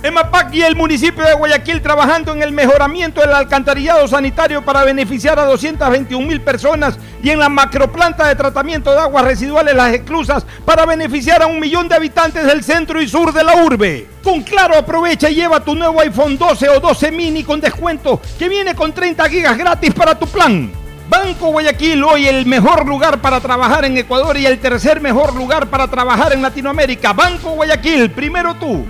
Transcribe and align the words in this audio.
EMAPAC 0.00 0.54
y 0.54 0.62
el 0.62 0.76
municipio 0.76 1.24
de 1.24 1.34
Guayaquil 1.34 1.82
trabajando 1.82 2.32
en 2.32 2.40
el 2.40 2.52
mejoramiento 2.52 3.20
del 3.20 3.32
alcantarillado 3.32 4.06
sanitario 4.06 4.64
para 4.64 4.84
beneficiar 4.84 5.40
a 5.40 5.44
221 5.44 6.24
mil 6.24 6.40
personas 6.40 6.96
y 7.20 7.30
en 7.30 7.40
la 7.40 7.48
macroplanta 7.48 8.28
de 8.28 8.36
tratamiento 8.36 8.92
de 8.92 9.00
aguas 9.00 9.24
residuales 9.24 9.74
Las 9.74 9.92
Exclusas 9.92 10.46
para 10.64 10.86
beneficiar 10.86 11.42
a 11.42 11.48
un 11.48 11.58
millón 11.58 11.88
de 11.88 11.96
habitantes 11.96 12.46
del 12.46 12.62
centro 12.62 13.02
y 13.02 13.08
sur 13.08 13.32
de 13.32 13.42
la 13.42 13.56
urbe. 13.56 14.06
Con 14.22 14.42
Claro 14.42 14.76
aprovecha 14.76 15.30
y 15.30 15.34
lleva 15.34 15.58
tu 15.58 15.74
nuevo 15.74 16.00
iPhone 16.00 16.38
12 16.38 16.68
o 16.68 16.78
12 16.78 17.10
mini 17.10 17.42
con 17.42 17.60
descuento 17.60 18.20
que 18.38 18.48
viene 18.48 18.76
con 18.76 18.92
30 18.92 19.28
gigas 19.28 19.58
gratis 19.58 19.92
para 19.94 20.16
tu 20.16 20.28
plan. 20.28 20.70
Banco 21.08 21.48
Guayaquil, 21.48 22.04
hoy 22.04 22.28
el 22.28 22.46
mejor 22.46 22.86
lugar 22.86 23.20
para 23.20 23.40
trabajar 23.40 23.84
en 23.84 23.96
Ecuador 23.96 24.36
y 24.36 24.46
el 24.46 24.60
tercer 24.60 25.00
mejor 25.00 25.34
lugar 25.34 25.66
para 25.66 25.88
trabajar 25.88 26.34
en 26.34 26.42
Latinoamérica. 26.42 27.12
Banco 27.14 27.50
Guayaquil, 27.50 28.12
primero 28.12 28.54
tú. 28.54 28.86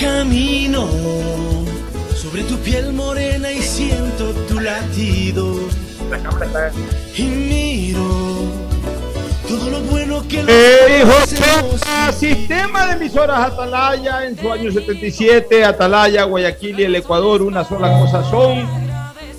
Camino 0.00 0.88
sobre 2.14 2.42
tu 2.44 2.56
piel 2.60 2.90
morena 2.94 3.52
y 3.52 3.60
siento 3.60 4.32
tu 4.48 4.58
latido. 4.58 5.56
Y 7.14 7.22
miro 7.24 8.00
todo 9.46 9.68
lo 9.70 9.80
bueno 9.82 10.26
que 10.26 10.42
Eh, 10.48 11.04
José, 11.04 12.12
sistema 12.18 12.86
de 12.86 12.92
emisoras 12.94 13.52
Atalaya 13.52 14.24
en 14.24 14.38
su 14.38 14.50
año 14.50 14.72
77, 14.72 15.64
Atalaya, 15.66 16.24
Guayaquil 16.24 16.80
y 16.80 16.84
el 16.84 16.96
Ecuador, 16.96 17.42
una 17.42 17.62
sola 17.64 18.00
cosa 18.00 18.24
son. 18.30 18.66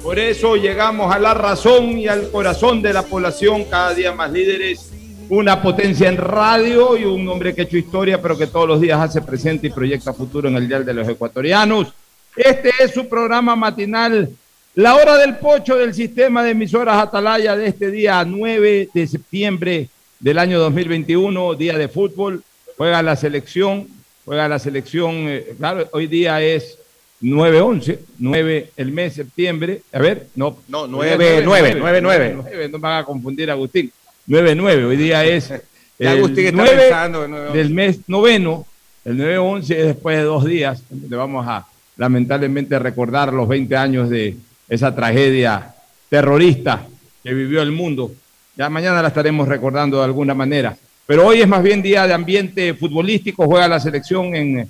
Por 0.04 0.20
eso 0.20 0.58
llegamos 0.58 1.14
a 1.14 1.18
la 1.18 1.34
razón 1.34 1.98
y 1.98 2.08
al 2.08 2.30
corazón 2.30 2.84
de 2.84 2.94
la 2.94 3.02
población, 3.02 3.64
cada 3.66 3.96
día 3.96 4.12
más 4.12 4.32
líderes, 4.32 4.91
una 5.32 5.62
potencia 5.62 6.10
en 6.10 6.18
radio 6.18 6.98
y 6.98 7.06
un 7.06 7.26
hombre 7.30 7.56
que 7.56 7.62
ha 7.62 7.64
hecho 7.64 7.78
historia, 7.78 8.22
pero 8.22 8.38
que 8.38 8.48
todos 8.48 8.68
los 8.68 8.82
días 8.82 9.00
hace 9.00 9.22
presente 9.22 9.68
y 9.68 9.70
proyecta 9.70 10.12
futuro 10.12 10.50
en 10.50 10.58
el 10.58 10.68
Dial 10.68 10.86
de 10.86 10.94
los 10.94 11.08
Ecuatorianos. 11.08 11.94
Este 12.36 12.70
es 12.82 12.92
su 12.92 13.08
programa 13.08 13.56
matinal, 13.56 14.30
La 14.76 14.96
Hora 14.96 15.16
del 15.18 15.38
Pocho 15.38 15.78
del 15.78 15.94
sistema 15.94 16.44
de 16.44 16.52
emisoras 16.52 17.02
Atalaya 17.02 17.56
de 17.56 17.68
este 17.68 17.92
día 17.92 18.26
9 18.26 18.90
de 18.94 19.08
septiembre 19.08 19.88
del 20.20 20.38
año 20.38 20.60
2021, 20.60 21.54
día 21.54 21.78
de 21.78 21.88
fútbol. 21.88 22.44
Juega 22.76 23.02
la 23.02 23.16
selección, 23.16 23.88
juega 24.26 24.50
la 24.50 24.60
selección, 24.60 25.30
eh, 25.30 25.56
claro, 25.58 25.88
hoy 25.94 26.08
día 26.08 26.42
es 26.42 26.78
9-11, 27.22 28.00
9 28.20 28.72
el 28.76 28.92
mes 28.92 29.16
de 29.16 29.24
septiembre. 29.24 29.82
A 29.94 30.00
ver, 30.00 30.28
no. 30.36 30.58
No, 30.68 30.88
9, 30.88 31.42
9, 31.46 31.76
9, 31.80 32.02
9. 32.02 32.68
No 32.70 32.78
me 32.80 32.82
van 32.82 33.02
a 33.02 33.06
confundir, 33.06 33.50
Agustín. 33.50 33.94
9-9, 34.28 34.86
hoy 34.86 34.98
día 34.98 35.26
es 35.26 35.52
el 36.00 36.08
Agustín 36.08 36.48
está 36.48 36.64
9 36.64 36.78
pensando 36.78 37.26
en 37.26 37.32
9-11. 37.32 37.52
del 37.52 37.70
mes 37.72 38.00
noveno. 38.08 38.66
El 39.04 39.18
9-11 39.18 39.62
es 39.62 39.86
después 39.88 40.18
de 40.18 40.24
dos 40.24 40.46
días, 40.46 40.84
donde 40.90 41.16
vamos 41.16 41.46
a 41.48 41.66
lamentablemente 41.98 42.78
recordar 42.80 43.34
los 43.34 43.48
20 43.48 43.76
años 43.76 44.10
de 44.10 44.36
esa 44.70 44.96
tragedia 44.96 45.74
terrorista 46.10 46.88
que 47.24 47.34
vivió 47.34 47.62
el 47.62 47.72
mundo. 47.72 48.12
Ya 48.56 48.70
mañana 48.70 49.02
la 49.02 49.08
estaremos 49.08 49.48
recordando 49.48 49.98
de 49.98 50.06
alguna 50.06 50.34
manera. 50.34 50.78
Pero 51.06 51.28
hoy 51.28 51.42
es 51.42 51.48
más 51.48 51.64
bien 51.64 51.82
día 51.82 52.08
de 52.08 52.14
ambiente 52.14 52.74
futbolístico. 52.74 53.46
Juega 53.46 53.68
la 53.68 53.80
selección 53.80 54.36
en, 54.36 54.70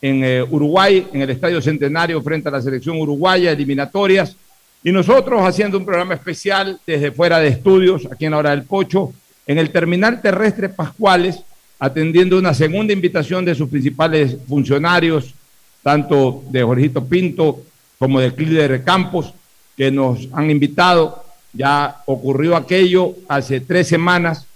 en 0.00 0.24
eh, 0.24 0.42
Uruguay, 0.42 1.06
en 1.12 1.22
el 1.22 1.30
Estadio 1.30 1.60
Centenario, 1.60 2.22
frente 2.22 2.48
a 2.48 2.52
la 2.52 2.62
selección 2.62 2.96
uruguaya, 3.00 3.50
eliminatorias. 3.50 4.36
Y 4.82 4.92
nosotros 4.92 5.42
haciendo 5.42 5.76
un 5.76 5.84
programa 5.84 6.14
especial 6.14 6.80
desde 6.86 7.12
fuera 7.12 7.38
de 7.38 7.48
estudios, 7.48 8.08
aquí 8.10 8.24
en 8.24 8.30
la 8.30 8.38
hora 8.38 8.50
del 8.50 8.64
Pocho, 8.64 9.12
en 9.46 9.58
el 9.58 9.70
terminal 9.70 10.22
terrestre 10.22 10.70
Pascuales, 10.70 11.40
atendiendo 11.78 12.38
una 12.38 12.54
segunda 12.54 12.92
invitación 12.92 13.44
de 13.44 13.54
sus 13.54 13.68
principales 13.68 14.36
funcionarios, 14.48 15.34
tanto 15.82 16.44
de 16.50 16.62
Jorgito 16.62 17.04
Pinto 17.04 17.62
como 17.98 18.20
de 18.20 18.34
Clider 18.34 18.82
Campos, 18.82 19.34
que 19.76 19.90
nos 19.90 20.28
han 20.32 20.50
invitado. 20.50 21.24
Ya 21.52 22.02
ocurrió 22.06 22.56
aquello 22.56 23.14
hace 23.28 23.60
tres 23.60 23.88
semanas 23.88 24.46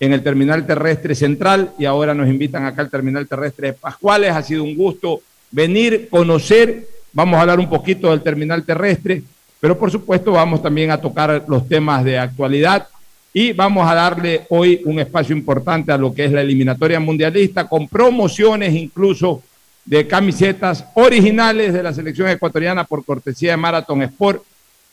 en 0.00 0.12
el 0.12 0.22
terminal 0.22 0.66
terrestre 0.66 1.14
central 1.14 1.72
y 1.78 1.84
ahora 1.84 2.14
nos 2.14 2.28
invitan 2.28 2.64
acá 2.64 2.82
al 2.82 2.90
terminal 2.90 3.26
terrestre 3.26 3.68
de 3.68 3.72
Pascuales. 3.74 4.30
Ha 4.30 4.42
sido 4.42 4.62
un 4.62 4.76
gusto 4.76 5.20
venir, 5.50 6.08
conocer. 6.10 6.86
Vamos 7.12 7.36
a 7.36 7.42
hablar 7.42 7.58
un 7.58 7.68
poquito 7.68 8.10
del 8.10 8.22
terminal 8.22 8.64
terrestre, 8.64 9.22
pero 9.64 9.78
por 9.78 9.90
supuesto 9.90 10.32
vamos 10.32 10.62
también 10.62 10.90
a 10.90 11.00
tocar 11.00 11.42
los 11.48 11.66
temas 11.66 12.04
de 12.04 12.18
actualidad 12.18 12.86
y 13.32 13.54
vamos 13.54 13.90
a 13.90 13.94
darle 13.94 14.42
hoy 14.50 14.82
un 14.84 14.98
espacio 14.98 15.34
importante 15.34 15.90
a 15.90 15.96
lo 15.96 16.12
que 16.12 16.26
es 16.26 16.32
la 16.32 16.42
eliminatoria 16.42 17.00
mundialista 17.00 17.66
con 17.66 17.88
promociones 17.88 18.74
incluso 18.74 19.42
de 19.86 20.06
camisetas 20.06 20.84
originales 20.92 21.72
de 21.72 21.82
la 21.82 21.94
selección 21.94 22.28
ecuatoriana 22.28 22.84
por 22.84 23.06
cortesía 23.06 23.52
de 23.52 23.56
Marathon 23.56 24.02
Sport 24.02 24.42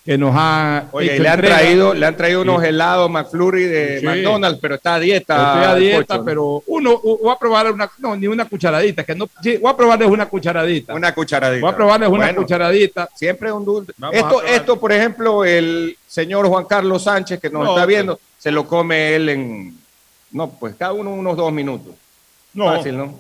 que 0.04 0.18
nos 0.18 0.34
ha 0.36 0.86
Oye, 0.94 1.14
hecho 1.14 1.22
le 1.24 1.30
han 1.30 1.36
entrega. 1.36 1.58
traído, 1.60 1.94
le 1.94 2.06
han 2.08 2.18
traído 2.18 2.42
unos 2.42 2.62
Sí. 2.62 2.68
helados 2.70 3.10
McFlurry 3.12 3.64
de 3.66 4.00
Sí. 4.00 4.06
McDonald's, 4.06 4.60
pero 4.60 4.76
está 4.76 4.96
a 4.96 5.00
dieta. 5.00 5.36
Estoy 5.54 5.72
a 5.72 5.76
dieta, 5.76 6.24
pero 6.26 6.64
uno 6.66 6.98
voy 7.00 7.32
a 7.32 7.38
probar 7.38 7.72
una, 7.72 7.90
no, 8.00 8.16
ni 8.16 8.26
una 8.26 8.46
cucharadita, 8.46 9.04
que 9.04 9.14
no, 9.14 9.30
sí, 9.44 9.58
voy 9.58 9.72
a 9.72 9.78
probarles 9.78 10.08
una 10.10 10.28
cucharadita. 10.28 10.96
Una 10.96 11.14
cucharadita. 11.14 11.62
Voy 11.66 11.72
a 11.72 11.76
probarles 11.76 12.10
una 12.10 12.34
cucharadita. 12.36 13.10
Siempre 13.16 13.52
un 13.52 13.64
dulce. 13.64 13.94
Vamos 13.98 14.16
Esto, 14.18 14.42
esto, 14.44 14.80
por 14.80 14.92
ejemplo, 14.92 15.46
el 15.46 15.96
señor 16.08 16.48
Juan 16.48 16.66
Carlos 16.66 17.04
Sánchez, 17.04 17.40
que 17.40 17.50
nos 17.52 17.64
No, 17.64 17.70
está 17.76 17.86
viendo, 17.86 18.20
se 18.40 18.52
lo 18.52 18.66
come 18.68 19.16
él 19.16 19.30
en. 19.30 19.78
No, 20.32 20.50
pues 20.50 20.74
cada 20.80 20.94
uno 20.94 21.12
unos 21.14 21.38
dos 21.38 21.52
minutos. 21.54 21.94
No, 22.56 22.66
Fácil, 22.76 22.98
¿no? 22.98 23.20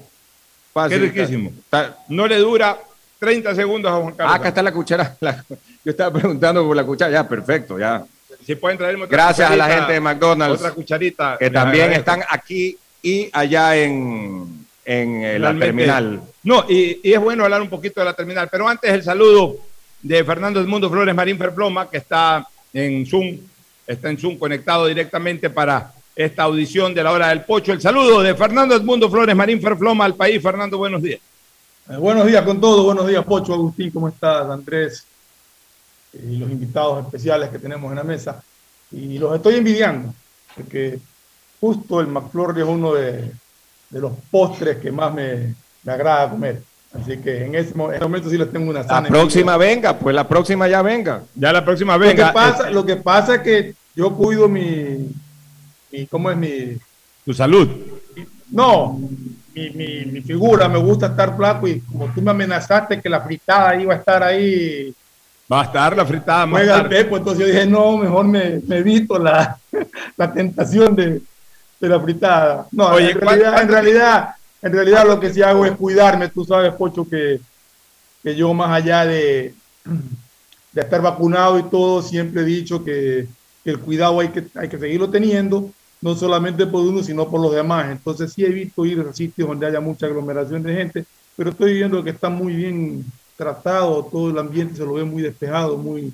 Fácil. 0.73 0.99
Qué 0.99 1.05
riquísimo. 1.07 1.51
Está- 1.63 1.97
no 2.09 2.25
le 2.25 2.37
dura 2.37 2.77
30 3.19 3.53
segundos 3.53 3.91
a 3.91 3.95
Juan 3.97 4.13
Ah, 4.13 4.17
Carlos. 4.17 4.35
acá 4.35 4.47
está 4.47 4.63
la 4.63 4.71
cuchara. 4.71 5.15
La- 5.21 5.43
yo 5.83 5.91
estaba 5.91 6.11
preguntando 6.19 6.65
por 6.65 6.75
la 6.75 6.83
cuchara. 6.83 7.11
Ya, 7.11 7.27
perfecto, 7.27 7.79
ya. 7.79 8.03
Si 8.45 8.55
pueden 8.55 8.77
traerme 8.77 9.03
otra 9.05 9.17
Gracias 9.17 9.51
a 9.51 9.55
la 9.55 9.67
gente 9.69 9.93
de 9.93 9.99
McDonald's, 9.99 10.59
Otra 10.59 10.71
cucharita. 10.71 11.37
que 11.37 11.49
también 11.49 11.93
están 11.93 12.21
aquí 12.29 12.77
y 13.03 13.29
allá 13.33 13.75
en, 13.75 14.65
en 14.85 15.23
eh, 15.23 15.39
la 15.39 15.57
terminal. 15.57 16.21
No, 16.43 16.65
y, 16.67 16.99
y 17.03 17.13
es 17.13 17.19
bueno 17.19 17.43
hablar 17.43 17.61
un 17.61 17.69
poquito 17.69 17.99
de 18.01 18.05
la 18.05 18.13
terminal, 18.13 18.47
pero 18.51 18.67
antes 18.67 18.91
el 18.91 19.03
saludo 19.03 19.57
de 20.01 20.23
Fernando 20.23 20.59
Edmundo 20.59 20.89
Flores 20.89 21.13
Marín 21.13 21.37
Ferploma, 21.37 21.89
que 21.89 21.97
está 21.97 22.45
en 22.73 23.05
Zoom, 23.05 23.37
está 23.85 24.09
en 24.09 24.17
Zoom 24.17 24.37
conectado 24.37 24.87
directamente 24.87 25.49
para 25.49 25.93
esta 26.15 26.43
audición 26.43 26.93
de 26.93 27.03
la 27.03 27.11
hora 27.11 27.29
del 27.29 27.41
pocho. 27.43 27.73
El 27.73 27.81
saludo 27.81 28.21
de 28.21 28.33
Fernando 28.35 28.75
Edmundo 28.75 29.09
Flores 29.09 29.35
Marín 29.35 29.61
Ferploma 29.61 30.05
al 30.05 30.15
país. 30.15 30.41
Fernando, 30.41 30.77
buenos 30.77 31.01
días. 31.01 31.19
Eh, 31.89 31.97
buenos 31.97 32.25
días 32.25 32.43
con 32.43 32.59
todo, 32.59 32.83
buenos 32.83 33.07
días 33.07 33.23
Pocho, 33.25 33.53
Agustín, 33.53 33.91
¿cómo 33.91 34.07
estás? 34.07 34.49
Andrés. 34.49 35.05
Y 36.13 36.37
los 36.37 36.49
invitados 36.51 37.05
especiales 37.05 37.49
que 37.49 37.59
tenemos 37.59 37.89
en 37.91 37.97
la 37.97 38.03
mesa. 38.03 38.43
Y 38.91 39.17
los 39.17 39.35
estoy 39.35 39.55
envidiando, 39.55 40.13
porque 40.55 40.99
justo 41.59 42.01
el 42.01 42.07
McFlurry 42.07 42.61
es 42.61 42.67
uno 42.67 42.93
de, 42.93 43.31
de 43.89 43.99
los 43.99 44.11
postres 44.29 44.77
que 44.77 44.91
más 44.91 45.13
me, 45.13 45.53
me 45.83 45.91
agrada 45.91 46.29
comer. 46.29 46.61
Así 46.93 47.17
que 47.17 47.45
en 47.45 47.55
ese, 47.55 47.73
en 47.73 47.93
ese 47.93 48.03
momento 48.03 48.29
sí 48.29 48.37
les 48.37 48.51
tengo 48.51 48.69
una 48.69 48.81
La 48.81 48.87
sana 48.87 49.07
próxima 49.07 49.55
venga, 49.55 49.97
pues 49.97 50.13
la 50.13 50.27
próxima 50.27 50.67
ya 50.67 50.81
venga. 50.81 51.23
Ya 51.35 51.53
la 51.53 51.63
próxima 51.63 51.93
Lo 51.93 51.99
venga. 51.99 52.27
que, 52.27 52.33
pasa, 52.33 52.57
este, 52.63 52.71
lo 52.71 52.85
que 52.85 52.95
pasa 52.97 53.35
es 53.35 53.41
que 53.41 53.73
yo 53.95 54.13
cuido 54.13 54.49
mi, 54.49 55.09
mi 55.91 56.05
¿cómo 56.07 56.29
es 56.29 56.35
mi? 56.37 56.77
tu 57.23 57.33
salud. 57.33 57.69
No, 58.49 58.99
mi, 59.53 59.69
mi, 59.69 60.05
mi 60.05 60.21
figura, 60.21 60.67
me 60.67 60.79
gusta 60.79 61.05
estar 61.07 61.37
flaco 61.37 61.65
y 61.67 61.79
como 61.79 62.07
tú 62.07 62.21
me 62.21 62.31
amenazaste 62.31 62.99
que 62.99 63.07
la 63.07 63.21
fritada 63.21 63.75
iba 63.79 63.93
a 63.93 63.97
estar 63.97 64.21
ahí, 64.23 64.93
Va 65.51 65.61
a 65.61 65.63
estar 65.65 65.97
la 65.97 66.05
fritada 66.05 66.45
más 66.45 66.61
juega 66.61 66.79
el 66.79 66.87
pepo, 66.87 67.17
entonces 67.17 67.41
yo 67.41 67.53
dije, 67.53 67.65
no, 67.65 67.97
mejor 67.97 68.25
me, 68.25 68.61
me 68.65 68.77
evito 68.77 69.19
la, 69.19 69.57
la 70.17 70.31
tentación 70.31 70.95
de, 70.95 71.21
de 71.79 71.89
la 71.89 71.99
fritada. 71.99 72.67
No, 72.71 72.87
Oye, 72.89 73.11
en, 73.11 73.19
realidad, 73.19 73.61
en, 73.61 73.67
realidad, 73.67 74.35
en 74.61 74.71
realidad 74.71 75.07
lo 75.07 75.19
que 75.19 75.33
sí 75.33 75.41
hago 75.41 75.65
es 75.65 75.73
cuidarme, 75.73 76.29
tú 76.29 76.45
sabes, 76.45 76.73
Pocho, 76.73 77.07
que, 77.09 77.41
que 78.23 78.35
yo 78.35 78.53
más 78.53 78.69
allá 78.69 79.05
de, 79.05 79.53
de 80.71 80.81
estar 80.81 81.01
vacunado 81.01 81.59
y 81.59 81.63
todo, 81.63 82.01
siempre 82.01 82.43
he 82.43 82.45
dicho 82.45 82.83
que, 82.83 83.27
que 83.63 83.71
el 83.71 83.79
cuidado 83.79 84.19
hay 84.19 84.29
que, 84.29 84.45
hay 84.55 84.69
que 84.69 84.79
seguirlo 84.79 85.09
teniendo, 85.09 85.69
no 86.01 86.15
solamente 86.15 86.65
por 86.65 86.81
uno, 86.85 87.03
sino 87.03 87.29
por 87.29 87.41
los 87.41 87.53
demás. 87.53 87.91
Entonces 87.91 88.31
sí 88.31 88.45
evito 88.45 88.85
ir 88.85 89.01
a 89.01 89.13
sitios 89.13 89.49
donde 89.49 89.67
haya 89.67 89.81
mucha 89.81 90.05
aglomeración 90.05 90.63
de 90.63 90.75
gente, 90.75 91.05
pero 91.35 91.49
estoy 91.49 91.73
viendo 91.73 92.03
que 92.03 92.11
está 92.11 92.29
muy 92.29 92.55
bien 92.55 93.05
tratado, 93.41 94.07
todo 94.11 94.29
el 94.29 94.37
ambiente 94.37 94.75
se 94.75 94.85
lo 94.85 94.93
ve 94.93 95.03
muy 95.03 95.23
despejado, 95.23 95.75
muy, 95.75 96.13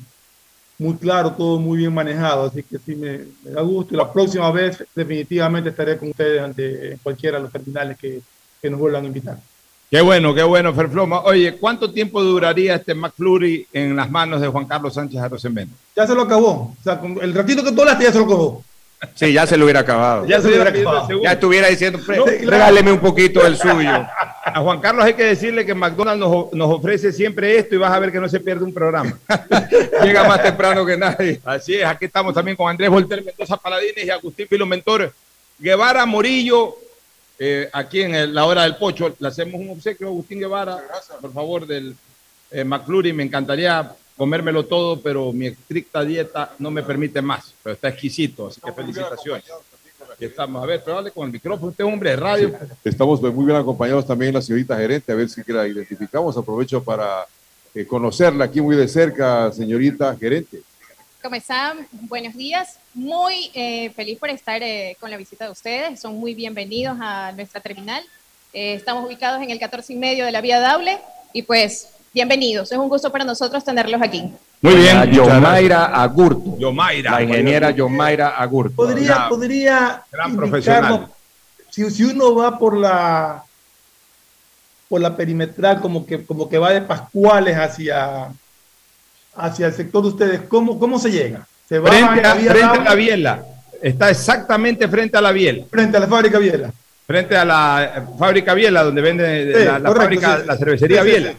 muy 0.80 0.96
claro, 0.96 1.34
todo 1.34 1.60
muy 1.60 1.80
bien 1.80 1.94
manejado, 1.94 2.46
así 2.46 2.64
que 2.64 2.78
sí 2.78 2.96
me, 2.96 3.26
me 3.44 3.52
da 3.52 3.62
gusto 3.62 3.94
y 3.94 3.98
la 3.98 4.12
próxima 4.12 4.50
vez 4.52 4.82
definitivamente 4.96 5.72
estaré 5.72 5.98
con 5.98 6.10
ustedes 6.10 6.42
ante 6.42 6.98
cualquiera 7.04 7.38
de 7.38 7.44
los 7.44 7.52
terminales 7.52 7.98
que, 7.98 8.22
que 8.62 8.70
nos 8.70 8.80
vuelvan 8.80 9.04
a 9.04 9.08
invitar. 9.08 9.38
Qué 9.92 10.02
bueno, 10.02 10.34
qué 10.34 10.44
bueno, 10.44 10.74
Ferfloma. 10.74 11.22
Oye, 11.22 11.58
¿cuánto 11.58 11.92
tiempo 11.92 12.22
duraría 12.24 12.76
este 12.76 12.94
McFlurry 12.94 13.68
en 13.74 13.96
las 13.96 14.10
manos 14.10 14.40
de 14.40 14.48
Juan 14.48 14.66
Carlos 14.66 14.94
Sánchez 14.94 15.20
Arosemena? 15.20 15.72
Ya 15.96 16.08
se 16.08 16.16
lo 16.16 16.22
acabó, 16.22 16.76
o 16.80 16.84
sea, 16.84 17.00
con 17.00 17.18
el 17.22 17.34
ratito 17.34 17.62
que 17.64 17.74
tú 17.74 17.82
hablaste 17.82 18.06
ya 18.06 18.12
se 18.14 18.20
lo 18.20 18.26
acabó. 18.26 18.64
Sí, 19.14 19.32
ya 19.32 19.46
se 19.46 19.58
lo 19.58 19.66
hubiera 19.66 19.82
acabado. 19.82 20.26
Ya 20.26 20.42
se 20.42 20.50
lo 20.50 20.56
hubiera 20.56 20.72
acabado. 20.72 21.22
Ya 21.24 21.32
estuviera 21.34 21.68
diciendo, 21.68 22.00
"Pre- 22.06 22.18
No, 22.18 22.26
claro. 22.26 22.50
regáleme 22.50 22.92
un 22.92 23.00
poquito 23.00 23.44
del 23.44 23.56
suyo. 23.58 23.92
A 24.46 24.60
Juan 24.62 24.80
Carlos 24.80 25.06
hay 25.06 25.14
que 25.14 25.24
decirle 25.24 25.66
que 25.66 25.76
McDonald's 25.76 26.20
nos, 26.20 26.52
nos 26.54 26.72
ofrece 26.74 27.12
siempre 27.12 27.58
esto 27.60 27.76
y 27.76 27.78
vas 27.78 27.92
a 27.92 28.00
ver 28.00 28.12
que 28.12 28.20
no 28.20 28.28
se 28.28 28.40
pierde 28.40 28.64
un 28.64 28.74
programa. 28.74 29.16
Llega 30.04 30.24
más 30.28 30.42
temprano 30.42 30.84
que 30.86 30.98
nadie. 30.98 31.40
Así 31.46 31.76
es, 31.76 31.86
aquí 31.86 32.06
estamos 32.06 32.34
también 32.34 32.58
con 32.58 32.70
Andrés 32.70 32.90
Volter 32.90 33.24
Mendoza 33.24 33.58
Paladines 33.58 34.04
y 34.06 34.10
Agustín 34.10 34.48
Pilo 34.48 34.66
Mentor 34.66 35.14
Guevara 35.60 36.06
Morillo, 36.06 36.76
eh, 37.38 37.70
aquí 37.74 38.02
en 38.02 38.16
el- 38.16 38.34
la 38.34 38.46
hora 38.46 38.64
del 38.64 38.78
pocho. 38.78 39.16
Le 39.20 39.28
hacemos 39.28 39.62
un 39.62 39.70
obsequio 39.72 40.08
a 40.08 40.10
Agustín 40.10 40.40
Guevara, 40.40 40.80
por 41.22 41.32
favor, 41.34 41.68
del 41.68 41.96
eh, 42.50 42.64
McFlurry. 42.64 43.14
Me 43.14 43.24
encantaría 43.24 43.92
comérmelo 44.18 44.66
todo, 44.66 45.00
pero 45.00 45.32
mi 45.32 45.48
estricta 45.48 46.04
dieta 46.04 46.54
no 46.60 46.72
me 46.72 46.84
permite 46.84 47.22
más. 47.22 47.54
Pero 47.64 47.76
está 47.76 47.90
exquisito, 47.90 48.48
así 48.48 48.60
que 48.60 48.74
felicitaciones. 48.74 49.46
Aquí 50.14 50.26
estamos. 50.26 50.64
A 50.64 50.66
ver, 50.66 50.82
pero 50.84 50.98
hable 50.98 51.12
con 51.12 51.28
el 51.28 51.32
micrófono. 51.32 51.70
Usted 51.70 51.86
hombre 51.86 52.10
de 52.10 52.16
radio. 52.16 52.54
Estamos 52.84 53.22
muy 53.22 53.46
bien 53.46 53.58
acompañados 53.58 54.06
también 54.06 54.34
la 54.34 54.42
señorita 54.42 54.76
gerente, 54.76 55.12
a 55.12 55.16
ver 55.16 55.30
si 55.30 55.42
la 55.48 55.68
identificamos. 55.68 56.36
Aprovecho 56.36 56.84
para 56.84 57.26
eh, 57.76 57.86
conocerla 57.86 58.46
aquí 58.46 58.60
muy 58.60 58.76
de 58.76 58.88
cerca, 58.88 59.52
señorita 59.52 60.16
gerente. 60.16 60.62
¿Cómo 61.22 61.36
están? 61.36 61.88
Buenos 61.92 62.36
días. 62.36 62.80
Muy 62.94 63.52
eh, 63.54 63.90
feliz 63.90 64.18
por 64.18 64.30
estar 64.30 64.64
eh, 64.64 64.96
con 65.00 65.12
la 65.12 65.18
visita 65.18 65.46
de 65.46 65.52
ustedes. 65.52 66.00
Son 66.00 66.16
muy 66.18 66.34
bienvenidos 66.34 66.98
a 67.02 67.32
nuestra 67.34 67.60
terminal. 67.60 68.04
Eh, 68.54 68.76
estamos 68.76 69.06
ubicados 69.06 69.42
en 69.42 69.50
el 69.50 69.60
14 69.60 69.94
y 69.94 69.98
medio 69.98 70.26
de 70.26 70.32
la 70.32 70.42
vía 70.42 70.60
Daule 70.60 71.00
y 71.34 71.42
pues 71.42 71.90
bienvenidos. 72.18 72.72
Es 72.72 72.78
un 72.80 72.90
gusto 72.90 73.12
para 73.12 73.24
nosotros 73.24 73.64
tenerlos 73.64 74.02
aquí. 74.02 74.34
Muy 74.62 74.74
bien. 74.74 74.98
A 74.98 75.06
Yomaira 75.06 75.86
Agurto. 75.86 76.58
Yomaira. 76.58 77.12
La 77.12 77.22
ingeniera 77.22 77.70
Yomaira 77.70 78.30
Agurto. 78.30 78.76
Podría, 78.76 79.30
podría 79.30 80.02
gran 80.12 80.36
profesional. 80.36 81.08
Si, 81.70 81.88
si 81.92 82.04
uno 82.06 82.34
va 82.34 82.58
por 82.58 82.76
la 82.76 83.44
por 84.90 85.00
la 85.00 85.16
perimetral, 85.16 85.80
como 85.80 86.08
que, 86.08 86.26
como 86.26 86.50
que 86.50 86.58
va 86.58 86.72
de 86.72 86.82
Pascuales 86.82 87.56
hacia, 87.56 88.30
hacia 89.36 89.68
el 89.68 89.74
sector 89.74 90.02
de 90.02 90.08
ustedes, 90.08 90.42
¿cómo, 90.48 90.80
cómo 90.80 90.98
se 90.98 91.12
llega? 91.12 91.46
¿Se 91.70 91.78
va 91.78 91.90
Frente 91.92 92.20
en 92.20 92.26
a, 92.26 92.34
vía 92.34 92.52
frente 92.52 92.78
a 92.80 92.84
la 92.84 92.96
biela. 92.96 93.46
Está 93.82 94.10
exactamente 94.10 94.88
frente 94.88 95.18
a 95.18 95.22
la 95.22 95.32
biela. 95.32 95.66
frente 95.70 95.98
a 95.98 96.00
la 96.00 96.08
fábrica 96.08 96.40
Viela. 96.40 96.72
Frente 97.06 97.38
a 97.38 97.46
la 97.46 98.08
fábrica 98.18 98.54
Biela, 98.54 98.84
donde 98.84 99.02
vende 99.02 99.54
Sí, 99.54 99.66
la, 99.66 99.78
la 99.78 99.90
correcto, 99.90 100.02
fábrica, 100.02 100.36
sí, 100.36 100.42
sí. 100.42 100.48
la 100.48 100.58
cervecería 100.58 101.04
Sí, 101.04 101.10
sí, 101.10 101.16
Biela. 101.16 101.34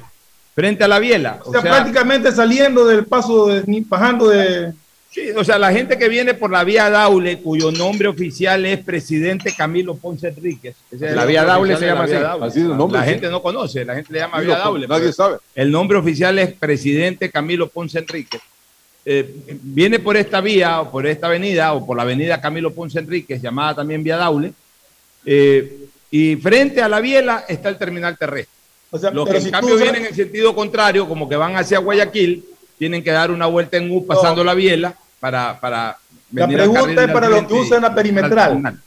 Frente 0.58 0.82
a 0.82 0.88
la 0.88 0.98
Biela. 0.98 1.38
O 1.44 1.52
sea, 1.52 1.60
prácticamente 1.60 2.32
saliendo 2.32 2.84
del 2.84 3.04
paso, 3.06 3.46
de, 3.46 3.62
ni- 3.66 3.82
bajando 3.82 4.28
de... 4.28 4.72
sí, 5.08 5.30
o 5.36 5.44
sea, 5.44 5.56
la 5.56 5.70
gente 5.70 5.96
que 5.96 6.08
viene 6.08 6.34
por 6.34 6.50
la 6.50 6.64
vía 6.64 6.90
Daule, 6.90 7.38
cuyo 7.38 7.70
nombre 7.70 8.08
oficial 8.08 8.66
es 8.66 8.80
presidente 8.80 9.54
Camilo 9.56 9.94
Ponce 9.94 10.26
Enríquez. 10.28 10.74
La 10.90 11.24
vía 11.26 11.44
Daule 11.44 11.76
se 11.76 11.86
llama 11.86 12.00
la 12.00 12.06
vía 12.06 12.16
así. 12.16 12.24
Daule. 12.26 12.46
Así 12.46 12.58
es 12.58 12.64
el 12.64 12.76
nombre, 12.76 12.98
La 12.98 13.04
sí. 13.04 13.10
gente 13.12 13.30
no 13.30 13.40
conoce, 13.40 13.84
la 13.84 13.94
gente 13.94 14.12
le 14.12 14.18
llama 14.18 14.40
vía 14.40 14.58
Daule. 14.58 14.88
nadie 14.88 15.12
sabe. 15.12 15.36
El 15.54 15.70
nombre 15.70 15.96
oficial 15.96 16.36
es 16.40 16.52
presidente 16.54 17.30
Camilo 17.30 17.68
Ponce 17.68 18.00
Enríquez. 18.00 18.40
Eh, 19.04 19.32
viene 19.62 20.00
por 20.00 20.16
esta 20.16 20.40
vía, 20.40 20.80
o 20.80 20.90
por 20.90 21.06
esta 21.06 21.28
avenida, 21.28 21.72
o 21.72 21.86
por 21.86 21.96
la 21.96 22.02
avenida 22.02 22.40
Camilo 22.40 22.74
Ponce 22.74 22.98
Enríquez, 22.98 23.40
llamada 23.40 23.76
también 23.76 24.02
Vía 24.02 24.16
Daule, 24.16 24.52
eh, 25.24 25.84
y 26.10 26.34
frente 26.34 26.82
a 26.82 26.88
la 26.88 26.98
biela 27.00 27.44
está 27.48 27.68
el 27.68 27.76
terminal 27.78 28.18
terrestre. 28.18 28.57
O 28.90 28.98
sea, 28.98 29.10
Los 29.10 29.24
que 29.26 29.30
pero 29.32 29.38
en 29.38 29.44
si 29.44 29.50
cambio 29.50 29.76
tú- 29.76 29.82
vienen 29.82 30.06
en 30.06 30.14
sentido 30.14 30.54
contrario, 30.54 31.06
como 31.08 31.28
que 31.28 31.36
van 31.36 31.56
hacia 31.56 31.78
Guayaquil, 31.78 32.44
tienen 32.78 33.02
que 33.02 33.10
dar 33.10 33.30
una 33.30 33.46
vuelta 33.46 33.76
en 33.76 33.90
U 33.90 34.06
pasando 34.06 34.42
la 34.44 34.54
biela 34.54 34.94
para, 35.20 35.58
para 35.60 35.98
La 36.32 36.46
pregunta 36.46 37.04
es 37.04 37.10
para 37.12 37.28
los 37.28 37.44
que 37.44 37.54
usan 37.54 37.82
la 37.82 37.94
perimetral. 37.94 38.60
al- 38.64 38.80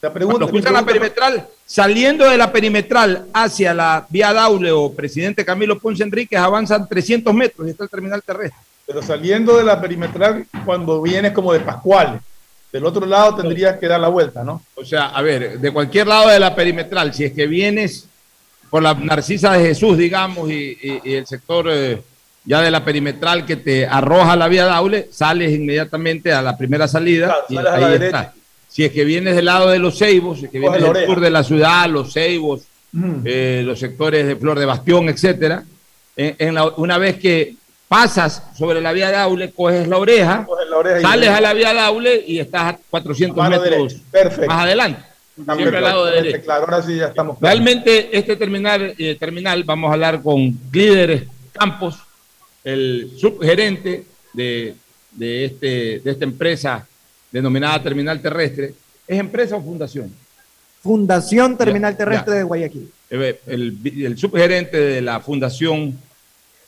La 0.00 0.12
pregunta, 0.12 0.40
Los 0.40 0.50
que 0.52 0.58
usan 0.58 0.72
la 0.74 0.84
perimetral, 0.84 1.48
saliendo 1.66 2.24
de 2.28 2.36
la 2.36 2.52
perimetral 2.52 3.26
hacia 3.32 3.74
la 3.74 4.06
vía 4.08 4.32
Daule 4.32 4.70
o 4.70 4.92
presidente 4.92 5.44
Camilo 5.44 5.78
Ponce 5.78 6.04
Enríquez, 6.04 6.38
avanzan 6.38 6.88
300 6.88 7.34
metros 7.34 7.66
y 7.66 7.70
está 7.72 7.82
el 7.84 7.90
terminal 7.90 8.22
terrestre. 8.22 8.60
Pero 8.86 9.02
saliendo 9.02 9.56
de 9.56 9.64
la 9.64 9.80
perimetral, 9.80 10.46
cuando 10.64 11.02
vienes 11.02 11.32
como 11.32 11.52
de 11.52 11.60
Pascuales, 11.60 12.20
del 12.72 12.84
otro 12.84 13.04
lado 13.06 13.34
tendrías 13.34 13.76
que 13.78 13.88
dar 13.88 13.98
la 13.98 14.08
vuelta, 14.08 14.44
¿no? 14.44 14.62
O 14.76 14.84
sea, 14.84 15.06
a 15.08 15.20
ver, 15.22 15.58
de 15.58 15.70
cualquier 15.72 16.06
lado 16.06 16.28
de 16.28 16.38
la 16.38 16.54
perimetral, 16.54 17.12
si 17.12 17.24
es 17.24 17.32
que 17.32 17.46
vienes 17.46 18.07
por 18.70 18.82
la 18.82 18.94
Narcisa 18.94 19.52
de 19.52 19.66
Jesús, 19.68 19.96
digamos, 19.96 20.50
y, 20.50 20.76
y- 20.82 21.00
y 21.04 21.14
el 21.14 21.26
sector 21.26 21.66
eh, 21.70 22.00
ya 22.44 22.60
de 22.60 22.70
la 22.70 22.84
perimetral 22.84 23.44
que 23.46 23.56
te 23.56 23.86
arroja 23.86 24.36
la 24.36 24.48
vía 24.48 24.64
Daule, 24.66 25.08
sales 25.12 25.52
inmediatamente 25.52 26.32
a 26.32 26.40
la 26.42 26.56
primera 26.56 26.88
salida 26.88 27.26
Claro, 27.26 27.44
y 27.48 27.56
a 27.56 27.60
ahí 27.60 27.80
la 27.80 27.86
está. 27.94 27.98
derecha. 27.98 28.32
Si 28.68 28.84
es 28.84 28.92
que 28.92 29.04
vienes 29.04 29.34
del 29.36 29.46
lado 29.46 29.68
de 29.70 29.78
los 29.78 29.98
Ceibos, 29.98 30.38
si 30.38 30.44
es 30.46 30.50
que 30.50 30.58
vienes 30.60 30.82
del 30.82 31.06
sur 31.06 31.20
de 31.20 31.30
la 31.30 31.42
ciudad, 31.44 31.88
los 31.88 32.12
Ceibos, 32.12 32.62
Mm. 32.92 33.20
eh, 33.26 33.62
los 33.66 33.78
sectores 33.78 34.26
de 34.26 34.34
Flor 34.36 34.58
de 34.58 34.64
Bastión, 34.64 35.08
etcétera, 35.10 35.62
en- 36.16 36.36
en 36.38 36.54
la- 36.54 36.68
una 36.68 36.96
vez 36.96 37.18
que 37.18 37.54
pasas 37.86 38.42
sobre 38.56 38.80
la 38.80 38.92
vía 38.92 39.10
Daule, 39.10 39.52
coges 39.52 39.86
la 39.88 39.98
oreja, 39.98 40.44
Coge 40.46 40.64
la 40.70 40.76
oreja 40.78 41.00
sales 41.02 41.28
a 41.28 41.40
la 41.40 41.52
vía 41.54 41.74
Daule 41.74 42.24
y 42.26 42.38
estás 42.38 42.74
a 42.74 42.78
400 42.90 43.36
Mano 43.36 43.60
metros 43.60 43.92
derecha. 43.94 44.04
Perfecto. 44.10 44.46
más 44.46 44.64
adelante. 44.64 45.00
Está 45.38 45.54
Siempre 45.54 45.76
al 45.78 45.84
lado 45.84 46.04
perfectamente 46.04 46.28
derecho. 46.30 46.44
Claro, 46.44 46.64
ahora 46.64 46.82
sí 46.82 46.96
ya 46.96 47.06
estamos. 47.08 47.38
claros. 47.38 47.54
Realmente 47.58 48.18
este 48.18 48.36
terminal, 48.36 48.94
eh, 48.98 49.14
terminal, 49.14 49.64
vamos 49.64 49.90
a 49.90 49.92
hablar 49.94 50.22
con 50.22 50.58
líderes 50.72 51.24
Campos, 51.52 51.96
el 52.64 53.10
subgerente 53.16 54.04
de, 54.32 54.74
de, 55.12 55.44
este, 55.44 56.00
de 56.00 56.10
esta 56.10 56.24
empresa 56.24 56.86
denominada 57.32 57.82
Terminal 57.82 58.20
Terrestre. 58.20 58.74
¿Es 59.06 59.18
empresa 59.18 59.56
o 59.56 59.62
fundación? 59.62 60.12
Fundación 60.82 61.56
Terminal 61.58 61.92
Ya, 61.94 61.98
Terrestre 61.98 62.32
ya. 62.32 62.38
de 62.38 62.42
Guayaquil. 62.44 62.90
Eh, 63.10 63.40
El, 63.46 63.78
el 64.04 64.18
subgerente 64.18 64.76
de 64.78 65.00
la 65.02 65.18
Fundación 65.20 65.98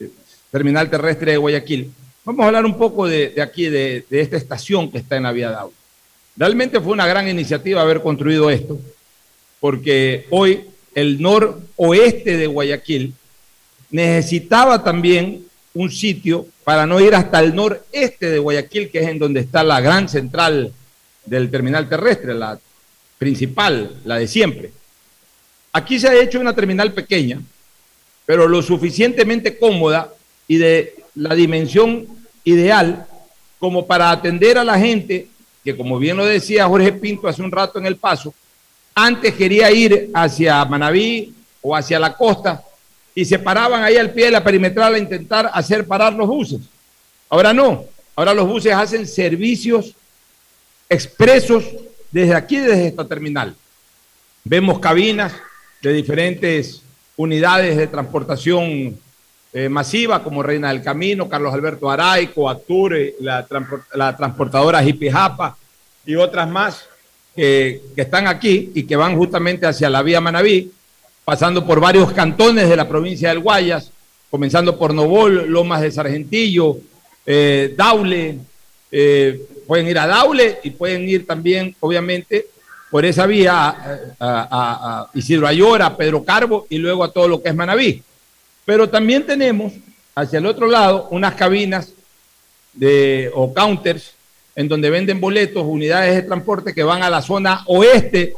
eh, 0.00 0.08
Terminal 0.50 0.88
Terrestre 0.90 1.32
de 1.32 1.36
Guayaquil. 1.38 1.92
Vamos 2.24 2.42
a 2.44 2.46
hablar 2.48 2.64
un 2.66 2.76
poco 2.76 3.06
de, 3.06 3.28
de 3.30 3.42
aquí, 3.42 3.64
de, 3.68 4.04
de 4.08 4.20
esta 4.20 4.36
estación 4.36 4.90
que 4.90 4.98
está 4.98 5.16
en 5.16 5.22
la 5.24 5.32
vía 5.32 5.50
Daule. 5.50 5.74
Realmente 6.40 6.80
fue 6.80 6.94
una 6.94 7.06
gran 7.06 7.28
iniciativa 7.28 7.82
haber 7.82 8.00
construido 8.00 8.49
esto, 8.49 8.78
porque 9.61 10.25
hoy 10.30 10.64
el 10.94 11.20
noroeste 11.20 12.38
de 12.38 12.47
Guayaquil 12.47 13.12
necesitaba 13.90 14.82
también 14.82 15.44
un 15.75 15.90
sitio 15.90 16.47
para 16.64 16.87
no 16.87 16.99
ir 16.99 17.14
hasta 17.14 17.40
el 17.40 17.54
noreste 17.54 18.30
de 18.30 18.38
Guayaquil, 18.38 18.88
que 18.88 19.00
es 19.00 19.09
en 19.09 19.18
donde 19.18 19.40
está 19.40 19.62
la 19.62 19.82
gran 19.82 20.09
central 20.09 20.73
del 21.26 21.50
terminal 21.50 21.90
terrestre, 21.90 22.32
la 22.32 22.59
principal, 23.18 23.97
la 24.06 24.16
de 24.16 24.26
siempre. 24.26 24.70
Aquí 25.75 26.00
se 26.00 26.09
ha 26.09 26.23
hecho 26.23 26.40
una 26.40 26.54
terminal 26.54 26.94
pequeña, 26.94 27.38
pero 28.25 28.49
lo 28.49 28.62
suficientemente 28.62 29.59
cómoda 29.59 30.11
y 30.49 30.56
de 30.56 30.94
la 31.16 31.35
dimensión 31.35 32.06
ideal 32.44 33.06
como 33.59 33.87
para 33.87 34.11
atender 34.11 34.56
a 34.56 34.64
la 34.64 34.78
gente 34.78 35.28
que, 35.64 35.76
como 35.76 35.98
bien 35.98 36.16
lo 36.16 36.24
decía 36.24 36.66
Jorge 36.66 36.92
Pinto 36.92 37.28
hace 37.28 37.42
un 37.42 37.52
rato 37.52 37.78
en 37.78 37.86
el 37.86 37.96
paso, 37.96 38.32
antes 38.94 39.34
quería 39.34 39.70
ir 39.70 40.10
hacia 40.14 40.64
Manabí 40.64 41.34
o 41.62 41.76
hacia 41.76 41.98
la 41.98 42.14
costa 42.16 42.62
y 43.14 43.24
se 43.24 43.38
paraban 43.38 43.82
ahí 43.82 43.96
al 43.96 44.12
pie 44.12 44.26
de 44.26 44.30
la 44.32 44.44
perimetral 44.44 44.94
a 44.94 44.98
intentar 44.98 45.50
hacer 45.52 45.86
parar 45.86 46.12
los 46.12 46.26
buses. 46.26 46.60
Ahora 47.28 47.52
no, 47.52 47.84
ahora 48.16 48.34
los 48.34 48.48
buses 48.48 48.72
hacen 48.72 49.06
servicios 49.06 49.94
expresos 50.88 51.64
desde 52.10 52.34
aquí, 52.34 52.56
desde 52.56 52.88
esta 52.88 53.06
terminal. 53.06 53.54
Vemos 54.44 54.78
cabinas 54.78 55.32
de 55.82 55.92
diferentes 55.92 56.82
unidades 57.16 57.76
de 57.76 57.86
transportación 57.86 58.98
eh, 59.52 59.69
masiva 59.69 60.23
como 60.23 60.42
Reina 60.42 60.69
del 60.69 60.83
Camino, 60.83 61.28
Carlos 61.28 61.52
Alberto 61.52 61.90
Araico, 61.90 62.49
Acture, 62.49 63.16
la, 63.21 63.47
la 63.95 64.16
transportadora 64.16 64.83
Japa 65.11 65.57
y 66.07 66.14
otras 66.14 66.49
más 66.49 66.87
que, 67.35 67.80
que, 67.95 68.02
están 68.02 68.28
aquí 68.28 68.71
y 68.75 68.85
que 68.85 68.97
van 68.97 69.16
justamente 69.16 69.66
hacia 69.66 69.90
la 69.90 70.02
vía 70.02 70.21
Manabí, 70.21 70.71
pasando 71.25 71.66
por 71.66 71.80
varios 71.80 72.12
cantones 72.12 72.69
de 72.69 72.76
la 72.76 72.88
provincia 72.88 73.30
del 73.30 73.40
Guayas, 73.40 73.90
comenzando 74.30 74.78
por 74.78 74.95
Novol, 74.95 75.47
Lomas 75.49 75.80
de 75.80 75.90
Sargentillo, 75.90 76.78
eh, 77.26 77.75
Daule, 77.76 78.38
eh, 78.92 79.40
pueden 79.66 79.88
ir 79.88 79.99
a 79.99 80.07
Daule 80.07 80.61
y 80.62 80.71
pueden 80.71 81.09
ir 81.09 81.26
también, 81.26 81.75
obviamente, 81.80 82.47
por 82.88 83.04
esa 83.04 83.26
vía 83.26 83.69
a, 83.69 83.75
a, 84.19 84.49
a 84.50 85.11
Isidro 85.14 85.47
Ayora, 85.47 85.97
Pedro 85.97 86.25
Carbo 86.25 86.66
y 86.71 86.78
luego 86.78 87.02
a 87.02 87.12
todo 87.12 87.26
lo 87.26 87.42
que 87.42 87.49
es 87.49 87.54
Manabí. 87.54 88.02
Pero 88.64 88.88
también 88.88 89.26
tenemos 89.26 89.72
hacia 90.14 90.38
el 90.38 90.46
otro 90.46 90.66
lado 90.66 91.08
unas 91.10 91.34
cabinas 91.34 91.92
de, 92.72 93.30
o 93.34 93.52
counters 93.52 94.14
en 94.54 94.68
donde 94.68 94.90
venden 94.90 95.20
boletos, 95.20 95.64
unidades 95.64 96.14
de 96.14 96.22
transporte 96.22 96.74
que 96.74 96.82
van 96.82 97.02
a 97.02 97.10
la 97.10 97.22
zona 97.22 97.62
oeste 97.66 98.34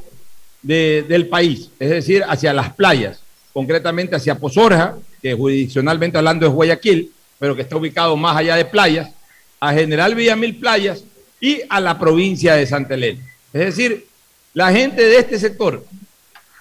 de, 0.63 1.05
del 1.09 1.29
país, 1.29 1.71
es 1.79 1.91
decir, 1.91 2.23
hacia 2.29 2.53
las 2.53 2.73
playas, 2.75 3.21
concretamente 3.53 4.15
hacia 4.15 4.39
Pozorja, 4.39 4.97
que 5.21 5.35
jurisdiccionalmente 5.35 6.19
hablando 6.19 6.47
es 6.47 6.53
Guayaquil, 6.53 7.13
pero 7.39 7.57
que 7.57 7.63
está 7.63 7.77
ubicado 7.77 8.17
más 8.17 8.37
allá 8.37 8.57
de 8.57 8.65
playas, 8.65 9.11
a 9.59 9.73
General 9.73 10.15
Villamil 10.15 10.57
Playas 10.57 11.05
y 11.41 11.61
a 11.69 11.81
la 11.81 11.99
provincia 11.99 12.55
de 12.55 12.67
Santa 12.67 12.95
Elena. 12.95 13.25
Es 13.53 13.67
decir, 13.67 14.07
la 14.55 14.73
gente 14.73 15.03
de 15.03 15.17
este 15.17 15.39
sector, 15.39 15.85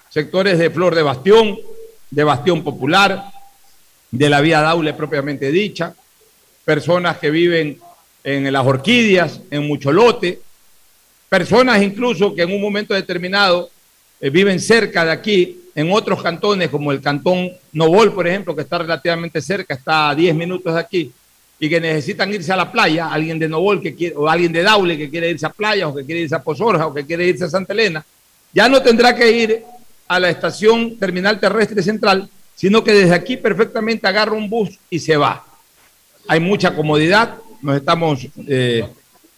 sectores 0.08 0.58
de 0.58 0.70
Flor 0.70 0.94
de 0.94 1.02
Bastión, 1.02 1.58
de 2.10 2.24
Bastión 2.24 2.62
Popular, 2.62 3.24
de 4.12 4.28
la 4.28 4.40
vía 4.40 4.60
Daule 4.60 4.92
propiamente 4.92 5.50
dicha, 5.50 5.94
personas 6.64 7.16
que 7.16 7.30
viven 7.30 7.78
en 8.22 8.52
las 8.52 8.64
orquídeas, 8.64 9.40
en 9.50 9.66
Mucholote, 9.66 10.40
personas 11.28 11.82
incluso 11.82 12.34
que 12.34 12.42
en 12.42 12.52
un 12.52 12.60
momento 12.60 12.94
determinado 12.94 13.70
eh, 14.20 14.30
viven 14.30 14.60
cerca 14.60 15.04
de 15.04 15.10
aquí, 15.10 15.58
en 15.74 15.90
otros 15.90 16.22
cantones, 16.22 16.68
como 16.68 16.92
el 16.92 17.00
cantón 17.00 17.50
Novol, 17.72 18.12
por 18.12 18.28
ejemplo, 18.28 18.54
que 18.54 18.60
está 18.60 18.78
relativamente 18.78 19.40
cerca, 19.40 19.72
está 19.72 20.10
a 20.10 20.14
10 20.14 20.34
minutos 20.34 20.74
de 20.74 20.80
aquí, 20.80 21.10
y 21.58 21.68
que 21.70 21.80
necesitan 21.80 22.32
irse 22.34 22.52
a 22.52 22.56
la 22.56 22.70
playa, 22.70 23.10
alguien 23.10 23.38
de 23.38 23.48
Novol 23.48 23.80
que 23.80 23.94
quiere, 23.94 24.14
o 24.14 24.28
alguien 24.28 24.52
de 24.52 24.62
Daule 24.62 24.98
que 24.98 25.08
quiere 25.08 25.30
irse 25.30 25.46
a 25.46 25.50
playa, 25.50 25.88
o 25.88 25.94
que 25.94 26.04
quiere 26.04 26.20
irse 26.20 26.34
a 26.34 26.42
Pozorja, 26.42 26.86
o 26.86 26.92
que 26.92 27.06
quiere 27.06 27.26
irse 27.26 27.44
a 27.44 27.48
Santa 27.48 27.72
Elena, 27.72 28.04
ya 28.52 28.68
no 28.68 28.82
tendrá 28.82 29.16
que 29.16 29.30
ir 29.32 29.64
a 30.06 30.20
la 30.20 30.28
estación 30.28 30.98
terminal 30.98 31.40
terrestre 31.40 31.82
central, 31.82 32.28
sino 32.54 32.82
que 32.84 32.92
desde 32.92 33.14
aquí 33.14 33.36
perfectamente 33.36 34.06
agarra 34.06 34.32
un 34.32 34.48
bus 34.48 34.78
y 34.90 34.98
se 34.98 35.16
va. 35.16 35.44
Hay 36.28 36.40
mucha 36.40 36.74
comodidad, 36.74 37.36
nos 37.60 37.76
estamos, 37.76 38.26
eh, 38.46 38.84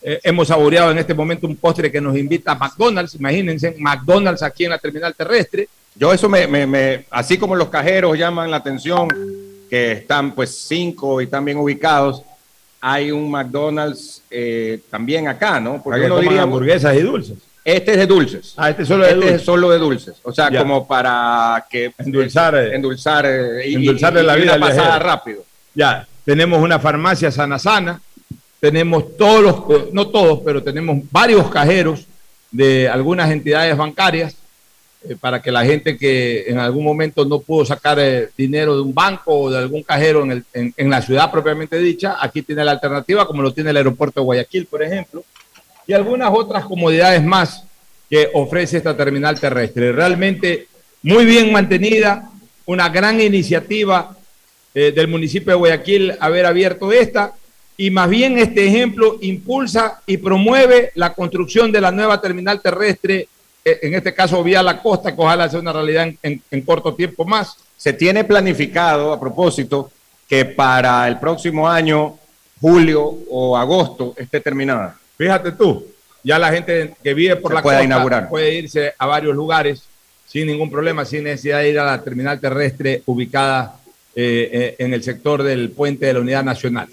eh, 0.02 0.20
hemos 0.22 0.48
saboreado 0.48 0.90
en 0.90 0.98
este 0.98 1.14
momento 1.14 1.46
un 1.46 1.56
postre 1.56 1.90
que 1.90 2.00
nos 2.00 2.16
invita 2.16 2.52
a 2.52 2.54
McDonald's, 2.56 3.14
imagínense, 3.14 3.74
McDonald's 3.78 4.42
aquí 4.42 4.64
en 4.64 4.70
la 4.70 4.78
terminal 4.78 5.14
terrestre. 5.14 5.68
Yo 5.94 6.12
eso 6.12 6.28
me, 6.28 6.46
me, 6.46 6.66
me, 6.66 7.06
así 7.10 7.38
como 7.38 7.54
los 7.54 7.68
cajeros 7.68 8.18
llaman 8.18 8.50
la 8.50 8.58
atención, 8.58 9.08
que 9.70 9.92
están 9.92 10.34
pues 10.34 10.56
cinco 10.68 11.20
y 11.20 11.24
están 11.24 11.44
bien 11.44 11.58
ubicados, 11.58 12.22
hay 12.80 13.10
un 13.10 13.30
McDonald's 13.30 14.22
eh, 14.30 14.80
también 14.90 15.26
acá, 15.26 15.58
¿no? 15.58 15.82
Porque 15.82 16.04
uno 16.04 16.18
diría 16.18 16.42
hamburguesas 16.42 16.94
y 16.94 17.00
dulces. 17.00 17.38
Este 17.64 17.92
es 17.92 17.96
de 17.98 18.06
dulces. 18.06 18.52
Ah, 18.56 18.70
este 18.70 18.82
es 18.82 18.88
solo 18.88 19.04
de 19.04 19.10
este 19.10 19.20
dulces. 19.20 19.40
es 19.40 19.44
solo 19.46 19.70
de 19.70 19.78
dulces. 19.78 20.14
O 20.22 20.32
sea, 20.32 20.50
Ya. 20.50 20.58
como 20.60 20.86
para 20.86 21.64
que 21.70 21.92
Endulzar, 21.98 22.54
eh, 22.56 22.74
endulzar, 22.74 23.24
eh, 23.26 23.68
y, 23.70 23.74
endulzarle 23.76 24.20
y- 24.22 24.26
la 24.26 24.36
y 24.38 24.42
vida 24.42 24.56
una 24.56 24.66
pasada 24.66 24.82
viajero. 24.88 25.04
rápido. 25.06 25.44
Ya, 25.74 26.06
tenemos 26.24 26.60
una 26.62 26.78
farmacia 26.78 27.30
sana 27.30 27.58
sana, 27.58 28.00
tenemos 28.60 29.16
todos 29.16 29.42
los, 29.42 29.92
no 29.94 30.08
todos, 30.08 30.40
pero 30.44 30.62
tenemos 30.62 30.98
varios 31.10 31.50
cajeros 31.50 32.04
de 32.50 32.88
algunas 32.88 33.30
entidades 33.30 33.76
bancarias 33.76 34.36
eh, 35.08 35.16
para 35.20 35.42
que 35.42 35.50
la 35.50 35.64
gente 35.64 35.98
que 35.98 36.44
en 36.46 36.58
algún 36.58 36.84
momento 36.84 37.24
no 37.26 37.38
pudo 37.40 37.64
sacar 37.66 37.98
eh, 37.98 38.30
dinero 38.38 38.74
de 38.76 38.82
un 38.82 38.94
banco 38.94 39.38
o 39.38 39.50
de 39.50 39.58
algún 39.58 39.82
cajero 39.82 40.22
en, 40.22 40.30
el- 40.32 40.44
en- 40.54 40.72
en 40.76 40.88
la 40.90 41.02
ciudad 41.02 41.30
propiamente 41.30 41.78
dicha, 41.78 42.16
aquí 42.20 42.40
tiene 42.42 42.64
la 42.64 42.70
alternativa, 42.72 43.26
como 43.26 43.42
lo 43.42 43.52
tiene 43.52 43.70
el 43.70 43.76
aeropuerto 43.78 44.20
de 44.20 44.24
Guayaquil, 44.24 44.66
por 44.66 44.82
ejemplo, 44.82 45.22
y 45.86 45.92
algunas 45.92 46.30
otras 46.32 46.64
comodidades 46.64 47.22
más 47.22 47.64
que 48.08 48.28
ofrece 48.34 48.76
esta 48.78 48.96
terminal 48.96 49.38
terrestre. 49.38 49.92
Realmente 49.92 50.68
muy 51.02 51.24
bien 51.24 51.52
mantenida, 51.52 52.30
una 52.66 52.88
gran 52.88 53.20
iniciativa 53.20 54.16
eh, 54.74 54.92
del 54.94 55.08
municipio 55.08 55.52
de 55.52 55.58
Guayaquil 55.58 56.14
haber 56.20 56.46
abierto 56.46 56.90
esta 56.92 57.32
y 57.76 57.90
más 57.90 58.08
bien 58.08 58.38
este 58.38 58.66
ejemplo 58.66 59.18
impulsa 59.20 60.00
y 60.06 60.16
promueve 60.16 60.92
la 60.94 61.12
construcción 61.12 61.70
de 61.72 61.80
la 61.80 61.90
nueva 61.90 62.20
terminal 62.20 62.60
terrestre, 62.60 63.28
eh, 63.64 63.78
en 63.82 63.94
este 63.94 64.14
caso 64.14 64.42
vía 64.44 64.62
la 64.62 64.80
costa, 64.80 65.14
que 65.14 65.20
ojalá 65.20 65.48
sea 65.48 65.60
una 65.60 65.72
realidad 65.72 66.04
en, 66.04 66.18
en- 66.22 66.42
en 66.50 66.62
corto 66.62 66.94
tiempo 66.94 67.24
más. 67.24 67.56
Se 67.76 67.92
tiene 67.92 68.24
planificado, 68.24 69.12
a 69.12 69.20
propósito, 69.20 69.90
que 70.28 70.44
para 70.44 71.06
el 71.08 71.18
próximo 71.18 71.68
año, 71.68 72.16
julio 72.60 73.02
o 73.30 73.56
agosto, 73.56 74.14
esté 74.16 74.40
terminada. 74.40 74.96
Fíjate 75.16 75.52
tú, 75.52 75.86
ya 76.22 76.38
la 76.38 76.50
gente 76.50 76.94
que 77.02 77.14
vive 77.14 77.36
por 77.36 77.52
Se 77.52 77.54
la 77.56 77.62
costa 77.62 77.84
inaugurar. 77.84 78.28
puede 78.28 78.54
irse 78.54 78.94
a 78.98 79.06
varios 79.06 79.34
lugares 79.34 79.82
sin 80.26 80.46
ningún 80.46 80.70
problema, 80.70 81.04
sin 81.04 81.24
necesidad 81.24 81.60
de 81.60 81.70
ir 81.70 81.78
a 81.78 81.84
la 81.84 82.02
terminal 82.02 82.40
terrestre 82.40 83.02
ubicada 83.06 83.76
eh, 84.16 84.50
eh, 84.52 84.76
en 84.78 84.94
el 84.94 85.02
sector 85.02 85.42
del 85.42 85.70
puente 85.70 86.06
de 86.06 86.14
la 86.14 86.20
Unidad 86.20 86.42
Nacional. 86.42 86.88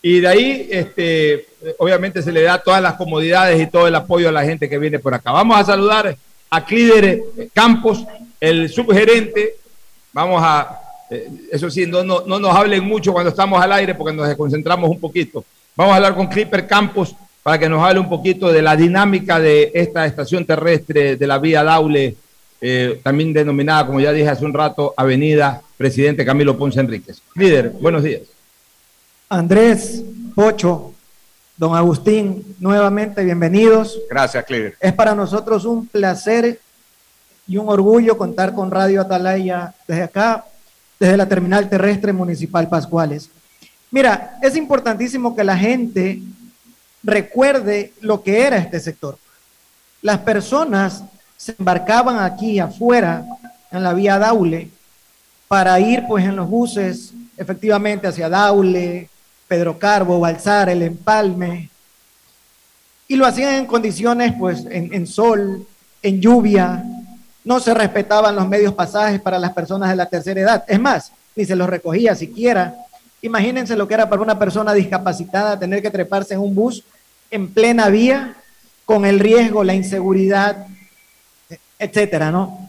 Y 0.00 0.20
de 0.20 0.28
ahí, 0.28 0.68
este, 0.70 1.46
obviamente, 1.78 2.22
se 2.22 2.32
le 2.32 2.42
da 2.42 2.62
todas 2.62 2.80
las 2.80 2.94
comodidades 2.94 3.60
y 3.60 3.66
todo 3.66 3.88
el 3.88 3.94
apoyo 3.94 4.28
a 4.28 4.32
la 4.32 4.44
gente 4.44 4.68
que 4.68 4.78
viene 4.78 5.00
por 5.00 5.12
acá. 5.12 5.32
Vamos 5.32 5.58
a 5.58 5.64
saludar 5.64 6.16
a 6.48 6.64
Clíder 6.64 7.20
Campos, 7.52 8.04
el 8.40 8.68
subgerente. 8.70 9.56
Vamos 10.12 10.40
a, 10.42 10.80
eh, 11.10 11.28
eso 11.50 11.68
sí, 11.68 11.84
no, 11.84 12.04
no, 12.04 12.22
no 12.26 12.38
nos 12.38 12.54
hablen 12.54 12.84
mucho 12.84 13.12
cuando 13.12 13.30
estamos 13.30 13.60
al 13.60 13.72
aire 13.72 13.94
porque 13.94 14.16
nos 14.16 14.28
desconcentramos 14.28 14.88
un 14.88 15.00
poquito. 15.00 15.44
Vamos 15.74 15.92
a 15.92 15.96
hablar 15.96 16.14
con 16.14 16.28
Clipper 16.28 16.66
Campos 16.66 17.14
para 17.48 17.58
que 17.58 17.68
nos 17.70 17.82
hable 17.82 17.98
un 17.98 18.10
poquito 18.10 18.52
de 18.52 18.60
la 18.60 18.76
dinámica 18.76 19.40
de 19.40 19.70
esta 19.72 20.04
estación 20.04 20.44
terrestre 20.44 21.16
de 21.16 21.26
la 21.26 21.38
vía 21.38 21.64
Daule, 21.64 22.14
eh, 22.60 23.00
también 23.02 23.32
denominada, 23.32 23.86
como 23.86 24.00
ya 24.00 24.12
dije 24.12 24.28
hace 24.28 24.44
un 24.44 24.52
rato, 24.52 24.92
Avenida 24.94 25.62
Presidente 25.78 26.26
Camilo 26.26 26.58
Ponce 26.58 26.78
Enríquez. 26.78 27.22
Líder, 27.34 27.70
buenos 27.80 28.02
días. 28.02 28.20
Andrés, 29.30 30.02
Pocho, 30.34 30.92
don 31.56 31.74
Agustín, 31.74 32.54
nuevamente 32.60 33.24
bienvenidos. 33.24 33.98
Gracias, 34.10 34.44
Cleaver. 34.44 34.76
Es 34.78 34.92
para 34.92 35.14
nosotros 35.14 35.64
un 35.64 35.86
placer 35.86 36.60
y 37.46 37.56
un 37.56 37.70
orgullo 37.70 38.18
contar 38.18 38.52
con 38.52 38.70
Radio 38.70 39.00
Atalaya 39.00 39.72
desde 39.86 40.02
acá, 40.02 40.44
desde 41.00 41.16
la 41.16 41.26
terminal 41.26 41.70
terrestre 41.70 42.12
municipal 42.12 42.68
Pascuales. 42.68 43.30
Mira, 43.90 44.38
es 44.42 44.54
importantísimo 44.54 45.34
que 45.34 45.44
la 45.44 45.56
gente 45.56 46.20
recuerde 47.02 47.92
lo 48.00 48.22
que 48.22 48.42
era 48.42 48.58
este 48.58 48.80
sector. 48.80 49.18
Las 50.02 50.18
personas 50.18 51.02
se 51.36 51.54
embarcaban 51.58 52.18
aquí 52.18 52.58
afuera 52.58 53.24
en 53.70 53.82
la 53.82 53.94
vía 53.94 54.18
Daule 54.18 54.70
para 55.46 55.78
ir 55.80 56.04
pues 56.06 56.24
en 56.24 56.36
los 56.36 56.48
buses 56.48 57.12
efectivamente 57.36 58.06
hacia 58.06 58.28
Daule, 58.28 59.08
Pedro 59.46 59.78
Carbo, 59.78 60.20
Balsar, 60.20 60.68
El 60.68 60.82
Empalme, 60.82 61.70
y 63.06 63.16
lo 63.16 63.24
hacían 63.24 63.54
en 63.54 63.66
condiciones, 63.66 64.34
pues, 64.38 64.66
en, 64.70 64.92
en 64.92 65.06
sol, 65.06 65.66
en 66.02 66.20
lluvia, 66.20 66.84
no 67.42 67.58
se 67.58 67.72
respetaban 67.72 68.36
los 68.36 68.46
medios 68.46 68.74
pasajes 68.74 69.20
para 69.20 69.38
las 69.38 69.54
personas 69.54 69.88
de 69.88 69.96
la 69.96 70.06
tercera 70.06 70.40
edad. 70.40 70.64
Es 70.68 70.78
más, 70.78 71.12
ni 71.34 71.46
se 71.46 71.56
los 71.56 71.70
recogía 71.70 72.14
siquiera. 72.14 72.76
Imagínense 73.22 73.76
lo 73.76 73.88
que 73.88 73.94
era 73.94 74.08
para 74.08 74.22
una 74.22 74.38
persona 74.38 74.72
discapacitada 74.72 75.58
tener 75.58 75.82
que 75.82 75.90
treparse 75.90 76.34
en 76.34 76.40
un 76.40 76.54
bus 76.54 76.84
en 77.30 77.48
plena 77.48 77.88
vía 77.88 78.36
con 78.84 79.04
el 79.04 79.18
riesgo, 79.18 79.64
la 79.64 79.74
inseguridad, 79.74 80.66
etcétera, 81.78 82.30
¿no? 82.30 82.66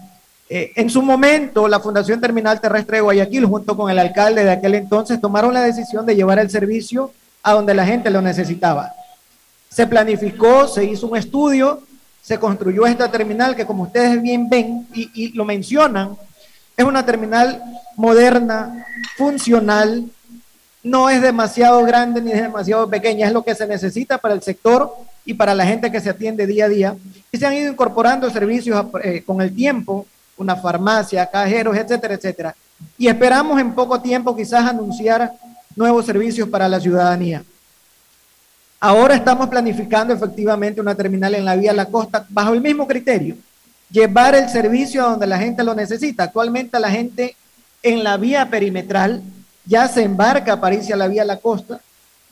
Eh, 0.50 0.72
en 0.75 0.89
su 0.89 1.01
momento, 1.03 1.68
la 1.68 1.79
Fundación 1.79 2.20
Terminal 2.20 2.60
Terrestre 2.60 2.98
de 2.98 3.01
Guayaquil, 3.01 3.46
junto 3.46 3.77
con 3.77 3.91
el 3.91 4.00
alcalde 4.00 4.44
de 4.44 4.51
aquel 4.51 4.74
entonces, 4.75 5.22
tomaron 5.22 5.53
la 5.53 5.62
decisión 5.62 6.06
de 6.06 6.15
llevar 6.15 6.39
el 6.39 6.50
servicio 6.50 7.12
a 7.44 7.53
donde 7.53 7.75
la 7.75 7.86
gente 7.86 8.10
lo 8.10 8.22
necesitaba. 8.22 8.91
Se 9.70 9.86
planificó, 9.86 10.68
se 10.68 10.84
hizo 10.84 11.08
un 11.08 11.18
estudio, 11.18 11.84
se 12.22 12.39
construyó 12.39 12.88
esta 12.88 13.12
terminal 13.12 13.56
que 13.56 13.65
como 13.65 13.84
ustedes 13.84 14.20
bien 14.22 14.50
ven 14.50 14.88
y, 14.94 15.12
y 15.13 15.34
lo 15.34 15.46
mencionan, 15.46 16.18
es 16.75 16.84
una 16.84 17.06
terminal 17.06 17.62
moderna, 17.96 18.86
funcional, 19.18 20.10
no 20.83 21.09
es 21.09 21.21
demasiado 21.21 21.83
grande 21.83 22.21
ni 22.21 22.31
es 22.31 22.41
demasiado 22.41 22.89
pequeña, 22.89 23.27
es 23.27 23.33
lo 23.33 23.43
que 23.43 23.55
se 23.55 23.67
necesita 23.67 24.17
para 24.17 24.33
el 24.33 24.41
sector 24.41 24.93
y 25.25 25.33
para 25.33 25.53
la 25.53 25.65
gente 25.65 25.91
que 25.91 26.00
se 26.00 26.09
atiende 26.09 26.48
día 26.48 26.65
a 26.65 26.69
día. 26.69 26.95
Y 27.31 27.38
se 27.38 27.45
han 27.45 27.53
ido 27.53 27.71
incorporando 27.71 28.29
servicios 28.29 28.86
eh, 29.03 29.24
con 29.25 29.41
el 29.41 29.53
tiempo, 29.53 30.05
una 30.38 30.55
farmacia, 30.55 31.25
cajeros, 31.25 31.75
etcétera, 31.75 32.13
etcétera. 32.13 32.55
Y 32.98 33.07
esperamos 33.07 33.59
en 33.59 33.74
poco 33.74 34.01
tiempo 34.01 34.36
quizás 34.36 34.65
anunciar 34.65 35.33
nuevos 35.75 36.05
servicios 36.05 36.48
para 36.48 36.67
la 36.69 36.79
ciudadanía. 36.79 37.43
Ahora 38.79 39.15
estamos 39.15 39.50
planificando 39.50 40.13
efectivamente 40.13 40.79
una 40.79 40.95
terminal 40.95 41.36
en 41.36 41.43
la 41.43 41.57
vía 41.57 41.74
La 41.74 41.88
Costa 41.88 42.25
bajo 42.29 42.53
el 42.53 42.62
mismo 42.62 42.88
criterio, 42.88 43.36
llevar 43.91 44.36
el 44.36 44.48
servicio 44.50 45.05
a 45.05 45.09
donde 45.09 45.27
la 45.27 45.38
gente 45.38 45.63
lo 45.63 45.75
necesita. 45.75 46.24
Actualmente 46.24 46.79
la 46.79 46.89
gente 46.89 47.36
en 47.83 48.03
la 48.05 48.15
vía 48.15 48.50
perimetral 48.50 49.21
ya 49.69 49.88
se 49.88 50.01
embarca 50.01 50.59
para 50.59 50.73
irse 50.75 50.91
a 50.93 50.97
la 50.97 51.07
vía 51.07 51.23
La 51.23 51.38
Costa, 51.38 51.79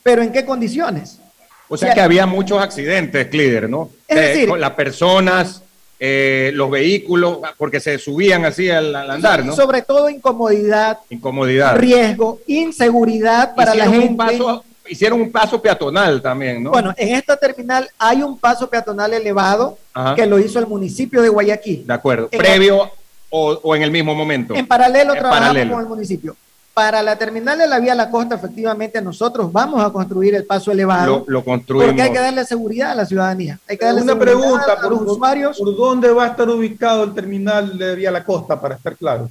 pero 0.02 0.22
¿en 0.22 0.32
qué 0.32 0.44
condiciones? 0.44 1.20
O 1.68 1.76
sea, 1.76 1.94
que 1.94 2.00
había 2.00 2.26
muchos 2.26 2.60
accidentes, 2.60 3.28
Clider, 3.28 3.70
¿no? 3.70 3.90
Es 4.08 4.16
decir, 4.16 4.48
con 4.48 4.60
las 4.60 4.72
personas, 4.72 5.62
eh, 6.00 6.50
los 6.54 6.68
vehículos, 6.70 7.38
porque 7.56 7.78
se 7.78 7.96
subían 7.98 8.44
así 8.44 8.68
al, 8.70 8.94
al 8.96 9.10
andar, 9.10 9.44
¿no? 9.44 9.54
Sobre 9.54 9.82
todo 9.82 10.08
incomodidad, 10.10 10.98
Incomodidad. 11.10 11.76
riesgo, 11.76 12.40
inseguridad 12.48 13.54
para 13.54 13.74
la 13.74 13.84
gente. 13.84 14.06
Un 14.08 14.16
paso, 14.16 14.64
hicieron 14.88 15.20
un 15.20 15.30
paso 15.30 15.60
peatonal 15.62 16.20
también, 16.22 16.62
¿no? 16.62 16.70
Bueno, 16.70 16.92
en 16.96 17.14
esta 17.14 17.36
terminal 17.36 17.88
hay 17.98 18.22
un 18.22 18.36
paso 18.38 18.68
peatonal 18.68 19.12
elevado 19.14 19.78
Ajá. 19.94 20.14
que 20.16 20.26
lo 20.26 20.38
hizo 20.40 20.58
el 20.58 20.66
municipio 20.66 21.22
de 21.22 21.28
Guayaquil. 21.28 21.86
de 21.86 21.94
acuerdo. 21.94 22.28
en- 22.32 22.38
Previo 22.38 22.90
o, 23.30 23.50
o 23.62 23.76
en 23.76 23.82
el 23.82 23.90
mismo 23.92 24.14
momento. 24.14 24.54
En 24.54 24.66
paralelo 24.66 25.12
En 25.12 25.18
trabajamos 25.20 25.48
paralelo. 25.48 25.74
con 25.74 25.82
el 25.82 25.88
municipio. 25.88 26.34
Para 26.78 27.02
la 27.02 27.16
terminal 27.16 27.58
de 27.58 27.66
la 27.66 27.80
vía 27.80 27.92
La 27.92 28.08
Costa, 28.08 28.36
efectivamente, 28.36 29.02
nosotros 29.02 29.50
vamos 29.50 29.84
a 29.84 29.90
construir 29.90 30.36
el 30.36 30.44
paso 30.44 30.70
elevado. 30.70 31.24
Lo, 31.26 31.32
lo 31.32 31.44
construimos. 31.44 31.88
Porque 31.88 32.02
hay 32.02 32.12
que 32.12 32.20
darle 32.20 32.44
seguridad 32.44 32.92
a 32.92 32.94
la 32.94 33.04
ciudadanía. 33.04 33.58
Hay 33.68 33.76
que 33.76 33.84
darle 33.84 34.02
Una 34.02 34.12
seguridad 34.12 34.38
pregunta, 34.38 34.72
a 34.74 34.88
los 34.88 35.00
¿por, 35.00 35.08
usuarios. 35.08 35.58
¿por 35.58 35.76
dónde 35.76 36.12
va 36.12 36.26
a 36.26 36.28
estar 36.28 36.48
ubicado 36.48 37.02
el 37.02 37.14
terminal 37.14 37.76
de 37.76 37.96
Vía 37.96 38.12
La 38.12 38.22
Costa, 38.22 38.60
para 38.60 38.76
estar 38.76 38.94
claro? 38.94 39.28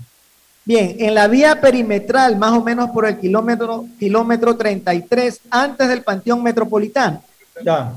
Bien, 0.65 0.97
en 0.99 1.15
la 1.15 1.29
vía 1.29 1.61
perimetral, 1.61 2.35
más 2.35 2.51
o 2.51 2.61
menos 2.61 2.89
por 2.89 3.05
el 3.05 3.17
kilómetro, 3.17 3.85
kilómetro 3.97 4.57
33, 4.57 5.39
antes 5.49 5.87
del 5.87 6.01
Panteón 6.01 6.43
Metropolitano. 6.43 7.23
Ya. 7.63 7.93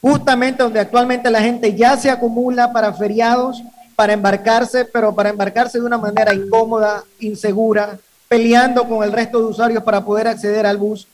justamente 0.00 0.64
donde 0.64 0.80
actualmente 0.80 1.30
la 1.30 1.40
gente 1.40 1.76
ya 1.76 1.96
se 1.96 2.10
acumula 2.10 2.72
para 2.72 2.92
feriados, 2.92 3.62
para 3.94 4.14
embarcarse, 4.14 4.84
pero 4.84 5.14
para 5.14 5.30
embarcarse 5.30 5.78
de 5.78 5.86
una 5.86 5.96
manera 5.96 6.34
incómoda, 6.34 7.04
insegura, 7.20 7.96
peleando 8.40 8.86
con 8.86 9.02
el 9.02 9.10
resto 9.10 9.40
de 9.40 9.46
usuarios 9.46 9.82
para 9.82 10.04
poder 10.04 10.28
acceder 10.28 10.64
al 10.64 10.76
bus, 10.76 11.08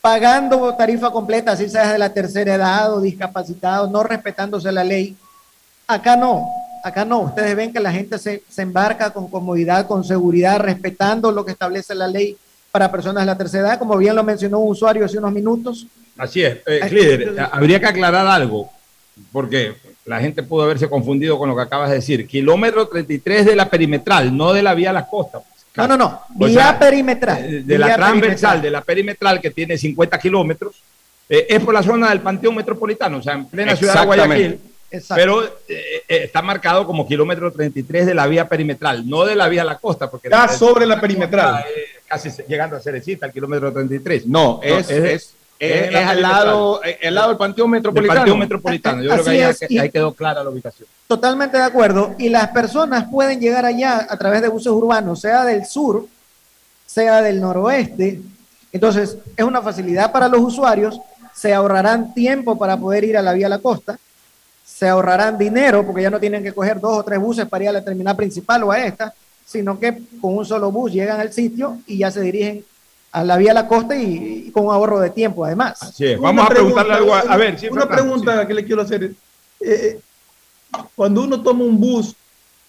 pagando 0.00 0.72
tarifa 0.76 1.10
completa, 1.10 1.50
así 1.52 1.68
sea 1.68 1.92
de 1.92 1.98
la 1.98 2.14
tercera 2.14 2.54
edad 2.54 2.94
o 2.94 3.00
discapacitado, 3.00 3.88
no 3.90 4.04
respetándose 4.04 4.70
la 4.70 4.84
ley. 4.84 5.16
Acá 5.88 6.14
no, 6.14 6.46
acá 6.84 7.04
no. 7.04 7.22
Ustedes 7.22 7.56
ven 7.56 7.72
que 7.72 7.80
la 7.80 7.90
gente 7.90 8.16
se, 8.16 8.44
se 8.48 8.62
embarca 8.62 9.10
con 9.10 9.26
comodidad, 9.28 9.88
con 9.88 10.04
seguridad, 10.04 10.60
respetando 10.60 11.32
lo 11.32 11.44
que 11.44 11.50
establece 11.50 11.96
la 11.96 12.06
ley 12.06 12.36
para 12.70 12.92
personas 12.92 13.22
de 13.24 13.26
la 13.26 13.36
tercera 13.36 13.70
edad, 13.70 13.78
como 13.80 13.96
bien 13.96 14.14
lo 14.14 14.22
mencionó 14.22 14.60
un 14.60 14.70
usuario 14.70 15.04
hace 15.04 15.18
unos 15.18 15.32
minutos. 15.32 15.88
Así 16.16 16.44
es. 16.44 16.58
Eh, 16.64 16.78
yo- 17.36 17.48
habría 17.50 17.80
que 17.80 17.86
aclarar 17.86 18.24
algo, 18.28 18.70
porque 19.32 19.74
la 20.04 20.20
gente 20.20 20.44
pudo 20.44 20.62
haberse 20.62 20.88
confundido 20.88 21.38
con 21.38 21.48
lo 21.48 21.56
que 21.56 21.62
acabas 21.62 21.88
de 21.90 21.96
decir. 21.96 22.24
Kilómetro 22.28 22.86
33 22.86 23.46
de 23.46 23.56
la 23.56 23.68
perimetral, 23.68 24.36
no 24.36 24.52
de 24.52 24.62
la 24.62 24.74
vía 24.74 24.90
a 24.90 24.92
las 24.92 25.06
costas. 25.08 25.42
No, 25.76 25.88
no, 25.88 25.96
no. 25.96 26.20
O 26.38 26.46
Vía 26.46 26.62
sea, 26.62 26.78
perimetral. 26.78 27.66
De 27.66 27.78
la 27.78 27.86
vía 27.86 27.96
transversal, 27.96 28.20
perimetral. 28.20 28.62
de 28.62 28.70
la 28.70 28.80
perimetral, 28.82 29.40
que 29.40 29.50
tiene 29.50 29.78
50 29.78 30.18
kilómetros, 30.18 30.74
eh, 31.28 31.46
es 31.48 31.60
por 31.64 31.72
la 31.72 31.82
zona 31.82 32.10
del 32.10 32.20
Panteón 32.20 32.54
Metropolitano, 32.56 33.18
o 33.18 33.22
sea, 33.22 33.34
en 33.34 33.46
plena 33.46 33.74
ciudad 33.76 34.00
de. 34.00 34.06
Guayaquil. 34.06 34.60
Exacto. 34.90 35.14
Pero 35.22 35.42
eh, 35.44 35.50
eh, 35.68 36.20
está 36.24 36.42
marcado 36.42 36.86
como 36.86 37.08
kilómetro 37.08 37.50
33 37.50 38.04
de 38.04 38.14
la 38.14 38.26
vía 38.26 38.46
perimetral, 38.46 39.08
no 39.08 39.24
de 39.24 39.34
la 39.34 39.48
vía 39.48 39.62
a 39.62 39.64
la 39.64 39.78
costa, 39.78 40.10
porque 40.10 40.28
la- 40.28 40.48
sobre 40.48 40.84
la 40.84 41.00
perimetral. 41.00 41.60
eh, 41.62 41.84
casi 42.06 42.28
llegando 42.46 42.76
a 42.76 42.80
Cerecita, 42.80 43.24
el 43.24 43.32
kilómetro 43.32 43.72
33. 43.72 44.26
No, 44.26 44.60
es, 44.62 44.90
es- 44.90 44.90
es, 44.90 45.04
es, 45.04 45.34
es 45.62 45.92
la 45.92 46.00
es 46.00 46.08
al 46.08 46.22
lado, 46.22 46.84
eh, 46.84 46.98
el 47.02 47.14
lado 47.14 47.28
del 47.28 47.36
Panteón 47.36 47.70
Del 47.70 47.78
Metropolitano. 47.78 48.18
Panteón 48.18 48.38
Metropolitano. 48.40 49.02
Yo 49.02 49.10
creo 49.10 49.24
que 49.24 49.78
ahí, 49.78 49.90
quedó 49.90 50.12
clara 50.12 50.42
la 50.42 50.50
ubicación. 50.50 50.88
Totalmente 51.06 51.56
de 51.56 51.62
acuerdo. 51.62 52.16
Y 52.18 52.28
las 52.30 52.48
personas 52.48 53.06
pueden 53.08 53.40
llegar 53.40 53.64
allá 53.64 54.06
a 54.08 54.16
través 54.16 54.42
de 54.42 54.48
buses 54.48 54.72
urbanos, 54.72 55.20
sea 55.20 55.44
del 55.44 55.64
sur, 55.64 56.06
sea 56.84 57.22
del 57.22 57.40
noroeste. 57.40 58.20
Entonces, 58.72 59.18
es 59.36 59.44
una 59.44 59.62
facilidad 59.62 60.10
para 60.10 60.26
los 60.26 60.40
usuarios. 60.40 61.00
Se 61.32 61.54
ahorrarán 61.54 62.12
tiempo 62.12 62.58
para 62.58 62.76
poder 62.76 63.04
ir 63.04 63.16
a 63.16 63.22
la 63.22 63.32
vía 63.32 63.46
a 63.46 63.50
la 63.50 63.58
costa. 63.58 63.96
Se 64.64 64.88
ahorrarán 64.88 65.38
dinero 65.38 65.86
porque 65.86 66.02
ya 66.02 66.10
no 66.10 66.18
tienen 66.18 66.42
que 66.42 66.52
coger 66.52 66.80
dos 66.80 66.98
o 66.98 67.04
tres 67.04 67.20
buses 67.20 67.46
para 67.46 67.64
ir 67.64 67.70
a 67.70 67.74
la 67.74 67.84
terminal 67.84 68.16
principal 68.16 68.64
o 68.64 68.72
a 68.72 68.84
esta, 68.84 69.14
sino 69.46 69.78
que 69.78 70.02
con 70.20 70.36
un 70.36 70.44
solo 70.44 70.72
bus 70.72 70.92
llegan 70.92 71.20
al 71.20 71.32
sitio 71.32 71.78
y 71.86 71.98
ya 71.98 72.10
se 72.10 72.20
dirigen 72.20 72.64
a 73.12 73.22
la 73.24 73.36
vía 73.36 73.50
a 73.50 73.54
la 73.54 73.68
costa 73.68 73.94
y, 73.94 74.46
y 74.48 74.50
con 74.50 74.66
un 74.66 74.72
ahorro 74.72 74.98
de 75.00 75.10
tiempo 75.10 75.44
además. 75.44 75.82
Así 75.82 76.06
es. 76.06 76.18
Una 76.18 76.28
Vamos 76.28 76.46
a 76.46 76.48
preguntarle 76.48 76.92
pregunta, 76.94 77.16
algo 77.18 77.30
a, 77.30 77.34
a 77.34 77.36
ver. 77.36 77.58
sí, 77.58 77.68
una 77.68 77.82
Fernando, 77.82 78.02
pregunta 78.02 78.46
que 78.46 78.54
le 78.54 78.64
quiero 78.64 78.82
hacer. 78.82 79.12
Eh, 79.60 80.00
cuando 80.94 81.22
uno 81.22 81.40
toma 81.42 81.64
un 81.64 81.78
bus, 81.78 82.14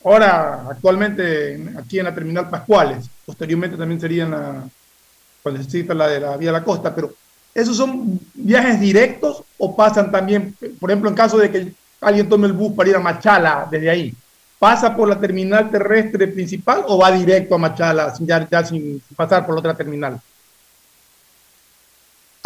ahora 0.03 0.65
actualmente 0.69 1.53
en- 1.53 1.77
aquí 1.77 1.99
en 1.99 2.05
la 2.05 2.13
terminal 2.13 2.49
Pascuales, 2.49 3.05
posteriormente 3.25 3.77
también 3.77 3.99
sería 4.01 4.23
en 4.25 4.31
la, 4.31 4.63
cuando 5.41 5.63
se 5.63 5.83
la 5.95 6.07
de 6.07 6.19
la 6.19 6.37
Vía 6.37 6.51
La 6.51 6.63
Costa, 6.63 6.93
pero 6.93 7.13
¿esos 7.53 7.77
son 7.77 8.19
viajes 8.33 8.79
directos 8.79 9.43
o 9.57 9.75
pasan 9.75 10.11
también, 10.11 10.55
por 10.79 10.91
ejemplo, 10.91 11.09
en 11.09 11.15
caso 11.15 11.37
de 11.37 11.49
que 11.49 11.73
alguien 12.01 12.27
tome 12.27 12.47
el 12.47 12.53
bus 12.53 12.73
para 12.73 12.89
ir 12.89 12.95
a 12.97 12.99
Machala 12.99 13.67
desde 13.71 13.89
ahí? 13.89 14.13
¿Pasa 14.59 14.95
por 14.95 15.07
la 15.09 15.19
terminal 15.19 15.69
terrestre 15.69 16.27
principal 16.27 16.83
o 16.87 16.97
va 16.97 17.11
directo 17.11 17.55
a 17.55 17.57
Machala 17.57 18.13
sin- 18.15 18.27
ya, 18.27 18.47
ya 18.49 18.63
sin 18.65 19.01
pasar 19.15 19.45
por 19.45 19.55
la 19.55 19.59
otra 19.59 19.73
terminal? 19.73 20.19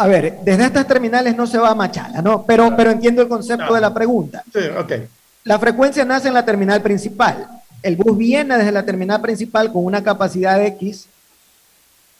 A 0.00 0.06
ver, 0.06 0.38
desde 0.44 0.64
estas 0.64 0.86
terminales 0.86 1.36
no 1.36 1.46
se 1.46 1.58
va 1.58 1.70
a 1.70 1.74
Machala, 1.74 2.22
¿no? 2.22 2.44
Pero, 2.44 2.74
pero 2.76 2.90
entiendo 2.92 3.20
el 3.20 3.28
concepto 3.28 3.74
de 3.74 3.80
la 3.80 3.92
pregunta. 3.92 4.44
Sí, 4.52 4.60
ok. 4.78 4.92
La 5.44 5.58
frecuencia 5.58 6.04
nace 6.04 6.28
en 6.28 6.34
la 6.34 6.44
terminal 6.44 6.80
principal. 6.82 7.48
El 7.82 7.96
bus 7.96 8.16
viene 8.16 8.56
desde 8.58 8.70
la 8.72 8.84
terminal 8.84 9.20
principal 9.20 9.72
con 9.72 9.84
una 9.84 10.02
capacidad 10.02 10.62
X, 10.66 11.06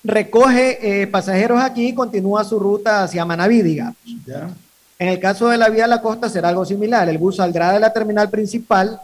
recoge 0.04 1.02
eh, 1.02 1.06
pasajeros 1.06 1.60
aquí 1.62 1.88
y 1.88 1.94
continúa 1.94 2.44
su 2.44 2.58
ruta 2.58 3.02
hacia 3.04 3.24
Manaví, 3.24 3.62
digamos. 3.62 3.96
En 4.98 5.08
el 5.08 5.20
caso 5.20 5.48
de 5.48 5.56
la 5.58 5.68
vía 5.68 5.84
a 5.84 5.88
la 5.88 6.00
costa 6.02 6.28
será 6.28 6.48
algo 6.48 6.64
similar. 6.64 7.08
El 7.08 7.18
bus 7.18 7.36
saldrá 7.36 7.72
de 7.72 7.80
la 7.80 7.92
terminal 7.92 8.28
principal, 8.28 9.00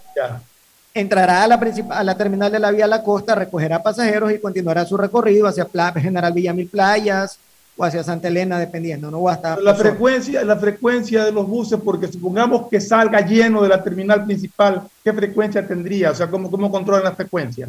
entrará 0.93 1.45
a 1.45 1.49
la, 1.49 1.61
a 1.91 2.05
la 2.05 2.17
terminal 2.17 2.51
de 2.51 2.59
la 2.59 2.71
vía 2.71 2.85
a 2.87 2.89
la 2.89 3.03
costa, 3.03 3.35
recogerá 3.37 3.83
pasajeros 3.83 4.33
y 4.33 4.39
continuará 4.41 4.85
su 4.85 4.97
recorrido 4.97 5.47
hacia 5.47 5.65
Pla- 5.65 5.93
General 5.93 6.33
Villamil 6.33 6.69
Playas 6.69 7.39
o 7.77 7.85
hacia 7.85 8.05
Santa 8.05 8.29
Elena, 8.29 8.59
dependiendo, 8.59 9.11
¿no? 9.11 9.19
O 9.19 9.29
hasta 9.29 9.57
La 9.61 9.75
frecuencia, 9.75 10.45
la 10.45 10.57
frecuencia 10.57 11.25
de 11.25 11.33
los 11.33 11.47
buses, 11.47 11.79
porque 11.85 12.09
supongamos 12.09 12.69
que 12.69 12.81
salga 12.81 13.21
lleno 13.21 13.63
de 13.63 13.69
la 13.69 13.83
terminal 13.83 14.25
principal, 14.25 14.83
¿qué 15.03 15.13
frecuencia 15.13 15.67
tendría? 15.67 16.11
O 16.11 16.15
sea, 16.15 16.29
¿cómo, 16.29 16.51
cómo 16.51 16.71
controlan 16.71 17.05
la 17.05 17.13
frecuencia? 17.13 17.69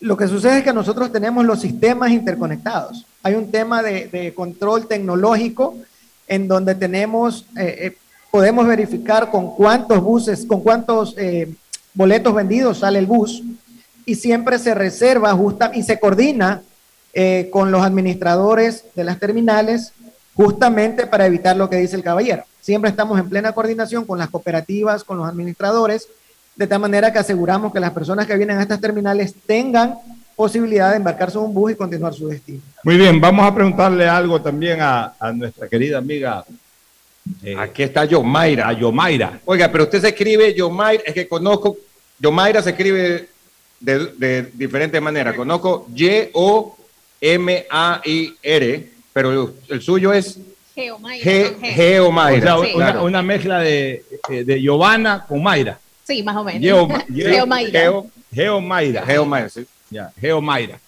Lo 0.00 0.16
que 0.16 0.26
sucede 0.26 0.58
es 0.58 0.64
que 0.64 0.72
nosotros 0.72 1.12
tenemos 1.12 1.44
los 1.44 1.60
sistemas 1.60 2.10
interconectados. 2.10 3.04
Hay 3.22 3.34
un 3.34 3.50
tema 3.50 3.82
de, 3.82 4.08
de 4.08 4.34
control 4.34 4.86
tecnológico 4.86 5.76
en 6.30 6.46
donde 6.46 6.76
tenemos, 6.76 7.44
eh, 7.58 7.76
eh, 7.80 7.96
podemos 8.30 8.64
verificar 8.66 9.30
con 9.30 9.54
cuántos 9.56 10.00
buses, 10.00 10.46
con 10.46 10.62
cuántos 10.62 11.14
eh, 11.18 11.52
boletos 11.92 12.32
vendidos 12.32 12.78
sale 12.78 13.00
el 13.00 13.06
bus 13.06 13.42
y 14.06 14.14
siempre 14.14 14.58
se 14.60 14.72
reserva 14.72 15.32
justa 15.32 15.72
y 15.74 15.82
se 15.82 15.98
coordina 15.98 16.62
eh, 17.12 17.48
con 17.52 17.70
los 17.70 17.82
administradores 17.82 18.84
de 18.94 19.04
las 19.04 19.18
terminales 19.18 19.92
justamente 20.34 21.06
para 21.06 21.26
evitar 21.26 21.56
lo 21.56 21.68
que 21.68 21.76
dice 21.76 21.96
el 21.96 22.02
caballero. 22.02 22.44
Siempre 22.60 22.90
estamos 22.90 23.18
en 23.18 23.28
plena 23.28 23.52
coordinación 23.52 24.04
con 24.04 24.18
las 24.18 24.30
cooperativas, 24.30 25.04
con 25.04 25.18
los 25.18 25.28
administradores, 25.28 26.08
de 26.56 26.66
tal 26.66 26.80
manera 26.80 27.12
que 27.12 27.18
aseguramos 27.18 27.72
que 27.72 27.80
las 27.80 27.90
personas 27.92 28.26
que 28.26 28.36
vienen 28.36 28.58
a 28.58 28.62
estas 28.62 28.80
terminales 28.80 29.34
tengan 29.46 29.94
posibilidad 30.36 30.90
de 30.90 30.96
embarcarse 30.96 31.36
en 31.36 31.44
un 31.44 31.54
bus 31.54 31.72
y 31.72 31.74
continuar 31.74 32.14
su 32.14 32.28
destino. 32.28 32.60
Muy 32.84 32.96
bien, 32.96 33.20
vamos 33.20 33.46
a 33.46 33.54
preguntarle 33.54 34.08
algo 34.08 34.40
también 34.40 34.80
a, 34.80 35.14
a 35.18 35.32
nuestra 35.32 35.68
querida 35.68 35.98
amiga 35.98 36.44
eh, 37.42 37.54
Aquí 37.58 37.82
está 37.82 38.04
Yomaira. 38.04 38.72
Yomaira. 38.72 39.40
Oiga, 39.44 39.70
pero 39.70 39.84
usted 39.84 40.00
se 40.00 40.08
escribe 40.08 40.54
Yomaira, 40.54 41.02
es 41.06 41.14
que 41.14 41.28
conozco, 41.28 41.76
Yomaira 42.18 42.62
se 42.62 42.70
escribe 42.70 43.28
de, 43.78 44.06
de 44.16 44.50
diferentes 44.54 45.00
maneras. 45.00 45.34
Conozco 45.34 45.86
Y-O-M-A-I-R, 47.20 48.86
pero 49.12 49.54
el, 49.68 49.82
suyo 49.82 50.12
es 50.12 50.38
Geomayra. 50.74 51.24
Geomayra. 51.60 52.56
O 52.56 52.62
sea, 52.62 52.70
Sí. 52.70 52.76
una, 52.76 52.86
claro. 52.92 53.04
una 53.04 53.22
mezcla 53.22 53.58
de, 53.60 54.04
eh, 54.30 54.44
de 54.44 54.60
Giovanna 54.60 55.24
con 55.28 55.42
Mayra. 55.42 55.78
Sí, 56.04 56.22
más 56.22 56.36
o 56.36 56.44
menos. 56.44 56.60
Geo- 56.62 56.88
Geo- 56.88 57.30
Geomayra. 57.30 57.80
Geo- 57.80 58.06
Geomayra. 58.32 59.02
Geomayra, 59.06 59.48
sí. 59.48 59.66
Ya, 59.90 60.12
Geomayra. 60.20 60.78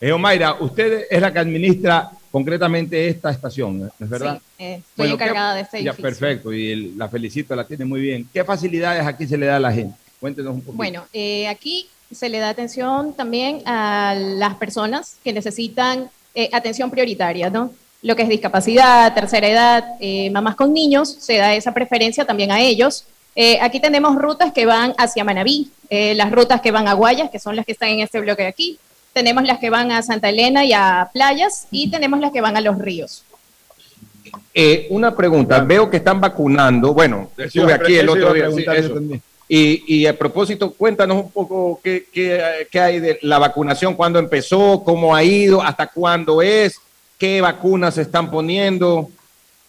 Geomayra, 0.00 0.54
usted 0.60 1.06
es 1.10 1.20
la 1.20 1.32
que 1.32 1.38
administra 1.38 2.10
concretamente 2.30 3.08
esta 3.08 3.30
estación, 3.30 3.80
¿no 3.80 3.86
es 3.86 4.10
verdad? 4.10 4.38
Sí, 4.38 4.64
eh, 4.64 4.74
estoy 4.76 4.84
Bueno, 4.96 5.14
encargada 5.14 5.52
¿qué- 5.52 5.56
de 5.56 5.62
este 5.62 5.76
Ya, 5.84 5.90
edificio. 5.90 6.02
perfecto, 6.02 6.52
y 6.52 6.70
el- 6.70 6.98
la 6.98 7.08
felicito, 7.08 7.54
la 7.56 7.66
tiene 7.66 7.84
muy 7.84 8.00
bien. 8.00 8.28
¿Qué 8.32 8.44
facilidades 8.44 9.04
aquí 9.06 9.26
se 9.26 9.36
le 9.36 9.46
da 9.46 9.56
a 9.56 9.60
la 9.60 9.72
gente? 9.72 9.96
Cuéntenos 10.20 10.52
un 10.54 10.60
poquito. 10.60 10.76
Bueno, 10.76 11.04
eh, 11.12 11.46
aquí 11.48 11.88
se 12.10 12.28
le 12.28 12.38
da 12.38 12.48
atención 12.48 13.12
también 13.12 13.62
a 13.66 14.14
las 14.16 14.54
personas 14.54 15.16
que 15.22 15.32
necesitan 15.32 16.10
eh, 16.34 16.48
atención 16.52 16.90
prioritaria, 16.90 17.50
¿no? 17.50 17.70
Lo 18.02 18.14
que 18.14 18.22
es 18.22 18.28
discapacidad, 18.28 19.12
tercera 19.14 19.48
edad, 19.48 19.84
eh, 20.00 20.30
mamás 20.30 20.54
con 20.54 20.72
niños, 20.72 21.16
se 21.18 21.36
da 21.36 21.54
esa 21.54 21.74
preferencia 21.74 22.24
también 22.24 22.52
a 22.52 22.60
ellos. 22.60 23.04
Eh, 23.34 23.58
aquí 23.60 23.80
tenemos 23.80 24.16
rutas 24.16 24.52
que 24.52 24.66
van 24.66 24.94
hacia 24.98 25.24
Manabí, 25.24 25.70
eh, 25.90 26.14
las 26.14 26.30
rutas 26.30 26.60
que 26.60 26.70
van 26.70 26.88
a 26.88 26.94
Guayas, 26.94 27.30
que 27.30 27.38
son 27.38 27.56
las 27.56 27.64
que 27.64 27.72
están 27.72 27.90
en 27.90 28.00
este 28.00 28.20
bloque 28.20 28.42
de 28.42 28.48
aquí. 28.48 28.78
Tenemos 29.12 29.44
las 29.44 29.58
que 29.58 29.70
van 29.70 29.90
a 29.92 30.02
Santa 30.02 30.28
Elena 30.28 30.64
y 30.64 30.72
a 30.72 31.08
playas, 31.12 31.66
y 31.70 31.90
tenemos 31.90 32.20
las 32.20 32.32
que 32.32 32.40
van 32.40 32.56
a 32.56 32.60
los 32.60 32.78
ríos. 32.78 33.24
Eh, 34.52 34.86
una 34.90 35.14
pregunta, 35.14 35.60
veo 35.60 35.88
que 35.88 35.98
están 35.98 36.20
vacunando, 36.20 36.92
bueno, 36.92 37.30
estuve 37.36 37.72
aquí 37.72 37.96
el 37.96 38.08
otro 38.08 38.32
día, 38.32 38.50
sí, 38.50 38.64
eso. 38.74 39.00
Y, 39.48 40.00
y 40.00 40.06
a 40.06 40.16
propósito, 40.16 40.72
cuéntanos 40.72 41.24
un 41.24 41.30
poco 41.30 41.80
qué 41.82 42.68
hay 42.74 43.00
de 43.00 43.18
la 43.22 43.38
vacunación, 43.38 43.94
cuándo 43.94 44.18
empezó, 44.18 44.82
cómo 44.84 45.14
ha 45.14 45.24
ido, 45.24 45.62
hasta 45.62 45.86
cuándo 45.86 46.42
es, 46.42 46.78
qué 47.18 47.40
vacunas 47.40 47.94
se 47.94 48.02
están 48.02 48.30
poniendo. 48.30 49.08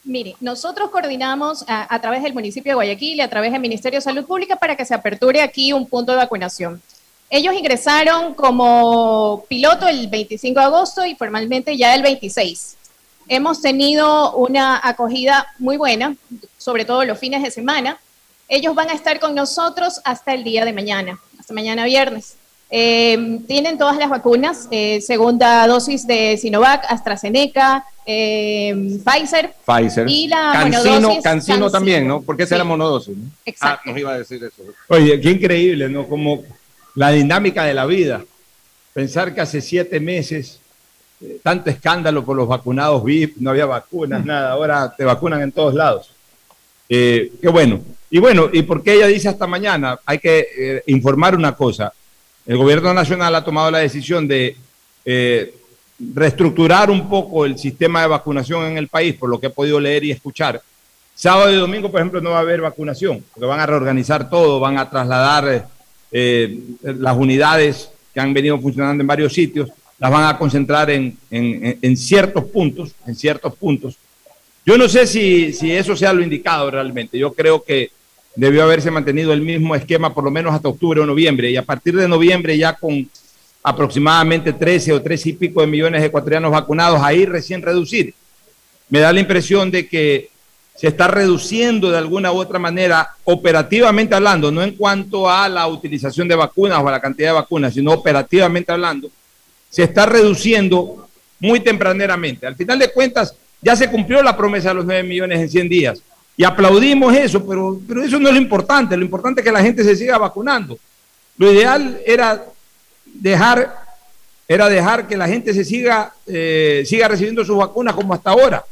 Mire, 0.04 0.36
nosotros 0.40 0.90
coordinamos 0.90 1.64
a, 1.68 1.94
a 1.94 2.02
través 2.02 2.24
del 2.24 2.34
municipio 2.34 2.72
de 2.72 2.76
Guayaquil 2.76 3.18
y 3.18 3.22
a 3.22 3.30
través 3.30 3.52
del 3.52 3.62
Ministerio 3.62 3.98
de 3.98 4.02
Salud 4.02 4.26
Pública 4.26 4.56
para 4.56 4.76
que 4.76 4.86
se 4.86 4.94
aperture 4.94 5.42
aquí 5.42 5.72
un 5.72 5.88
punto 5.88 6.12
de 6.12 6.18
vacunación. 6.18 6.82
Ellos 7.30 7.54
ingresaron 7.54 8.34
como 8.34 9.46
piloto 9.48 9.88
el 9.88 10.08
25 10.08 10.60
de 10.60 10.66
agosto 10.66 11.06
y 11.06 11.16
formalmente 11.16 11.78
ya 11.78 11.94
el 11.94 12.02
26. 12.02 12.76
Hemos 13.28 13.62
tenido 13.62 14.36
una 14.36 14.82
acogida 14.84 15.46
muy 15.60 15.78
buena, 15.78 16.16
sobre 16.58 16.86
todo 16.86 17.06
los 17.06 17.20
fines 17.20 17.44
de 17.44 17.52
semana. 17.52 18.00
Ellos 18.50 18.74
van 18.74 18.90
a 18.90 18.94
estar 18.94 19.20
con 19.20 19.36
nosotros 19.36 20.02
hasta 20.04 20.34
el 20.34 20.44
día 20.44 20.66
de 20.66 20.74
mañana, 20.74 21.20
hasta 21.40 21.54
mañana 21.54 21.86
viernes. 21.86 22.36
Eh, 22.72 23.40
tienen 23.48 23.78
todas 23.78 23.98
las 23.98 24.10
vacunas, 24.10 24.68
eh, 24.72 25.02
segunda 25.02 25.66
dosis 25.68 26.06
de 26.06 26.38
Sinovac, 26.38 26.86
AstraZeneca, 26.88 27.86
eh, 28.06 29.00
Pfizer 29.06 29.54
Pfizer. 29.66 30.10
y 30.10 30.28
la 30.28 30.52
Cancino, 30.54 30.94
monodosis. 30.94 31.24
Cancino 31.24 31.70
también, 31.72 32.08
¿no? 32.08 32.22
Porque 32.22 32.44
esa 32.44 32.50
Sí, 32.50 32.56
era 32.56 32.64
monodosis. 32.64 33.16
¿no? 33.16 33.24
Exacto. 33.46 33.82
Ah, 33.86 33.90
nos 33.90 34.00
iba 34.00 34.12
a 34.14 34.18
decir 34.18 34.44
eso. 34.44 34.64
Oye, 34.88 35.22
qué 35.22 35.30
increíble, 35.32 35.90
¿no? 35.90 36.08
Como 36.08 36.44
la 36.96 37.12
dinámica 37.12 37.64
de 37.66 37.74
la 37.74 37.86
vida. 37.86 38.24
Pensar 38.94 39.34
que 39.34 39.42
hace 39.42 39.62
siete 39.62 40.00
meses, 40.00 40.60
tanto 41.44 41.70
escándalo 41.70 42.26
por 42.26 42.36
los 42.36 42.48
vacunados 42.48 43.04
VIP, 43.04 43.38
no 43.40 43.52
había 43.52 43.66
vacunas, 43.68 44.26
nada, 44.26 44.52
ahora 44.52 44.94
te 44.96 45.06
vacunan 45.06 45.42
en 45.42 45.52
todos 45.52 45.74
lados. 45.74 46.12
Eh, 46.88 47.32
qué 47.42 47.48
bueno. 47.48 47.80
Y 48.12 48.20
bueno, 48.20 48.50
¿y 48.52 48.64
por 48.64 48.82
qué 48.82 48.94
ella 48.96 49.08
dice 49.08 49.30
hasta 49.30 49.46
mañana? 49.48 50.00
Hay 50.06 50.20
que 50.20 50.48
eh, 50.58 50.84
informar 50.88 51.36
una 51.36 51.56
cosa. 51.56 51.94
El 52.46 52.58
gobierno 52.58 52.94
nacional 52.94 53.36
ha 53.36 53.44
tomado 53.46 53.70
la 53.70 53.80
decisión 53.80 54.28
de 54.28 54.56
eh, 55.06 55.54
reestructurar 56.16 56.90
un 56.90 57.08
poco 57.10 57.46
el 57.46 57.58
sistema 57.60 58.02
de 58.02 58.08
vacunación 58.08 58.66
en 58.66 58.78
el 58.78 58.88
país, 58.88 59.16
por 59.16 59.30
lo 59.30 59.40
que 59.40 59.48
he 59.48 59.52
podido 59.52 59.80
leer 59.80 60.04
y 60.06 60.12
escuchar. 60.12 60.62
Sábado 61.14 61.52
y 61.52 61.58
domingo, 61.58 61.92
por 61.92 62.00
ejemplo, 62.00 62.22
no 62.22 62.32
va 62.32 62.38
a 62.38 62.42
haber 62.42 62.62
vacunación, 62.62 63.24
porque 63.34 63.46
van 63.46 63.60
a 63.60 63.66
reorganizar 63.66 64.30
todo, 64.30 64.60
van 64.60 64.78
a 64.78 64.90
trasladar 64.90 65.68
eh, 66.12 66.60
las 66.82 67.16
unidades 67.18 67.92
que 68.14 68.20
han 68.20 68.34
venido 68.34 68.58
funcionando 68.60 69.02
en 69.02 69.08
varios 69.08 69.34
sitios, 69.34 69.70
las 70.00 70.10
van 70.10 70.24
a 70.34 70.38
concentrar 70.38 70.90
en, 70.90 71.18
en- 71.30 71.98
ciertos 71.98 72.46
puntos, 72.46 72.94
en 73.06 73.16
ciertos 73.16 73.54
puntos. 73.56 73.98
Yo 74.66 74.78
no 74.78 74.88
sé 74.88 75.06
si, 75.06 75.52
si 75.52 75.72
eso 75.72 75.96
sea 75.96 76.14
lo 76.14 76.24
indicado 76.24 76.72
realmente. 76.72 77.20
Yo 77.20 77.34
creo 77.34 77.62
que 77.64 77.92
debió 78.40 78.64
haberse 78.64 78.90
mantenido 78.90 79.34
el 79.34 79.42
mismo 79.42 79.76
esquema 79.76 80.14
por 80.14 80.24
lo 80.24 80.32
menos 80.32 80.54
hasta 80.54 80.70
octubre 80.70 81.02
o 81.02 81.06
noviembre, 81.06 81.52
y 81.52 81.58
a 81.58 81.64
partir 81.64 81.96
de 81.96 82.08
noviembre 82.08 82.58
ya 82.58 82.74
con 82.74 83.10
aproximadamente 83.62 84.54
13 84.54 84.94
o 84.94 85.02
13 85.02 85.30
y 85.30 85.34
pico 85.34 85.60
de 85.60 85.68
millones 85.68 86.00
de 86.00 86.08
ecuatorianos 86.08 86.52
vacunados, 86.52 87.02
ahí 87.04 87.26
recién 87.26 87.62
reducir. 87.62 88.14
Me 88.88 89.00
da 89.00 89.12
la 89.12 89.20
impresión 89.20 89.70
de 89.70 89.90
que 89.90 90.30
se 90.74 90.88
está 90.88 91.10
reduciendo 91.10 91.92
de 91.92 91.98
alguna 91.98 92.32
u 92.32 92.38
otra 92.38 92.60
manera, 92.60 93.10
operativamente 93.26 94.16
hablando, 94.16 94.50
no 94.50 94.64
en 94.64 94.72
cuanto 94.72 95.30
a 95.30 95.50
la 95.50 95.68
utilización 95.68 96.26
de 96.30 96.36
vacunas 96.36 96.80
o 96.82 96.88
a 96.88 96.92
la 96.92 97.02
cantidad 97.02 97.30
de 97.30 97.34
vacunas, 97.34 97.74
sino 97.74 97.92
operativamente 97.92 98.72
hablando, 98.72 99.12
se 99.70 99.84
está 99.84 100.06
reduciendo 100.06 101.10
muy 101.42 101.60
tempraneramente. 101.60 102.48
Al 102.48 102.56
final 102.56 102.80
de 102.80 102.94
cuentas, 102.94 103.36
ya 103.62 103.76
se 103.76 103.90
cumplió 103.90 104.24
la 104.24 104.38
promesa 104.38 104.70
de 104.70 104.76
los 104.76 104.86
9 104.86 105.04
millones 105.04 105.42
en 105.42 105.50
100 105.50 105.70
días. 105.70 106.02
Y 106.40 106.46
aplaudimos 106.46 107.14
eso, 107.14 107.46
pero, 107.46 107.82
pero 107.86 108.02
eso 108.02 108.18
no 108.18 108.30
es 108.30 108.34
lo 108.34 108.40
importante. 108.40 108.96
Lo 108.96 109.04
importante 109.04 109.42
es 109.42 109.46
que 109.46 109.52
la 109.52 109.62
gente 109.62 109.84
se 109.84 109.94
siga 109.94 110.18
vacunando. 110.18 110.80
Lo 111.38 111.52
ideal 111.52 112.00
era 112.06 112.46
dejar, 113.06 113.76
era 114.48 114.70
dejar 114.70 115.06
que 115.06 115.18
la 115.18 115.28
gente 115.28 115.54
se 115.54 115.66
siga, 115.66 116.14
eh, 116.26 116.84
siga 116.86 117.10
recibiendo 117.10 117.44
sus 117.44 117.58
vacunas 117.58 117.94
como 117.94 118.14
hasta 118.14 118.30
ahora, 118.30 118.64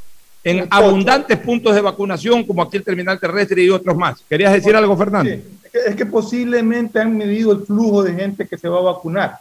en 0.46 0.60
Exacto. 0.60 0.76
abundantes 0.78 1.38
puntos 1.40 1.76
de 1.76 1.82
vacunación, 1.82 2.46
como 2.46 2.62
aquí 2.62 2.78
el 2.78 2.86
terminal 2.86 3.20
terrestre 3.20 3.62
y 3.62 3.70
otros 3.70 3.98
más. 3.98 4.24
¿Querías 4.30 4.54
decir 4.54 4.74
algo, 4.74 4.96
Fernando? 4.96 5.30
Sí, 5.30 5.44
es, 5.66 5.70
que, 5.70 5.90
es 5.90 5.96
que 5.98 6.06
posiblemente 6.06 7.02
han 7.02 7.18
medido 7.18 7.52
el 7.52 7.66
flujo 7.66 8.02
de 8.02 8.14
gente 8.14 8.48
que 8.48 8.58
se 8.58 8.70
va 8.70 8.78
a 8.78 8.94
vacunar. 8.94 9.40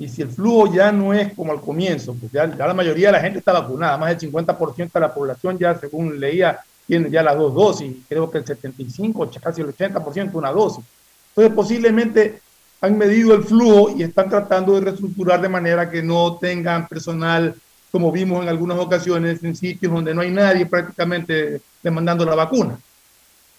Y 0.00 0.08
si 0.08 0.22
el 0.22 0.30
flujo 0.30 0.74
ya 0.74 0.90
no 0.90 1.14
es 1.14 1.32
como 1.32 1.52
al 1.52 1.60
comienzo, 1.60 2.12
pues 2.18 2.32
ya, 2.32 2.44
ya 2.56 2.66
la 2.66 2.74
mayoría 2.74 3.06
de 3.06 3.12
la 3.12 3.20
gente 3.20 3.38
está 3.38 3.52
vacunada, 3.52 3.96
más 3.98 4.18
del 4.18 4.32
50% 4.32 4.90
de 4.92 5.00
la 5.00 5.14
población 5.14 5.56
ya, 5.56 5.78
según 5.78 6.18
leía, 6.18 6.58
tiene 6.86 7.10
ya 7.10 7.22
las 7.22 7.36
dos 7.36 7.54
dosis, 7.54 7.94
creo 8.08 8.30
que 8.30 8.38
el 8.38 8.46
75, 8.46 9.30
casi 9.42 9.60
el 9.60 9.74
80% 9.74 10.30
una 10.34 10.50
dosis. 10.50 10.84
Entonces 11.30 11.54
posiblemente 11.54 12.40
han 12.80 12.98
medido 12.98 13.34
el 13.34 13.44
flujo 13.44 13.94
y 13.96 14.02
están 14.02 14.28
tratando 14.28 14.74
de 14.74 14.82
reestructurar 14.82 15.40
de 15.40 15.48
manera 15.48 15.88
que 15.88 16.02
no 16.02 16.36
tengan 16.40 16.88
personal, 16.88 17.54
como 17.90 18.10
vimos 18.10 18.42
en 18.42 18.48
algunas 18.48 18.78
ocasiones, 18.78 19.42
en 19.44 19.54
sitios 19.54 19.92
donde 19.92 20.14
no 20.14 20.20
hay 20.20 20.30
nadie 20.30 20.66
prácticamente 20.66 21.60
demandando 21.82 22.24
la 22.24 22.34
vacuna. 22.34 22.78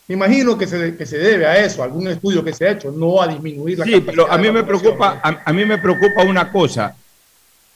Me 0.08 0.16
imagino 0.16 0.58
que 0.58 0.68
se, 0.68 0.98
que 0.98 1.06
se 1.06 1.18
debe 1.18 1.46
a 1.46 1.58
eso, 1.64 1.82
a 1.82 1.86
algún 1.86 2.08
estudio 2.10 2.44
que 2.44 2.54
se 2.54 2.68
ha 2.68 2.72
hecho, 2.72 2.92
no 2.92 3.22
a 3.22 3.28
disminuir 3.28 3.80
la 3.80 3.86
Sí, 3.86 4.02
pero 4.06 4.30
a 4.30 4.38
mí 4.38 4.52
me 4.52 4.64
preocupa, 4.64 5.22
a, 5.24 5.44
a 5.46 5.54
mí 5.54 5.64
me 5.64 5.78
preocupa 5.78 6.24
una 6.24 6.52
cosa, 6.52 6.94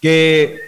que 0.02 0.60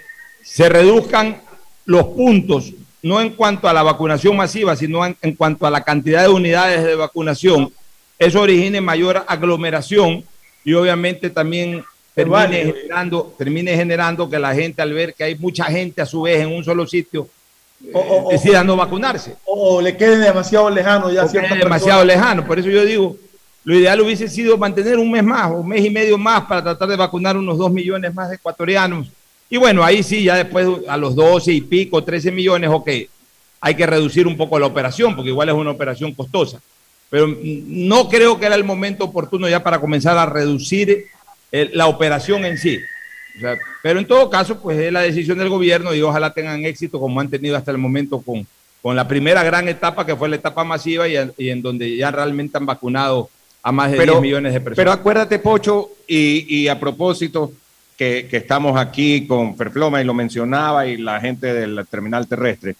se 0.42 0.68
reduzcan 0.68 1.42
los 1.84 2.04
puntos, 2.06 2.72
no 3.02 3.20
en 3.20 3.30
cuanto 3.30 3.68
a 3.68 3.72
la 3.72 3.82
vacunación 3.82 4.36
masiva, 4.36 4.76
sino 4.76 5.04
en, 5.06 5.16
en 5.22 5.34
cuanto 5.34 5.66
a 5.66 5.70
la 5.70 5.82
cantidad 5.82 6.22
de 6.22 6.28
unidades 6.28 6.84
de 6.84 6.94
vacunación. 6.94 7.72
Eso 8.18 8.40
origine 8.42 8.80
mayor 8.80 9.24
aglomeración 9.26 10.22
y 10.64 10.74
obviamente 10.74 11.30
también 11.30 11.82
termine 12.14 12.36
vale. 12.36 12.64
generando, 12.74 13.34
termine 13.38 13.74
generando 13.74 14.28
que 14.28 14.38
la 14.38 14.54
gente 14.54 14.82
al 14.82 14.92
ver 14.92 15.14
que 15.14 15.24
hay 15.24 15.34
mucha 15.36 15.64
gente 15.64 16.02
a 16.02 16.06
su 16.06 16.22
vez 16.22 16.40
en 16.40 16.52
un 16.54 16.62
solo 16.62 16.86
sitio, 16.86 17.28
O- 17.94 17.98
o- 17.98 18.28
o- 18.28 18.30
decida 18.30 18.62
no 18.62 18.76
vacunarse. 18.76 19.36
o, 19.46 19.76
o 19.76 19.80
le 19.80 19.96
quede 19.96 20.18
demasiado 20.18 20.68
lejano 20.68 21.10
ya 21.10 21.22
es 21.22 21.32
demasiado 21.32 22.04
lejano. 22.04 22.46
Por 22.46 22.58
eso 22.58 22.68
yo 22.68 22.84
digo, 22.84 23.16
lo 23.64 23.74
ideal 23.74 24.00
hubiese 24.02 24.28
sido 24.28 24.58
mantener 24.58 24.98
un 24.98 25.10
mes 25.10 25.24
más, 25.24 25.50
un 25.50 25.66
mes 25.66 25.82
y 25.82 25.88
medio 25.88 26.18
más 26.18 26.42
para 26.44 26.62
tratar 26.62 26.88
de 26.88 26.96
vacunar 26.96 27.38
unos 27.38 27.56
dos 27.56 27.70
millones 27.72 28.12
más 28.14 28.28
de 28.28 28.34
ecuatorianos. 28.36 29.08
Y 29.50 29.56
bueno, 29.58 29.82
ahí 29.84 30.02
sí, 30.02 30.22
ya 30.22 30.36
después 30.36 30.66
a 30.88 30.96
los 30.96 31.14
12 31.16 31.52
y 31.52 31.60
pico, 31.60 32.02
13 32.04 32.30
millones, 32.30 32.70
ok, 32.72 32.88
hay 33.60 33.74
que 33.74 33.84
reducir 33.86 34.26
un 34.26 34.36
poco 34.36 34.58
la 34.58 34.66
operación, 34.66 35.14
porque 35.16 35.30
igual 35.30 35.48
es 35.48 35.54
una 35.54 35.72
operación 35.72 36.14
costosa. 36.14 36.60
Pero 37.10 37.26
no 37.42 38.08
creo 38.08 38.38
que 38.38 38.46
era 38.46 38.54
el 38.54 38.62
momento 38.64 39.04
oportuno 39.04 39.48
ya 39.48 39.62
para 39.62 39.80
comenzar 39.80 40.16
a 40.16 40.26
reducir 40.26 41.06
eh, 41.50 41.68
la 41.74 41.88
operación 41.88 42.44
en 42.44 42.56
sí. 42.56 42.78
O 43.36 43.40
sea, 43.40 43.58
pero 43.82 43.98
en 43.98 44.06
todo 44.06 44.30
caso, 44.30 44.60
pues 44.62 44.78
es 44.78 44.92
la 44.92 45.00
decisión 45.00 45.36
del 45.38 45.48
gobierno 45.48 45.92
y 45.94 46.00
ojalá 46.02 46.32
tengan 46.32 46.64
éxito 46.64 47.00
como 47.00 47.20
han 47.20 47.28
tenido 47.28 47.56
hasta 47.56 47.72
el 47.72 47.78
momento 47.78 48.20
con, 48.22 48.46
con 48.80 48.94
la 48.94 49.08
primera 49.08 49.42
gran 49.42 49.68
etapa, 49.68 50.06
que 50.06 50.14
fue 50.14 50.28
la 50.28 50.36
etapa 50.36 50.62
masiva 50.62 51.08
y, 51.08 51.16
en- 51.16 51.32
y 51.36 51.50
en 51.50 51.60
donde 51.60 51.96
ya 51.96 52.12
realmente 52.12 52.56
han 52.56 52.66
vacunado 52.66 53.28
a 53.62 53.72
más 53.72 53.90
de 53.90 53.96
Pero- 53.98 54.12
10 54.14 54.22
millones 54.22 54.52
de 54.52 54.60
personas. 54.60 54.76
Pero 54.76 54.92
acuérdate, 54.92 55.38
Pocho, 55.40 55.90
y, 56.06 56.46
y 56.62 56.68
a 56.68 56.78
propósito, 56.78 57.52
que, 58.00 58.26
estamos 58.30 58.80
aquí 58.80 59.26
con 59.26 59.54
Ferfloma 59.58 60.00
y 60.00 60.04
lo 60.04 60.14
mencionaba 60.14 60.86
y 60.86 60.96
la 60.96 61.20
gente 61.20 61.52
del 61.52 61.86
terminal 61.86 62.26
terrestre, 62.26 62.74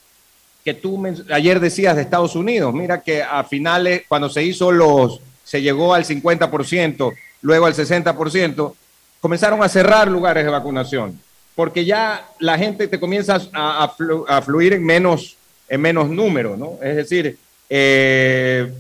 que 0.65 0.73
tú 0.73 1.07
ayer 1.31 1.61
decías 1.61 1.95
de 1.95 2.01
Estados 2.01 2.35
Unidos, 2.37 2.73
mira 2.73 3.03
que 3.03 3.23
a 3.23 3.45
finales, 3.45 4.05
cuando 4.09 4.31
se 4.31 4.43
hizo 4.43 4.73
los, 4.73 5.21
se 5.45 5.61
llegó 5.61 5.93
al 5.93 6.07
50%, 6.07 7.13
luego 7.43 7.67
al 7.67 7.75
60%, 7.75 8.75
comenzaron 9.21 9.63
a 9.63 9.69
cerrar 9.69 10.11
lugares 10.11 10.43
de 10.43 10.51
vacunación 10.51 11.21
porque 11.55 11.85
ya 11.85 12.27
la 12.39 12.57
gente 12.57 12.89
te 12.89 12.99
comienza 12.99 13.39
a 13.53 14.43
fluir 14.43 14.73
en 14.73 14.87
menos, 14.87 15.37
en 15.69 15.83
menos 15.83 16.09
número, 16.09 16.57
¿no? 16.57 16.79
Es 16.81 16.97
decir, 16.97 17.37
eh, 17.69 18.73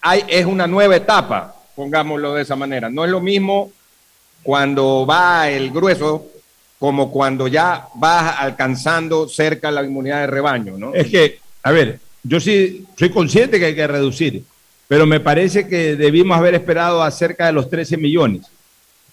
hay, 0.00 0.24
es 0.26 0.46
una 0.46 0.66
nueva 0.66 0.96
etapa, 0.96 1.54
pongámoslo 1.76 2.32
de 2.32 2.42
esa 2.42 2.56
manera. 2.56 2.88
No 2.88 3.04
es 3.04 3.10
lo 3.10 3.20
mismo 3.20 3.70
cuando 4.42 5.06
va 5.06 5.48
el 5.48 5.70
grueso 5.70 6.26
como 6.78 7.12
cuando 7.12 7.46
ya 7.46 7.86
vas 7.94 8.34
alcanzando 8.38 9.28
cerca 9.28 9.70
la 9.70 9.84
inmunidad 9.84 10.22
de 10.22 10.26
rebaño, 10.26 10.76
¿no? 10.76 10.92
Es 10.94 11.06
que, 11.06 11.38
a 11.62 11.70
ver, 11.70 12.00
yo 12.24 12.40
sí 12.40 12.86
soy 12.98 13.10
consciente 13.10 13.58
que 13.60 13.66
hay 13.66 13.74
que 13.76 13.86
reducir, 13.86 14.42
pero 14.88 15.06
me 15.06 15.20
parece 15.20 15.68
que 15.68 15.94
debimos 15.94 16.36
haber 16.36 16.54
esperado 16.54 17.02
a 17.02 17.10
cerca 17.10 17.46
de 17.46 17.52
los 17.52 17.70
13 17.70 17.96
millones. 17.98 18.46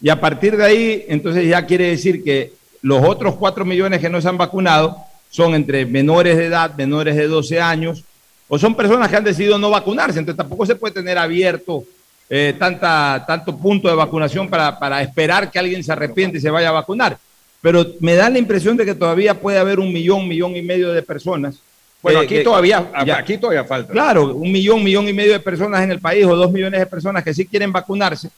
Y 0.02 0.10
a 0.10 0.20
partir 0.20 0.58
de 0.58 0.66
ahí, 0.66 1.06
entonces 1.10 1.48
ya 1.48 1.66
quiere 1.66 1.90
decir 1.90 2.24
que 2.24 2.54
los 2.82 3.04
otros 3.06 3.36
4 3.36 3.66
millones 3.66 4.00
que 4.00 4.10
no 4.10 4.20
se 4.20 4.30
han 4.30 4.38
vacunado 4.38 4.98
son 5.30 5.54
entre 5.54 5.86
menores 5.86 6.38
de 6.38 6.46
edad, 6.46 6.74
menores 6.76 7.16
de 7.16 7.28
12 7.28 7.62
años, 7.62 8.04
o 8.48 8.58
son 8.58 8.74
personas 8.74 9.10
que 9.10 9.18
han 9.18 9.24
decidido 9.24 9.60
no 9.60 9.70
vacunarse. 9.70 10.18
Entonces 10.18 10.38
tampoco 10.38 10.66
se 10.66 10.76
puede 10.76 10.96
tener 10.96 11.18
abierto 11.18 11.84
eh, 12.30 12.54
tanta, 12.60 13.24
tanto 13.28 13.58
punto 13.58 13.88
de 13.88 13.96
vacunación 13.96 14.48
para, 14.50 14.78
para 14.78 15.02
esperar 15.02 15.50
que 15.50 15.58
alguien 15.60 15.84
se 15.84 15.92
arrepiente 15.92 16.38
y 16.38 16.42
se 16.42 16.50
vaya 16.50 16.70
a 16.70 16.74
vacunar. 16.74 17.18
Pero 17.62 17.86
me 18.00 18.16
da 18.16 18.30
la 18.30 18.38
impresión 18.40 18.78
de 18.78 18.86
que 18.86 18.96
todavía 18.96 19.34
puede 19.34 19.58
haber 19.58 19.80
un 19.80 19.92
millón, 19.92 20.28
millón 20.28 20.56
y 20.56 20.62
medio 20.62 20.94
de 20.94 21.02
personas. 21.02 21.56
Bueno, 22.02 22.22
eh, 22.22 22.26
aquí 22.26 22.36
que- 22.36 22.44
todavía, 22.44 22.90
ya- 23.06 23.18
aquí 23.18 23.38
todavía 23.38 23.66
falta. 23.66 23.92
Claro, 23.92 24.34
un 24.36 24.52
millón, 24.52 24.82
millón 24.84 25.10
y 25.10 25.14
medio 25.14 25.34
de 25.34 25.40
personas 25.42 25.82
en 25.84 25.92
el 25.92 26.00
país 26.00 26.24
o 26.26 26.36
dos 26.36 26.52
millones 26.52 26.80
de 26.80 26.86
personas 26.86 27.24
que 27.24 27.34
sí 27.34 27.46
quieren 27.46 27.72
vacunarse. 27.74 28.30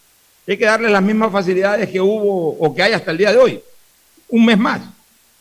Hay 0.48 0.58
que 0.58 0.66
darles 0.66 0.90
las 0.92 1.04
mismas 1.04 1.32
facilidades 1.32 1.88
que 1.88 2.02
hubo 2.02 2.58
o 2.58 2.74
que 2.74 2.82
hay 2.82 2.94
hasta 2.94 3.12
el 3.12 3.18
día 3.20 3.32
de 3.32 3.38
hoy. 3.38 3.62
Un 4.30 4.46
mes 4.46 4.58
más, 4.58 4.82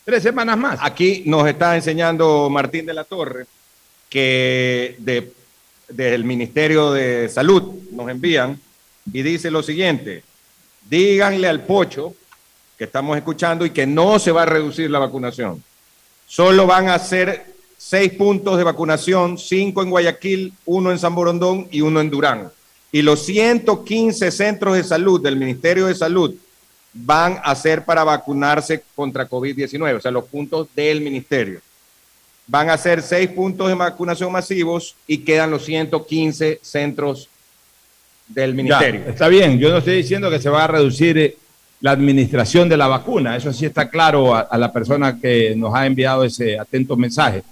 tres 0.05 0.23
semanas 0.23 0.59
más. 0.59 0.79
Aquí 0.83 1.23
nos 1.25 1.49
está 1.49 1.75
enseñando 1.77 2.51
Martín 2.51 2.85
de 2.85 2.93
la 2.93 3.05
Torre 3.05 3.47
que 4.11 4.97
de, 4.99 5.33
del 5.91 6.25
Ministerio 6.25 6.93
de 6.93 7.29
Salud 7.29 7.63
nos 7.93 8.09
envían 8.09 8.59
y 9.13 9.23
dice 9.23 9.51
lo 9.51 9.63
siguiente, 9.63 10.23
díganle 10.89 11.49
al 11.49 11.65
pocho 11.65 12.15
que 12.79 12.85
estamos 12.85 13.17
escuchando 13.17 13.67
y 13.67 13.71
que 13.71 13.87
no 13.87 14.19
se 14.19 14.33
va 14.33 14.43
a 14.43 14.47
reducir 14.47 14.91
la 14.91 14.99
vacunación. 14.99 15.63
Solo 16.27 16.67
van 16.67 16.89
a 16.89 16.95
hacer 16.95 17.45
seis 17.77 18.13
puntos 18.13 18.57
de 18.57 18.65
vacunación, 18.65 19.37
cinco 19.37 19.83
en 19.83 19.91
Guayaquil, 19.91 20.53
uno 20.67 20.91
en 20.91 20.99
San 20.99 21.15
Borondón 21.15 21.69
y 21.71 21.81
uno 21.81 22.01
en 22.01 22.11
Durán. 22.11 22.51
Y 22.93 23.03
los 23.03 23.25
115 23.27 24.31
centros 24.31 24.77
de 24.77 24.85
salud 24.85 25.21
del 25.21 25.37
Ministerio 25.37 25.87
de 25.87 25.95
Salud 25.95 26.35
van 26.93 27.41
a 27.43 27.55
ser 27.55 27.85
para 27.85 28.05
vacunarse 28.05 28.83
contra 28.95 29.29
COVID-19, 29.29 29.97
o 29.97 30.01
sea, 30.01 30.11
los 30.11 30.25
puntos 30.25 30.69
del 30.75 31.01
ministerio. 31.01 31.61
Van 32.51 32.69
a 32.69 32.77
ser 32.77 33.01
seis 33.01 33.29
puntos 33.31 33.69
de 33.69 33.75
vacunación 33.75 34.33
masivos 34.33 34.97
y 35.07 35.19
quedan 35.19 35.53
los 35.53 35.65
115 35.65 36.59
centros 36.61 37.29
del 38.27 38.55
ministerio. 38.57 39.03
Ya, 39.05 39.11
está 39.11 39.29
bien, 39.29 39.57
yo 39.61 39.71
no 39.71 39.79
estoy 39.79 39.95
diciendo 39.95 40.29
que 40.29 40.41
se 40.41 40.51
va 40.51 40.65
a 40.65 40.67
reducir 40.67 41.17
eh, 41.17 41.37
la 41.81 41.93
administración 41.93 42.69
de 42.69 42.77
la 42.77 42.89
vacuna, 42.89 43.37
eso 43.37 43.53
sí 43.53 43.67
está 43.67 43.89
claro 43.89 44.35
a, 44.35 44.41
a 44.41 44.59
la 44.59 44.73
persona 44.73 45.17
que 45.21 45.55
nos 45.57 45.73
ha 45.77 45.87
enviado 45.87 46.25
ese 46.25 46.59
atento 46.59 46.97
mensaje. 46.97 47.45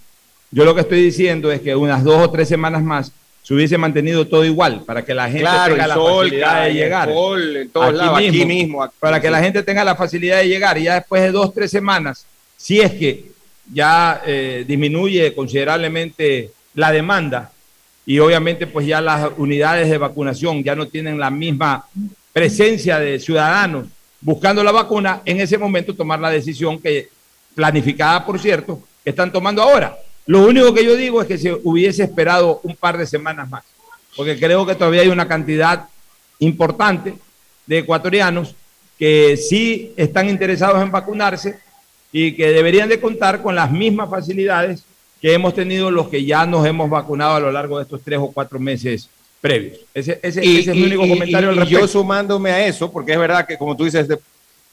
Yo 0.50 0.64
lo 0.64 0.74
que 0.74 0.80
estoy 0.80 1.00
diciendo 1.00 1.52
es 1.52 1.60
que 1.60 1.76
unas 1.76 2.02
dos 2.02 2.20
o 2.20 2.30
tres 2.32 2.48
semanas 2.48 2.82
más 2.82 3.12
se 3.44 3.54
hubiese 3.54 3.78
mantenido 3.78 4.26
todo 4.26 4.44
igual 4.44 4.82
para 4.84 5.04
que 5.04 5.14
la 5.14 5.26
gente 5.26 5.42
Claro, 5.42 5.74
tenga 5.74 5.86
la 5.86 5.94
sol, 5.94 6.24
facilidad 6.24 6.64
de 6.64 6.74
llegar. 6.74 7.08
el 7.08 7.14
sol, 7.14 7.56
en 7.56 7.70
todos 7.70 7.94
lados, 7.94 8.18
aquí 8.18 8.44
mismo, 8.44 8.82
aquí, 8.82 8.94
para 8.98 9.20
que 9.20 9.30
la 9.30 9.40
gente 9.40 9.62
tenga 9.62 9.84
la 9.84 9.94
facilidad 9.94 10.38
de 10.38 10.48
llegar 10.48 10.76
y 10.76 10.82
ya 10.82 10.94
después 10.96 11.22
de 11.22 11.30
dos, 11.30 11.54
tres 11.54 11.70
semanas, 11.70 12.26
si 12.56 12.80
es 12.80 12.92
que 12.92 13.37
ya 13.72 14.22
eh, 14.26 14.64
disminuye 14.66 15.34
considerablemente 15.34 16.50
la 16.74 16.92
demanda 16.92 17.52
y 18.06 18.18
obviamente 18.18 18.66
pues 18.66 18.86
ya 18.86 19.00
las 19.00 19.30
unidades 19.36 19.90
de 19.90 19.98
vacunación 19.98 20.64
ya 20.64 20.74
no 20.74 20.88
tienen 20.88 21.18
la 21.18 21.30
misma 21.30 21.86
presencia 22.32 22.98
de 22.98 23.18
ciudadanos 23.18 23.86
buscando 24.20 24.64
la 24.64 24.72
vacuna, 24.72 25.22
en 25.24 25.40
ese 25.40 25.58
momento 25.58 25.94
tomar 25.94 26.18
la 26.20 26.30
decisión 26.30 26.78
que 26.80 27.08
planificada, 27.54 28.24
por 28.24 28.38
cierto, 28.38 28.82
están 29.04 29.32
tomando 29.32 29.62
ahora. 29.62 29.96
Lo 30.26 30.46
único 30.46 30.74
que 30.74 30.84
yo 30.84 30.96
digo 30.96 31.22
es 31.22 31.28
que 31.28 31.38
se 31.38 31.52
hubiese 31.52 32.04
esperado 32.04 32.60
un 32.62 32.76
par 32.76 32.98
de 32.98 33.06
semanas 33.06 33.48
más, 33.48 33.64
porque 34.16 34.38
creo 34.38 34.66
que 34.66 34.74
todavía 34.74 35.02
hay 35.02 35.08
una 35.08 35.28
cantidad 35.28 35.88
importante 36.40 37.14
de 37.66 37.78
ecuatorianos 37.78 38.54
que 38.98 39.36
sí 39.36 39.92
están 39.96 40.28
interesados 40.28 40.82
en 40.82 40.90
vacunarse 40.90 41.58
y 42.12 42.32
que 42.32 42.48
deberían 42.52 42.88
de 42.88 43.00
contar 43.00 43.42
con 43.42 43.54
las 43.54 43.70
mismas 43.70 44.08
facilidades 44.10 44.82
que 45.20 45.32
hemos 45.34 45.54
tenido 45.54 45.90
los 45.90 46.08
que 46.08 46.24
ya 46.24 46.46
nos 46.46 46.64
hemos 46.66 46.88
vacunado 46.88 47.34
a 47.36 47.40
lo 47.40 47.50
largo 47.52 47.78
de 47.78 47.82
estos 47.84 48.00
tres 48.02 48.18
o 48.20 48.30
cuatro 48.32 48.58
meses 48.58 49.08
previos. 49.40 49.78
Ese, 49.94 50.18
ese- 50.22 50.44
Y, 50.44 50.58
ese 50.60 50.70
es 50.70 50.76
mi 50.76 50.82
y- 50.82 50.86
único 50.86 51.04
y- 51.06 51.08
comentario 51.10 51.48
al 51.50 51.54
yo 51.56 51.60
respecto. 51.62 51.88
sumándome 51.88 52.50
a 52.50 52.66
eso, 52.66 52.90
porque 52.90 53.12
es 53.12 53.18
verdad 53.18 53.46
que 53.46 53.58
como 53.58 53.76
tú 53.76 53.84
dices, 53.84 54.06
de- 54.08 54.18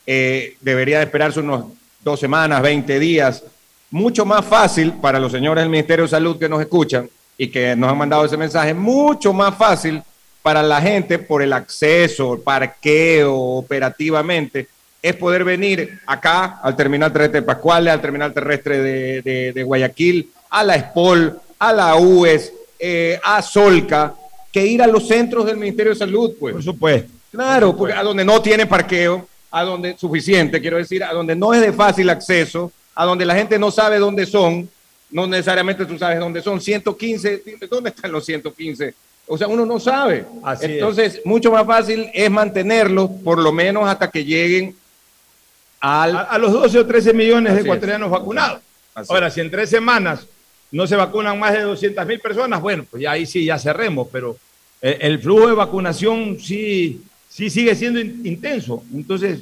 eh, 0.07 0.55
debería 0.61 0.99
de 0.99 1.05
esperarse 1.05 1.39
unos 1.39 1.65
dos 2.03 2.19
semanas, 2.19 2.61
20 2.61 2.99
días, 2.99 3.43
mucho 3.91 4.25
más 4.25 4.45
fácil 4.45 4.93
para 4.93 5.19
los 5.19 5.31
señores 5.31 5.63
del 5.63 5.69
Ministerio 5.71 6.05
de 6.05 6.09
Salud 6.09 6.37
que 6.37 6.47
nos 6.49 6.61
escuchan 6.61 7.09
y 7.37 7.47
que 7.47 7.75
nos 7.75 7.89
han 7.91 7.97
mandado 7.97 8.25
ese 8.25 8.37
mensaje, 8.37 8.73
mucho 8.73 9.33
más 9.33 9.55
fácil 9.57 10.01
para 10.41 10.61
la 10.61 10.79
gente 10.79 11.17
por 11.17 11.41
el 11.41 11.53
acceso, 11.53 12.35
el 12.35 12.41
parqueo 12.41 13.33
operativamente, 13.35 14.67
es 15.09 15.15
poder 15.15 15.43
venir 15.43 15.99
acá 16.07 16.59
al 16.63 16.75
terminal 16.75 17.11
terrestre 17.13 17.41
de 17.41 17.45
Pascuales, 17.45 17.93
al 17.93 18.01
terminal 18.01 18.33
terrestre 18.33 18.79
de, 18.81 19.21
de- 19.21 19.53
de 19.53 19.63
Guayaquil, 19.63 20.29
a 20.49 20.63
la 20.63 20.79
SPOL, 20.79 21.39
a 21.59 21.73
la 21.73 21.95
UES, 21.95 22.51
eh, 22.79 23.19
a 23.23 23.41
Solca, 23.41 24.13
que 24.51 24.65
ir 24.65 24.81
a 24.81 24.87
los 24.87 25.07
centros 25.07 25.45
del 25.45 25.57
Ministerio 25.57 25.91
de 25.93 25.99
Salud, 25.99 26.33
pues. 26.39 26.53
Por 26.53 26.63
supuesto. 26.63 27.11
Claro, 27.31 27.75
porque 27.77 27.93
a 27.93 28.01
donde 28.01 28.25
no 28.25 28.41
tiene 28.41 28.65
parqueo, 28.65 29.27
a 29.51 29.63
donde 29.63 29.95
suficiente, 29.97 30.59
quiero 30.59 30.77
decir, 30.77 31.03
a 31.03 31.13
donde 31.13 31.35
no 31.35 31.53
es 31.53 31.61
de 31.61 31.71
fácil 31.71 32.09
acceso, 32.09 32.71
a 32.95 33.05
donde 33.05 33.25
la 33.25 33.35
gente 33.35 33.59
no 33.59 33.69
sabe 33.71 33.99
dónde 33.99 34.25
son, 34.25 34.67
no 35.11 35.27
necesariamente 35.27 35.85
tú 35.85 35.97
sabes 35.99 36.19
dónde 36.19 36.41
son, 36.41 36.59
115, 36.59 37.43
dime, 37.45 37.67
¿dónde 37.69 37.89
están 37.91 38.11
los 38.11 38.25
115? 38.25 38.93
O 39.27 39.37
sea, 39.37 39.47
uno 39.47 39.65
no 39.65 39.79
sabe. 39.79 40.25
Así 40.43 40.65
es. 40.65 40.71
Entonces, 40.71 41.21
mucho 41.25 41.51
más 41.51 41.65
fácil 41.65 42.09
es 42.13 42.29
mantenerlos, 42.31 43.09
por 43.23 43.37
lo 43.39 43.51
menos 43.51 43.87
hasta 43.87 44.09
que 44.09 44.23
lleguen 44.25 44.75
al... 45.93 46.15
A, 46.15 46.21
a 46.21 46.37
los 46.37 46.51
12 46.51 46.79
o 46.79 46.85
13 46.85 47.13
millones 47.13 47.51
Así 47.51 47.55
de 47.55 47.59
es. 47.61 47.65
ecuatorianos 47.65 48.09
vacunados. 48.09 48.59
Así 48.93 49.11
Ahora, 49.13 49.29
si 49.29 49.41
en 49.41 49.51
tres 49.51 49.69
semanas 49.69 50.25
no 50.71 50.87
se 50.87 50.95
vacunan 50.95 51.37
más 51.39 51.53
de 51.53 51.61
200 51.61 52.05
mil 52.07 52.19
personas, 52.19 52.61
bueno, 52.61 52.85
pues 52.89 53.03
ya 53.03 53.11
ahí 53.11 53.25
sí 53.25 53.45
ya 53.45 53.57
cerremos, 53.59 54.07
pero 54.11 54.35
eh, 54.81 54.97
el 55.01 55.19
flujo 55.19 55.47
de 55.47 55.53
vacunación 55.53 56.37
sí, 56.39 57.01
sí 57.29 57.49
sigue 57.49 57.75
siendo 57.75 57.99
in- 57.99 58.21
intenso. 58.25 58.83
Entonces, 58.93 59.41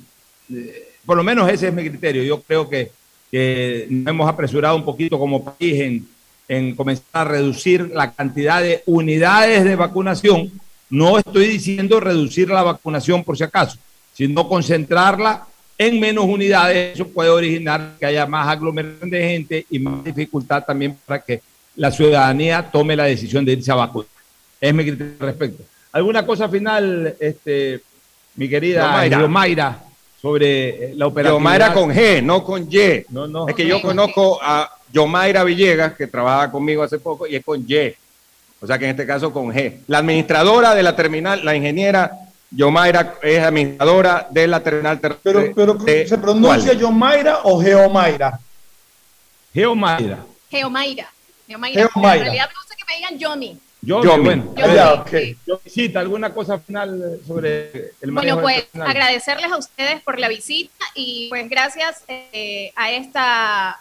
eh, 0.53 0.89
por 1.05 1.17
lo 1.17 1.23
menos 1.23 1.49
ese 1.49 1.67
es 1.67 1.73
mi 1.73 1.87
criterio. 1.87 2.23
Yo 2.23 2.41
creo 2.41 2.69
que, 2.69 2.91
que 3.31 3.87
nos 3.89 4.07
hemos 4.11 4.29
apresurado 4.29 4.75
un 4.75 4.85
poquito 4.85 5.17
como 5.19 5.43
país 5.43 5.81
en, 5.81 6.07
en 6.47 6.75
comenzar 6.75 7.05
a 7.13 7.23
reducir 7.25 7.89
la 7.93 8.11
cantidad 8.11 8.61
de 8.61 8.83
unidades 8.85 9.63
de 9.63 9.75
vacunación. 9.75 10.51
No 10.89 11.17
estoy 11.17 11.47
diciendo 11.47 11.99
reducir 11.99 12.49
la 12.49 12.63
vacunación 12.63 13.23
por 13.23 13.37
si 13.37 13.43
acaso, 13.43 13.77
sino 14.13 14.47
concentrarla 14.47 15.47
en 15.77 15.99
menos 15.99 16.25
unidades. 16.25 16.95
Eso 16.95 17.07
puede 17.07 17.29
originar 17.29 17.95
que 17.99 18.05
haya 18.05 18.25
más 18.25 18.47
aglomeración 18.47 19.09
de 19.09 19.29
gente 19.29 19.65
y 19.69 19.79
más 19.79 20.03
dificultad 20.03 20.63
también 20.63 20.97
para 21.05 21.21
que 21.21 21.41
la 21.75 21.91
ciudadanía 21.91 22.69
tome 22.71 22.95
la 22.95 23.05
decisión 23.05 23.43
de 23.45 23.53
irse 23.53 23.71
a 23.71 23.75
vacunar. 23.75 24.07
Es 24.61 24.73
mi 24.73 24.83
criterio 24.83 25.13
al 25.19 25.27
respecto. 25.27 25.63
¿Alguna 25.91 26.25
cosa 26.25 26.49
final, 26.49 27.15
este, 27.19 27.81
mi 28.35 28.49
querida. 28.49 29.05
Yomaira, 29.07 29.83
sobre 30.21 30.69
eh, 30.69 30.93
la 30.95 31.07
operación? 31.07 31.39
Yomaira 31.39 31.73
con 31.73 31.89
G, 31.89 32.23
no 32.23 32.43
con 32.43 32.67
Y. 32.71 33.05
No, 33.09 33.27
no. 33.27 33.47
Es 33.47 33.55
que 33.55 33.67
yo 33.67 33.81
conozco 33.81 34.39
a 34.41 34.71
Yomaira 34.91 35.43
Villegas, 35.43 35.93
que 35.93 36.07
trabaja 36.07 36.49
conmigo 36.51 36.83
hace 36.83 36.97
poco, 36.99 37.27
y 37.27 37.35
es 37.35 37.43
con 37.43 37.63
Y. 37.67 37.93
O 38.61 38.67
sea 38.67 38.79
que 38.79 38.85
en 38.85 38.91
este 38.91 39.05
caso 39.05 39.33
con 39.33 39.51
G. 39.51 39.79
La 39.87 39.97
administradora 39.97 40.73
de 40.73 40.83
la 40.83 40.95
terminal, 40.95 41.43
la 41.43 41.55
ingeniera 41.55 42.22
Yomaira 42.55 43.15
es 43.21 43.39
administradora 43.43 44.27
de 44.29 44.47
la 44.47 44.61
terminal 44.61 44.99
terrestre. 44.99 45.31
Pero, 45.33 45.53
pero 45.55 45.73
de 45.73 46.07
¿se 46.07 46.17
pronuncia. 46.17 46.73
Yomaira 46.73 47.39
o 47.43 47.61
Geomaira? 47.61 48.39
Geomaira. 49.53 50.25
Geomaira. 50.49 51.07
Geomaira. 51.47 51.89
Geomaira. 51.89 52.15
En 52.15 52.21
realidad 52.23 52.49
me 52.49 52.55
gusta 52.55 52.75
que 52.75 52.83
me 52.87 52.95
digan 52.97 53.17
Yomi. 53.19 53.59
Yo, 53.81 54.01
Yomi. 54.03 54.23
bueno, 54.23 54.53
Yomi, 54.55 54.75
ya, 54.75 54.93
ok. 54.93 55.09
sí. 55.09 55.37
yo 55.45 55.59
visita 55.63 55.99
alguna 55.99 56.33
cosa 56.33 56.57
final 56.57 57.19
sobre 57.27 57.91
el 58.01 58.11
manejo 58.13 58.37
Bueno, 58.37 58.41
pues 58.41 58.63
personal? 58.63 58.87
agradecerles 58.89 59.51
a 59.51 59.57
ustedes 59.57 60.01
por 60.03 60.19
la 60.19 60.29
visita 60.29 60.85
y 60.95 61.27
pues 61.29 61.49
gracias 61.49 62.03
eh, 62.07 62.71
a 62.77 62.91
esta 62.91 63.79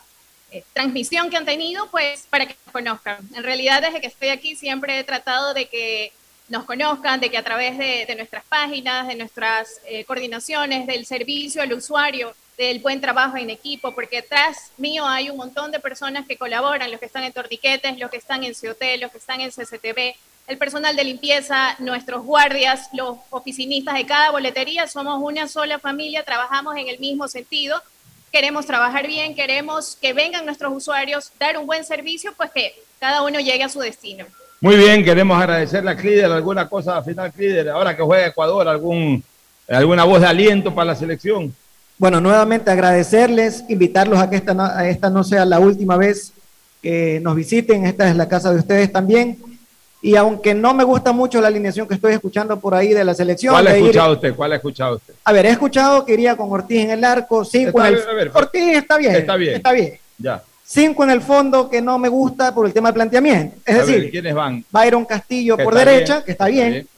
eh, 0.51 0.65
transmisión 0.73 1.31
que 1.31 1.37
han 1.37 1.45
tenido, 1.45 1.89
pues 1.91 2.27
para 2.29 2.47
que 2.47 2.57
nos 2.67 2.73
conozcan. 2.73 3.19
En 3.37 3.45
realidad 3.45 3.81
desde 3.81 4.01
que 4.01 4.09
estoy 4.09 4.31
aquí 4.31 4.57
siempre 4.57 4.99
he 4.99 5.05
tratado 5.05 5.55
de 5.55 5.67
que 5.69 6.13
nos 6.53 6.65
conozcan, 6.65 7.19
de 7.19 7.31
que 7.31 7.39
a 7.39 7.43
través 7.43 7.79
de, 7.79 8.15
nuestras 8.15 8.45
páginas, 8.45 9.09
de 9.09 9.15
nuestras 9.15 9.81
eh, 9.87 10.05
coordinaciones, 10.05 10.87
del 10.87 11.07
servicio 11.07 11.63
al 11.63 11.73
usuario, 11.73 12.35
del 12.59 12.79
buen 12.81 13.01
trabajo 13.01 13.39
en 13.39 13.49
equipo, 13.49 13.95
porque 13.95 14.17
detrás 14.17 14.71
mío 14.77 15.07
hay 15.07 15.31
un 15.31 15.39
montón 15.39 15.73
de 15.73 15.81
personas 15.81 16.27
que 16.27 16.37
colaboran, 16.37 16.91
los 16.91 17.01
que 17.01 17.07
están 17.07 17.25
en 17.25 17.33
Torniquetes, 17.33 17.99
los 17.99 18.11
que 18.11 18.19
están 18.19 18.45
en 18.45 18.53
COT, 18.53 18.83
los 19.01 19.11
que 19.11 19.17
están 19.17 19.41
en 19.41 19.51
CCTV, 19.51 20.15
el 20.47 20.59
personal 20.59 20.95
de 20.95 21.05
limpieza, 21.05 21.75
nuestros 21.79 22.23
guardias, 22.23 22.91
los 22.93 23.17
oficinistas 23.31 23.95
de 23.95 24.05
cada 24.05 24.31
boletería, 24.31 24.87
somos 24.87 25.23
una 25.23 25.49
sola 25.49 25.79
familia, 25.79 26.23
trabajamos 26.23 26.77
en 26.77 26.87
el 26.87 26.99
mismo 26.99 27.29
sentido, 27.29 27.83
queremos 28.31 28.67
trabajar 28.67 29.07
bien, 29.07 29.35
queremos 29.35 29.97
que 29.97 30.13
vengan 30.13 30.45
nuestros 30.45 30.71
usuarios, 30.75 31.33
dar 31.39 31.57
un 31.57 31.65
buen 31.65 31.83
servicio, 31.83 32.35
pues 32.37 32.51
que 32.51 32.75
cada 33.01 33.23
uno 33.23 33.41
llegue 33.41 33.65
a 33.65 33.71
su 33.71 33.81
destino. 33.81 34.27
Muy 34.63 34.77
bien, 34.77 35.05
queremos 35.05 35.37
agradecerle 35.41 35.91
a 35.91 35.97
Clider 35.97 36.31
alguna 36.31 36.69
cosa 36.69 36.99
al 36.99 37.05
final 37.05 37.33
Clider, 37.33 37.69
ahora 37.71 37.97
que 37.97 38.03
juega 38.05 38.29
Ecuador, 38.29 38.69
algún, 38.69 39.21
alguna 39.69 40.05
voz 40.05 40.21
de 40.21 40.29
aliento 40.29 40.73
para 40.73 40.85
la 40.93 40.95
selección. 40.95 41.53
Bueno, 41.99 42.21
nuevamente 42.21 42.71
agradecerles, 42.71 43.65
invitarlos 43.69 44.21
a 44.21 44.31
que 44.31 44.37
esta 44.37 44.55
no, 44.55 44.63
a 44.65 44.89
esta 44.89 45.11
no 45.11 45.25
sea 45.25 45.45
la 45.45 45.59
última 45.59 45.97
vez 45.97 46.33
que 46.81 47.19
nos 47.25 47.35
visiten, 47.35 47.87
esta 47.87 48.09
es 48.09 48.15
la 48.15 48.29
casa 48.29 48.53
de 48.53 48.61
ustedes 48.61 48.93
también. 48.93 49.37
Y 50.01 50.15
aunque 50.15 50.55
no 50.55 50.75
me 50.75 50.85
gusta 50.85 51.11
mucho 51.13 51.41
la 51.41 51.49
alineación 51.49 51.89
que 51.89 51.95
estoy 51.95 52.13
escuchando 52.15 52.59
por 52.61 52.75
ahí 52.77 52.93
de 52.93 53.05
la 53.05 53.15
selección. 53.15 53.55
¿Cuál 53.55 53.67
ha 53.67 53.73
de 53.73 53.81
ir- 53.81 53.83
escuchado 53.87 54.13
usted? 54.15 54.35
¿Cuál 54.37 54.53
ha 54.53 54.57
escuchado 54.57 54.97
usted? 54.97 55.15
A 55.25 55.33
ver, 55.33 55.47
he 55.47 55.51
escuchado 55.51 56.05
que 56.05 56.13
iría 56.15 56.37
con 56.37 56.51
Ortiz 56.53 56.79
en 56.85 56.91
el 56.91 57.03
arco, 57.05 57.45
cinco 57.45 57.69
Está 57.81 57.89
en 57.89 57.95
el 57.95 57.95
bien, 57.97 58.09
a 58.09 58.13
ver, 58.15 58.31
Ortiz 58.33 58.63
está 58.77 58.97
bien. 58.97 59.15
está 59.17 59.37
bien. 59.37 59.55
Está 59.57 59.73
bien. 59.73 59.99
Ya. 60.19 60.43
Cinco 60.73 61.05
en 61.05 61.11
el 61.11 61.21
fondo 61.21 61.69
que 61.69 61.83
no 61.83 61.99
me 61.99 62.09
gusta 62.09 62.55
por 62.55 62.65
el 62.65 62.73
tema 62.73 62.89
de 62.89 62.95
planteamiento. 62.95 63.57
Es 63.67 63.75
A 63.75 63.79
ver, 63.79 63.87
decir, 63.87 64.11
¿quiénes 64.11 64.35
van? 64.35 64.65
Byron 64.71 65.05
Castillo 65.05 65.55
Que 65.59 65.65
por 65.65 65.75
derecha, 65.75 66.15
bien, 66.15 66.25
que 66.25 66.33
está 66.33 66.47
bien. 66.47 66.89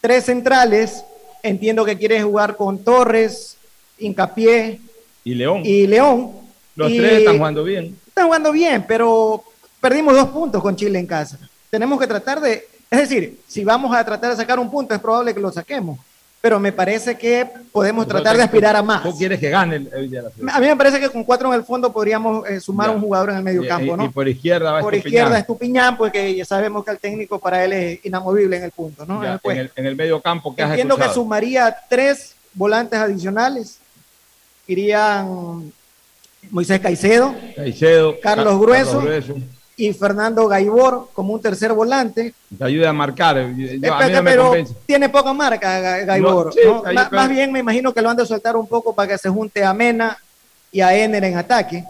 Tres 0.00 0.26
centrales. 0.26 1.02
Entiendo 1.42 1.84
que 1.84 1.98
quiere 1.98 2.22
jugar 2.22 2.54
con 2.54 2.84
Torres, 2.84 3.56
Hincapié 3.98 4.80
Y 5.24 5.34
León. 5.34 5.62
y 5.64 5.88
León. 5.88 6.30
Los 6.76 6.92
Y 6.92 6.98
tres 6.98 7.12
están 7.18 7.38
jugando 7.38 7.64
bien. 7.64 7.98
Están 8.06 8.26
jugando 8.26 8.52
bien, 8.52 8.84
pero 8.86 9.42
perdimos 9.80 10.14
dos 10.14 10.28
puntos 10.28 10.62
con 10.62 10.76
Chile 10.76 11.00
en 11.00 11.06
casa. 11.08 11.36
Tenemos 11.68 11.98
que 11.98 12.06
tratar 12.06 12.40
de, 12.40 12.64
es 12.88 12.98
decir, 13.00 13.40
si 13.48 13.64
vamos 13.64 13.92
a 13.92 14.04
tratar 14.04 14.30
de 14.30 14.36
sacar 14.36 14.60
un 14.60 14.70
punto, 14.70 14.94
es 14.94 15.00
probable 15.00 15.34
que 15.34 15.40
lo 15.40 15.50
saquemos. 15.50 15.98
Pero 16.42 16.58
me 16.58 16.72
parece 16.72 17.18
que 17.18 17.46
podemos 17.70 18.08
tratar 18.08 18.34
de 18.34 18.42
aspirar 18.42 18.74
a 18.74 18.82
más. 18.82 19.02
Tú 19.02 19.14
quieres 19.16 19.38
que 19.38 19.50
gane 19.50 19.76
el, 19.76 19.90
el 19.92 20.10
de 20.10 20.22
la. 20.22 20.30
A 20.54 20.58
mí 20.60 20.66
me 20.68 20.76
parece 20.76 20.98
que 20.98 21.10
con 21.10 21.22
cuatro 21.22 21.48
en 21.52 21.60
el 21.60 21.64
fondo 21.64 21.92
podríamos 21.92 22.48
eh, 22.48 22.58
sumar 22.60 22.88
Ya. 22.88 22.94
un 22.94 23.00
jugador 23.02 23.30
en 23.30 23.36
el 23.36 23.42
medio 23.42 23.68
campo, 23.68 23.92
y, 23.94 23.96
¿no? 23.98 24.04
y 24.06 24.08
por 24.08 24.26
izquierda 24.26 24.72
va 24.72 24.80
por 24.80 24.94
izquierda 24.94 25.38
Estupiñán, 25.38 25.98
porque 25.98 26.34
ya 26.34 26.46
sabemos 26.46 26.82
que 26.82 26.92
el 26.92 26.98
técnico 26.98 27.38
para 27.38 27.62
él 27.62 27.74
es 27.74 28.04
inamovible 28.06 28.56
en 28.56 28.62
el 28.64 28.70
punto, 28.70 29.04
¿no? 29.04 29.22
Ya, 29.22 29.38
En 29.44 29.56
el 29.58 29.70
en, 29.76 29.86
el, 29.86 29.96
medio 29.96 30.18
campo, 30.22 30.54
¿qué 30.56 30.62
has 30.62 30.70
Entiendo 30.70 30.96
que 30.96 31.08
sumaría 31.10 31.76
tres 31.90 32.34
volantes 32.54 32.98
adicionales. 32.98 33.78
Irían 34.66 35.70
Moisés 36.50 36.80
Caicedo 36.80 37.34
Caicedo, 37.56 38.14
Carlos 38.22 38.54
Ca- 38.54 38.58
Grueso. 38.60 39.00
Grueso, 39.00 39.34
y 39.80 39.92
Fernando 39.94 40.46
Gaibor 40.46 41.08
como 41.14 41.32
un 41.34 41.40
tercer 41.40 41.72
volante. 41.72 42.34
te 42.58 42.64
ayuda 42.64 42.90
a 42.90 42.92
marcar. 42.92 43.36
Yo- 43.36 43.42
a 43.44 43.46
mí 43.48 43.64
Espérate, 43.74 44.12
no 44.12 44.22
me 44.22 44.30
pero 44.30 44.44
convence. 44.48 44.74
tiene 44.86 45.08
poca 45.08 45.32
marca 45.32 45.80
Ga- 45.80 46.04
Gaibor. 46.06 46.46
No, 46.46 46.52
sí, 46.52 46.60
¿no? 46.64 46.82
ahí- 46.84 46.94
Ma- 46.94 47.08
pero- 47.08 47.22
Más 47.22 47.30
bien 47.30 47.50
me 47.52 47.58
imagino 47.60 47.92
que 47.94 48.02
lo 48.02 48.10
han 48.10 48.16
de 48.16 48.26
soltar 48.26 48.56
un 48.56 48.66
poco 48.66 48.94
para 48.94 49.08
que 49.08 49.18
se 49.18 49.28
junte 49.30 49.64
a 49.64 49.72
Mena 49.72 50.16
y 50.70 50.80
a 50.80 50.94
Ener 50.94 51.24
en 51.24 51.36
ataque. 51.38 51.84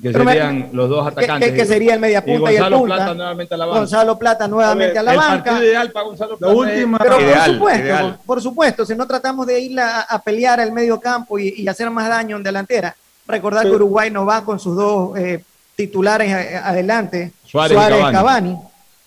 Que 0.00 0.10
Pero 0.10 0.24
me- 0.24 0.32
serían 0.32 0.70
los 0.72 0.88
dos 0.88 1.06
atacantes. 1.06 1.50
que- 1.50 1.56
que 1.56 1.66
sería 1.66 1.94
el 1.94 2.00
media 2.00 2.24
punta 2.24 2.50
y, 2.50 2.54
el 2.56 2.60
Gonzalo 2.62 2.78
punta. 2.78 2.94
Plata 2.96 3.14
nuevamente 3.14 3.54
a 3.54 3.56
la 3.58 3.66
banca. 3.66 3.78
Gonzalo 3.80 4.18
Plata 4.18 4.48
nuevamente 4.48 4.98
a 4.98 5.02
la 5.02 5.10
el 5.12 5.16
banca. 5.18 5.44
partido 5.50 5.64
ideal 5.64 5.90
para 5.92 6.06
Gonzalo 6.06 6.36
Plata. 6.38 6.54
última- 6.54 6.98
Pero 6.98 7.20
Ideal, 7.20 7.44
por 7.44 7.54
supuesto, 7.54 7.84
ideal. 7.84 8.18
por, 8.24 8.42
supuesto, 8.42 8.86
si 8.86 8.94
no 8.96 9.06
tratamos 9.06 9.46
de 9.46 9.60
ir 9.60 9.78
a, 9.80 10.00
a 10.02 10.22
pelear 10.22 10.60
el 10.60 10.72
medio 10.72 10.98
campo 10.98 11.38
y, 11.38 11.54
y 11.58 11.68
hacer 11.68 11.90
más 11.90 12.08
daño 12.08 12.36
en 12.36 12.42
delantera, 12.42 12.96
recordar 13.26 13.64
que 13.66 13.70
Uruguay 13.72 14.10
no 14.10 14.24
va 14.24 14.42
con 14.44 14.58
sus 14.58 14.74
dos 14.76 15.16
eh, 15.18 15.44
titulares 15.76 16.32
adelante, 16.62 17.32
Suárez 17.44 17.76
Suárez, 17.76 17.98
Cavani. 17.98 18.14
Cavani. 18.14 18.50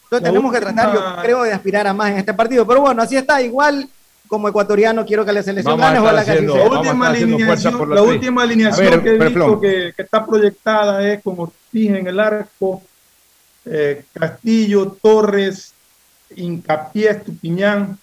Entonces 0.04 0.22
La 0.22 0.30
tenemos 0.30 0.54
que 0.54 0.60
tratar, 0.60 0.94
yo 0.94 1.22
creo, 1.22 1.44
de 1.44 1.54
aspirar 1.54 1.88
a 1.88 1.94
más 1.94 2.12
en 2.12 2.18
este 2.20 2.34
partido. 2.34 2.66
Pero 2.66 2.82
bueno, 2.82 3.02
así 3.02 3.18
está. 3.18 3.42
Igual, 3.42 3.90
como 4.28 4.48
ecuatoriano, 4.48 5.06
quiero 5.06 5.26
que 5.26 5.34
la 5.34 5.44
selección 5.44 5.80
gane. 5.80 6.00
haciendo-. 6.00 6.56
La 6.58 6.66
última 6.66 7.10
haciendo 7.10 7.36
alineación, 7.36 7.90
la 7.90 8.02
última 8.04 8.44
alineación 8.44 8.90
ver, 8.92 9.04
que 9.04 9.10
he 9.10 9.18
visto 9.18 9.60
que, 9.60 9.94
que 9.96 10.02
está 10.04 10.26
proyectada 10.26 11.08
es 11.08 11.24
con 11.24 11.40
Ortiz 11.40 11.90
en 11.90 12.08
el 12.08 12.20
arco, 12.20 12.84
eh, 13.66 14.06
Castillo, 14.14 14.96
Torres, 15.02 15.74
Hincapié, 16.36 17.10
Estupiñán, 17.10 17.98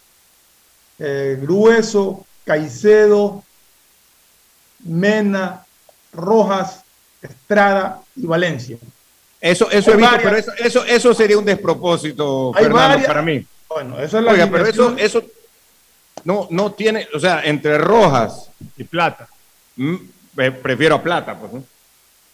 eh, 0.99 1.39
Grueso, 1.41 2.27
Caicedo, 2.45 3.45
Mena, 4.85 5.65
Rojas, 6.13 6.82
Estrada 7.23 8.01
y 8.17 8.27
Valencia. 8.27 8.77
Eso, 9.41 9.71
eso 9.71 9.91
he 9.91 9.95
Hay 9.95 9.99
visto, 10.01 10.13
varias- 10.17 10.23
pero 10.23 10.37
eso, 10.37 10.53
eso, 10.55 10.85
eso 10.85 11.15
sería 11.15 11.39
un 11.39 11.45
despropósito, 11.45 12.53
Fernando, 12.53 12.77
varias- 12.77 13.07
para 13.07 13.23
mí. 13.23 13.45
Bueno, 13.69 13.99
esa 14.01 14.19
es 14.19 14.25
la 14.25 14.33
Oiga, 14.33 14.49
pero 14.51 14.67
eso, 14.67 14.95
eso 14.99 15.23
no, 16.25 16.47
no 16.51 16.73
tiene, 16.73 17.09
o 17.15 17.19
sea, 17.19 17.43
entre 17.45 17.79
Rojas, 17.79 18.51
Y 18.77 18.85
Plata. 18.85 19.29
mm, 19.77 19.95
eh, 20.39 20.51
prefiero 20.53 20.97
a 20.97 21.03
Plata, 21.03 21.37
pues. 21.39 21.53
¿no? 21.55 21.65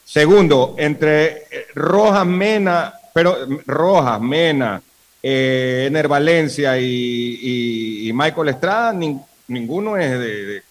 Segundo, 0.05 0.75
entre 0.79 1.45
eh, 1.51 1.67
Rojas, 1.75 2.27
Mena, 2.27 2.93
pero 3.15 3.37
mm, 3.47 3.59
Rojas, 3.67 4.21
Mena, 4.21 4.83
eh, 5.23 5.85
Ener 5.89 6.09
Valencia 6.09 6.79
y, 6.79 6.85
y- 6.85 8.09
y 8.09 8.13
Michael 8.13 8.49
Estrada, 8.49 8.93
nin- 8.93 9.25
ninguno 9.49 9.97
es 9.97 10.11
de, 10.11 10.19
de, 10.47 10.63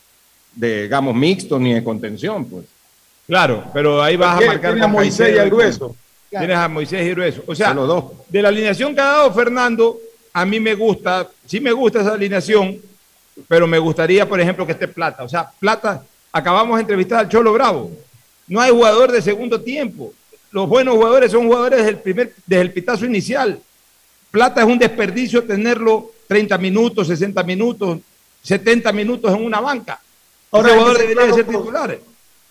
de, 0.53 0.81
digamos, 0.83 1.15
mixto 1.15 1.57
ni 1.59 1.73
de 1.73 1.83
contención, 1.83 2.45
pues. 2.45 2.65
Claro, 3.27 3.65
pero 3.73 4.01
ahí 4.01 4.15
vas 4.15 4.41
a 4.41 4.45
marcar 4.45 4.71
tiene 4.71 4.85
a 4.85 4.87
Moisés 4.87 5.35
y 5.35 5.37
al 5.37 5.49
Grueso. 5.49 5.95
Tienes 6.29 6.57
a 6.57 6.67
Moisés 6.67 7.05
y 7.05 7.09
Grueso. 7.11 7.43
O 7.45 7.53
sea, 7.53 7.73
los 7.73 7.87
dos. 7.87 8.05
de 8.29 8.41
la 8.41 8.49
alineación 8.49 8.95
que 8.95 9.01
ha 9.01 9.05
dado 9.05 9.33
Fernando, 9.33 9.97
a 10.33 10.45
mí 10.45 10.59
me 10.59 10.73
gusta, 10.73 11.27
sí 11.45 11.59
me 11.59 11.71
gusta 11.71 12.01
esa 12.01 12.13
alineación, 12.13 12.79
pero 13.47 13.67
me 13.67 13.79
gustaría, 13.79 14.27
por 14.27 14.39
ejemplo, 14.39 14.65
que 14.65 14.71
esté 14.71 14.87
Plata. 14.87 15.23
O 15.23 15.29
sea, 15.29 15.51
Plata, 15.59 16.03
acabamos 16.31 16.77
de 16.77 16.81
entrevistar 16.81 17.19
al 17.19 17.29
Cholo 17.29 17.51
Bravo. 17.53 17.91
No 18.47 18.61
hay 18.61 18.71
jugador 18.71 19.11
de 19.11 19.21
segundo 19.21 19.59
tiempo. 19.59 20.13
Los 20.51 20.69
buenos 20.69 20.95
jugadores 20.95 21.31
son 21.31 21.47
jugadores 21.47 21.79
desde 21.79 21.89
el, 21.91 21.99
primer, 21.99 22.33
desde 22.45 22.61
el 22.61 22.71
pitazo 22.71 23.05
inicial. 23.05 23.59
Plata 24.31 24.61
es 24.61 24.67
un 24.67 24.79
desperdicio 24.79 25.43
tenerlo 25.43 26.11
30 26.27 26.57
minutos, 26.57 27.07
60 27.07 27.43
minutos, 27.43 27.99
70 28.43 28.91
minutos 28.93 29.33
en 29.33 29.43
una 29.43 29.59
banca. 29.59 29.99
Ahora, 30.51 30.69
Ese 30.69 30.77
jugador 30.77 30.97
ser 30.97 31.07
debería 31.07 31.27
de 31.27 31.33
ser 31.33 31.45
claro, 31.45 31.59
titular. 31.59 31.99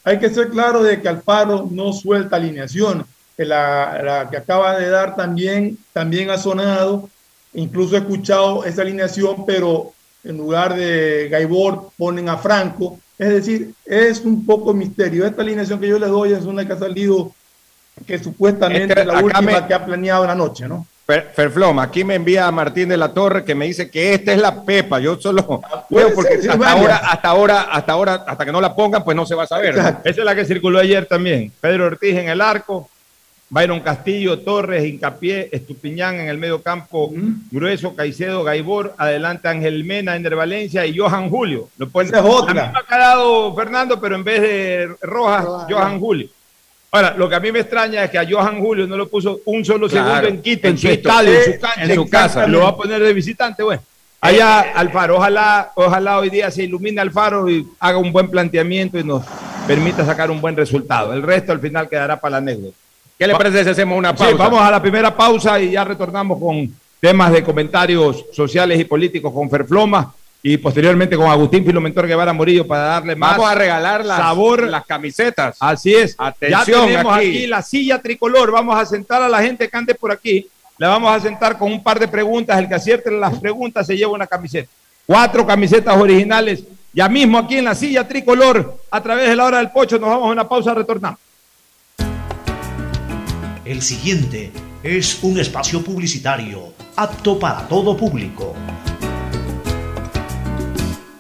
Hay 0.06 0.18
que 0.18 0.30
ser 0.30 0.48
claro 0.48 0.82
de 0.82 1.02
que 1.02 1.08
Alfaro 1.08 1.68
no 1.70 1.92
suelta 1.92 2.36
alineación. 2.36 3.04
Que 3.36 3.44
la, 3.44 4.00
la 4.02 4.30
que 4.30 4.38
acaba 4.38 4.78
de 4.78 4.88
dar 4.88 5.14
también, 5.14 5.76
también 5.92 6.30
ha 6.30 6.38
sonado. 6.38 7.10
Incluso 7.52 7.96
he 7.96 7.98
escuchado 7.98 8.64
esa 8.64 8.80
alineación, 8.82 9.44
pero 9.44 9.92
en 10.24 10.38
lugar 10.38 10.74
de 10.74 11.28
Gaibor 11.30 11.90
ponen 11.98 12.28
a 12.30 12.38
Franco. 12.38 12.98
Es 13.18 13.28
decir, 13.28 13.72
es 13.84 14.20
un 14.20 14.46
poco 14.46 14.72
misterio. 14.72 15.26
Esta 15.26 15.42
alineación 15.42 15.80
que 15.80 15.88
yo 15.88 15.98
le 15.98 16.06
doy 16.06 16.32
es 16.32 16.44
una 16.44 16.66
que 16.66 16.72
ha 16.72 16.78
salido, 16.78 17.32
que 18.06 18.18
supuestamente 18.18 19.00
es 19.00 19.06
la 19.06 19.22
última 19.22 19.60
me- 19.60 19.66
que 19.66 19.74
ha 19.74 19.84
planeado 19.84 20.26
la 20.26 20.34
noche, 20.34 20.68
¿no? 20.68 20.86
Fer- 21.06 21.30
Ferfloma, 21.34 21.84
aquí 21.84 22.02
me 22.02 22.16
envía 22.16 22.46
a 22.48 22.50
Martín 22.52 22.88
de 22.88 22.96
la 22.96 23.12
Torre 23.14 23.44
que 23.44 23.54
me 23.54 23.66
dice 23.66 23.88
que 23.90 24.14
esta 24.14 24.32
es 24.32 24.38
la 24.40 24.64
Pepa. 24.64 24.98
Yo 24.98 25.16
solo 25.20 25.46
puede 25.88 26.06
veo 26.06 26.14
porque 26.14 26.38
ser, 26.42 26.50
hasta, 26.50 26.56
vaya. 26.56 26.72
ahora, 26.80 26.96
hasta 26.96 27.28
ahora, 27.28 27.60
hasta 27.62 27.92
ahora, 27.92 28.14
hasta 28.26 28.44
que 28.44 28.50
no 28.52 28.60
la 28.60 28.74
pongan, 28.74 29.04
pues 29.04 29.16
no 29.16 29.24
se 29.24 29.36
va 29.36 29.44
a 29.44 29.46
saber. 29.46 29.74
Esa 29.78 30.00
es 30.04 30.16
la 30.18 30.34
que 30.34 30.44
circuló 30.44 30.80
ayer 30.80 31.06
también. 31.06 31.52
Pedro 31.60 31.86
Ortiz 31.86 32.16
en 32.16 32.28
el 32.28 32.40
arco, 32.40 32.88
Byron 33.48 33.78
Castillo, 33.78 34.40
Torres, 34.40 34.84
Hincapié, 34.84 35.48
Estupiñán 35.52 36.16
en 36.18 36.28
el 36.28 36.38
medio 36.38 36.60
campo, 36.60 37.12
Grueso, 37.52 37.94
Caicedo, 37.94 38.42
Gaibor, 38.42 38.94
adelante 38.98 39.46
Ángel 39.46 39.84
Mena, 39.84 40.16
Ender 40.16 40.34
Valencia 40.34 40.84
y 40.86 40.98
Johan 40.98 41.30
Julio. 41.30 41.68
Lo 41.78 41.86
Esa 42.02 42.18
es 42.18 42.24
otra. 42.24 42.52
La 42.54 42.62
misma 42.64 42.82
que 42.88 42.94
ha 42.96 42.98
dado 42.98 43.54
Fernando, 43.54 44.00
pero 44.00 44.16
en 44.16 44.24
vez 44.24 44.42
de 44.42 44.88
Rojas, 45.02 45.44
Rojas, 45.44 45.66
Johan 45.70 46.00
Julio. 46.00 46.28
Ahora, 46.96 47.14
lo 47.16 47.28
que 47.28 47.34
a 47.34 47.40
mí 47.40 47.52
me 47.52 47.60
extraña 47.60 48.04
es 48.04 48.10
que 48.10 48.18
a 48.18 48.26
Johan 48.28 48.58
Julio 48.58 48.86
no 48.86 48.96
lo 48.96 49.06
puso 49.08 49.40
un 49.44 49.64
solo 49.64 49.86
Claro, 49.88 50.06
segundo 50.08 50.28
en 50.28 50.42
Quito, 50.42 50.68
en, 50.68 50.78
su 50.78 50.88
estadio, 50.88 51.30
en 51.30 51.36
Eh, 51.38 51.44
su 51.44 51.60
cancha. 51.60 51.82
en 51.84 51.94
su 51.94 52.08
casa. 52.08 52.46
Lo 52.46 52.60
va 52.60 52.68
a 52.68 52.76
poner 52.76 53.02
de 53.02 53.12
visitante, 53.12 53.62
bueno. 53.62 53.82
Allá, 54.20 54.60
Alfaro, 54.74 55.16
ojalá, 55.16 55.72
ojalá 55.74 56.18
hoy 56.18 56.30
día 56.30 56.50
se 56.50 56.62
ilumine 56.64 57.00
Alfaro 57.02 57.50
y 57.50 57.66
haga 57.80 57.98
un 57.98 58.12
buen 58.12 58.28
planteamiento 58.30 58.98
y 58.98 59.04
nos 59.04 59.22
permita 59.66 60.06
sacar 60.06 60.30
un 60.30 60.40
buen 60.40 60.56
resultado. 60.56 61.12
El 61.12 61.22
resto 61.22 61.52
al 61.52 61.60
final 61.60 61.86
quedará 61.88 62.18
para 62.18 62.32
la 62.32 62.36
anécdota. 62.38 62.74
¿Qué 63.18 63.26
le 63.26 63.34
parece 63.34 63.62
si 63.64 63.70
hacemos 63.70 63.98
una 63.98 64.10
Sí, 64.12 64.16
pausa? 64.18 64.36
vamos 64.36 64.60
a 64.62 64.70
la 64.70 64.80
primera 64.80 65.14
pausa 65.14 65.60
y 65.60 65.72
ya 65.72 65.84
retornamos 65.84 66.38
con 66.40 66.74
temas 66.98 67.30
de 67.30 67.42
comentarios 67.44 68.24
sociales 68.32 68.80
y 68.80 68.84
políticos 68.84 69.32
con 69.32 69.50
Ferfloma 69.50 70.14
y 70.48 70.58
posteriormente 70.58 71.16
con 71.16 71.28
Agustín 71.28 71.64
Filomentor 71.64 72.06
Guevara 72.06 72.32
Murillo 72.32 72.64
para 72.64 72.82
darle 72.82 73.16
más 73.16 73.32
Vamos 73.32 73.50
a 73.50 73.54
regalar 73.56 74.04
las, 74.04 74.16
sabor. 74.16 74.62
las 74.68 74.86
camisetas. 74.86 75.56
Así 75.58 75.92
es. 75.92 76.14
Atención, 76.16 76.60
ya 76.60 76.64
tenemos 76.86 77.16
aquí. 77.16 77.28
aquí. 77.30 77.46
la 77.48 77.62
silla 77.62 78.00
tricolor. 78.00 78.52
Vamos 78.52 78.78
a 78.78 78.86
sentar 78.86 79.22
a 79.22 79.28
la 79.28 79.42
gente 79.42 79.68
que 79.68 79.76
ande 79.76 79.96
por 79.96 80.12
aquí. 80.12 80.46
La 80.78 80.86
vamos 80.86 81.12
a 81.12 81.18
sentar 81.18 81.58
con 81.58 81.72
un 81.72 81.82
par 81.82 81.98
de 81.98 82.06
preguntas. 82.06 82.56
El 82.60 82.68
que 82.68 82.76
acierte 82.76 83.10
las 83.10 83.40
preguntas 83.40 83.88
se 83.88 83.96
lleva 83.96 84.12
una 84.12 84.28
camiseta. 84.28 84.70
Cuatro 85.04 85.44
camisetas 85.44 85.96
originales 85.96 86.62
Ya 86.92 87.08
mismo 87.08 87.38
aquí 87.38 87.56
en 87.56 87.64
la 87.64 87.74
silla 87.74 88.06
tricolor, 88.06 88.78
a 88.88 89.02
través 89.02 89.28
de 89.28 89.34
la 89.34 89.46
hora 89.46 89.58
del 89.58 89.72
pocho, 89.72 89.98
nos 89.98 90.10
vamos 90.10 90.28
a 90.28 90.30
una 90.30 90.48
pausa, 90.48 90.74
retornamos. 90.74 91.18
El 93.64 93.82
siguiente 93.82 94.52
es 94.84 95.18
un 95.24 95.40
espacio 95.40 95.82
publicitario 95.82 96.72
apto 96.94 97.36
para 97.36 97.66
todo 97.66 97.96
público. 97.96 98.54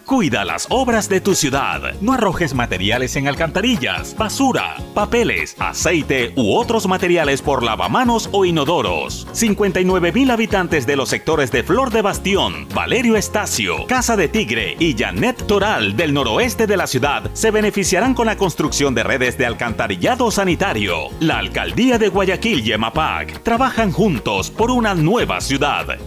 Cuida 0.06 0.44
las 0.44 0.68
obras 0.70 1.08
de 1.08 1.20
tu 1.20 1.34
ciudad. 1.34 1.82
No 2.00 2.12
arrojes 2.12 2.54
materiales 2.54 3.16
en 3.16 3.26
alcantarillas, 3.26 4.16
basura, 4.16 4.76
papeles, 4.94 5.56
aceite 5.58 6.32
u 6.36 6.54
otros 6.54 6.86
materiales 6.86 7.42
por 7.42 7.64
lavamanos 7.64 8.28
o 8.30 8.44
inodoros. 8.44 9.26
59 9.32 10.12
mil 10.12 10.30
habitantes 10.30 10.86
de 10.86 10.94
los 10.94 11.08
sectores 11.08 11.50
de 11.50 11.64
Flor 11.64 11.90
de 11.90 12.02
Bastión, 12.02 12.68
Valerio 12.72 13.16
Estacio, 13.16 13.84
Casa 13.88 14.16
de 14.16 14.28
Tigre 14.28 14.76
y 14.78 14.96
Janet 14.96 15.44
Toral 15.44 15.96
del 15.96 16.14
noroeste 16.14 16.68
de 16.68 16.76
la 16.76 16.86
ciudad 16.86 17.28
se 17.32 17.50
beneficiarán 17.50 18.14
con 18.14 18.26
la 18.26 18.36
construcción 18.36 18.94
de 18.94 19.02
redes 19.02 19.36
de 19.36 19.46
alcantarillado 19.46 20.30
sanitario. 20.30 21.08
La 21.18 21.38
alcaldía 21.38 21.98
de 21.98 22.10
Guayaquil 22.10 22.64
y 22.64 22.70
EMAPAC 22.70 23.42
trabajan 23.42 23.90
juntos 23.90 24.52
por 24.52 24.70
una 24.70 24.94
nueva 24.94 25.40
ciudad. 25.40 25.98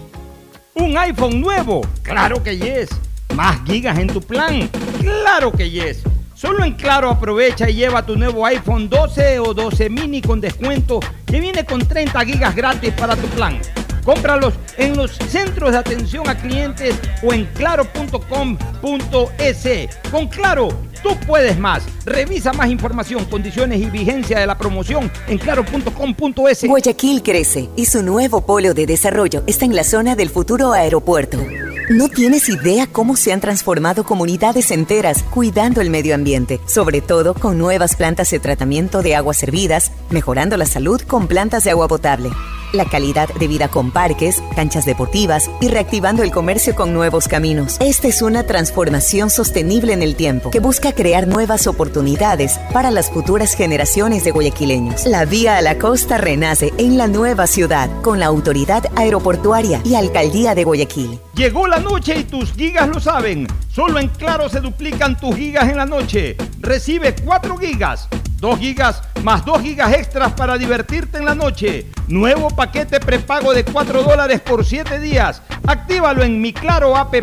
¿Un 0.73 0.97
iPhone 0.97 1.41
nuevo? 1.41 1.81
Claro 2.01 2.41
que 2.41 2.57
yes. 2.57 2.89
¿Más 3.35 3.59
gigas 3.65 3.97
en 3.99 4.07
tu 4.07 4.21
plan? 4.21 4.69
Claro 4.99 5.51
que 5.51 5.69
yes. 5.69 6.03
Solo 6.33 6.63
en 6.63 6.73
Claro 6.73 7.09
aprovecha 7.09 7.69
y 7.69 7.75
lleva 7.75 8.05
tu 8.05 8.15
nuevo 8.15 8.45
iPhone 8.45 8.89
12 8.89 9.39
o 9.39 9.53
12 9.53 9.89
mini 9.89 10.21
con 10.21 10.39
descuento 10.39 10.99
que 11.25 11.39
viene 11.39 11.65
con 11.65 11.85
30 11.85 12.25
gigas 12.25 12.55
gratis 12.55 12.93
para 12.93 13.15
tu 13.15 13.27
plan. 13.27 13.59
Cómpralos 14.09 14.55
en 14.77 14.97
los 14.97 15.11
centros 15.29 15.71
de 15.71 15.77
atención 15.77 16.27
a 16.27 16.35
clientes 16.35 16.95
o 17.21 17.31
en 17.31 17.45
claro.com.es. 17.53 18.09
Con 20.09 20.27
Claro, 20.27 20.69
tú 21.03 21.11
puedes 21.27 21.59
más. 21.59 21.83
Revisa 22.05 22.51
más 22.53 22.71
información, 22.71 23.25
condiciones 23.25 23.79
y 23.81 23.85
vigencia 23.85 24.39
de 24.39 24.47
la 24.47 24.57
promoción 24.57 25.11
en 25.27 25.37
claro.com.es. 25.37 26.63
Guayaquil 26.63 27.21
crece 27.21 27.69
y 27.75 27.85
su 27.85 28.01
nuevo 28.01 28.43
polo 28.47 28.73
de 28.73 28.87
desarrollo 28.87 29.43
está 29.45 29.65
en 29.65 29.75
la 29.75 29.83
zona 29.83 30.15
del 30.15 30.31
futuro 30.31 30.71
aeropuerto. 30.71 31.37
No 31.91 32.07
tienes 32.07 32.49
idea 32.49 32.87
cómo 32.87 33.15
se 33.15 33.31
han 33.31 33.41
transformado 33.41 34.03
comunidades 34.03 34.71
enteras 34.71 35.21
cuidando 35.21 35.81
el 35.81 35.91
medio 35.91 36.15
ambiente, 36.15 36.59
sobre 36.65 37.01
todo 37.01 37.35
con 37.35 37.59
nuevas 37.59 37.95
plantas 37.95 38.31
de 38.31 38.39
tratamiento 38.39 39.03
de 39.03 39.15
aguas 39.15 39.37
servidas, 39.37 39.91
mejorando 40.09 40.57
la 40.57 40.65
salud 40.65 40.99
con 41.01 41.27
plantas 41.27 41.63
de 41.63 41.69
agua 41.69 41.87
potable, 41.87 42.31
la 42.73 42.85
calidad 42.85 43.29
de 43.33 43.47
vida 43.47 43.67
con 43.67 43.91
parques, 43.91 44.41
canchas 44.55 44.85
deportivas 44.85 45.49
y 45.61 45.67
reactivando 45.67 46.23
el 46.23 46.31
comercio 46.31 46.75
con 46.75 46.93
nuevos 46.93 47.27
caminos. 47.27 47.77
Esta 47.79 48.07
es 48.07 48.21
una 48.21 48.43
transformación 48.43 49.29
sostenible 49.29 49.93
en 49.93 50.01
el 50.01 50.15
tiempo 50.15 50.51
que 50.51 50.59
busca 50.59 50.93
crear 50.93 51.27
nuevas 51.27 51.67
oportunidades 51.67 52.59
para 52.73 52.91
las 52.91 53.09
futuras 53.09 53.53
generaciones 53.53 54.23
de 54.23 54.31
guayaquileños. 54.31 55.05
La 55.05 55.25
vía 55.25 55.57
a 55.57 55.61
la 55.61 55.77
costa 55.77 56.17
renace 56.17 56.73
en 56.77 56.97
la 56.97 57.07
nueva 57.07 57.47
ciudad 57.47 57.89
con 58.01 58.19
la 58.19 58.27
autoridad 58.27 58.85
aeroportuaria 58.95 59.81
y 59.83 59.95
alcaldía 59.95 60.55
de 60.55 60.63
Guayaquil. 60.63 61.19
Llegó 61.39 61.69
la 61.69 61.79
noche 61.79 62.19
y 62.19 62.25
tus 62.25 62.51
gigas 62.51 62.89
lo 62.89 62.99
saben. 62.99 63.47
Solo 63.71 63.97
en 63.99 64.09
Claro 64.09 64.49
se 64.49 64.59
duplican 64.59 65.17
tus 65.17 65.37
gigas 65.37 65.69
en 65.69 65.77
la 65.77 65.85
noche. 65.85 66.35
Recibe 66.59 67.15
4 67.15 67.55
gigas, 67.55 68.09
2 68.41 68.59
gigas 68.59 69.01
más 69.23 69.43
2 69.45 69.61
gigas 69.61 69.93
extras 69.93 70.31
para 70.33 70.57
divertirte 70.57 71.17
en 71.17 71.25
la 71.25 71.35
noche. 71.35 71.87
Nuevo 72.07 72.49
paquete 72.49 72.99
prepago 72.99 73.53
de 73.53 73.65
4 73.65 74.03
dólares 74.03 74.39
por 74.39 74.65
7 74.65 74.99
días. 74.99 75.41
Actívalo 75.67 76.23
en 76.23 76.41
mi 76.41 76.53
Claro 76.53 76.95
app 76.95 77.13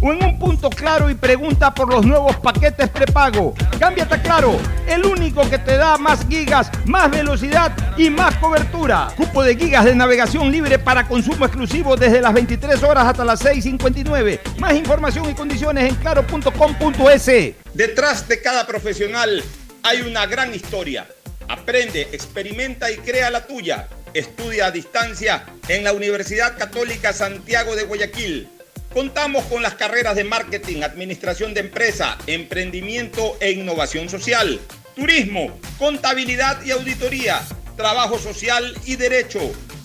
o 0.00 0.12
en 0.12 0.24
un 0.24 0.38
punto 0.38 0.70
claro 0.70 1.10
y 1.10 1.14
pregunta 1.14 1.74
por 1.74 1.92
los 1.92 2.04
nuevos 2.04 2.36
paquetes 2.36 2.88
prepago. 2.90 3.54
Cámbiate 3.78 4.14
a 4.14 4.22
Claro, 4.22 4.56
el 4.86 5.04
único 5.04 5.48
que 5.48 5.58
te 5.58 5.76
da 5.76 5.98
más 5.98 6.26
gigas, 6.28 6.70
más 6.84 7.10
velocidad 7.10 7.72
y 7.96 8.10
más 8.10 8.36
cobertura. 8.36 9.08
Cupo 9.16 9.42
de 9.42 9.56
gigas 9.56 9.84
de 9.84 9.94
navegación 9.94 10.52
libre 10.52 10.78
para 10.78 11.08
consumo 11.08 11.46
exclusivo 11.46 11.96
desde 11.96 12.20
las 12.20 12.32
23 12.32 12.82
horas 12.82 13.06
hasta 13.06 13.24
las 13.24 13.40
6.59. 13.54 14.58
Más 14.58 14.74
información 14.74 15.28
y 15.28 15.34
condiciones 15.34 15.88
en 15.88 15.96
claro.com.es. 15.96 17.54
Detrás 17.74 18.28
de 18.28 18.40
cada 18.40 18.64
profesional 18.64 19.42
hay 19.82 20.02
una 20.02 20.26
gran 20.26 20.54
historia. 20.54 21.08
Aprende, 21.48 22.02
experimenta 22.12 22.92
y 22.92 22.98
crea 22.98 23.28
la 23.28 23.46
tuya. 23.46 23.88
Estudia 24.14 24.66
a 24.66 24.70
distancia 24.70 25.46
en 25.66 25.82
la 25.82 25.92
Universidad 25.92 26.56
Católica 26.56 27.12
Santiago 27.12 27.74
de 27.74 27.84
Guayaquil. 27.84 28.48
Contamos 28.92 29.44
con 29.46 29.62
las 29.62 29.74
carreras 29.74 30.14
de 30.14 30.24
marketing, 30.24 30.82
administración 30.82 31.52
de 31.52 31.60
empresa, 31.60 32.18
emprendimiento 32.26 33.36
e 33.40 33.50
innovación 33.52 34.08
social, 34.08 34.60
turismo, 34.94 35.58
contabilidad 35.78 36.62
y 36.64 36.70
auditoría, 36.70 37.40
trabajo 37.76 38.18
social 38.18 38.74
y 38.84 38.94
derecho. 38.94 39.40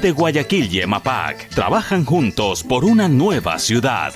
de 0.00 0.12
Guayaquil 0.12 0.74
y 0.74 0.80
EMAPAC 0.80 1.50
trabajan 1.50 2.04
juntos 2.04 2.64
por 2.64 2.84
una 2.84 3.08
nueva 3.08 3.58
ciudad. 3.58 4.12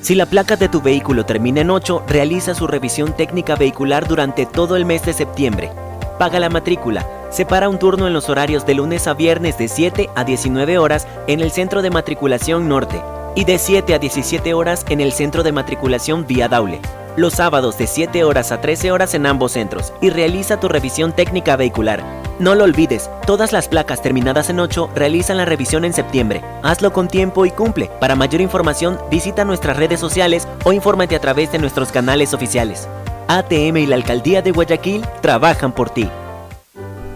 Si 0.00 0.14
la 0.14 0.26
placa 0.26 0.56
de 0.56 0.68
tu 0.68 0.80
vehículo 0.80 1.24
termina 1.24 1.60
en 1.60 1.70
8, 1.70 2.04
realiza 2.08 2.54
su 2.54 2.66
revisión 2.66 3.16
técnica 3.16 3.56
vehicular 3.56 4.06
durante 4.06 4.46
todo 4.46 4.76
el 4.76 4.84
mes 4.84 5.04
de 5.04 5.12
septiembre. 5.12 5.70
Paga 6.18 6.40
la 6.40 6.48
matrícula. 6.48 7.06
Separa 7.30 7.68
un 7.68 7.78
turno 7.78 8.06
en 8.06 8.12
los 8.12 8.28
horarios 8.28 8.66
de 8.66 8.74
lunes 8.74 9.06
a 9.06 9.14
viernes 9.14 9.58
de 9.58 9.68
7 9.68 10.10
a 10.14 10.24
19 10.24 10.78
horas 10.78 11.06
en 11.26 11.40
el 11.40 11.50
Centro 11.50 11.82
de 11.82 11.90
Matriculación 11.90 12.68
Norte 12.68 13.00
y 13.34 13.44
de 13.44 13.58
7 13.58 13.94
a 13.94 13.98
17 13.98 14.54
horas 14.54 14.84
en 14.88 15.00
el 15.00 15.12
Centro 15.12 15.42
de 15.42 15.52
Matriculación 15.52 16.26
Vía 16.26 16.48
Daule. 16.48 16.80
Los 17.16 17.32
sábados 17.32 17.78
de 17.78 17.86
7 17.86 18.24
horas 18.24 18.52
a 18.52 18.60
13 18.60 18.92
horas 18.92 19.14
en 19.14 19.24
ambos 19.24 19.52
centros 19.52 19.94
y 20.02 20.10
realiza 20.10 20.60
tu 20.60 20.68
revisión 20.68 21.14
técnica 21.14 21.56
vehicular. 21.56 22.04
No 22.38 22.54
lo 22.54 22.64
olvides, 22.64 23.08
todas 23.26 23.52
las 23.52 23.68
placas 23.68 24.02
terminadas 24.02 24.50
en 24.50 24.60
8 24.60 24.90
realizan 24.94 25.38
la 25.38 25.46
revisión 25.46 25.86
en 25.86 25.94
septiembre. 25.94 26.42
Hazlo 26.62 26.92
con 26.92 27.08
tiempo 27.08 27.46
y 27.46 27.50
cumple. 27.50 27.90
Para 28.00 28.16
mayor 28.16 28.42
información, 28.42 28.98
visita 29.10 29.46
nuestras 29.46 29.78
redes 29.78 29.98
sociales 29.98 30.46
o 30.64 30.74
infórmate 30.74 31.16
a 31.16 31.18
través 31.18 31.50
de 31.50 31.58
nuestros 31.58 31.90
canales 31.90 32.34
oficiales. 32.34 32.86
ATM 33.28 33.78
y 33.78 33.86
la 33.86 33.96
Alcaldía 33.96 34.42
de 34.42 34.50
Guayaquil 34.50 35.02
trabajan 35.22 35.72
por 35.72 35.88
ti. 35.88 36.06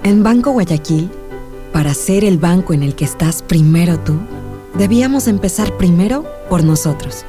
En 0.02 0.22
Banco 0.22 0.52
Guayaquil, 0.52 1.10
para 1.74 1.92
ser 1.92 2.24
el 2.24 2.38
banco 2.38 2.72
en 2.72 2.82
el 2.82 2.96
que 2.96 3.04
estás 3.04 3.42
primero 3.42 3.98
tú, 3.98 4.14
debíamos 4.74 5.28
empezar 5.28 5.76
primero 5.76 6.24
por 6.48 6.64
nosotros, 6.64 7.26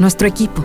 nuestro 0.00 0.26
equipo, 0.26 0.64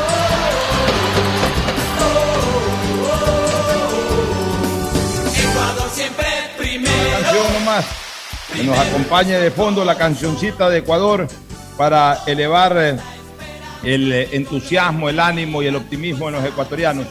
Que 8.55 8.63
nos 8.63 8.77
acompañe 8.77 9.37
de 9.37 9.51
fondo 9.51 9.85
la 9.85 9.97
cancioncita 9.97 10.69
de 10.69 10.79
Ecuador 10.79 11.27
para 11.77 12.19
elevar 12.27 12.75
eh, 12.77 12.97
el 13.83 14.11
eh, 14.11 14.29
entusiasmo, 14.33 15.09
el 15.09 15.19
ánimo 15.19 15.63
y 15.63 15.67
el 15.67 15.75
optimismo 15.75 16.27
de 16.27 16.33
los 16.33 16.45
ecuatorianos. 16.45 17.07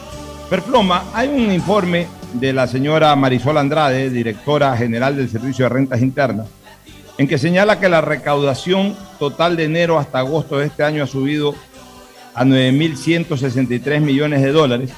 Perploma, 0.49 1.05
hay 1.13 1.29
un 1.29 1.51
informe 1.51 2.07
de 2.33 2.53
la 2.53 2.67
señora 2.67 3.15
Marisol 3.15 3.57
Andrade, 3.57 4.09
directora 4.09 4.75
general 4.77 5.15
del 5.15 5.29
Servicio 5.29 5.65
de 5.65 5.69
Rentas 5.69 6.01
Internas, 6.01 6.47
en 7.17 7.27
que 7.27 7.37
señala 7.37 7.79
que 7.79 7.89
la 7.89 8.01
recaudación 8.01 8.95
total 9.19 9.57
de 9.57 9.65
enero 9.65 9.97
hasta 9.97 10.19
agosto 10.19 10.57
de 10.57 10.67
este 10.67 10.83
año 10.83 11.03
ha 11.03 11.07
subido 11.07 11.55
a 12.33 12.45
9.163 12.45 13.99
millones 13.99 14.41
de 14.41 14.51
dólares, 14.51 14.91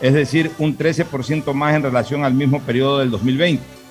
es 0.00 0.14
decir, 0.14 0.50
un 0.58 0.76
13% 0.76 1.52
más 1.52 1.74
en 1.74 1.82
relación 1.82 2.24
al 2.24 2.34
mismo 2.34 2.60
periodo 2.60 3.00
del 3.00 3.10
2020. 3.10 3.81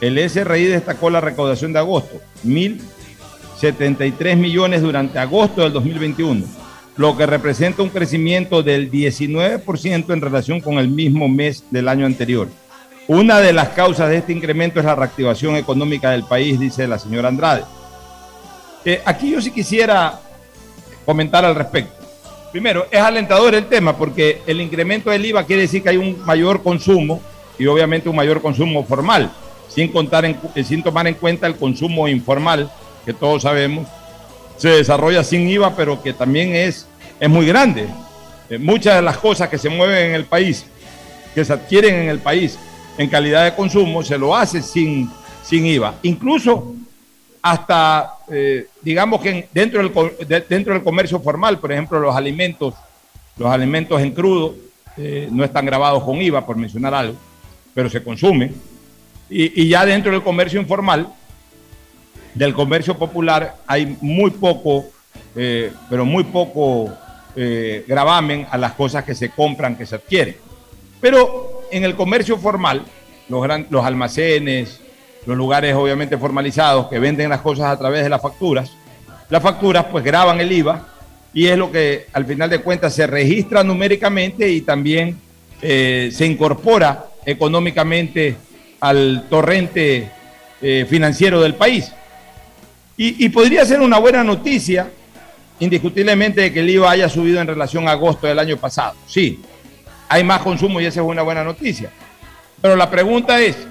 El 0.00 0.18
SRI 0.18 0.64
destacó 0.64 1.08
la 1.10 1.20
recaudación 1.20 1.72
de 1.72 1.78
agosto, 1.78 2.20
1.073 2.44 4.36
millones 4.36 4.82
durante 4.82 5.18
agosto 5.18 5.62
del 5.62 5.72
2021, 5.72 6.44
lo 6.96 7.16
que 7.16 7.26
representa 7.26 7.82
un 7.82 7.88
crecimiento 7.88 8.62
del 8.62 8.90
19% 8.90 10.12
en 10.12 10.20
relación 10.20 10.60
con 10.60 10.74
el 10.78 10.88
mismo 10.88 11.28
mes 11.28 11.64
del 11.70 11.88
año 11.88 12.04
anterior. 12.04 12.48
Una 13.08 13.40
de 13.40 13.52
las 13.52 13.68
causas 13.68 14.10
de 14.10 14.18
este 14.18 14.32
incremento 14.32 14.80
es 14.80 14.86
la 14.86 14.94
reactivación 14.94 15.56
económica 15.56 16.10
del 16.10 16.24
país, 16.24 16.58
dice 16.58 16.86
la 16.88 16.98
señora 16.98 17.28
Andrade. 17.28 17.64
Eh, 18.84 19.00
aquí 19.04 19.30
yo 19.30 19.40
sí 19.40 19.50
quisiera 19.50 20.20
comentar 21.04 21.44
al 21.44 21.54
respecto. 21.54 21.94
Primero, 22.52 22.86
es 22.90 23.00
alentador 23.00 23.54
el 23.54 23.66
tema 23.66 23.96
porque 23.96 24.42
el 24.46 24.60
incremento 24.60 25.10
del 25.10 25.24
IVA 25.24 25.44
quiere 25.44 25.62
decir 25.62 25.82
que 25.82 25.90
hay 25.90 25.96
un 25.96 26.24
mayor 26.24 26.62
consumo 26.62 27.20
y 27.58 27.66
obviamente 27.66 28.08
un 28.08 28.16
mayor 28.16 28.42
consumo 28.42 28.84
formal, 28.84 29.30
sin, 29.76 29.92
contar 29.92 30.24
en- 30.24 30.38
eh, 30.54 30.64
sin 30.64 30.82
tomar 30.82 31.06
en 31.06 31.14
cuenta 31.14 31.46
el 31.46 31.54
consumo 31.56 32.08
informal, 32.08 32.68
que 33.04 33.12
todos 33.12 33.42
sabemos 33.42 33.86
se 34.56 34.70
desarrolla 34.70 35.22
sin 35.22 35.46
IVA, 35.50 35.76
pero 35.76 36.02
que 36.02 36.14
también 36.14 36.54
es, 36.56 36.86
es 37.20 37.28
muy 37.28 37.44
grande. 37.46 37.86
Eh, 38.48 38.56
muchas 38.58 38.96
de 38.96 39.02
las 39.02 39.18
cosas 39.18 39.50
que 39.50 39.58
se 39.58 39.68
mueven 39.68 40.06
en 40.06 40.14
el 40.14 40.24
país, 40.24 40.64
que 41.34 41.44
se 41.44 41.52
adquieren 41.52 41.94
en 41.94 42.08
el 42.08 42.20
país 42.20 42.58
en 42.96 43.10
calidad 43.10 43.44
de 43.44 43.54
consumo, 43.54 44.02
se 44.02 44.16
lo 44.16 44.34
hace 44.34 44.62
sin, 44.62 45.10
sin 45.44 45.66
IVA. 45.66 45.94
Incluso 46.04 46.74
hasta, 47.42 48.14
eh, 48.32 48.66
digamos 48.80 49.20
que 49.20 49.28
en- 49.28 49.46
dentro, 49.52 49.82
del, 49.86 50.44
dentro 50.48 50.72
del 50.72 50.82
comercio 50.82 51.20
formal, 51.20 51.58
por 51.58 51.70
ejemplo, 51.70 52.00
los 52.00 52.16
alimentos, 52.16 52.72
los 53.36 53.50
alimentos 53.50 54.00
en 54.00 54.12
crudo 54.12 54.54
no 55.30 55.44
están 55.44 55.66
grabados 55.66 56.02
con 56.02 56.22
IVA, 56.22 56.46
por 56.46 56.56
mencionar 56.56 56.94
algo, 56.94 57.16
pero 57.74 57.90
se 57.90 58.02
consumen. 58.02 58.54
Y, 59.28 59.68
ya 59.68 59.84
dentro 59.84 60.12
del 60.12 60.22
comercio 60.22 60.60
informal, 60.60 61.08
del 62.34 62.54
comercio 62.54 62.96
popular, 62.96 63.56
hay 63.66 63.96
muy 64.00 64.30
poco, 64.30 64.86
eh, 65.34 65.72
pero 65.90 66.04
muy 66.04 66.24
poco 66.24 66.92
eh, 67.34 67.84
gravamen 67.88 68.46
a 68.50 68.56
las 68.58 68.72
cosas 68.72 69.04
que 69.04 69.14
se 69.14 69.30
compran, 69.30 69.76
que 69.76 69.86
se 69.86 69.96
adquieren. 69.96 70.36
Pero 71.00 71.62
en 71.70 71.84
el 71.84 71.94
comercio 71.96 72.36
formal, 72.38 72.82
los, 73.28 73.42
gran- 73.42 73.66
los 73.70 73.84
almacenes, 73.84 74.80
los 75.26 75.36
lugares 75.36 75.74
obviamente 75.74 76.16
formalizados 76.18 76.86
que 76.88 76.98
venden 76.98 77.30
las 77.30 77.40
cosas 77.40 77.66
a 77.66 77.78
través 77.78 78.04
de 78.04 78.08
las 78.08 78.22
facturas, 78.22 78.70
las 79.28 79.42
facturas 79.42 79.86
pues 79.90 80.04
graban 80.04 80.40
el 80.40 80.52
IVA 80.52 80.86
y 81.34 81.46
es 81.48 81.58
lo 81.58 81.72
que 81.72 82.06
al 82.12 82.24
final 82.26 82.48
de 82.48 82.60
cuentas 82.60 82.94
se 82.94 83.06
registra 83.08 83.64
numéricamente 83.64 84.48
y 84.48 84.60
también 84.60 85.18
eh, 85.60 86.10
se 86.12 86.26
incorpora 86.26 87.06
económicamente 87.24 88.36
al 88.80 89.24
torrente 89.28 90.10
eh, 90.62 90.86
financiero 90.88 91.40
del 91.40 91.54
país. 91.54 91.92
Y, 92.98 93.28
podría 93.28 93.66
ser 93.66 93.82
una 93.82 93.98
buena 93.98 94.24
noticia, 94.24 94.90
indiscutiblemente, 95.60 96.40
de 96.40 96.52
que 96.52 96.60
el 96.60 96.70
IVA 96.70 96.92
haya 96.92 97.10
subido 97.10 97.42
en 97.42 97.46
relación 97.46 97.86
a 97.88 97.90
agosto 97.90 98.26
del 98.26 98.38
año 98.38 98.56
pasado. 98.56 98.94
Sí, 99.06 99.42
hay 100.08 100.24
más 100.24 100.40
consumo 100.40 100.80
y 100.80 100.86
esa 100.86 101.00
es 101.00 101.06
una 101.06 101.20
buena 101.20 101.44
noticia. 101.44 101.90
Pero 102.62 102.74
la 102.74 102.88
pregunta 102.88 103.38
es, 103.38 103.66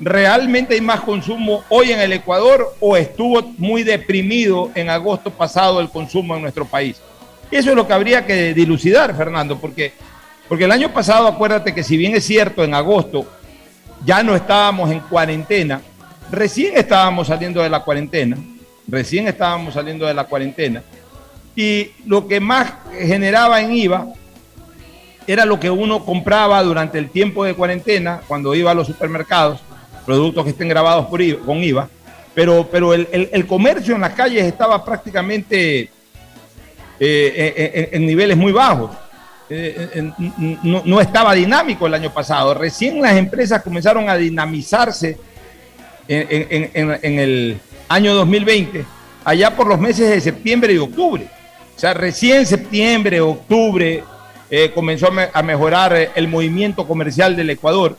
¿realmente 0.00 0.74
hay 0.74 0.80
más 0.80 1.02
consumo 1.02 1.62
hoy 1.68 1.92
en 1.92 2.00
el 2.00 2.14
Ecuador 2.14 2.74
o 2.80 2.96
estuvo 2.96 3.42
muy 3.58 3.84
deprimido 3.84 4.72
en 4.74 4.90
agosto 4.90 5.30
pasado 5.30 5.80
el 5.80 5.88
consumo 5.88 6.34
en 6.34 6.42
nuestro 6.42 6.64
país? 6.64 7.00
Eso 7.52 7.70
es 7.70 7.76
lo 7.76 7.86
que 7.86 7.92
habría 7.92 8.26
que 8.26 8.54
dilucidar, 8.54 9.16
Fernando, 9.16 9.56
porque, 9.58 9.92
porque 10.48 10.64
el 10.64 10.72
año 10.72 10.92
pasado, 10.92 11.28
acuérdate 11.28 11.72
que 11.72 11.84
si 11.84 11.96
bien 11.96 12.16
es 12.16 12.24
cierto, 12.24 12.64
en 12.64 12.74
agosto 12.74 13.24
ya 14.04 14.22
no 14.22 14.34
estábamos 14.34 14.90
en 14.90 15.00
cuarentena, 15.00 15.80
recién 16.30 16.76
estábamos 16.76 17.28
saliendo 17.28 17.62
de 17.62 17.70
la 17.70 17.80
cuarentena, 17.80 18.36
recién 18.88 19.26
estábamos 19.28 19.74
saliendo 19.74 20.06
de 20.06 20.14
la 20.14 20.24
cuarentena, 20.24 20.82
y 21.56 21.90
lo 22.06 22.26
que 22.26 22.40
más 22.40 22.72
generaba 22.98 23.60
en 23.60 23.72
IVA 23.72 24.06
era 25.26 25.44
lo 25.46 25.58
que 25.58 25.70
uno 25.70 26.04
compraba 26.04 26.62
durante 26.62 26.98
el 26.98 27.08
tiempo 27.08 27.44
de 27.44 27.54
cuarentena, 27.54 28.20
cuando 28.26 28.54
iba 28.54 28.70
a 28.70 28.74
los 28.74 28.86
supermercados, 28.86 29.60
productos 30.04 30.44
que 30.44 30.50
estén 30.50 30.68
grabados 30.68 31.06
con 31.06 31.62
IVA, 31.62 31.88
pero, 32.34 32.68
pero 32.70 32.92
el, 32.92 33.46
comercio 33.46 33.94
en 33.94 34.00
las 34.02 34.12
calles 34.12 34.44
estaba 34.44 34.84
prácticamente 34.84 35.88
eh, 37.00 37.54
en, 37.56 37.84
en- 37.84 37.88
en 38.02 38.06
niveles 38.06 38.36
muy 38.36 38.52
bajos. 38.52 38.90
Eh, 39.50 39.90
n- 39.94 40.80
no, 40.84 41.00
estaba 41.00 41.34
dinámico 41.34 41.86
el 41.86 41.94
año 41.94 42.12
pasado. 42.12 42.54
Recién 42.54 43.00
las 43.02 43.14
empresas 43.16 43.62
comenzaron 43.62 44.08
a 44.08 44.16
dinamizarse 44.16 45.18
en, 46.08 46.26
en- 46.50 46.70
en- 46.74 46.98
en 47.02 47.18
el 47.18 47.58
año 47.88 48.14
2020, 48.14 48.84
allá 49.24 49.54
por 49.54 49.66
los 49.66 49.78
meses 49.78 50.08
de 50.10 50.20
septiembre 50.20 50.72
y 50.72 50.78
octubre. 50.78 51.26
O 51.76 51.78
sea, 51.78 51.92
recién 51.92 52.46
septiembre, 52.46 53.20
octubre, 53.20 54.02
eh, 54.50 54.70
comenzó 54.74 55.08
a, 55.08 55.10
me- 55.10 55.28
a 55.32 55.42
mejorar 55.42 55.94
eh, 55.96 56.10
el 56.14 56.28
movimiento 56.28 56.86
comercial 56.86 57.36
del 57.36 57.50
Ecuador 57.50 57.96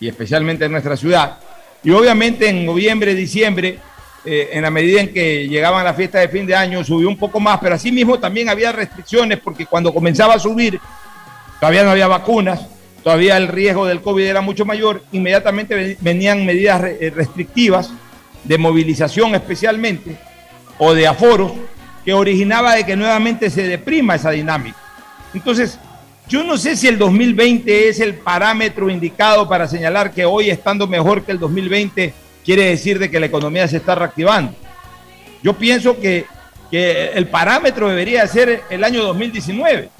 y 0.00 0.08
especialmente 0.08 0.64
en 0.66 0.72
nuestra 0.72 0.96
ciudad. 0.96 1.38
Y 1.84 1.90
obviamente 1.90 2.48
en 2.48 2.66
noviembre, 2.66 3.14
diciembre, 3.14 3.78
eh, 4.24 4.50
en 4.52 4.62
la 4.62 4.70
medida 4.70 5.00
en 5.00 5.12
que 5.12 5.48
llegaban 5.48 5.84
las 5.84 5.96
fiestas 5.96 6.20
de 6.22 6.28
fin 6.28 6.46
de 6.46 6.54
año, 6.54 6.84
subió 6.84 7.08
un 7.08 7.16
poco 7.16 7.40
más, 7.40 7.58
pero 7.60 7.74
asimismo 7.74 8.18
también 8.18 8.48
había 8.48 8.70
restricciones 8.72 9.38
porque 9.40 9.66
cuando 9.66 9.92
comenzaba 9.92 10.34
a 10.34 10.38
subir, 10.38 10.78
todavía 11.60 11.82
no 11.84 11.90
había 11.90 12.06
vacunas, 12.06 12.66
todavía 13.02 13.36
el 13.36 13.48
riesgo 13.48 13.86
del 13.86 14.00
COVID 14.00 14.24
era 14.24 14.40
mucho 14.40 14.64
mayor, 14.64 15.02
inmediatamente 15.12 15.74
ven- 15.74 15.96
venían 16.00 16.44
medidas 16.46 16.82
eh, 16.84 17.12
restrictivas 17.14 17.90
de 18.44 18.58
movilización 18.58 19.34
especialmente 19.34 20.16
o 20.78 20.94
de 20.94 21.06
aforos 21.06 21.52
que 22.04 22.12
originaba 22.12 22.74
de 22.74 22.84
que 22.84 22.96
nuevamente 22.96 23.50
se 23.50 23.62
deprima 23.64 24.16
esa 24.16 24.30
dinámica. 24.30 24.76
Entonces, 25.34 25.78
yo 26.28 26.42
no 26.44 26.56
sé 26.56 26.76
si 26.76 26.88
el 26.88 26.98
2020 26.98 27.88
es 27.88 28.00
el 28.00 28.14
parámetro 28.14 28.88
indicado 28.90 29.48
para 29.48 29.68
señalar 29.68 30.12
que 30.12 30.24
hoy 30.24 30.50
estando 30.50 30.86
mejor 30.86 31.22
que 31.24 31.32
el 31.32 31.38
2020 31.38 32.14
quiere 32.44 32.64
decir 32.66 32.98
de 32.98 33.10
que 33.10 33.20
la 33.20 33.26
economía 33.26 33.66
se 33.68 33.78
está 33.78 33.94
reactivando. 33.94 34.54
Yo 35.42 35.54
pienso 35.54 35.98
que, 35.98 36.26
que 36.70 37.08
el 37.14 37.26
parámetro 37.28 37.88
debería 37.88 38.26
ser 38.26 38.62
el 38.70 38.84
año 38.84 39.02
2019. 39.02 39.90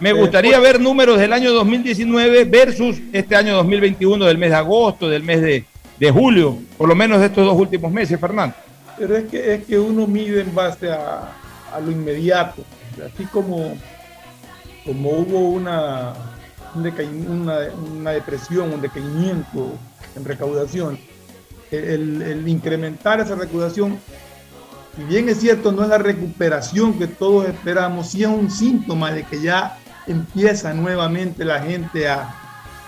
Me 0.00 0.12
gustaría 0.12 0.58
ver 0.60 0.80
números 0.80 1.18
del 1.18 1.32
año 1.32 1.52
2019 1.52 2.44
versus 2.44 2.98
este 3.12 3.34
año 3.34 3.56
2021 3.56 4.24
del 4.24 4.38
mes 4.38 4.50
de 4.50 4.56
agosto, 4.56 5.08
del 5.08 5.24
mes 5.24 5.42
de, 5.42 5.64
de 5.98 6.10
julio, 6.10 6.56
por 6.76 6.88
lo 6.88 6.94
menos 6.94 7.18
de 7.18 7.26
estos 7.26 7.44
dos 7.44 7.58
últimos 7.58 7.90
meses, 7.90 8.18
Fernando. 8.20 8.54
Pero 8.96 9.16
es 9.16 9.24
que, 9.24 9.54
es 9.54 9.64
que 9.64 9.78
uno 9.78 10.06
mide 10.06 10.42
en 10.42 10.54
base 10.54 10.90
a, 10.90 11.32
a 11.72 11.80
lo 11.80 11.90
inmediato. 11.90 12.62
Así 13.04 13.24
como, 13.24 13.76
como 14.84 15.10
hubo 15.10 15.50
una, 15.50 16.14
una, 16.74 17.58
una 17.96 18.10
depresión, 18.12 18.72
un 18.72 18.80
decaimiento 18.80 19.72
en 20.16 20.24
recaudación, 20.24 20.98
el, 21.70 22.44
incrementar 22.46 23.20
esa 23.20 23.34
recaudación, 23.34 23.98
si 24.96 25.04
bien 25.04 25.28
es 25.28 25.40
cierto, 25.40 25.70
no 25.72 25.82
es 25.82 25.88
la 25.88 25.98
recuperación 25.98 26.98
que 26.98 27.06
todos 27.06 27.46
esperamos, 27.48 28.08
sí 28.08 28.22
es 28.22 28.28
un 28.28 28.50
síntoma 28.50 29.12
de 29.12 29.24
que 29.24 29.40
ya 29.40 29.78
empieza 30.06 30.72
nuevamente 30.72 31.44
la 31.44 31.60
gente 31.60 32.08
a, 32.08 32.34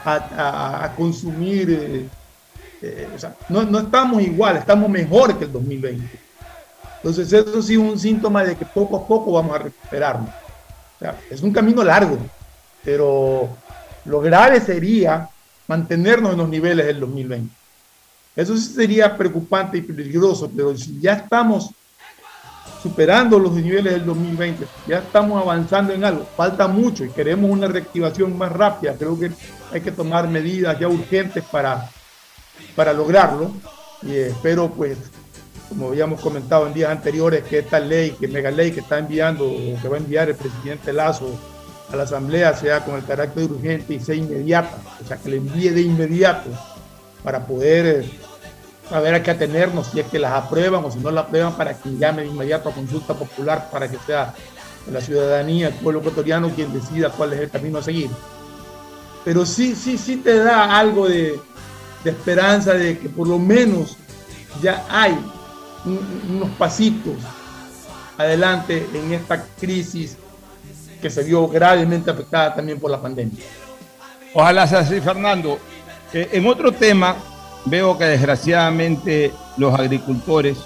a, 0.04 0.92
consumir. 0.96 1.70
eh, 1.70 2.08
eh, 2.82 3.08
no, 3.48 3.62
no 3.62 3.80
estamos 3.80 4.22
igual, 4.22 4.56
estamos 4.56 4.88
mejor 4.88 5.38
que 5.38 5.44
el 5.44 5.52
2020. 5.52 6.18
Entonces 6.96 7.32
eso 7.32 7.62
sí 7.62 7.74
es 7.74 7.78
un 7.78 7.98
síntoma 7.98 8.44
de 8.44 8.56
que 8.56 8.64
poco 8.64 8.96
a 8.96 9.06
poco 9.06 9.32
vamos 9.32 9.54
a 9.54 9.58
recuperarnos. 9.58 10.30
Es 11.30 11.40
un 11.40 11.52
camino 11.52 11.82
largo, 11.82 12.18
pero 12.84 13.48
lo 14.04 14.20
grave 14.20 14.60
sería 14.60 15.28
mantenernos 15.66 16.32
en 16.32 16.38
los 16.38 16.48
niveles 16.48 16.86
del 16.86 17.00
2020. 17.00 17.59
Eso 18.40 18.56
sí 18.56 18.72
sería 18.72 19.14
preocupante 19.18 19.76
y 19.76 19.82
peligroso, 19.82 20.50
pero 20.54 20.74
si 20.74 20.98
ya 20.98 21.12
estamos 21.12 21.70
superando 22.82 23.38
los 23.38 23.52
niveles 23.52 23.92
del 23.92 24.06
2020, 24.06 24.66
ya 24.86 25.00
estamos 25.00 25.42
avanzando 25.42 25.92
en 25.92 26.02
algo, 26.02 26.26
falta 26.34 26.66
mucho 26.66 27.04
y 27.04 27.10
queremos 27.10 27.50
una 27.50 27.68
reactivación 27.68 28.38
más 28.38 28.50
rápida, 28.50 28.94
creo 28.94 29.18
que 29.18 29.30
hay 29.70 29.82
que 29.82 29.92
tomar 29.92 30.26
medidas 30.26 30.78
ya 30.80 30.88
urgentes 30.88 31.44
para, 31.52 31.90
para 32.74 32.94
lograrlo. 32.94 33.50
Y 34.02 34.16
espero 34.16 34.70
pues 34.70 34.96
como 35.68 35.88
habíamos 35.88 36.22
comentado 36.22 36.66
en 36.66 36.72
días 36.72 36.90
anteriores 36.90 37.44
que 37.44 37.58
esta 37.58 37.78
ley, 37.78 38.12
que 38.18 38.26
mega 38.26 38.50
ley 38.50 38.72
que 38.72 38.80
está 38.80 38.98
enviando 38.98 39.44
o 39.46 39.82
que 39.82 39.86
va 39.86 39.96
a 39.96 40.00
enviar 40.00 40.30
el 40.30 40.36
presidente 40.36 40.94
Lazo 40.94 41.38
a 41.92 41.96
la 41.96 42.04
asamblea 42.04 42.56
sea 42.56 42.82
con 42.86 42.94
el 42.94 43.04
carácter 43.04 43.50
urgente 43.50 43.92
y 43.92 44.00
sea 44.00 44.14
inmediata, 44.14 44.78
o 45.04 45.06
sea 45.06 45.18
que 45.18 45.28
le 45.28 45.36
envíe 45.36 45.68
de 45.68 45.82
inmediato 45.82 46.48
para 47.22 47.46
poder 47.46 48.04
eh, 48.90 48.94
saber 48.94 49.14
a 49.14 49.22
qué 49.22 49.30
atenernos 49.30 49.86
si 49.88 50.00
es 50.00 50.06
que 50.06 50.18
las 50.18 50.32
aprueban 50.32 50.84
o 50.84 50.90
si 50.90 50.98
no 50.98 51.10
las 51.10 51.24
aprueban 51.26 51.54
para 51.54 51.74
que 51.76 51.90
llame 51.96 52.22
de 52.22 52.28
inmediato 52.28 52.68
a 52.68 52.72
consulta 52.72 53.14
popular 53.14 53.68
para 53.70 53.88
que 53.88 53.98
sea 54.06 54.34
la 54.90 55.00
ciudadanía, 55.00 55.68
el 55.68 55.74
pueblo 55.74 56.00
ecuatoriano 56.00 56.50
quien 56.50 56.72
decida 56.72 57.10
cuál 57.10 57.32
es 57.32 57.40
el 57.40 57.50
camino 57.50 57.78
a 57.78 57.82
seguir. 57.82 58.10
Pero 59.24 59.44
sí, 59.46 59.74
sí, 59.74 59.98
sí 59.98 60.16
te 60.16 60.38
da 60.38 60.78
algo 60.78 61.08
de, 61.08 61.38
de 62.02 62.10
esperanza 62.10 62.72
de 62.74 62.98
que 62.98 63.08
por 63.08 63.28
lo 63.28 63.38
menos 63.38 63.96
ya 64.62 64.84
hay 64.90 65.12
un- 65.84 66.36
unos 66.36 66.50
pasitos 66.58 67.14
adelante 68.18 68.86
en 68.92 69.12
esta 69.12 69.44
crisis 69.58 70.16
que 71.00 71.08
se 71.10 71.22
vio 71.22 71.48
gravemente 71.48 72.10
afectada 72.10 72.54
también 72.54 72.78
por 72.78 72.90
la 72.90 73.00
pandemia. 73.00 73.42
Ojalá 74.34 74.66
sea 74.66 74.80
así, 74.80 75.00
Fernando. 75.00 75.58
Eh, 76.12 76.28
en 76.32 76.46
otro 76.46 76.72
tema, 76.72 77.16
veo 77.66 77.98
que 77.98 78.04
desgraciadamente 78.04 79.32
los 79.56 79.74
agricultores, 79.78 80.58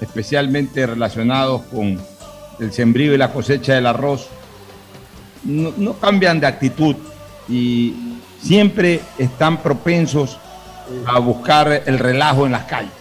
especialmente 0.00 0.86
relacionados 0.86 1.62
con 1.62 2.00
el 2.58 2.72
sembrío 2.72 3.14
y 3.14 3.18
la 3.18 3.32
cosecha 3.32 3.74
del 3.74 3.86
arroz, 3.86 4.28
no, 5.44 5.72
no 5.76 5.94
cambian 5.94 6.40
de 6.40 6.46
actitud 6.46 6.96
y 7.48 7.94
siempre 8.40 9.00
están 9.18 9.62
propensos 9.62 10.38
a 11.06 11.18
buscar 11.18 11.82
el 11.86 11.98
relajo 11.98 12.46
en 12.46 12.52
las 12.52 12.64
calles. 12.64 12.92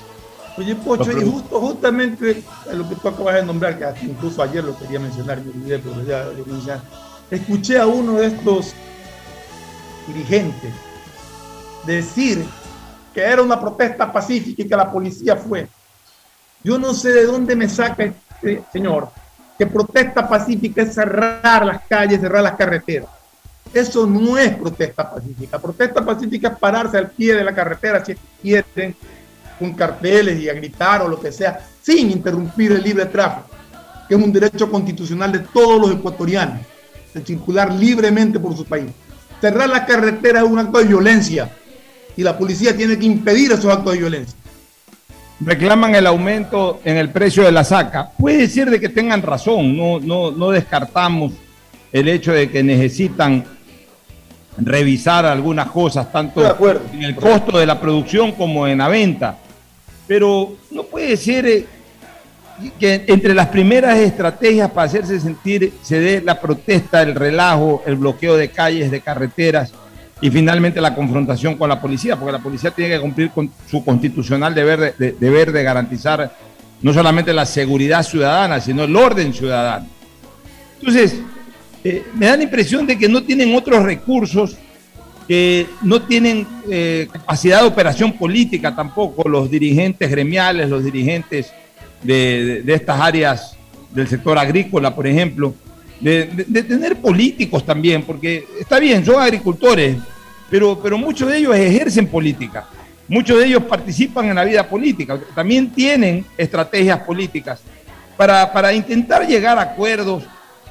Oye, 0.57 0.73
Pocho, 0.75 1.11
y 1.11 1.29
justo, 1.29 1.59
justamente 1.59 2.41
lo 2.73 2.87
que 2.87 2.95
tú 2.95 3.09
acabas 3.09 3.35
de 3.35 3.43
nombrar, 3.43 3.77
que 3.77 3.83
hasta 3.83 4.05
incluso 4.05 4.41
ayer 4.41 4.63
lo 4.63 4.77
quería 4.77 4.99
mencionar, 4.99 5.41
me 5.41 5.51
olvidé, 5.51 5.79
pero 5.79 6.03
ya 6.05 6.23
lo 6.25 6.45
mencioné. 6.45 6.81
Escuché 7.29 7.77
a 7.77 7.87
uno 7.87 8.13
de 8.13 8.27
estos 8.27 8.73
dirigentes 10.07 10.73
decir 11.85 12.45
que 13.15 13.21
era 13.21 13.41
una 13.41 13.59
protesta 13.59 14.11
pacífica 14.11 14.61
y 14.61 14.67
que 14.67 14.75
la 14.75 14.91
policía 14.91 15.37
fue. 15.37 15.69
Yo 16.61 16.77
no 16.77 16.93
sé 16.93 17.13
de 17.13 17.23
dónde 17.23 17.55
me 17.55 17.69
saca 17.69 18.03
este 18.03 18.61
señor 18.73 19.09
que 19.57 19.65
protesta 19.65 20.27
pacífica 20.27 20.81
es 20.81 20.93
cerrar 20.93 21.65
las 21.65 21.83
calles, 21.87 22.19
cerrar 22.19 22.43
las 22.43 22.57
carreteras. 22.57 23.07
Eso 23.73 24.05
no 24.05 24.37
es 24.37 24.53
protesta 24.55 25.09
pacífica. 25.09 25.57
Protesta 25.59 26.03
pacífica 26.03 26.49
es 26.49 26.57
pararse 26.57 26.97
al 26.97 27.09
pie 27.11 27.35
de 27.35 27.43
la 27.45 27.55
carretera 27.55 28.03
si 28.03 28.15
quieren, 28.41 28.93
con 29.57 29.73
carteles 29.73 30.37
y 30.41 30.49
a 30.49 30.53
gritar 30.53 31.01
o 31.01 31.07
lo 31.07 31.17
que 31.17 31.31
sea, 31.31 31.65
sin 31.81 32.11
interrumpir 32.11 32.73
el 32.73 32.83
libre 32.83 33.05
tráfico, 33.05 33.47
que 34.09 34.15
es 34.15 34.21
un 34.21 34.33
derecho 34.33 34.69
constitucional 34.69 35.31
de 35.31 35.39
todos 35.39 35.79
los 35.79 35.97
ecuatorianos, 35.97 36.59
de 37.13 37.25
circular 37.25 37.71
libremente 37.71 38.41
por 38.41 38.57
su 38.57 38.65
país. 38.65 38.91
Cerrar 39.39 39.69
la 39.69 39.85
carretera 39.85 40.41
es 40.41 40.45
un 40.45 40.59
acto 40.59 40.79
de 40.79 40.83
violencia 40.83 41.49
y 42.17 42.23
la 42.23 42.37
policía 42.37 42.75
tiene 42.75 42.97
que 42.97 43.05
impedir 43.05 43.51
esos 43.51 43.65
actos 43.65 43.93
de 43.93 43.99
violencia. 43.99 44.37
reclaman 45.39 45.93
el 45.95 46.07
aumento 46.07 46.79
en 46.85 46.95
el 46.95 47.09
precio 47.09 47.43
de 47.43 47.51
la 47.51 47.63
saca. 47.63 48.09
Puede 48.17 48.47
ser 48.47 48.69
de 48.69 48.79
que 48.79 48.89
tengan 48.89 49.21
razón, 49.21 49.75
no, 49.75 49.99
no, 49.99 50.31
no 50.31 50.51
descartamos 50.51 51.33
el 51.91 52.07
hecho 52.07 52.31
de 52.31 52.49
que 52.49 52.63
necesitan 52.63 53.43
revisar 54.57 55.25
algunas 55.25 55.69
cosas, 55.69 56.09
tanto 56.11 56.41
en 56.93 57.03
el 57.03 57.15
costo 57.15 57.57
de 57.57 57.65
la 57.65 57.79
producción 57.79 58.31
como 58.31 58.65
en 58.65 58.77
la 58.77 58.87
venta. 58.87 59.37
Pero 60.07 60.55
no 60.71 60.83
puede 60.83 61.17
ser 61.17 61.45
eh, 61.45 61.65
que 62.79 63.03
entre 63.07 63.33
las 63.33 63.47
primeras 63.47 63.97
estrategias 63.97 64.71
para 64.71 64.87
hacerse 64.87 65.19
sentir 65.19 65.73
se 65.81 65.99
dé 65.99 66.21
la 66.21 66.39
protesta, 66.39 67.01
el 67.01 67.15
relajo, 67.15 67.83
el 67.85 67.95
bloqueo 67.95 68.37
de 68.37 68.49
calles, 68.49 68.89
de 68.89 69.01
carreteras 69.01 69.73
y 70.21 70.29
finalmente 70.29 70.79
la 70.81 70.95
confrontación 70.95 71.55
con 71.55 71.69
la 71.69 71.81
policía, 71.81 72.15
porque 72.15 72.31
la 72.31 72.39
policía 72.39 72.71
tiene 72.71 72.95
que 72.95 73.01
cumplir 73.01 73.29
con 73.31 73.49
su 73.69 73.83
constitucional 73.83 74.55
deber 74.55 74.79
de, 74.79 74.93
de- 74.97 75.11
deber 75.19 75.51
de 75.51 75.63
garantizar 75.63 76.31
no 76.81 76.93
solamente 76.93 77.33
la 77.33 77.45
seguridad 77.45 78.03
ciudadana, 78.03 78.59
sino 78.61 78.83
el 78.83 78.95
orden 78.95 79.33
ciudadano. 79.33 79.87
Entonces, 80.79 81.19
eh, 81.83 82.03
me 82.13 82.27
da 82.27 82.37
la 82.37 82.43
impresión 82.43 82.85
de 82.87 82.97
que 82.97 83.09
no 83.09 83.23
tienen 83.23 83.53
otros 83.55 83.83
recursos, 83.83 84.57
que 85.27 85.67
no 85.81 86.01
tienen 86.03 86.45
eh, 86.69 87.07
capacidad 87.11 87.61
de 87.61 87.67
operación 87.67 88.13
política 88.13 88.75
tampoco 88.75 89.27
los 89.27 89.49
dirigentes 89.49 90.09
gremiales, 90.09 90.69
los 90.69 90.83
dirigentes 90.83 91.51
de- 92.03 92.61
de 92.63 92.73
estas 92.73 92.99
áreas 93.01 93.57
del 93.91 94.07
sector 94.07 94.37
agrícola, 94.37 94.93
por 94.95 95.07
ejemplo, 95.07 95.55
de, 95.99 96.63
tener 96.63 96.97
políticos 96.97 97.65
también, 97.65 98.03
porque 98.03 98.45
está 98.59 98.79
bien, 98.79 99.05
son 99.05 99.21
agricultores, 99.21 99.97
pero, 100.49 100.79
pero 100.81 100.97
muchos 100.97 101.29
de 101.29 101.37
ellos 101.37 101.55
ejercen 101.55 102.07
política, 102.07 102.65
muchos 103.07 103.39
de 103.39 103.45
ellos 103.45 103.63
participan 103.63 104.29
en 104.29 104.35
la 104.35 104.43
vida 104.43 104.67
política, 104.67 105.19
también 105.33 105.71
tienen 105.71 106.25
estrategias 106.37 106.99
políticas 106.99 107.61
para, 108.17 108.51
para 108.51 108.73
intentar 108.73 109.25
llegar 109.25 109.57
a 109.57 109.61
acuerdos, 109.61 110.23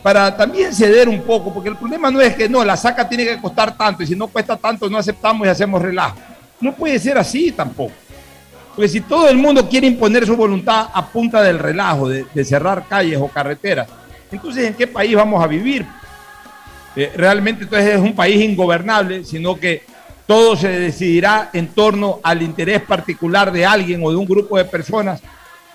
para 0.02 0.36
también 0.36 0.74
ceder 0.74 1.08
un 1.08 1.22
poco, 1.22 1.52
porque 1.52 1.70
el 1.70 1.76
problema 1.76 2.10
no 2.10 2.20
es 2.20 2.34
que 2.34 2.48
no, 2.48 2.62
la 2.62 2.76
saca 2.76 3.08
tiene 3.08 3.24
que 3.24 3.40
costar 3.40 3.76
tanto 3.76 4.02
y 4.02 4.06
si 4.06 4.14
no 4.14 4.28
cuesta 4.28 4.56
tanto 4.56 4.88
no 4.90 4.98
aceptamos 4.98 5.46
y 5.46 5.50
hacemos 5.50 5.80
relajo. 5.80 6.18
No 6.60 6.74
puede 6.74 6.98
ser 6.98 7.16
así 7.16 7.52
tampoco. 7.52 7.92
Porque 8.76 8.88
si 8.88 9.00
todo 9.00 9.28
el 9.28 9.38
mundo 9.38 9.68
quiere 9.68 9.86
imponer 9.86 10.26
su 10.26 10.36
voluntad 10.36 10.88
a 10.92 11.06
punta 11.06 11.40
del 11.42 11.58
relajo, 11.58 12.08
de 12.08 12.44
cerrar 12.44 12.86
calles 12.86 13.18
o 13.18 13.28
carreteras, 13.28 13.88
entonces 14.30 14.66
¿en 14.66 14.74
qué 14.74 14.86
país 14.86 15.14
vamos 15.14 15.42
a 15.42 15.46
vivir? 15.46 15.86
Eh, 16.96 17.12
realmente 17.16 17.64
entonces 17.64 17.94
es 17.94 18.00
un 18.00 18.14
país 18.14 18.40
ingobernable, 18.40 19.24
sino 19.24 19.56
que 19.56 19.82
todo 20.26 20.56
se 20.56 20.68
decidirá 20.68 21.50
en 21.52 21.68
torno 21.68 22.20
al 22.22 22.42
interés 22.42 22.80
particular 22.82 23.52
de 23.52 23.66
alguien 23.66 24.00
o 24.04 24.10
de 24.10 24.16
un 24.16 24.26
grupo 24.26 24.56
de 24.56 24.64
personas 24.64 25.20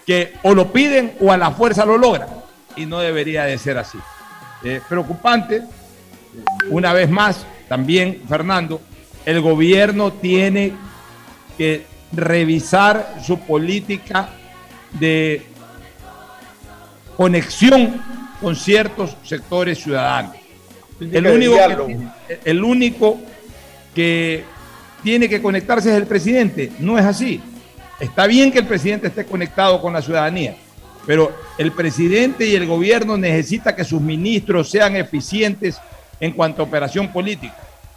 que 0.05 0.33
o 0.43 0.53
lo 0.53 0.71
piden 0.71 1.13
o 1.19 1.31
a 1.31 1.37
la 1.37 1.51
fuerza 1.51 1.85
lo 1.85 1.97
logran. 1.97 2.29
Y 2.75 2.85
no 2.85 2.99
debería 2.99 3.43
de 3.43 3.57
ser 3.57 3.77
así. 3.77 3.97
Eh, 4.63 4.81
preocupante, 4.87 5.63
una 6.69 6.93
vez 6.93 7.09
más, 7.09 7.45
también, 7.67 8.23
Fernando, 8.27 8.81
el 9.25 9.41
gobierno 9.41 10.11
tiene 10.13 10.73
que 11.57 11.85
revisar 12.11 13.15
su 13.23 13.39
política 13.39 14.29
de 14.93 15.45
conexión 17.15 18.01
con 18.41 18.55
ciertos 18.55 19.15
sectores 19.23 19.79
ciudadanos. 19.79 20.35
El 20.99 21.23
de 21.23 21.31
único, 21.31 21.53
diálogo. 21.53 21.87
que, 21.87 22.39
el 22.45 22.63
único 22.63 23.19
que 23.95 24.43
tiene 25.03 25.29
que 25.29 25.41
conectarse 25.41 25.89
es 25.89 25.95
el 25.95 26.07
presidente. 26.07 26.71
No 26.79 26.97
es 26.97 27.05
así. 27.05 27.41
Está 27.99 28.27
bien 28.27 28.51
que 28.51 28.59
el 28.59 28.65
presidente 28.65 29.07
esté 29.07 29.25
conectado 29.25 29.81
con 29.81 29.93
la 29.93 30.01
ciudadanía, 30.01 30.55
pero 31.05 31.33
el 31.57 31.71
presidente 31.71 32.45
y 32.45 32.55
el 32.55 32.65
gobierno 32.65 33.17
necesita 33.17 33.75
que 33.75 33.83
sus 33.83 34.01
ministros 34.01 34.69
sean 34.69 34.95
eficientes 34.95 35.77
en 36.19 36.31
cuanto 36.31 36.61
a 36.61 36.65
operación 36.65 37.11
política. 37.11 37.55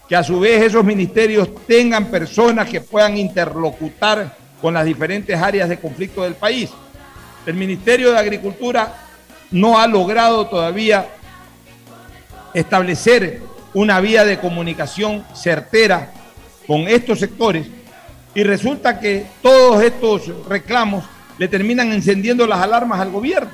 Que 0.08 0.16
a 0.16 0.24
su 0.24 0.40
vez 0.40 0.62
esos 0.62 0.84
ministerios 0.84 1.48
tengan 1.66 2.06
personas 2.06 2.68
que 2.68 2.80
puedan 2.80 3.16
interlocutar 3.16 4.36
con 4.60 4.74
las 4.74 4.84
diferentes 4.84 5.36
áreas 5.40 5.68
de 5.68 5.78
conflicto 5.78 6.22
del 6.22 6.34
país. 6.34 6.70
El 7.46 7.54
Ministerio 7.54 8.12
de 8.12 8.18
Agricultura 8.18 9.01
no 9.52 9.78
ha 9.78 9.86
logrado 9.86 10.46
todavía 10.46 11.06
establecer 12.54 13.40
una 13.74 14.00
vía 14.00 14.24
de 14.24 14.38
comunicación 14.38 15.24
certera 15.34 16.12
con 16.66 16.88
estos 16.88 17.20
sectores 17.20 17.66
y 18.34 18.42
resulta 18.42 18.98
que 18.98 19.26
todos 19.42 19.82
estos 19.82 20.30
reclamos 20.48 21.04
le 21.38 21.48
terminan 21.48 21.92
encendiendo 21.92 22.46
las 22.46 22.60
alarmas 22.60 23.00
al 23.00 23.10
gobierno. 23.10 23.50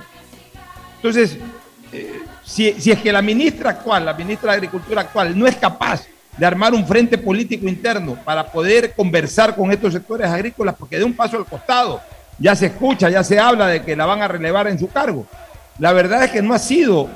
Entonces, 0.97 1.37
eh, 1.93 2.21
si, 2.45 2.73
si, 2.81 2.91
es 2.91 3.01
que 3.01 3.13
la 3.13 3.23
ministra 3.23 3.71
actual, 3.71 4.05
la 4.05 4.15
ministra 4.15 4.53
de 4.53 4.59
Agricultura 4.59 5.03
actual, 5.03 5.39
no 5.39 5.47
es 5.47 5.57
capaz 5.57 6.07
de 6.37 6.47
armar 6.47 6.75
un 6.75 6.87
frente 6.87 7.19
político 7.19 7.69
interno 7.69 8.17
para 8.25 8.51
poder 8.51 8.95
conversar 8.95 9.57
con 9.57 9.73
estos 9.73 9.93
sectores 9.93 10.29
agrícolas, 10.29 10.75
porque 10.77 10.99
de 10.99 11.05
un 11.05 11.15
paso 11.15 11.37
al 11.37 11.47
costado 11.47 12.01
ya 12.39 12.55
se 12.55 12.67
escucha, 12.67 13.11
ya 13.11 13.25
se 13.25 13.39
habla 13.39 13.67
de 13.67 13.83
que 13.83 13.97
la 13.97 14.07
van 14.07 14.23
a 14.23 14.29
relevar 14.29 14.69
en 14.69 14.79
su 14.79 14.89
cargo. 14.89 15.27
La 15.79 15.93
verdad 15.93 16.25
es 16.25 16.31
que 16.31 16.43
no 16.43 16.55
ha 16.55 16.59
sido 16.59 17.09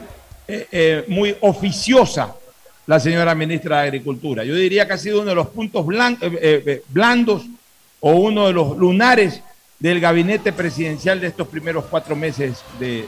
eh, 0.46 0.66
eh, 0.70 1.04
muy 1.08 1.36
oficiosa 1.40 2.34
la 2.86 3.00
señora 3.00 3.34
ministra 3.34 3.80
de 3.80 3.88
Agricultura. 3.88 4.44
Yo 4.44 4.54
diría 4.54 4.86
que 4.86 4.92
ha 4.94 4.98
sido 4.98 5.20
uno 5.20 5.30
de 5.30 5.34
los 5.34 5.48
puntos 5.48 5.86
blandos 5.86 7.42
o 8.00 8.12
uno 8.12 8.46
de 8.46 8.52
los 8.52 8.76
lunares 8.76 9.40
del 9.78 9.98
gabinete 10.00 10.52
presidencial 10.52 11.20
de 11.20 11.26
estos 11.28 11.48
primeros 11.48 11.84
cuatro 11.90 12.14
meses 12.14 12.62
de, 12.78 13.06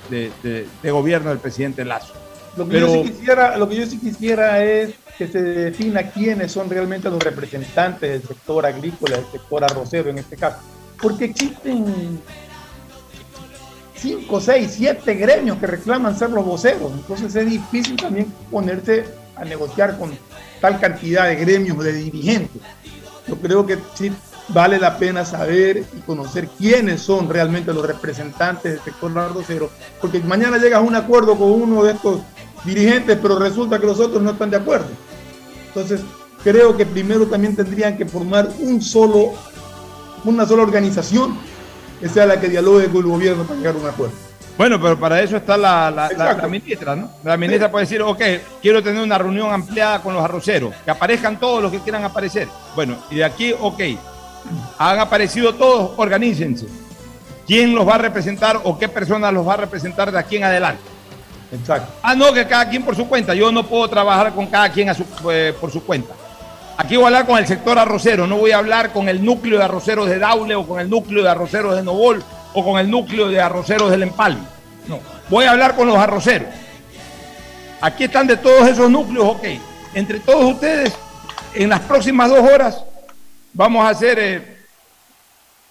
gobierno 0.83 1.31
del 1.31 1.39
presidente 1.39 1.85
Lazo. 1.85 2.15
Lo 2.57 2.69
que, 2.69 2.81
yo 2.81 3.03
sí 3.03 3.11
quisiera, 3.11 3.57
lo 3.57 3.69
que 3.69 3.77
yo 3.77 3.87
sí 3.87 3.99
quisiera 3.99 4.65
es 4.65 4.95
que 5.17 5.29
se 5.29 5.43
defina 5.43 6.11
quiénes 6.11 6.51
son 6.51 6.69
realmente 6.69 7.11
los 7.11 7.23
representantes 7.23 8.11
del 8.11 8.23
sector 8.23 8.67
agrícola, 8.67 9.17
del 9.17 9.27
sector 9.27 9.65
arrocero 9.65 10.11
en 10.11 10.19
este 10.19 10.37
caso. 10.37 10.59
Porque 11.01 11.27
existen 11.27 12.21
cinco, 14.05 14.39
seis, 14.39 14.75
siete 14.77 15.15
gremios 15.15 15.57
que 15.59 15.67
reclaman 15.67 16.17
ser 16.17 16.31
los 16.31 16.45
voceros. 16.45 16.93
Entonces 16.93 17.35
es 17.35 17.49
difícil 17.49 17.97
también 17.97 18.33
ponerse 18.51 19.07
a 19.35 19.45
negociar 19.45 19.99
con 19.99 20.13
tal 20.61 20.79
cantidad 20.79 21.27
de 21.27 21.37
gremios, 21.37 21.83
de 21.83 21.93
dirigentes. 21.93 22.61
Yo 23.27 23.37
creo 23.37 23.65
que 23.65 23.79
sí 23.95 24.13
vale 24.49 24.79
la 24.79 24.99
pena 24.99 25.25
saber 25.25 25.79
y 25.79 26.01
conocer 26.01 26.49
quiénes 26.49 27.01
son 27.01 27.31
realmente 27.31 27.73
los 27.73 27.87
representantes 27.87 28.75
del 28.75 28.83
sector 28.83 29.19
arrocero, 29.19 29.71
porque 30.03 30.21
mañana 30.21 30.59
llegas 30.59 30.81
a 30.81 30.83
un 30.83 30.95
acuerdo 30.95 31.35
con 31.37 31.51
uno 31.51 31.83
de 31.83 31.93
estos 31.93 32.21
dirigentes, 32.63 33.19
pero 33.23 33.39
resulta 33.39 33.79
que 33.79 33.87
los 33.87 33.99
otros 34.01 34.23
no 34.23 34.33
están 34.33 34.51
de 34.51 34.59
acuerdo. 34.59 34.89
Entonces, 35.69 36.03
creo 36.43 36.77
que 36.77 36.85
primero 36.85 37.27
también 37.27 37.57
tendrían 37.57 37.97
que 37.97 38.05
formar 38.05 38.51
un 38.59 38.83
solo, 38.83 39.33
una 40.25 40.45
sola 40.45 40.63
organización 40.63 41.39
que 42.05 42.11
sea 42.11 42.27
la 42.27 42.39
que 42.39 42.51
dialogue 42.51 42.89
con 42.89 42.99
el 42.99 43.07
gobierno 43.07 43.45
para 43.45 43.59
llegar 43.59 43.77
a 43.77 43.79
un 43.79 43.87
acuerdo. 43.87 44.13
Bueno, 44.59 44.79
pero 44.79 45.01
para 45.01 45.23
eso 45.23 45.39
está 45.39 45.57
la, 45.57 45.91
la, 45.91 46.49
ministra, 46.51 46.95
¿no? 46.95 47.11
La 47.25 47.39
ministra 47.39 47.71
puede 47.71 47.87
decir, 47.87 48.03
ok, 48.03 48.21
quiero 48.61 48.83
tener 48.83 49.03
una 49.03 49.17
reunión 49.17 49.51
ampliada 49.51 50.03
con 50.03 50.13
los 50.13 50.23
arroceros, 50.23 50.75
que 50.85 50.91
aparezcan 50.91 51.41
todos 51.41 51.63
los 51.63 51.73
que 51.73 51.79
quieran 51.79 52.05
aparecer. 52.05 52.47
Bueno, 52.75 52.99
y 53.11 53.15
de 53.15 53.25
aquí, 53.25 53.55
ok, 53.59 53.81
han 54.77 54.99
aparecido 54.99 55.55
todos, 55.55 55.93
organícense. 55.97 56.67
¿Quién 57.47 57.75
los 57.75 57.89
va 57.89 57.95
a 57.95 57.99
representar 57.99 58.61
o 58.65 58.79
qué 58.79 58.87
personas 58.87 59.33
los 59.33 59.49
va 59.49 59.55
a 59.55 59.59
representar 59.59 60.13
de 60.13 60.19
aquí 60.19 60.37
en 60.37 60.45
adelante? 60.45 60.83
Exacto. 61.53 61.91
Ah, 62.03 62.15
no, 62.15 62.35
que 62.35 62.47
cada 62.47 62.69
quien 62.69 62.83
por 62.83 62.95
su 62.95 63.09
cuenta. 63.09 63.35
Yo 63.35 63.51
no 63.51 63.65
puedo 63.65 63.89
trabajar 63.89 64.35
con 64.35 64.45
cada 64.49 64.71
quien 64.71 64.95
eh, 65.31 65.55
por 65.59 65.71
su 65.71 65.83
cuenta. 65.83 66.13
Aquí 66.77 66.97
voy 66.97 67.05
a 67.05 67.07
hablar 67.07 67.27
con 67.27 67.39
el 67.39 67.47
sector 67.47 67.79
arrocero, 67.79 68.27
no 68.27 68.37
voy 68.37 68.51
a 68.51 68.59
hablar 68.59 68.93
con 68.93 69.09
el 69.09 69.25
núcleo 69.25 69.59
de 69.59 69.65
arroceros 69.65 70.09
de 70.09 70.19
Daule 70.19 70.57
o 70.57 70.67
con 70.67 70.81
el 70.81 70.91
núcleo 70.91 71.23
de 71.23 71.31
arroceros 71.31 71.77
de 71.77 71.83
Novol 71.85 72.23
o 72.53 72.65
con 72.65 72.81
el 72.81 72.91
núcleo 72.91 73.29
de 73.29 73.41
arroceros 73.41 73.91
del 73.91 74.03
Empalme. 74.03 74.43
No, 74.89 74.99
voy 75.31 75.45
a 75.45 75.53
hablar 75.53 75.77
con 75.77 75.87
los 75.87 75.97
arroceros. 75.97 76.49
Aquí 77.81 78.05
están 78.05 78.27
de 78.27 78.37
todos 78.37 78.67
esos 78.67 78.91
núcleos, 78.91 79.25
ok. 79.25 79.45
Entre 79.95 80.19
todos 80.19 80.55
ustedes, 80.55 80.93
en 81.55 81.69
las 81.69 81.81
próximas 81.81 82.29
dos 82.29 82.41
horas, 82.41 82.83
vamos 83.53 83.85
a 83.85 83.91
hacer, 83.91 84.19
eh, 84.19 84.57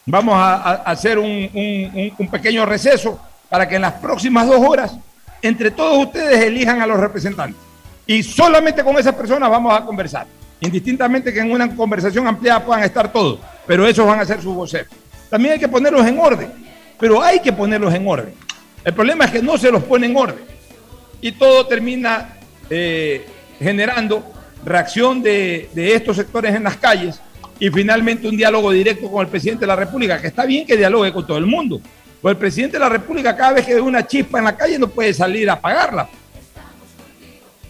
vamos 0.06 0.36
a, 0.38 0.74
hacer 0.84 1.20
un, 1.20 2.30
pequeño 2.32 2.66
receso 2.66 3.20
para 3.50 3.68
que 3.68 3.76
en 3.76 3.82
las 3.82 3.94
próximas 3.94 4.48
dos 4.48 4.60
horas, 4.66 4.96
entre 5.42 5.72
todos 5.72 6.06
ustedes, 6.06 6.46
elijan 6.46 6.82
a 6.82 6.88
los 6.88 6.98
representantes. 6.98 7.60
Y 8.08 8.24
solamente 8.24 8.84
con 8.84 8.98
esas 8.98 9.16
personas 9.16 9.50
vamos 9.50 9.74
a 9.78 9.84
conversar. 9.84 10.26
Indistintamente 10.64 11.34
que 11.34 11.42
en 11.42 11.52
una 11.52 11.76
conversación 11.76 12.26
ampliada 12.26 12.64
puedan 12.64 12.84
estar 12.84 13.12
todos, 13.12 13.38
pero 13.68 13.86
esos 13.86 14.08
van 14.08 14.22
a 14.22 14.26
ser 14.26 14.42
sus 14.42 14.56
voceros. 14.56 14.88
También 15.30 15.56
hay 15.56 15.60
que 15.60 15.68
ponerlos 15.68 16.08
en 16.08 16.18
orden, 16.18 16.50
pero 16.98 17.22
hay 17.22 17.42
que 17.42 17.52
ponerlos 17.52 17.94
en 17.94 18.08
orden. 18.08 18.34
El 18.86 18.94
problema 18.94 19.26
es 19.26 19.32
que 19.32 19.42
no 19.42 19.58
se 19.58 19.70
los 19.70 19.84
pone 19.84 20.08
en 20.08 20.16
orden. 20.16 20.40
Y 21.20 21.34
todo 21.34 21.68
termina 21.68 22.38
eh, 22.70 23.26
generando 23.60 24.24
reacción 24.64 25.22
de, 25.22 25.70
estos 25.76 26.16
sectores 26.16 26.56
en 26.56 26.64
las 26.64 26.78
calles 26.78 27.20
y 27.60 27.70
finalmente 27.70 28.30
un 28.30 28.38
diálogo 28.38 28.72
directo 28.72 29.12
con 29.12 29.22
el 29.22 29.28
presidente 29.28 29.62
de 29.62 29.68
la 29.68 29.76
República, 29.76 30.22
que 30.22 30.28
está 30.28 30.46
bien 30.46 30.66
que 30.66 30.78
dialogue 30.78 31.12
con 31.12 31.28
todo 31.28 31.38
el 31.38 31.46
mundo. 31.46 31.82
Pues 32.22 32.36
el 32.36 32.38
presidente 32.38 32.78
de 32.78 32.80
la 32.80 32.90
República 32.90 33.36
cada 33.36 33.52
vez 33.52 33.66
que 33.66 33.74
ve 33.74 33.82
una 33.82 34.08
chispa 34.08 34.40
en 34.40 34.46
la 34.46 34.56
calle 34.56 34.80
no 34.80 34.88
puede 34.88 35.14
salir 35.14 35.50
a 35.50 35.54
apagarla. 35.54 36.08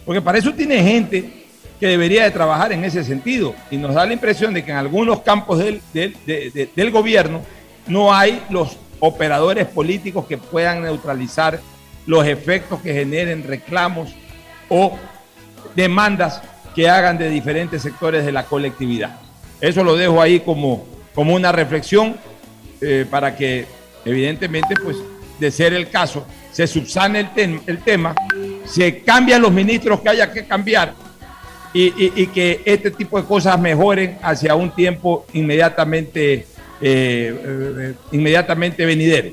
Porque 0.06 0.22
para 0.22 0.38
eso 0.38 0.54
tiene 0.54 0.84
gente 0.84 1.43
que 1.84 1.90
debería 1.90 2.24
de 2.24 2.32
trabajar 2.32 2.72
en 2.72 2.86
ese 2.86 3.04
sentido. 3.04 3.54
Y 3.70 3.76
nos 3.76 3.94
da 3.94 4.06
la 4.06 4.14
impresión 4.14 4.54
de 4.54 4.64
que 4.64 4.72
en 4.72 4.78
algunos 4.78 5.20
campos 5.20 5.60
del, 5.60 5.82
del 5.94 6.92
gobierno 6.92 7.42
no 7.88 8.14
hay 8.14 8.42
los 8.50 8.78
operadores 9.02 9.68
políticos 9.68 10.26
que 10.26 10.38
puedan 10.38 10.84
neutralizar 10.84 11.60
los 12.06 12.26
efectos 12.26 12.80
que 12.80 12.94
generen 12.94 13.44
reclamos 13.46 14.16
o 14.70 14.98
demandas 15.76 16.42
que 16.74 16.88
hagan 16.88 17.18
de 17.18 17.30
diferentes 17.30 17.82
sectores 17.82 18.26
de 18.26 18.32
la 18.32 18.46
colectividad. 18.46 19.20
Eso 19.60 19.84
lo 19.84 19.98
dejo 19.98 20.22
ahí 20.22 20.40
como, 20.40 20.88
como 21.14 21.36
una 21.36 21.52
reflexión 21.52 22.16
eh, 22.80 23.06
para 23.12 23.36
que 23.36 23.66
evidentemente, 24.06 24.74
pues, 24.82 24.96
de 25.38 25.52
ser 25.52 25.74
el 25.74 25.90
caso, 25.90 26.26
se 26.50 26.66
subsane 26.66 27.30
el, 27.36 27.60
el 27.68 27.80
tema, 27.80 28.16
se 28.64 29.02
cambian 29.02 29.42
los 29.42 29.52
ministros 29.52 30.00
que 30.00 30.08
haya 30.08 30.32
que 30.32 30.46
cambiar 30.46 31.03
y, 31.74 32.28
que 32.28 32.62
este 32.66 32.92
tipo 32.92 33.20
de 33.20 33.28
cosas 33.28 33.60
mejoren 33.60 34.18
hacia 34.22 34.54
un 34.56 34.72
tiempo 34.72 35.26
inmediatamente, 35.34 36.34
eh, 36.34 36.46
eh, 36.82 37.94
inmediatamente 38.12 38.86
venidero. 38.86 39.32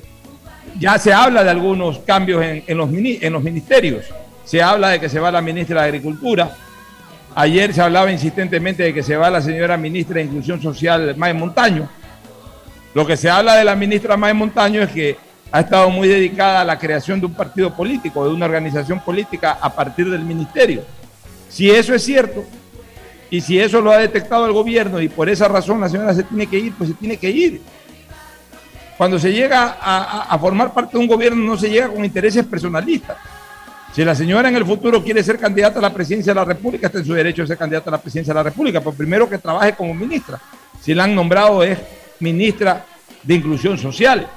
Ya 0.79 0.99
se 0.99 1.13
habla 1.13 1.45
de 1.45 1.51
algunos 1.51 1.99
cambios 2.01 2.43
en, 2.43 2.65
en, 2.67 2.79
los, 2.79 2.89
en 2.93 3.33
los 3.33 3.43
ministerios. 3.43 4.07
Se 4.45 4.63
habla 4.63 4.91
de 4.91 5.01
que 5.01 5.09
se 5.09 5.21
va 5.21 5.31
la 5.31 5.43
ministra 5.43 5.83
de 5.83 5.89
Agricultura, 5.89 6.57
Ayer 7.35 7.73
se 7.73 7.81
hablaba 7.81 8.11
insistentemente 8.11 8.83
de 8.83 8.93
que 8.93 9.03
se 9.03 9.17
va 9.17 9.31
la 9.31 9.41
señora 9.41 9.77
ministra 9.77 10.17
de 10.17 10.25
Inclusión 10.25 10.61
Social, 10.61 11.15
Mae 11.17 11.33
Montaño. 11.33 11.89
Lo 12.93 13.07
que 13.07 13.17
se 13.17 13.31
habla 13.31 13.55
de 13.55 13.65
la 13.65 13.77
ministra 13.77 14.17
Mae 14.17 14.35
Montaño 14.35 14.83
es 14.83 14.91
que 14.91 15.17
ha 15.53 15.61
estado 15.61 15.91
muy 15.91 16.09
dedicada 16.09 16.63
a 16.63 16.65
la 16.65 16.79
creación 16.79 17.21
de 17.21 17.27
un 17.27 17.35
partido 17.35 17.75
político, 17.75 18.25
de 18.25 18.35
una 18.35 18.47
organización 18.47 19.01
política 19.01 19.59
a 19.61 19.73
partir 19.73 20.11
del 20.11 20.23
ministerio. 20.23 20.83
Si 21.51 21.71
eso 21.71 21.95
es 21.95 22.03
cierto, 22.03 22.45
y 23.29 23.41
si 23.41 23.61
eso 23.61 23.81
lo 23.81 23.93
ha 23.93 23.99
detectado 23.99 24.47
el 24.47 24.53
gobierno 24.53 25.01
y 25.01 25.09
por 25.09 25.29
esa 25.29 25.47
razón 25.49 25.81
la 25.81 25.89
señora 25.89 26.15
se 26.15 26.23
tiene 26.25 26.47
que 26.47 26.59
ir, 26.59 26.73
pues 26.75 26.91
se 26.91 26.97
tiene 26.97 27.17
que 27.17 27.31
ir. 27.31 27.61
Cuando 28.97 29.19
se 29.19 29.33
llega 29.33 29.79
a, 29.81 30.39
formar 30.39 30.75
parte 30.75 30.93
de 30.93 30.99
un 30.99 31.07
gobierno 31.07 31.43
no 31.43 31.57
se 31.57 31.71
llega 31.71 31.89
con 31.89 32.05
intereses 32.05 32.45
personalistas. 32.45 33.17
Si 33.95 34.05
la 34.05 34.15
señora 34.15 34.49
en 34.49 34.57
el 34.57 34.65
futuro 34.65 35.03
quiere 35.03 35.23
ser 35.23 35.39
candidata 35.39 35.79
a 35.79 35.83
la 35.83 35.93
presidencia 35.93 36.33
de 36.33 36.41
la 36.41 36.45
República, 36.45 36.89
está 36.89 36.99
en 36.99 37.05
su 37.05 37.15
derecho 37.15 37.43
de 37.43 37.49
ser 37.49 37.57
candidata 37.57 37.91
a 37.91 37.93
la 37.93 38.01
presidencia 38.01 38.33
de 38.33 38.39
la 38.39 38.45
República, 38.45 38.81
pero 38.81 38.93
primero 38.93 39.29
que 39.29 39.39
trabaje 39.39 39.75
como 39.75 39.95
ministra. 39.95 40.39
Si 40.81 40.95
la 40.95 41.05
han 41.05 41.15
nombrado 41.15 41.63
es 41.63 41.79
ministra 42.21 42.85
de 43.23 43.35
Inclusión 43.35 43.79
Social. 43.79 44.29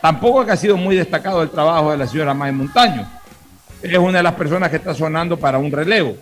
Tampoco 0.00 0.40
es 0.40 0.46
que 0.46 0.52
ha 0.52 0.56
sido 0.56 0.76
muy 0.76 0.96
destacado 0.96 1.42
el 1.42 1.50
trabajo 1.50 1.92
de 1.92 1.98
la 1.98 2.06
señora 2.06 2.34
May 2.34 2.52
Montaño. 2.52 3.08
Es 3.80 3.98
una 3.98 4.18
de 4.18 4.24
las 4.24 4.34
personas 4.34 4.68
que 4.68 4.76
está 4.76 4.94
sonando 4.94 5.36
para 5.38 5.58
un 5.58 5.70
relevo. 5.70 6.16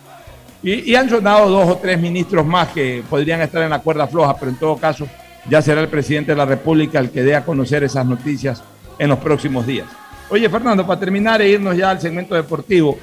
Y, 0.63 0.93
han 0.93 1.09
sonado 1.09 1.49
dos 1.49 1.69
o 1.69 1.77
tres 1.77 1.99
ministros 1.99 2.45
más 2.45 2.69
que 2.69 3.03
podrían 3.09 3.41
estar 3.41 3.63
en 3.63 3.71
la 3.71 3.79
cuerda 3.79 4.07
floja, 4.07 4.35
pero 4.37 4.51
en 4.51 4.57
todo 4.57 4.77
caso 4.77 5.07
ya 5.49 5.61
será 5.61 5.81
el 5.81 5.87
presidente 5.87 6.33
de 6.33 6.37
la 6.37 6.45
República 6.45 6.99
el 6.99 7.09
que 7.09 7.23
dé 7.23 7.35
a 7.35 7.43
conocer 7.43 7.83
esas 7.83 8.05
noticias 8.05 8.63
en 8.99 9.09
los 9.09 9.17
próximos 9.17 9.65
días. 9.65 9.87
Oye, 10.29 10.47
Fernando, 10.49 10.85
para 10.85 10.99
terminar 10.99 11.41
e 11.41 11.49
irnos 11.49 11.75
ya 11.75 11.89
al 11.89 11.99
segmento 11.99 12.35
deportivo, 12.35 12.97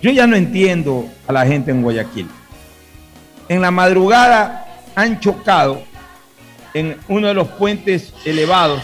yo 0.00 0.10
ya 0.12 0.26
no 0.26 0.36
entiendo 0.36 1.08
a 1.26 1.32
la 1.32 1.44
gente 1.44 1.72
en 1.72 1.82
Guayaquil. 1.82 2.28
En 3.48 3.60
la 3.60 3.72
madrugada 3.72 4.66
han 4.94 5.18
chocado 5.18 5.82
en 6.74 6.96
uno 7.08 7.26
de 7.26 7.34
los 7.34 7.48
puentes 7.48 8.14
elevados 8.24 8.80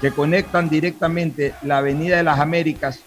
que 0.00 0.10
conectan 0.10 0.68
directamente 0.68 1.54
la 1.62 1.78
Avenida 1.78 2.16
de 2.16 2.24
las 2.24 2.40
Américas 2.40 3.00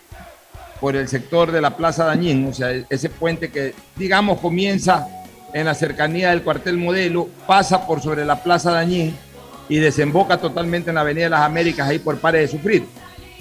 por 0.79 0.95
el 0.95 1.07
sector 1.07 1.51
de 1.51 1.61
la 1.61 1.75
Plaza 1.75 2.05
Dañín, 2.05 2.47
o 2.47 2.53
sea, 2.53 2.71
ese 2.89 3.09
puente 3.09 3.49
que, 3.49 3.73
digamos, 3.95 4.39
comienza 4.39 5.07
en 5.53 5.65
la 5.65 5.73
cercanía 5.73 6.29
del 6.29 6.43
cuartel 6.43 6.77
modelo, 6.77 7.27
pasa 7.47 7.87
por 7.87 8.01
sobre 8.01 8.25
la 8.25 8.43
Plaza 8.43 8.71
Dañín 8.71 9.15
y 9.69 9.77
desemboca 9.79 10.37
totalmente 10.37 10.89
en 10.91 10.95
la 10.95 11.01
Avenida 11.01 11.25
de 11.25 11.29
las 11.31 11.41
Américas, 11.41 11.87
ahí 11.87 11.99
por 11.99 12.17
Pare 12.19 12.39
de 12.39 12.47
Sufrir. 12.47 12.85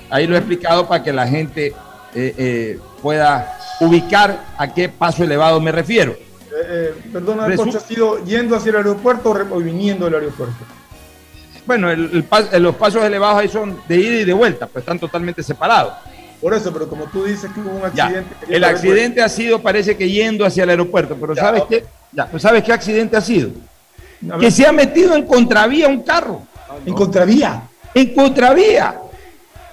Ahí 0.08 0.26
lo 0.26 0.34
he 0.34 0.38
explicado 0.38 0.86
para 0.88 1.02
que 1.02 1.12
la 1.12 1.26
gente 1.26 1.74
eh, 2.14 2.34
eh, 2.38 2.78
pueda 3.02 3.58
ubicar 3.80 4.40
a 4.56 4.72
qué 4.72 4.88
paso 4.88 5.24
elevado 5.24 5.60
me 5.60 5.72
refiero. 5.72 6.12
Eh, 6.12 6.24
eh, 6.68 6.94
perdona, 7.12 7.46
Resu- 7.46 7.64
Cocho, 7.66 7.78
¿ha 7.78 7.80
sido 7.80 8.24
yendo 8.24 8.56
hacia 8.56 8.70
el 8.70 8.76
aeropuerto 8.76 9.30
o 9.50 9.58
viniendo 9.58 10.06
del 10.06 10.14
aeropuerto? 10.14 10.64
Bueno, 11.66 11.90
el- 11.90 12.24
el 12.52 12.62
los 12.62 12.76
pasos 12.76 13.04
elevados 13.04 13.40
ahí 13.40 13.48
son 13.48 13.78
de 13.88 13.96
ida 13.96 14.20
y 14.20 14.24
de 14.24 14.32
vuelta, 14.32 14.66
pues 14.66 14.82
están 14.82 14.98
totalmente 14.98 15.42
separados. 15.42 15.92
Por 16.40 16.54
eso, 16.54 16.72
pero 16.72 16.88
como 16.88 17.04
tú 17.06 17.24
dices 17.24 17.50
que 17.52 17.60
hubo 17.60 17.70
un 17.70 17.94
Ya, 17.94 18.06
accidente. 18.06 18.36
El 18.48 18.64
accidente 18.64 19.22
ha 19.22 19.28
sido, 19.28 19.60
parece 19.62 19.96
que 19.96 20.08
yendo 20.08 20.44
hacia 20.44 20.64
el 20.64 20.70
aeropuerto, 20.70 21.16
pero 21.20 21.34
¿sabes 21.34 21.62
qué? 21.68 21.84
Ya, 22.12 22.28
¿sabes 22.38 22.62
qué 22.62 22.72
accidente 22.72 23.16
ha 23.16 23.20
sido? 23.20 23.50
Que 24.40 24.50
se 24.50 24.66
ha 24.66 24.72
metido 24.72 25.14
en 25.14 25.26
contravía 25.26 25.88
un 25.88 26.02
carro. 26.02 26.42
¿En 26.84 26.94
contravía? 26.94 27.62
En 27.94 28.14
contravía. 28.14 28.96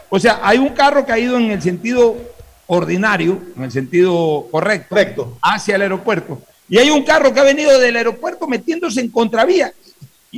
O 0.09 0.19
sea, 0.19 0.39
hay 0.43 0.57
un 0.57 0.69
carro 0.69 1.05
que 1.05 1.11
ha 1.11 1.19
ido 1.19 1.37
en 1.37 1.51
el 1.51 1.61
sentido 1.61 2.15
ordinario, 2.67 3.41
en 3.57 3.63
el 3.63 3.71
sentido 3.71 4.47
correcto, 4.51 5.37
hacia 5.41 5.75
el 5.75 5.81
aeropuerto. 5.81 6.41
Y 6.69 6.77
hay 6.77 6.89
un 6.89 7.03
carro 7.03 7.33
que 7.33 7.39
ha 7.39 7.43
venido 7.43 7.77
del 7.79 7.95
aeropuerto 7.95 8.47
metiéndose 8.47 9.01
en 9.01 9.09
contravía. 9.09 9.73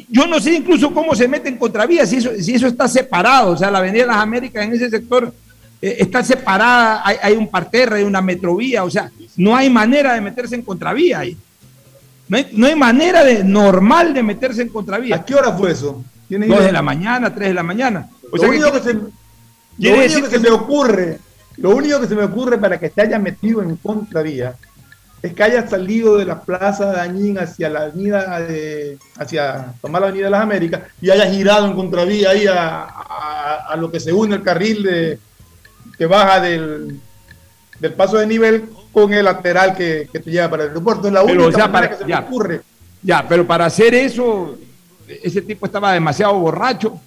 Yo 0.10 0.28
no 0.28 0.40
sé 0.40 0.54
incluso 0.54 0.94
cómo 0.94 1.16
se 1.16 1.28
mete 1.28 1.48
en 1.48 1.58
contravía, 1.58 2.06
si 2.06 2.18
eso, 2.18 2.32
si 2.40 2.56
eso 2.56 2.68
está 2.68 2.88
separado. 2.88 3.52
O 3.52 3.58
sea, 3.58 3.72
la 3.72 3.78
Avenida 3.80 4.04
de 4.04 4.08
las 4.08 4.18
Américas 4.18 4.66
en 4.66 4.74
ese 4.74 4.90
sector 4.90 5.34
está 5.82 6.24
separada, 6.24 7.02
hay, 7.06 7.18
hay 7.22 7.34
un 7.34 7.48
parterre, 7.48 7.98
hay 8.00 8.04
una 8.04 8.22
metrovía. 8.22 8.84
O 8.84 8.90
sea, 8.90 9.12
no 9.38 9.56
hay 9.56 9.70
manera 9.70 10.14
de 10.14 10.22
meterse 10.22 10.56
en 10.56 10.62
contravía 10.62 11.20
ahí. 11.20 11.38
No 12.28 12.38
hay, 12.38 12.50
no 12.54 12.66
hay 12.68 12.76
manera 12.76 13.24
de, 13.24 13.44
normal 13.44 14.14
de 14.14 14.24
meterse 14.24 14.62
en 14.64 14.70
contravía. 14.70 15.16
¿A 15.18 15.26
qué 15.26 15.36
hora 15.36 15.52
fue 15.52 15.72
eso? 15.72 16.04
¿Tiene 16.28 16.48
Dos 16.48 16.56
idea? 16.58 16.68
de 16.68 16.72
la 16.74 16.82
mañana, 16.82 17.34
tres 17.34 17.50
de 17.50 17.54
la 17.54 17.64
mañana. 17.64 18.10
O 18.32 18.36
Lo 18.38 18.42
sea, 18.42 18.50
único 18.50 18.72
que- 18.72 18.78
que 18.80 18.84
se, 18.84 18.94
lo 18.94 19.94
único 19.96 20.16
que 20.16 20.22
que 20.24 20.30
se 20.30 20.40
me 20.40 20.50
ocurre, 20.50 21.20
lo 21.58 21.70
único 21.76 22.00
que 22.02 22.08
se 22.08 22.16
me 22.16 22.24
ocurre 22.24 22.58
para 22.58 22.80
que 22.80 22.90
te 22.90 23.02
haya 23.04 23.20
metido 23.20 23.62
en 23.62 23.76
contravía 23.76 24.56
es 25.22 25.34
que 25.34 25.44
haya 25.44 25.68
salido 25.68 26.18
de 26.18 26.26
la 26.26 26.42
plaza 26.42 26.86
Dañín 26.94 27.38
hacia 27.40 27.70
la 27.70 27.82
avenida 27.84 28.40
de, 28.42 28.98
hacia 29.18 29.74
tomar 29.82 30.02
la 30.02 30.08
avenida 30.08 30.26
de 30.26 30.32
las 30.32 30.42
Américas 30.42 30.82
y 31.02 31.10
haya 31.10 31.26
girado 31.32 31.68
en 31.68 31.74
contravía 31.74 32.32
ahí 32.32 32.46
a, 32.48 32.84
a- 32.86 33.66
a 33.70 33.76
lo 33.76 33.92
que 33.92 34.00
se 34.00 34.12
une 34.14 34.36
el 34.36 34.44
carril 34.44 34.84
de, 34.84 35.20
que 35.98 36.06
baja 36.06 36.40
del, 36.42 37.00
del 37.80 37.94
paso 37.94 38.18
de 38.18 38.28
nivel 38.28 38.66
con 38.92 39.14
el 39.14 39.26
lateral 39.26 39.76
que, 39.76 40.08
que 40.12 40.20
te 40.20 40.32
lleva 40.32 40.50
para 40.50 40.64
el 40.64 40.70
aeropuerto. 40.70 41.08
Es 41.08 41.14
la 41.14 41.24
Pero, 41.26 41.44
única 41.44 41.48
o 41.50 41.52
sea, 41.60 41.68
manera 41.68 41.72
para- 41.72 41.90
que 41.98 42.04
se 42.04 42.10
ya. 42.10 42.22
me 42.22 42.28
ocurre. 42.28 42.62
Ya, 43.02 43.26
pero 43.28 43.46
para 43.46 43.66
hacer 43.66 43.94
eso, 43.94 44.58
ese 45.24 45.42
tipo 45.42 45.66
estaba 45.66 45.94
demasiado 45.94 46.34
borracho. 46.40 47.00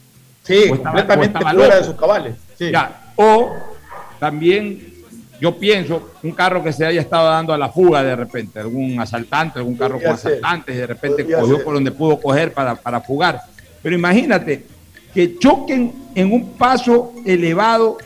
Sí, 0.45 0.55
o 0.71 0.75
estaba- 0.77 0.85
completamente 0.97 1.37
o 1.37 1.41
estaba 1.41 1.55
fuera 1.59 1.77
de 1.79 1.85
sus 1.85 1.95
cabales. 1.97 2.35
Sí. 2.59 2.71
Ya, 2.71 3.13
o 3.17 3.55
también 4.19 4.95
yo 5.41 5.57
pienso 5.59 6.11
un 6.23 6.33
carro 6.33 6.63
que 6.65 6.73
se 6.73 6.85
haya 6.87 7.01
estado 7.01 7.29
dando 7.31 7.53
a 7.53 7.59
la 7.59 7.69
fuga 7.69 8.03
de 8.03 8.17
repente, 8.17 8.59
algún 8.59 8.99
asaltante, 9.01 9.59
algún 9.59 9.77
carro 9.77 9.95
Podría 9.95 10.11
con 10.11 10.19
ser. 10.19 10.33
asaltantes, 10.33 10.77
de 10.77 10.87
repente 10.87 11.23
Podría 11.23 11.41
cogió 11.41 11.57
ser. 11.57 11.65
por 11.65 11.75
donde 11.75 11.91
pudo 11.93 12.21
coger 12.21 12.53
para, 12.53 12.75
para 12.75 13.01
fugar. 13.01 13.41
Pero 13.83 13.95
imagínate 13.95 14.67
que 15.15 15.39
choquen 15.39 15.93
en 16.15 16.33
un 16.33 16.53
paso 16.55 17.13
elevado 17.25 17.99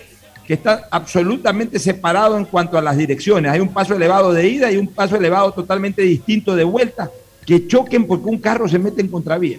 está 0.54 0.88
absolutamente 0.90 1.78
separado 1.78 2.36
en 2.36 2.44
cuanto 2.44 2.76
a 2.78 2.82
las 2.82 2.96
direcciones. 2.96 3.50
Hay 3.52 3.60
un 3.60 3.72
paso 3.72 3.94
elevado 3.94 4.32
de 4.32 4.48
ida 4.48 4.70
y 4.72 4.76
un 4.76 4.88
paso 4.88 5.16
elevado 5.16 5.52
totalmente 5.52 6.02
distinto 6.02 6.54
de 6.56 6.64
vuelta, 6.64 7.10
que 7.46 7.66
choquen 7.66 8.06
porque 8.06 8.28
un 8.28 8.38
carro 8.38 8.68
se 8.68 8.78
mete 8.78 9.00
en 9.00 9.08
contravía. 9.08 9.58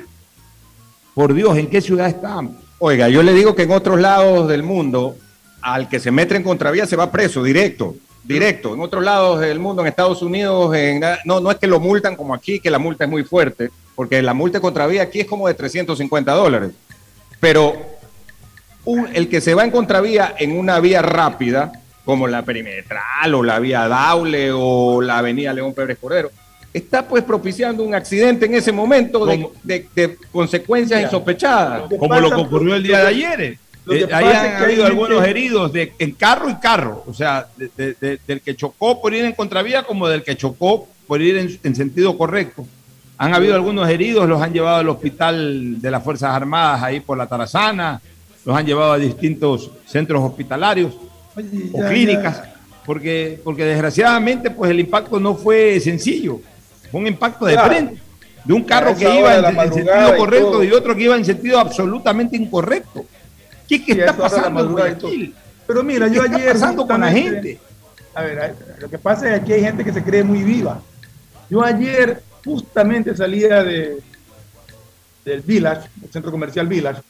Por 1.13 1.33
Dios, 1.33 1.57
¿en 1.57 1.67
qué 1.67 1.81
ciudad 1.81 2.07
estamos? 2.07 2.53
Oiga, 2.79 3.07
yo 3.09 3.23
le 3.23 3.33
digo 3.33 3.55
que 3.55 3.63
en 3.63 3.71
otros 3.71 3.99
lados 3.99 4.47
del 4.47 4.63
mundo, 4.63 5.15
al 5.61 5.87
que 5.87 5.99
se 5.99 6.11
mete 6.11 6.35
en 6.35 6.43
contravía 6.43 6.85
se 6.85 6.95
va 6.95 7.11
preso, 7.11 7.43
directo, 7.43 7.95
directo. 8.23 8.73
En 8.73 8.81
otros 8.81 9.03
lados 9.03 9.39
del 9.39 9.59
mundo, 9.59 9.81
en 9.81 9.87
Estados 9.87 10.21
Unidos, 10.21 10.75
en- 10.75 11.01
no, 11.25 11.39
no 11.39 11.51
es 11.51 11.57
que 11.57 11.67
lo 11.67 11.79
multan 11.79 12.15
como 12.15 12.33
aquí, 12.33 12.59
que 12.59 12.69
la 12.71 12.79
multa 12.79 13.03
es 13.05 13.09
muy 13.09 13.23
fuerte, 13.23 13.69
porque 13.95 14.21
la 14.21 14.33
multa 14.33 14.57
de 14.57 14.61
contravía 14.61 15.03
aquí 15.03 15.21
es 15.21 15.27
como 15.27 15.47
de 15.47 15.53
350 15.53 16.31
dólares. 16.33 16.71
Pero 17.39 17.73
un- 18.85 19.07
el 19.13 19.29
que 19.29 19.41
se 19.41 19.53
va 19.53 19.63
en 19.63 19.71
contravía 19.71 20.35
en 20.37 20.57
una 20.57 20.79
vía 20.79 21.01
rápida, 21.01 21.71
como 22.05 22.27
la 22.27 22.43
perimetral 22.43 23.33
o 23.33 23.43
la 23.43 23.59
vía 23.59 23.87
Daule 23.87 24.51
o 24.53 25.01
la 25.01 25.19
avenida 25.19 25.53
León 25.53 25.73
Pérez 25.73 25.97
Cordero, 25.99 26.31
está 26.73 27.07
pues 27.07 27.23
propiciando 27.23 27.83
un 27.83 27.95
accidente 27.95 28.45
en 28.47 28.55
ese 28.55 28.71
momento 28.71 29.25
de, 29.25 29.47
de- 29.63 29.87
de 29.95 30.17
consecuencias 30.31 30.97
Mira, 30.99 31.07
insospechadas. 31.07 31.83
como 31.97 32.19
lo 32.19 32.29
que 32.29 32.41
ocurrió 32.41 32.75
el 32.75 32.83
día 32.83 32.99
de 33.01 33.07
ayer. 33.07 33.57
Que 33.87 33.99
Eh, 33.99 34.07
ahí 34.13 34.25
han 34.25 34.57
que 34.57 34.63
habido 34.63 34.85
algunos 34.85 35.25
heridos 35.27 35.73
de, 35.73 35.91
en 35.99 36.11
carro 36.13 36.49
y 36.49 36.55
carro, 36.55 37.03
o 37.05 37.13
sea, 37.13 37.47
de- 37.57 38.17
del 38.25 38.39
que 38.41 38.55
chocó 38.55 39.01
por 39.01 39.13
ir 39.13 39.25
en 39.25 39.33
contravía 39.33 39.83
como 39.83 40.07
del 40.07 40.23
que 40.23 40.37
chocó 40.37 40.87
por 41.05 41.21
ir 41.21 41.35
en, 41.37 41.59
en 41.63 41.75
sentido 41.75 42.17
correcto. 42.17 42.65
Han 43.17 43.33
habido 43.33 43.55
algunos 43.55 43.87
heridos, 43.89 44.27
los 44.27 44.41
han 44.41 44.53
llevado 44.53 44.77
al 44.77 44.89
hospital 44.89 45.81
de 45.81 45.91
las 45.91 46.01
Fuerzas 46.03 46.33
Armadas 46.33 46.81
ahí 46.81 47.01
por 47.01 47.17
la 47.17 47.27
Tarazana, 47.27 48.01
los 48.45 48.55
han 48.57 48.65
llevado 48.65 48.93
a 48.93 48.97
distintos 48.97 49.71
centros 49.85 50.21
hospitalarios 50.23 50.93
o 51.73 51.79
ya, 51.79 51.89
clínicas, 51.89 52.41
porque, 52.85 53.39
porque 53.43 53.65
desgraciadamente 53.65 54.51
pues 54.51 54.69
el 54.71 54.79
impacto 54.79 55.19
no 55.19 55.35
fue 55.35 55.79
sencillo, 55.79 56.39
fue 56.91 57.01
un 57.01 57.07
impacto 57.07 57.45
de 57.45 57.53
Claro. 57.53 57.69
frente, 57.69 58.01
de 58.43 58.53
un 58.53 58.63
carro 58.63 58.95
que 58.95 59.03
iba 59.19 59.35
en, 59.37 59.45
en 59.45 59.73
sentido 59.73 60.13
y 60.13 60.17
correcto 60.17 60.51
todo. 60.51 60.63
y 60.63 60.71
otro 60.71 60.95
que 60.95 61.03
iba 61.03 61.15
en 61.15 61.25
sentido 61.25 61.59
absolutamente 61.59 62.35
incorrecto. 62.35 63.05
¿Qué, 63.67 63.83
qué 63.83 63.93
está 63.93 64.15
pasando 64.15 64.59
en 64.59 64.65
y. 64.67 64.71
Guayaquil? 64.73 65.35
Pero 65.65 65.83
mira, 65.83 66.09
¿Qué 66.09 66.15
yo 66.15 66.23
está 66.25 66.35
ayer. 66.37 66.51
pasando 66.53 66.85
con 66.85 66.99
la 67.01 67.09
gente? 67.11 67.57
A 68.13 68.21
ver, 68.21 68.55
lo 68.79 68.89
que 68.89 68.97
pasa 68.99 69.25
es 69.27 69.31
que 69.31 69.41
aquí 69.41 69.53
hay 69.53 69.61
gente 69.61 69.83
que 69.85 69.93
se 69.93 70.03
cree 70.03 70.23
muy 70.23 70.43
viva. 70.43 70.81
Yo 71.49 71.63
ayer 71.63 72.21
justamente 72.43 73.15
salía 73.15 73.63
de 73.63 73.97
del 75.23 75.39
Village, 75.41 75.87
el 76.03 76.11
centro 76.11 76.29
comercial 76.29 76.67
Village. 76.67 77.01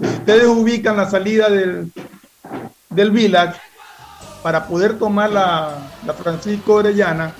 Ustedes 0.00 0.46
ubican 0.46 0.96
la 0.96 1.08
salida 1.10 1.48
del, 1.48 1.90
del 2.90 3.10
Village 3.10 3.58
para 4.42 4.66
poder 4.66 4.98
tomar 4.98 5.30
la, 5.30 5.78
la 6.04 6.12
Francisco 6.12 6.74
Orellana, 6.74 7.32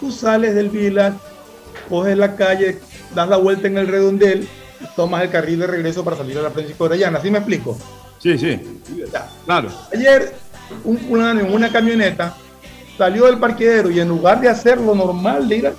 tú 0.00 0.10
sales 0.10 0.54
del 0.54 0.70
Village, 0.70 1.16
coges 1.88 2.16
la 2.16 2.36
calle, 2.36 2.80
das 3.14 3.28
la 3.28 3.36
vuelta 3.36 3.66
en 3.66 3.78
el 3.78 3.88
redondel 3.88 4.48
y 4.80 4.86
tomas 4.94 5.22
el 5.22 5.30
carril 5.30 5.60
de 5.60 5.66
regreso 5.66 6.04
para 6.04 6.16
salir 6.16 6.38
a 6.38 6.42
la 6.42 6.50
Francisco 6.50 6.84
Orellana. 6.84 7.20
¿Sí 7.20 7.30
me 7.30 7.38
explico? 7.38 7.76
Sí, 8.18 8.38
sí, 8.38 8.60
claro. 9.44 9.68
Ayer 9.92 10.34
un 10.84 10.98
fulano 10.98 11.40
en 11.40 11.52
una 11.52 11.70
camioneta 11.70 12.34
salió 12.96 13.26
del 13.26 13.38
parqueadero 13.38 13.90
y 13.90 14.00
en 14.00 14.08
lugar 14.08 14.40
de 14.40 14.48
hacer 14.48 14.80
lo 14.80 14.94
normal 14.94 15.48
de 15.48 15.56
ir 15.56 15.72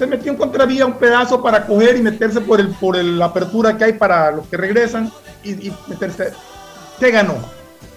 se 0.00 0.06
metió 0.06 0.32
en 0.32 0.38
contravía 0.38 0.86
un 0.86 0.94
pedazo 0.94 1.42
para 1.42 1.66
coger 1.66 1.96
y 1.98 2.00
meterse 2.02 2.40
por 2.40 2.58
el 2.58 2.68
por 2.68 2.96
el- 2.96 3.18
la 3.18 3.26
apertura 3.26 3.76
que 3.76 3.84
hay 3.84 3.92
para 3.92 4.30
los 4.30 4.46
que 4.46 4.56
regresan 4.56 5.12
y, 5.44 5.50
y 5.68 5.72
meterse. 5.88 6.32
¿Qué 6.98 7.10
ganó? 7.10 7.34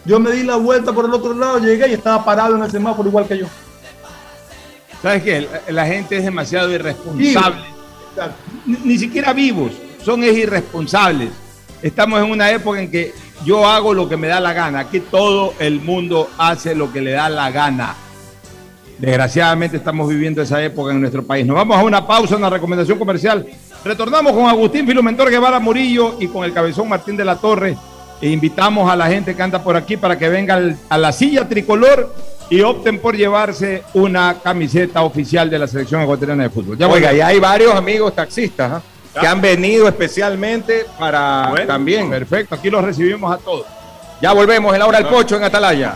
Yo 0.05 0.19
me 0.19 0.31
di 0.31 0.43
la 0.43 0.57
vuelta 0.57 0.91
por 0.91 1.05
el 1.05 1.13
otro 1.13 1.33
lado, 1.33 1.59
llegué 1.59 1.87
y 1.87 1.93
estaba 1.93 2.25
parado 2.25 2.57
en 2.57 2.63
el 2.63 2.69
semáforo 2.69 3.07
igual 3.07 3.25
que 3.25 3.37
yo. 3.37 3.45
¿Sabes 5.01 5.23
qué? 5.23 5.47
La, 5.67 5.71
la 5.73 5.85
gente 5.85 6.17
es 6.17 6.23
demasiado 6.25 6.69
irresponsable. 6.71 7.63
Ni, 8.65 8.77
ni 8.83 8.97
siquiera 8.97 9.31
vivos, 9.33 9.71
son 10.03 10.23
es 10.23 10.33
irresponsables. 10.37 11.29
Estamos 11.81 12.19
en 12.21 12.29
una 12.31 12.51
época 12.51 12.79
en 12.81 12.91
que 12.91 13.13
yo 13.45 13.65
hago 13.67 13.93
lo 13.93 14.07
que 14.09 14.17
me 14.17 14.27
da 14.27 14.39
la 14.39 14.53
gana. 14.53 14.79
Aquí 14.79 14.99
todo 14.99 15.53
el 15.59 15.79
mundo 15.81 16.29
hace 16.37 16.75
lo 16.75 16.91
que 16.91 17.01
le 17.01 17.11
da 17.11 17.29
la 17.29 17.49
gana. 17.51 17.95
Desgraciadamente 18.99 19.77
estamos 19.77 20.07
viviendo 20.07 20.41
esa 20.41 20.61
época 20.63 20.91
en 20.91 21.01
nuestro 21.01 21.23
país. 21.23 21.45
Nos 21.45 21.55
vamos 21.55 21.77
a 21.77 21.83
una 21.83 22.05
pausa, 22.05 22.35
una 22.35 22.49
recomendación 22.49 22.97
comercial. 22.97 23.45
Retornamos 23.83 24.33
con 24.33 24.45
Agustín 24.47 24.87
Filomentor 24.87 25.29
Guevara 25.29 25.59
Murillo 25.59 26.15
y 26.19 26.27
con 26.27 26.43
el 26.45 26.53
cabezón 26.53 26.87
Martín 26.87 27.17
de 27.17 27.25
la 27.25 27.35
Torre. 27.35 27.75
E 28.21 28.29
invitamos 28.29 28.89
a 28.89 28.95
la 28.95 29.07
gente 29.07 29.35
que 29.35 29.41
anda 29.43 29.61
por 29.61 29.75
aquí 29.75 29.97
para 29.97 30.17
que 30.17 30.29
venga 30.29 30.53
al- 30.55 30.77
a 30.87 30.97
la 30.97 31.11
silla 31.11 31.49
tricolor 31.49 32.13
y 32.49 32.61
opten 32.61 32.99
por 32.99 33.17
llevarse 33.17 33.83
una 33.93 34.35
camiseta 34.41 35.01
oficial 35.01 35.49
de 35.49 35.59
la 35.59 35.67
selección 35.67 36.01
ecuatoriana 36.01 36.43
de 36.43 36.49
fútbol. 36.49 36.77
Ya 36.77 36.87
Oiga, 36.87 37.11
y 37.13 37.19
hay 37.19 37.39
varios 37.39 37.75
amigos 37.75 38.15
taxistas 38.15 38.71
¿ah? 38.73 38.81
que 39.19 39.27
han 39.27 39.41
venido 39.41 39.87
especialmente 39.89 40.85
para 40.97 41.47
Bueno, 41.49 41.67
también. 41.67 42.09
Perfecto, 42.09 42.55
aquí 42.55 42.69
los 42.69 42.83
recibimos 42.83 43.33
a 43.33 43.37
todos. 43.37 43.65
Ya 44.21 44.31
volvemos 44.31 44.71
en 44.73 44.79
la 44.79 44.85
hora 44.87 44.99
del 44.99 45.07
pocho 45.07 45.35
en 45.35 45.43
Atalaya. 45.43 45.95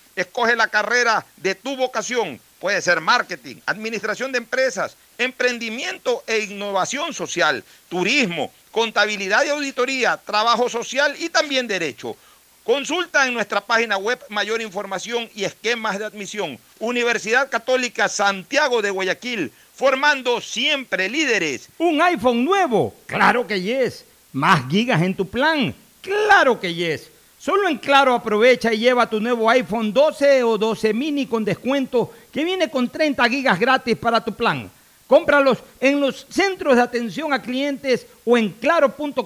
Escoge 0.21 0.55
la 0.55 0.67
carrera 0.67 1.25
de 1.37 1.55
tu 1.55 1.75
vocación. 1.75 2.39
Puede 2.59 2.79
ser 2.81 3.01
marketing, 3.01 3.55
administración 3.65 4.31
de 4.31 4.37
empresas, 4.37 4.95
emprendimiento 5.17 6.23
e 6.27 6.39
innovación 6.39 7.11
social, 7.11 7.63
turismo, 7.89 8.51
contabilidad 8.69 9.43
y 9.43 9.49
auditoría, 9.49 10.17
trabajo 10.17 10.69
social 10.69 11.15
y 11.17 11.29
también 11.29 11.67
derecho. 11.67 12.15
Consulta 12.63 13.25
en 13.25 13.33
nuestra 13.33 13.61
página 13.61 13.97
web 13.97 14.19
mayor 14.29 14.61
información 14.61 15.27
y 15.33 15.43
esquemas 15.43 15.97
de 15.97 16.05
admisión. 16.05 16.59
Universidad 16.77 17.49
Católica 17.49 18.07
Santiago 18.07 18.83
de 18.83 18.91
Guayaquil, 18.91 19.51
formando 19.73 20.39
siempre 20.39 21.09
líderes. 21.09 21.67
¿Un 21.79 21.99
iPhone 21.99 22.45
nuevo? 22.45 22.93
Claro 23.07 23.47
que 23.47 23.59
yes. 23.59 24.05
¿Más 24.31 24.69
gigas 24.69 25.01
en 25.01 25.15
tu 25.15 25.27
plan? 25.27 25.73
Claro 26.01 26.59
que 26.59 26.75
yes. 26.75 27.09
Solo 27.41 27.67
en 27.67 27.79
Claro 27.79 28.13
aprovecha 28.13 28.71
y 28.71 28.77
lleva 28.77 29.09
tu 29.09 29.19
nuevo 29.19 29.49
iPhone 29.49 29.91
12 29.91 30.43
o 30.43 30.59
12 30.59 30.93
mini 30.93 31.25
con 31.25 31.43
descuento 31.43 32.11
que 32.31 32.43
viene 32.45 32.69
con 32.69 32.87
30 32.87 33.27
gigas 33.27 33.59
gratis 33.59 33.97
para 33.97 34.23
tu 34.23 34.31
plan. 34.31 34.69
Cómpralos 35.07 35.57
en 35.79 35.99
los 35.99 36.27
centros 36.29 36.75
de 36.75 36.83
atención 36.83 37.33
a 37.33 37.41
clientes 37.41 38.05
o 38.25 38.37
en 38.37 38.51
claro.com.es. 38.51 39.23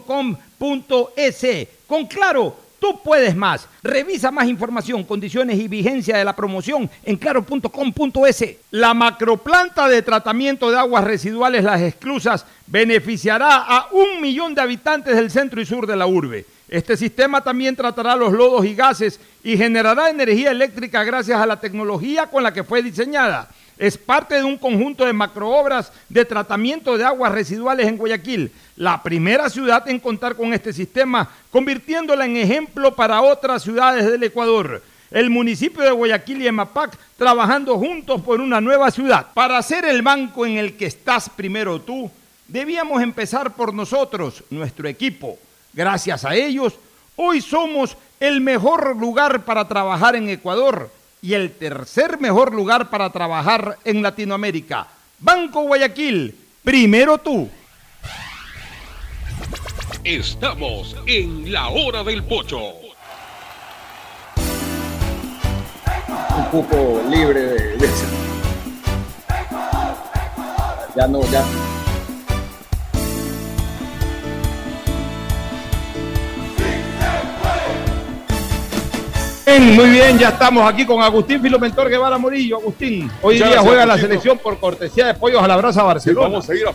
Con 1.86 2.06
Claro, 2.06 2.56
tú 2.80 3.02
puedes 3.04 3.36
más. 3.36 3.68
Revisa 3.84 4.32
más 4.32 4.48
información, 4.48 5.04
condiciones 5.04 5.60
y 5.60 5.68
vigencia 5.68 6.16
de 6.16 6.24
la 6.24 6.38
promoción 6.38 6.90
en 7.04 7.18
claro.com.es. 7.18 8.46
La 8.72 8.94
macroplanta 8.94 9.90
de 9.90 10.02
tratamiento 10.02 10.72
de 10.72 10.78
aguas 10.78 11.04
residuales 11.04 11.66
Las 11.66 11.82
Exclusas 11.82 12.46
beneficiará 12.66 13.58
a 13.58 13.90
un 13.92 14.22
millón 14.22 14.56
de 14.56 14.62
habitantes 14.62 15.18
del 15.18 15.30
centro 15.30 15.60
y 15.60 15.66
sur 15.66 15.86
de 15.86 15.98
la 15.98 16.08
urbe. 16.08 16.46
Este 16.68 16.98
sistema 16.98 17.42
también 17.42 17.76
tratará 17.76 18.16
los 18.16 18.34
lodos 18.34 18.66
y 18.66 18.74
gases 18.74 19.20
y 19.44 19.56
generará 19.56 20.10
energía 20.10 20.52
eléctrica 20.52 21.04
gracias 21.04 21.40
a 21.40 21.46
la 21.46 21.60
tecnología 21.60 22.28
con 22.28 22.42
la 22.42 22.54
que 22.54 22.64
fue 22.64 22.82
diseñada. 22.82 23.50
Es 23.78 23.98
parte 23.98 24.36
de 24.36 24.44
un 24.44 24.58
conjunto 24.58 25.06
de 25.06 25.14
macroobras 25.14 25.92
de 26.08 26.24
tratamiento 26.26 26.98
de 26.98 27.04
aguas 27.04 27.32
residuales 27.34 27.88
en 27.88 27.98
Guayaquil, 27.98 28.52
la 28.78 29.04
primera 29.04 29.50
ciudad 29.50 29.88
en 29.90 30.00
contar 30.00 30.36
con 30.36 30.54
este 30.54 30.72
sistema, 30.72 31.30
convirtiéndola 31.52 32.26
en 32.26 32.38
ejemplo 32.38 32.96
para 32.96 33.22
otras 33.22 33.64
ciudades 33.64 34.10
del 34.10 34.24
Ecuador. 34.24 34.82
El 35.12 35.30
municipio 35.30 35.84
de 35.84 35.92
Guayaquil 35.92 36.42
y 36.42 36.48
Emapac 36.48 36.98
trabajando 37.18 37.78
juntos 37.78 38.22
por 38.22 38.42
una 38.42 38.60
nueva 38.60 38.90
ciudad. 38.92 39.28
Para 39.34 39.62
ser 39.62 39.86
el 39.86 40.02
banco 40.02 40.46
en 40.46 40.58
el 40.58 40.78
que 40.78 40.88
estás 40.88 41.30
primero 41.30 41.80
tú, 41.80 42.10
debíamos 42.48 43.04
empezar 43.04 43.56
por 43.56 43.74
nosotros, 43.74 44.44
nuestro 44.50 44.88
equipo. 44.88 45.38
Gracias 45.76 46.24
a 46.24 46.34
ellos, 46.34 46.74
hoy 47.18 47.42
somos 47.42 47.98
el 48.22 48.40
mejor 48.40 48.96
lugar 48.96 49.44
para 49.44 49.68
trabajar 49.68 50.16
en 50.16 50.30
Ecuador 50.30 50.90
y 51.22 51.34
el 51.34 51.52
tercer 51.52 52.18
mejor 52.18 52.54
lugar 52.54 52.90
para 52.90 53.10
trabajar 53.10 53.78
en 53.84 54.02
Latinoamérica. 54.02 54.88
Banco 55.20 55.64
Guayaquil, 55.64 56.34
primero 56.64 57.18
tú. 57.18 57.50
Estamos 60.02 60.96
en 61.06 61.52
la 61.52 61.68
hora 61.68 62.06
del 62.06 62.24
pocho. 62.24 62.62
Un 66.38 66.46
cupo 66.52 67.04
libre 67.10 67.42
de, 67.42 67.78
de... 67.78 67.90
Ya 70.96 71.06
no, 71.06 71.22
ya. 71.30 71.44
Bien, 79.46 79.76
muy 79.76 79.90
bien, 79.92 80.18
ya 80.18 80.30
estamos 80.30 80.68
aquí 80.72 80.86
con 80.88 81.02
Agustín 81.04 81.40
Filomentor 81.40 81.88
Guevara 81.88 82.18
Morillo. 82.18 82.58
Agustín, 82.58 83.12
hoy 83.22 83.36
Muchas 83.36 83.38
día 83.38 83.46
gracias, 83.48 83.64
juega 83.64 83.86
la 83.86 83.98
selección 83.98 84.40
por 84.40 84.60
cortesía 84.60 85.06
de 85.08 85.14
Pollos 85.14 85.44
a 85.44 85.48
la 85.48 85.56
Brasa 85.56 85.82
Sí, 85.82 85.86
Barcelona. 85.86 86.28
vamos 86.30 86.50
a 86.50 86.56
ir 86.56 86.68
a 86.68 86.74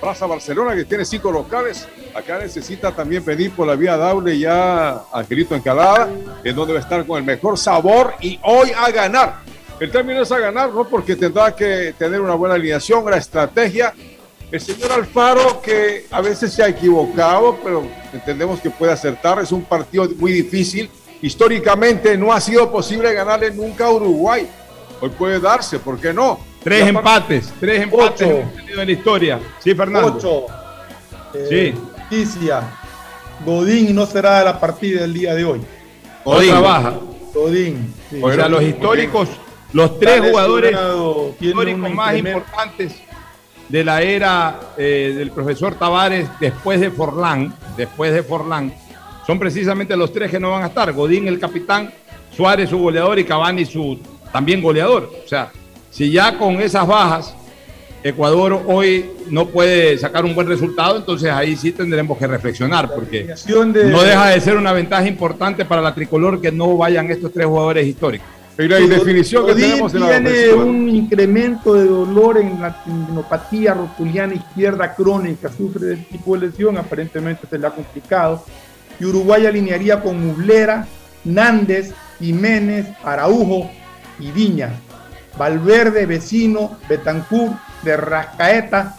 Plaza 0.00 0.26
Barcelona, 0.26 0.74
que 0.74 0.84
tiene 0.84 1.04
cinco 1.06 1.32
locales. 1.32 1.88
Acá 2.14 2.38
necesita 2.38 2.92
también 2.92 3.24
pedir 3.24 3.52
por 3.52 3.66
la 3.66 3.74
vía 3.74 3.96
Dable 3.96 4.38
ya 4.38 5.00
Angelito 5.12 5.54
Encalada, 5.54 6.10
en 6.44 6.54
donde 6.54 6.74
va 6.74 6.78
a 6.80 6.82
estar 6.82 7.06
con 7.06 7.16
el 7.18 7.24
mejor 7.24 7.56
sabor 7.56 8.12
y 8.20 8.38
hoy 8.42 8.70
a 8.76 8.90
ganar. 8.90 9.36
El 9.80 9.90
término 9.90 10.20
es 10.20 10.30
a 10.30 10.38
ganar, 10.38 10.70
¿no? 10.74 10.86
Porque 10.86 11.16
tendrá 11.16 11.56
que 11.56 11.94
tener 11.98 12.20
una 12.20 12.34
buena 12.34 12.54
alineación, 12.56 13.02
una 13.02 13.16
estrategia. 13.16 13.94
El 14.52 14.60
señor 14.60 14.92
Alfaro, 14.92 15.62
que 15.62 16.06
a 16.10 16.20
veces 16.20 16.52
se 16.52 16.62
ha 16.62 16.68
equivocado, 16.68 17.56
pero 17.64 17.84
entendemos 18.12 18.60
que 18.60 18.68
puede 18.68 18.92
acertar. 18.92 19.38
Es 19.40 19.52
un 19.52 19.62
partido 19.62 20.06
muy 20.18 20.32
difícil. 20.32 20.90
Históricamente 21.22 22.16
no 22.16 22.32
ha 22.32 22.40
sido 22.40 22.70
posible 22.70 23.12
ganarle 23.12 23.50
nunca 23.50 23.86
a 23.86 23.90
Uruguay. 23.90 24.48
Hoy 25.00 25.10
puede 25.10 25.40
darse, 25.40 25.78
¿por 25.78 25.98
qué 25.98 26.12
no? 26.12 26.40
Tres 26.62 26.88
empates, 26.88 27.52
tres 27.58 27.82
empates 27.82 28.28
Ocho. 28.28 28.38
hemos 28.38 28.54
tenido 28.54 28.80
en 28.80 28.86
la 28.86 28.92
historia. 28.92 29.40
Sí, 29.58 29.74
Fernando. 29.74 30.14
Ocho. 30.16 30.46
Eh, 31.34 31.74
Noticia. 31.74 32.62
Godín 33.44 33.94
no 33.94 34.04
será 34.04 34.40
de 34.40 34.44
la 34.44 34.60
partida 34.60 35.02
del 35.02 35.14
día 35.14 35.34
de 35.34 35.44
hoy. 35.44 35.60
Godín. 36.24 36.50
Otra 36.50 36.60
baja. 36.60 36.94
Godín. 37.32 37.94
sí. 38.10 38.20
O 38.22 38.32
sea, 38.32 38.48
los 38.48 38.62
históricos, 38.62 39.28
los 39.72 39.98
tres 39.98 40.20
jugadores 40.20 40.76
históricos 41.40 41.90
más 41.90 42.16
importantes 42.16 42.94
de 43.68 43.84
la 43.84 44.02
era 44.02 44.60
eh, 44.76 45.14
del 45.16 45.30
profesor 45.30 45.76
Tavares 45.76 46.28
después 46.40 46.80
de 46.80 46.90
Forlán, 46.90 47.54
después 47.76 48.12
de 48.12 48.22
Forlán, 48.22 48.74
son 49.30 49.38
precisamente 49.38 49.96
los 49.96 50.12
tres 50.12 50.28
que 50.28 50.40
no 50.40 50.50
van 50.50 50.64
a 50.64 50.66
estar. 50.66 50.92
Godín, 50.92 51.28
el 51.28 51.38
capitán, 51.38 51.88
Suárez, 52.36 52.68
su 52.68 52.78
goleador, 52.78 53.16
y 53.20 53.22
Cavani, 53.24 53.64
su 53.64 53.96
también 54.32 54.60
goleador. 54.60 55.08
O 55.24 55.28
sea, 55.28 55.52
si 55.88 56.10
ya 56.10 56.36
con 56.36 56.60
esas 56.60 56.84
bajas 56.84 57.32
Ecuador 58.02 58.60
hoy 58.66 59.08
no 59.28 59.46
puede 59.46 59.96
sacar 59.98 60.24
un 60.24 60.34
buen 60.34 60.48
resultado, 60.48 60.96
entonces 60.96 61.30
ahí 61.30 61.54
sí 61.54 61.70
tendremos 61.70 62.18
que 62.18 62.26
reflexionar, 62.26 62.92
porque 62.92 63.24
de- 63.72 63.92
no 63.92 64.02
deja 64.02 64.26
de 64.30 64.40
ser 64.40 64.56
una 64.56 64.72
ventaja 64.72 65.06
importante 65.06 65.64
para 65.64 65.80
la 65.80 65.94
tricolor 65.94 66.40
que 66.40 66.50
no 66.50 66.76
vayan 66.76 67.08
estos 67.08 67.32
tres 67.32 67.46
jugadores 67.46 67.86
históricos. 67.86 68.26
Godín 69.42 69.82
tiene 70.22 70.30
un 70.64 70.88
incremento 70.88 71.74
de 71.74 71.84
dolor 71.84 72.38
en 72.38 72.60
la 72.60 72.82
tendinopatía 72.82 73.74
rotuliana 73.74 74.34
izquierda 74.34 74.92
crónica, 74.94 75.48
sufre 75.56 75.86
de 75.86 75.94
este 75.94 76.06
tipo 76.18 76.36
de 76.36 76.48
lesión, 76.48 76.76
aparentemente 76.78 77.46
se 77.48 77.58
le 77.58 77.66
ha 77.66 77.70
complicado. 77.70 78.42
Y 79.00 79.04
Uruguay 79.06 79.46
alinearía 79.46 80.00
con 80.00 80.24
Mublera, 80.24 80.86
Nández, 81.24 81.92
Jiménez, 82.18 82.86
Araujo 83.02 83.70
y 84.18 84.30
Viña. 84.30 84.70
Valverde, 85.38 86.06
Vecino, 86.06 86.78
Betancur, 86.88 87.50
de 87.82 87.96
Rascaeta, 87.96 88.96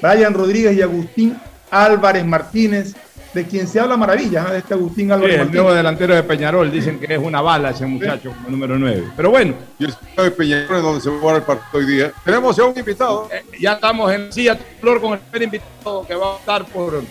Brian 0.00 0.34
Rodríguez 0.34 0.76
y 0.76 0.82
Agustín 0.82 1.36
Álvarez 1.70 2.24
Martínez, 2.24 2.94
de 3.32 3.44
quien 3.46 3.66
se 3.66 3.80
habla 3.80 3.96
maravillas, 3.96 4.46
¿eh? 4.48 4.52
de 4.52 4.58
este 4.58 4.74
Agustín 4.74 5.06
Sí, 5.08 5.12
Álvarez 5.12 5.34
el 5.34 5.38
Martínez. 5.40 5.62
nuevo 5.62 5.74
delantero 5.76 6.14
de 6.14 6.22
Peñarol, 6.22 6.70
dicen 6.70 7.00
que 7.00 7.12
es 7.14 7.18
una 7.18 7.40
bala 7.40 7.70
ese 7.70 7.84
muchacho 7.86 8.30
como 8.30 8.50
número 8.50 8.78
9. 8.78 9.04
Pero 9.16 9.30
bueno. 9.30 9.54
Y 9.80 9.86
el 9.86 9.94
de 10.16 10.30
Peñarol 10.30 10.76
es 10.76 10.82
donde 10.82 11.00
se 11.00 11.10
va 11.10 11.16
a 11.16 11.20
jugar 11.20 11.36
el 11.36 11.42
partido 11.42 11.68
hoy 11.80 11.86
día. 11.86 12.12
Tenemos 12.24 12.56
ya 12.56 12.64
un 12.64 12.78
invitado. 12.78 13.28
Eh, 13.32 13.44
ya 13.60 13.72
estamos 13.72 14.12
en 14.12 14.32
silla 14.32 14.56
flor 14.80 15.00
con 15.00 15.14
el 15.14 15.18
primer 15.18 15.42
invitado 15.42 16.06
que 16.06 16.14
va 16.14 16.34
a 16.34 16.38
estar 16.38 16.64
por 16.66 17.02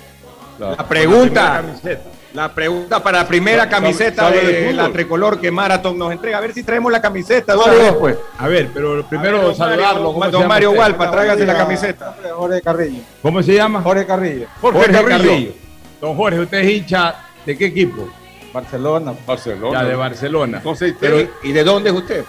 La 0.59 0.87
pregunta, 0.87 1.61
la. 1.83 1.99
La 2.33 2.53
pregunta 2.53 3.01
para 3.01 3.19
la 3.19 3.27
primera 3.27 3.69
camiseta 3.69 4.23
sabe 4.23 4.41
de 4.41 4.73
la 4.73 4.89
tricolor 4.91 5.39
que 5.39 5.51
Marathon 5.51 5.97
nos 5.97 6.11
entrega. 6.11 6.39
A 6.39 6.41
ver 6.41 6.53
si 6.53 6.63
traemos 6.63 6.91
la 6.91 7.01
camiseta. 7.01 7.53
de 7.53 7.59
una 7.59 7.67
Mario, 7.67 7.83
vez, 7.83 7.93
pues. 7.93 8.17
A 8.37 8.47
ver, 8.47 8.69
pero 8.73 9.05
primero 9.05 9.37
ver, 9.37 9.45
don 9.47 9.55
saludarlo. 9.55 10.13
Mario, 10.13 10.13
¿Cómo 10.13 10.25
se 10.25 10.31
don 10.31 10.47
Mario? 10.47 10.71
Gualpa, 10.73 11.11
tráigase 11.11 11.45
la 11.45 11.57
camiseta. 11.57 12.15
Jorge 12.35 12.61
Carrillo. 12.61 13.01
¿Cómo 13.21 13.43
se 13.43 13.53
llama? 13.53 13.81
Jorge 13.81 14.05
Carrillo. 14.05 14.47
Jorge, 14.59 14.91
Carrillo. 14.91 15.53
Don 16.01 16.15
Jorge, 16.15 16.39
¿usted 16.39 16.57
es 16.59 16.71
hincha 16.71 17.15
de 17.45 17.57
qué 17.57 17.65
equipo? 17.67 18.09
Barcelona. 18.51 19.13
Barcelona. 19.25 19.81
Ya, 19.81 19.87
de 19.87 19.95
Barcelona. 19.95 20.57
Entonces, 20.57 20.93
Pero, 20.99 21.27
¿Y 21.43 21.51
de 21.51 21.63
dónde 21.63 21.89
es 21.89 21.95
usted? 21.95 22.23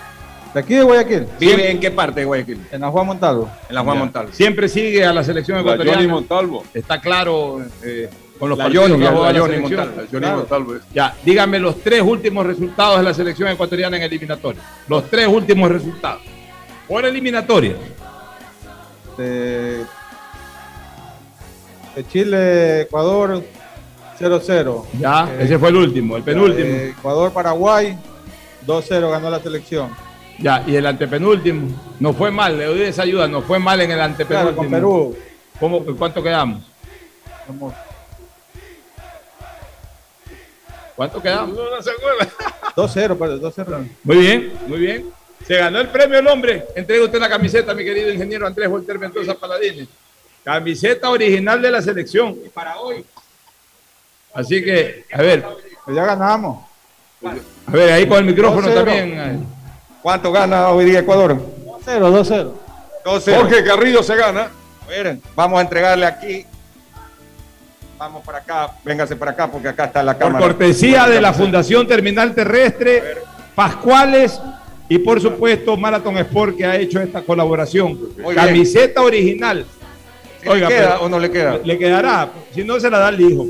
De 0.55 0.61
aquí 0.61 0.75
de 0.75 0.83
Guayaquil. 0.83 1.27
¿Vive 1.41 1.71
en 1.71 1.81
qué 1.81 1.91
parte 1.91 2.21
de 2.21 2.27
Guayaquil? 2.27 2.67
En 2.71 2.81
la 2.81 2.91
Juan 2.91 3.07
Montalvo. 3.07 3.51
En 3.69 3.75
la 3.75 3.83
Juan 3.83 3.97
Ya. 3.97 4.01
Montalvo. 4.05 4.33
Siempre 4.33 4.69
sigue 4.69 5.05
a 5.05 5.13
la 5.13 5.25
selección 5.25 5.57
La 5.57 5.63
ecuatoriana. 5.63 6.07
Montalvo. 6.09 6.65
Está 6.73 7.01
claro 7.01 7.61
eh, 7.83 8.09
con 8.45 8.51
los 8.51 8.59
La 8.59 8.65
partidos 8.65 8.89
Johnny, 8.91 9.01
que 9.01 9.07
ha 9.07 9.11
la 9.11 9.17
jugado 9.17 9.33
la 9.33 9.41
Johnny 9.41 9.55
selección. 9.55 9.81
Montalvo. 9.81 10.03
La 10.03 10.07
Johnny 10.11 10.21
Claro. 10.21 10.37
Montalvo. 10.37 10.75
Ya, 10.93 11.15
dígame 11.25 11.59
los 11.59 11.81
tres 11.81 12.03
últimos 12.03 12.45
resultados 12.47 12.99
de 12.99 13.03
la 13.05 13.15
selección 13.15 13.49
ecuatoriana 13.49 13.97
en 13.97 14.03
eliminatoria. 14.03 14.61
Los 14.87 15.09
tres 15.09 15.29
últimos 15.29 15.71
resultados. 15.71 16.21
Por 16.87 17.07
eliminatoria. 17.07 17.75
De 19.17 19.87
Chile, 22.11 22.83
Ecuador 22.83 23.43
0-0. 24.21 24.85
Ya, 24.99 25.27
Eh, 25.33 25.45
ese 25.45 25.59
fue 25.59 25.71
el 25.71 25.77
último, 25.77 26.19
el 26.19 26.23
penúltimo. 26.23 26.67
eh, 26.69 26.91
Ecuador, 26.99 27.33
Paraguay 27.33 27.97
2-0 28.67 29.11
ganó 29.11 29.31
la 29.31 29.41
selección. 29.41 29.89
Ya, 30.39 30.63
y 30.67 30.77
el 30.77 30.85
antepenúltimo. 30.85 31.69
No 31.99 32.13
fue 32.13 32.31
mal, 32.31 32.59
le 32.59 32.67
doy 32.67 32.83
esa 32.83 33.05
ayuda, 33.05 33.27
no 33.27 33.41
fue 33.41 33.59
mal 33.59 33.81
en 33.81 33.91
el 33.91 34.01
antepenúltimo. 34.03 34.51
Claro, 34.51 34.57
con 34.57 34.71
Perú. 34.71 35.17
¿Cómo, 35.59 35.83
¿Cuánto 35.97 36.23
quedamos? 36.23 36.63
Somos- 37.47 37.73
¿Cuánto 40.97 41.21
quedamos? 41.21 41.57
No, 41.57 41.71
no 41.71 41.83
se 41.83 41.91
acuerda. 41.91 42.29
2-0, 42.77 43.19
perdón, 43.19 43.41
2-0. 43.41 43.89
Muy 44.05 44.17
bien, 44.19 44.53
muy 44.67 44.79
bien. 44.79 45.11
Se 45.47 45.57
ganó 45.57 45.81
el 45.81 45.89
premio 45.89 46.19
el 46.19 46.27
hombre. 46.29 46.65
Entrega 46.75 47.05
usted 47.05 47.19
la 47.19 47.29
camiseta, 47.29 47.75
mi 47.75 47.85
querido 47.85 48.11
ingeniero 48.13 48.47
Andrés 48.47 48.69
Volter 48.69 48.99
Mendoza 48.99 49.35
Paladines. 49.35 49.89
Camiseta 50.45 51.11
original 51.11 51.61
de 51.61 51.71
la 51.71 51.83
selección. 51.83 52.37
Y 52.45 52.49
para 52.49 52.79
hoy. 52.79 53.05
Así 54.35 54.63
que, 54.65 55.05
a 55.13 55.23
ver, 55.23 55.45
Pues 55.85 55.97
ya 55.97 56.05
ganamos. 56.05 56.65
a 57.67 57.71
ver, 57.71 57.93
ahí 57.93 58.07
con 58.07 58.19
el 58.19 58.25
micrófono 58.25 58.69
2-0. 58.69 58.75
también. 58.75 59.47
¿Cuánto 60.03 60.33
gana 60.33 60.69
hoy 60.69 60.85
día 60.87 61.01
Ecuador? 61.01 61.37
2-0, 61.37 61.83
2-0. 61.85 62.53
2-0. 63.05 63.37
Jorge 63.37 63.65
Carrillo 63.65 64.03
se 64.03 64.17
gana. 64.17 64.51
Miren, 64.89 65.23
vamos 65.35 65.59
a 65.59 65.63
entregarle 65.63 66.07
aquí. 66.07 66.47
Vamos 67.99 68.25
para 68.25 68.39
acá, 68.39 68.71
véngase 68.85 69.15
para 69.17 69.31
acá 69.31 69.51
porque 69.51 69.69
acá 69.69 69.85
está 69.85 70.03
la 70.03 70.15
Por 70.15 70.23
cámara. 70.27 70.45
cortesía 70.47 71.07
de 71.07 71.21
la 71.21 71.33
Fundación 71.33 71.87
Terminal 71.87 72.35
Terrestre, 72.35 73.03
Pascuales 73.55 74.41
y 74.89 74.99
por 74.99 75.21
supuesto 75.21 75.77
Marathon 75.77 76.19
Sport 76.19 76.57
que 76.57 76.67
ha 76.67 76.77
hecho 76.77 77.01
esta 77.01 77.23
colaboración. 77.23 77.99
Muy 78.19 78.35
bien. 78.35 78.47
Camiseta 78.47 79.01
original. 79.03 79.65
¿Sí 80.43 80.49
le 80.49 80.67
queda 80.67 81.01
o 81.01 81.09
no 81.09 81.19
le 81.19 81.31
queda? 81.31 81.59
Le 81.65 81.79
quedará. 81.79 82.29
Si 82.53 82.65
no, 82.65 82.79
se 82.81 82.91
la 82.91 82.99
da 82.99 83.09
el 83.11 83.21
hijo. 83.21 83.47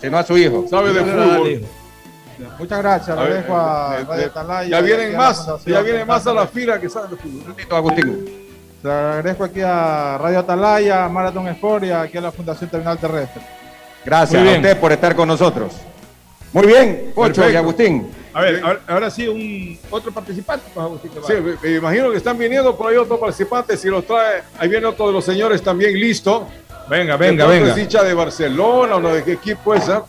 Si 0.00 0.10
no 0.10 0.18
a 0.18 0.22
su 0.22 0.36
hijo. 0.36 0.66
Sabe 0.68 0.92
de 0.92 1.00
Se 1.00 1.06
la 1.06 1.14
da 1.16 1.22
al 1.22 1.30
fútbol. 1.38 1.50
hijo. 1.50 1.66
Muchas 2.58 2.78
gracias. 2.78 3.16
A 3.18 3.24
Le 3.24 3.34
dejo 3.34 3.56
a 3.56 3.96
Radio 4.06 4.22
eh, 4.22 4.26
Atalaya 4.26 4.68
Ya 4.68 4.80
vienen 4.82 5.14
a 5.14 5.18
más, 5.18 5.46
ya 5.64 5.80
vienen 5.80 6.06
más 6.06 6.26
a 6.26 6.34
la 6.34 6.46
fila 6.46 6.78
que 6.78 6.88
saben 6.90 7.10
de 7.10 7.16
fútbol. 7.16 7.56
Agustín. 7.70 8.24
Le 8.82 8.92
agradezco 8.92 9.44
aquí 9.44 9.60
a 9.62 10.18
Radio 10.20 10.38
Atalaya, 10.40 11.08
Marathon 11.08 11.48
Sport 11.48 11.84
y 11.84 11.90
aquí 11.90 12.18
a 12.18 12.20
la 12.20 12.30
Fundación 12.30 12.68
Terminal 12.70 12.98
Terrestre. 12.98 13.42
Gracias 14.06 14.40
a 14.46 14.56
usted 14.56 14.78
por 14.80 14.92
estar 14.92 15.14
con 15.16 15.28
nosotros. 15.28 15.72
Muy 16.52 16.66
bien, 16.66 17.10
Pocho 17.14 17.50
y. 17.50 17.56
Agustín. 17.56 18.08
A 18.32 18.40
ver, 18.40 18.60
ahora, 18.62 18.80
ahora 18.86 19.10
sí, 19.10 19.26
un 19.28 19.78
otro 19.90 20.12
participante. 20.12 20.66
pues, 20.72 20.84
Agustín, 20.84 21.10
Sí, 21.26 21.32
me, 21.34 21.56
me 21.70 21.76
imagino 21.76 22.10
que 22.10 22.16
están 22.18 22.38
viniendo 22.38 22.76
por 22.76 22.90
ahí 22.90 22.96
otros 22.96 23.18
participantes. 23.18 23.80
Si 23.80 23.88
los 23.88 24.06
trae, 24.06 24.42
ahí 24.58 24.68
viene 24.68 24.86
otro 24.86 25.08
de 25.08 25.12
los 25.14 25.24
señores 25.24 25.60
también 25.62 25.92
listo. 25.98 26.46
Venga, 26.88 27.16
venga, 27.16 27.46
venga. 27.46 27.72
Es 27.72 27.78
hincha 27.78 28.04
de 28.04 28.14
Barcelona 28.14 28.96
o 28.96 29.00
no 29.00 29.08
de 29.12 29.24
qué 29.24 29.32
equipo 29.32 29.74
es. 29.74 29.88
ah? 29.88 30.04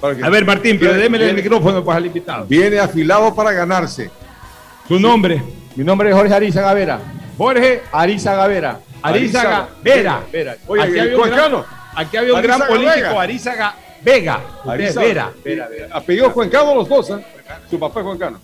Para 0.00 0.16
que- 0.16 0.24
A 0.24 0.28
ver, 0.30 0.44
Martín, 0.44 0.78
pero 0.80 0.94
démele 0.94 1.30
el 1.30 1.36
micrófono 1.36 1.84
pues, 1.84 1.96
al 1.96 2.06
invitado. 2.06 2.44
Viene 2.46 2.78
afilado 2.80 3.32
para 3.34 3.52
ganarse. 3.52 4.10
Su 4.88 4.98
nombre, 4.98 5.40
Mi 5.76 5.84
nombre 5.84 6.10
es 6.10 6.14
Jorge 6.16 6.34
Ariza 6.34 6.60
Gavera. 6.60 7.00
Jorge 7.38 7.82
Ariza 7.92 8.34
Gavera. 8.34 8.80
Arizaga 9.00 9.68
Vera. 9.82 10.20
Vera. 10.30 10.56
Oye, 10.66 10.82
el 11.00 11.16
gran-. 11.16 11.64
Aquí 11.94 12.16
había 12.16 12.34
un 12.34 12.42
gran 12.42 12.60
político, 12.66 12.94
Vega. 12.94 13.20
Arizaga 13.22 13.74
Vega. 14.02 14.40
Arizaga. 14.66 15.06
Vera. 15.06 15.32
Vera, 15.44 15.68
Vera. 15.68 15.88
Apellido 15.96 16.32
Cuencano 16.32 16.74
los 16.74 16.88
dos, 16.88 17.10
¿eh? 17.10 17.24
Su 17.70 17.78
papá 17.78 18.00
es 18.00 18.06
Cuencano. 18.06 18.40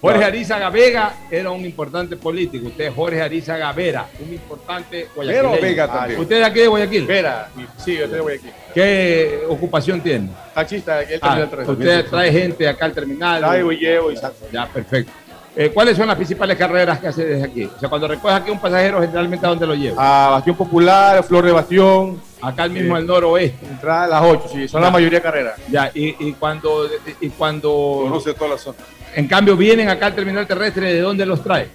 Jorge 0.00 0.24
Arizaga 0.24 0.70
Vega 0.70 1.14
era 1.30 1.50
un 1.50 1.64
importante 1.64 2.16
político. 2.16 2.68
Usted 2.68 2.86
es 2.86 2.94
Jorge 2.94 3.22
Arizaga 3.22 3.72
Vera, 3.72 4.06
un 4.24 4.32
importante 4.32 5.08
guayaquileño. 5.14 5.60
Vega 5.60 5.88
también. 5.88 6.20
¿Usted 6.20 6.36
es 6.36 6.40
de 6.40 6.46
aquí 6.46 6.60
de 6.60 6.68
Guayaquil? 6.68 7.06
Vera. 7.06 7.48
Sí, 7.78 7.96
yo 7.96 8.04
estoy 8.04 8.34
aquí. 8.34 8.48
¿Qué 8.74 9.42
ocupación 9.48 10.00
tiene? 10.00 10.28
Taxista, 10.54 11.02
el 11.02 11.18
Ah, 11.22 11.46
usted 11.66 12.06
trae 12.06 12.32
gente 12.32 12.68
acá 12.68 12.84
al 12.86 12.92
terminal. 12.92 13.40
Traigo 13.40 13.72
y 13.72 13.78
llevo 13.78 14.10
y 14.12 14.16
saco. 14.16 14.46
Ya, 14.52 14.66
perfecto. 14.66 15.12
Eh, 15.56 15.70
¿Cuáles 15.74 15.96
son 15.96 16.06
las 16.06 16.14
principales 16.16 16.56
carreras 16.56 17.00
que 17.00 17.08
hace 17.08 17.24
desde 17.24 17.44
aquí? 17.44 17.64
O 17.64 17.78
sea, 17.78 17.88
cuando 17.88 18.06
recoge 18.06 18.32
aquí 18.32 18.50
un 18.50 18.60
pasajero, 18.60 19.00
generalmente 19.00 19.44
¿a 19.44 19.48
dónde 19.48 19.66
lo 19.66 19.74
lleva? 19.74 20.26
A 20.26 20.30
Bastión 20.30 20.56
Popular, 20.56 21.22
Flor 21.24 21.44
de 21.44 21.52
Bastión. 21.52 22.29
Acá 22.42 22.62
al 22.64 22.70
mismo 22.70 22.94
Eh, 22.96 22.98
al 23.00 23.06
noroeste. 23.06 23.66
Entrada 23.66 24.04
a 24.04 24.06
las 24.08 24.22
8, 24.22 24.42
sí, 24.52 24.68
son 24.68 24.80
Ya. 24.80 24.86
la 24.86 24.90
mayoría 24.92 25.18
de 25.18 25.22
carreras. 25.22 25.60
Ya, 25.70 25.90
y, 25.94 26.16
y 26.28 26.32
cuando, 26.34 26.88
y 27.20 27.28
cuando 27.30 27.70
Conoce 28.04 28.34
toda 28.34 28.50
la 28.50 28.58
zona. 28.58 28.78
en 29.14 29.26
cambio 29.28 29.56
vienen 29.56 29.88
acá 29.88 30.06
al 30.06 30.14
terminal 30.14 30.46
terrestre, 30.46 30.92
¿de 30.94 31.00
dónde 31.00 31.26
los 31.26 31.42
trae? 31.42 31.68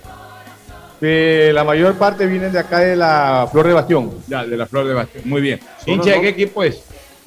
La 1.01 1.63
mayor 1.63 1.93
parte 1.95 2.26
vienen 2.26 2.51
de 2.51 2.57
acá 2.59 2.80
de 2.80 2.95
la 2.95 3.47
Flor 3.51 3.68
de 3.68 3.74
Bastión, 3.74 4.11
Ya, 4.28 4.43
de 4.43 4.57
la 4.57 4.66
Flor 4.66 4.88
de 4.88 4.93
Bastión. 4.95 5.24
Muy 5.28 5.39
bien. 5.41 5.59
¿Hincha 5.86 6.11
de 6.11 6.22
qué 6.22 6.30
equipo 6.30 6.63
es? 6.63 6.82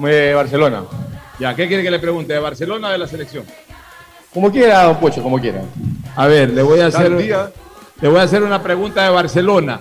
eh, 0.04 0.32
Barcelona. 0.34 0.82
Ya, 1.38 1.54
¿qué 1.54 1.68
quiere 1.68 1.84
que 1.84 1.90
le 1.90 2.00
pregunte? 2.00 2.32
¿De 2.32 2.40
Barcelona 2.40 2.88
o 2.88 2.90
de 2.90 2.98
la 2.98 3.06
selección? 3.06 3.44
Como 4.34 4.50
quiera, 4.50 4.82
don 4.82 4.96
Pocho, 4.98 5.22
como 5.22 5.38
quiera. 5.40 5.62
A 6.16 6.26
ver, 6.26 6.50
le 6.50 6.62
voy 6.62 6.80
a 6.80 6.86
hacer, 6.86 7.16
día. 7.16 7.50
le 8.00 8.08
voy 8.08 8.18
a 8.18 8.22
hacer 8.22 8.42
una 8.42 8.60
pregunta 8.60 9.04
de 9.04 9.10
Barcelona. 9.10 9.80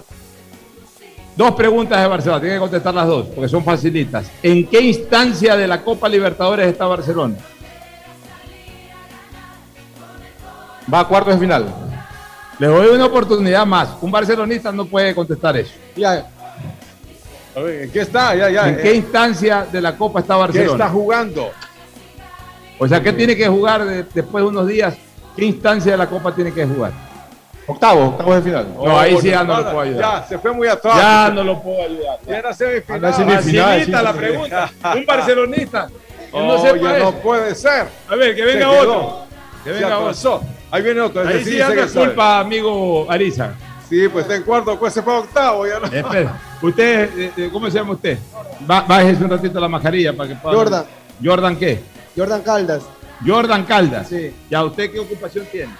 Dos 1.37 1.51
preguntas 1.51 2.01
de 2.01 2.07
Barcelona, 2.07 2.41
tiene 2.41 2.55
que 2.55 2.59
contestar 2.59 2.93
las 2.95 3.05
dos, 3.07 3.27
porque 3.27 3.47
son 3.47 3.63
facilitas. 3.63 4.25
¿En 4.41 4.65
qué 4.67 4.81
instancia 4.81 5.55
de 5.55 5.67
la 5.67 5.83
Copa 5.83 6.09
Libertadores 6.09 6.67
está 6.67 6.87
Barcelona? 6.87 7.35
Va 10.91 11.01
a 11.01 11.07
cuartos 11.07 11.35
de 11.35 11.39
final. 11.39 11.65
Le 12.59 12.67
doy 12.67 12.87
una 12.87 13.05
oportunidad 13.05 13.65
más. 13.67 13.89
Un 14.01 14.09
barcelonista 14.11 14.71
no 14.71 14.85
puede 14.85 15.13
contestar 15.13 15.55
eso. 15.57 15.73
Ya, 15.95 16.27
A 17.55 17.59
ver, 17.59 17.83
¿en 17.83 17.91
qué 17.91 17.99
está? 18.01 18.35
Ya, 18.35 18.49
ya. 18.49 18.69
¿En 18.69 18.75
eh, 18.75 18.81
qué 18.81 18.95
instancia 18.95 19.67
de 19.71 19.79
la 19.81 19.95
Copa 19.95 20.21
está 20.21 20.33
¿Qué 20.35 20.39
Barcelona? 20.39 20.71
está 20.71 20.89
jugando? 20.89 21.51
O 22.79 22.87
sea, 22.87 23.01
¿qué 23.01 23.13
tiene 23.13 23.35
que 23.35 23.47
jugar 23.47 23.85
de- 23.85 24.03
después 24.03 24.43
de 24.43 24.47
unos 24.49 24.67
días? 24.67 24.95
¿Qué 25.35 25.45
instancia 25.45 25.91
de 25.91 25.97
la 25.99 26.07
Copa 26.07 26.33
tiene 26.33 26.51
que 26.51 26.65
jugar? 26.65 26.91
Octavo, 27.67 28.05
octavos 28.07 28.35
de 28.35 28.41
final. 28.41 28.67
No, 28.75 28.99
ahí 28.99 29.17
sí 29.21 29.29
ya 29.29 29.43
no 29.43 29.57
lo 29.57 29.63
puedo 29.63 29.79
ayudar. 29.81 30.21
Ya, 30.21 30.27
se 30.27 30.39
fue 30.39 30.51
muy 30.53 30.67
atrás. 30.67 30.95
Ya 30.97 31.29
no 31.33 31.43
lo 31.43 31.61
puedo 31.61 31.83
ayudar. 31.83 32.19
Ya 32.25 32.37
era 32.37 32.53
semifinal. 32.53 33.05
Ah, 33.05 33.09
no, 33.09 33.15
semifinal. 33.41 34.03
La 34.03 34.13
pregunta. 34.13 34.71
Un 34.95 35.05
barcelonista. 35.05 35.89
no 36.33 36.61
sepa 36.61 36.97
no 36.99 37.11
puede 37.13 37.55
ser. 37.55 37.87
A 38.09 38.15
ver, 38.15 38.35
que 38.35 38.43
venga 38.43 38.69
otro. 38.69 39.21
Que 39.63 39.71
venga 39.71 39.99
otro. 39.99 40.41
Ahí 40.71 40.81
viene 40.81 41.01
otro. 41.01 41.27
Ahí 41.27 41.43
sí 41.43 41.51
que 41.51 41.59
sabe. 41.59 41.87
culpa, 41.87 42.39
amigo 42.39 43.05
Ariza. 43.09 43.53
Sí, 43.89 44.07
pues 44.09 44.23
está 44.25 44.35
en 44.35 44.43
cuarto, 44.43 44.77
pues 44.77 44.93
se 44.93 45.01
fue 45.01 45.13
a 45.13 45.19
octavo. 45.19 45.65
Ya 45.65 45.79
no. 45.79 45.85
Espera, 45.85 46.37
usted, 46.61 47.09
eh, 47.17 47.31
eh, 47.37 47.49
¿cómo 47.53 47.69
se 47.69 47.77
llama 47.77 47.93
usted? 47.93 48.17
Va- 48.69 48.81
Bájese 48.81 49.23
un 49.23 49.29
ratito 49.29 49.59
la 49.61 49.69
mascarilla 49.69 50.11
para 50.11 50.27
que 50.29 50.35
pueda. 50.35 50.55
Jordan. 50.55 50.85
¿Jordan 51.23 51.55
qué? 51.55 51.79
Jordan 52.15 52.41
Caldas. 52.41 52.83
Jordan 53.25 53.63
Caldas. 53.63 54.07
Sí. 54.09 54.35
¿Ya 54.49 54.63
usted 54.65 54.91
qué 54.91 54.99
ocupación 54.99 55.45
tiene? 55.49 55.73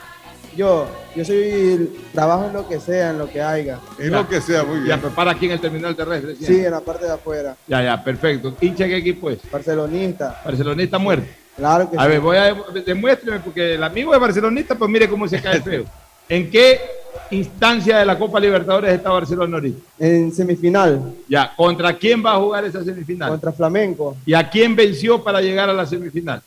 Yo, 0.57 0.87
yo 1.15 1.23
soy, 1.23 1.87
trabajo 2.11 2.47
en 2.47 2.53
lo 2.53 2.67
que 2.67 2.79
sea, 2.79 3.11
en 3.11 3.19
lo 3.19 3.29
que 3.29 3.39
haya. 3.41 3.79
En 3.99 4.11
lo 4.11 4.27
que 4.27 4.41
sea, 4.41 4.63
muy 4.63 4.79
Ya, 4.79 4.83
bien. 4.95 5.01
prepara 5.01 5.31
aquí 5.31 5.45
en 5.45 5.51
el 5.51 5.59
terminal 5.61 5.95
terrestre. 5.95 6.35
Sí, 6.35 6.65
en 6.65 6.71
la 6.71 6.79
parte 6.81 7.05
de 7.05 7.11
afuera. 7.11 7.55
Ya, 7.67 7.83
ya, 7.83 8.03
perfecto. 8.03 8.55
¿Hincha 8.59 8.85
de 8.85 8.89
qué 8.89 8.97
equipo 8.97 9.29
es? 9.29 9.37
Barcelonista. 9.51 10.41
Barcelonista 10.43 10.97
muerto. 10.97 11.27
Claro 11.55 11.89
que 11.89 11.95
A 11.97 12.01
sí. 12.03 12.07
ver, 12.09 12.19
voy 12.19 12.37
a 12.37 12.55
demuéstreme, 12.83 13.39
porque 13.39 13.75
el 13.75 13.83
amigo 13.83 14.15
es 14.15 14.19
barcelonista, 14.19 14.73
pues 14.73 14.89
mire 14.89 15.07
cómo 15.07 15.27
se 15.27 15.39
cae 15.39 15.61
feo. 15.61 15.85
¿En 16.29 16.49
qué 16.49 16.81
instancia 17.29 17.99
de 17.99 18.05
la 18.05 18.17
Copa 18.17 18.39
Libertadores 18.39 18.91
está 18.93 19.11
Barcelona 19.11 19.57
ahorita? 19.57 19.79
En 19.99 20.31
semifinal, 20.33 21.13
Ya, 21.29 21.53
¿contra 21.55 21.93
quién 21.95 22.25
va 22.25 22.33
a 22.33 22.37
jugar 22.39 22.65
esa 22.65 22.83
semifinal? 22.83 23.29
contra 23.29 23.51
Flamenco, 23.51 24.17
¿Y 24.25 24.33
a 24.33 24.49
quién 24.49 24.75
venció 24.75 25.23
para 25.23 25.39
llegar 25.39 25.69
a 25.69 25.73
la 25.73 25.85
semifinal? 25.85 26.41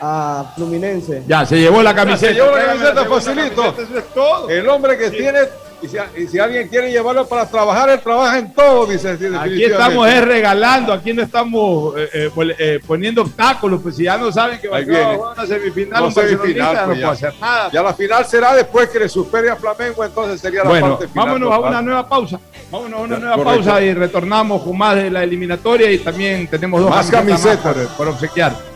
A 0.00 0.52
Fluminense. 0.56 1.22
Ya, 1.26 1.44
se 1.44 1.58
llevó 1.58 1.82
la 1.82 1.94
camiseta. 1.94 2.32
Se 2.32 2.34
llevó 2.34 2.56
la 2.56 2.66
camiseta 2.66 3.04
facilito. 3.04 3.62
camiseta, 3.62 3.82
Eso 3.82 3.98
es 3.98 4.14
todo. 4.14 4.48
El 4.48 4.68
hombre 4.68 4.96
que 4.96 5.10
tiene, 5.10 5.40
y 5.82 5.88
si, 5.88 5.96
y 6.16 6.26
si 6.28 6.38
alguien 6.38 6.68
quiere 6.68 6.90
llevarlo 6.90 7.26
para 7.26 7.46
trabajar, 7.46 7.88
él 7.90 8.00
trabaja 8.00 8.38
en 8.38 8.52
todo, 8.52 8.86
dice. 8.86 9.10
Aquí 9.38 9.64
estamos 9.64 10.08
es 10.08 10.24
regalando, 10.24 10.92
aquí 10.92 11.12
no 11.12 11.22
estamos 11.22 11.94
eh, 11.96 12.08
eh, 12.14 12.30
eh, 12.58 12.80
poniendo 12.86 13.22
obstáculos, 13.22 13.80
pues 13.82 13.96
si 13.96 14.04
ya 14.04 14.16
no 14.18 14.30
saben 14.32 14.58
que 14.60 14.68
va 14.68 14.78
a 14.78 14.82
jugar 14.84 15.18
una 15.34 15.46
semifinal, 15.46 16.00
No, 16.00 16.06
un 16.08 16.12
semifinal, 16.14 16.74
no 16.74 16.84
pues 16.86 16.86
puede 16.86 17.00
ya. 17.00 17.10
hacer 17.10 17.34
nada. 17.40 17.70
Ya 17.72 17.82
la 17.82 17.94
final 17.94 18.24
será 18.26 18.54
después 18.54 18.88
que 18.90 18.98
le 19.00 19.08
supere 19.08 19.50
a 19.50 19.56
Flamengo, 19.56 20.04
entonces 20.04 20.40
sería 20.40 20.62
la 20.64 20.68
Bueno, 20.70 20.88
parte 20.90 21.08
final. 21.08 21.26
vámonos 21.26 21.52
a 21.52 21.58
una 21.58 21.82
nueva 21.82 22.08
pausa. 22.08 22.40
Vámonos 22.70 23.00
a 23.00 23.02
una 23.02 23.14
Ya, 23.16 23.20
nueva 23.20 23.36
correcto. 23.36 23.64
pausa 23.64 23.82
y 23.82 23.94
retornamos 23.94 24.62
con 24.62 24.76
más 24.78 24.96
de 24.96 25.10
la 25.10 25.22
eliminatoria 25.24 25.90
y 25.90 25.98
también 25.98 26.46
tenemos 26.46 26.80
dos 26.80 26.90
Más 26.90 27.10
camisetas 27.10 27.58
camisetas. 27.58 27.86
por, 27.96 27.96
por 28.06 28.08
obsequiar. 28.14 28.69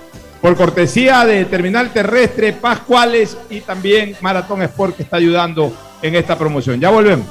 Por 0.44 0.56
cortesía 0.56 1.24
de 1.24 1.46
Terminal 1.46 1.90
Terrestre, 1.90 2.52
Pascuales 2.52 3.34
y 3.48 3.62
también 3.62 4.14
Maratón 4.20 4.60
Sport 4.60 4.94
que 4.94 5.02
está 5.04 5.16
ayudando 5.16 5.72
en 6.02 6.14
esta 6.16 6.36
promoción. 6.36 6.78
Ya 6.78 6.90
volvemos. 6.90 7.26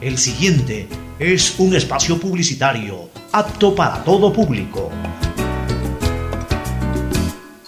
El 0.00 0.18
siguiente 0.18 0.88
es 1.20 1.54
un 1.60 1.76
espacio 1.76 2.18
publicitario 2.18 3.10
apto 3.30 3.76
para 3.76 4.02
todo 4.02 4.32
público. 4.32 4.90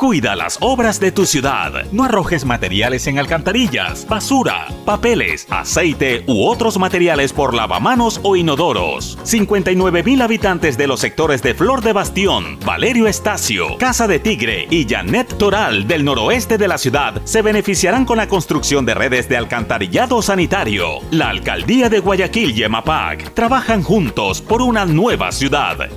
Cuida 0.01 0.35
las 0.35 0.56
obras 0.62 0.98
de 0.98 1.12
tu 1.12 1.27
ciudad. 1.27 1.85
No 1.93 2.05
arrojes 2.05 2.47
materiales 2.47 3.06
en 3.06 3.18
alcantarillas, 3.18 4.06
basura, 4.09 4.66
papeles, 4.86 5.47
aceite 5.51 6.24
u 6.27 6.47
otros 6.47 6.78
materiales 6.78 7.35
por 7.35 7.52
lavamanos 7.52 8.18
o 8.22 8.35
inodoros. 8.35 9.18
59 9.24 10.02
mil 10.02 10.22
habitantes 10.22 10.78
de 10.78 10.86
los 10.86 11.01
sectores 11.01 11.43
de 11.43 11.52
Flor 11.52 11.82
de 11.82 11.93
Bastión, 11.93 12.59
Valerio 12.64 13.09
Estacio, 13.09 13.77
Casa 13.77 14.09
de 14.09 14.18
Tigre 14.18 14.66
y 14.70 14.89
Janet 14.89 15.36
Toral 15.36 15.86
del 15.86 16.06
noroeste 16.06 16.56
de 16.56 16.68
la 16.68 16.78
ciudad 16.78 17.20
se 17.24 17.43
beneficiarán 17.43 18.06
con 18.06 18.16
la 18.16 18.27
construcción 18.27 18.86
de 18.86 18.94
redes 18.94 19.28
de 19.28 19.36
alcantarillado 19.36 20.22
sanitario. 20.22 21.01
La 21.10 21.28
alcaldía 21.28 21.90
de 21.90 22.01
Guayaquil 22.01 22.59
y 22.59 22.62
EMAPAC 22.62 23.35
trabajan 23.35 23.82
juntos 23.82 24.40
por 24.40 24.62
una 24.62 24.86
nueva 24.86 25.31
ciudad. 25.31 25.90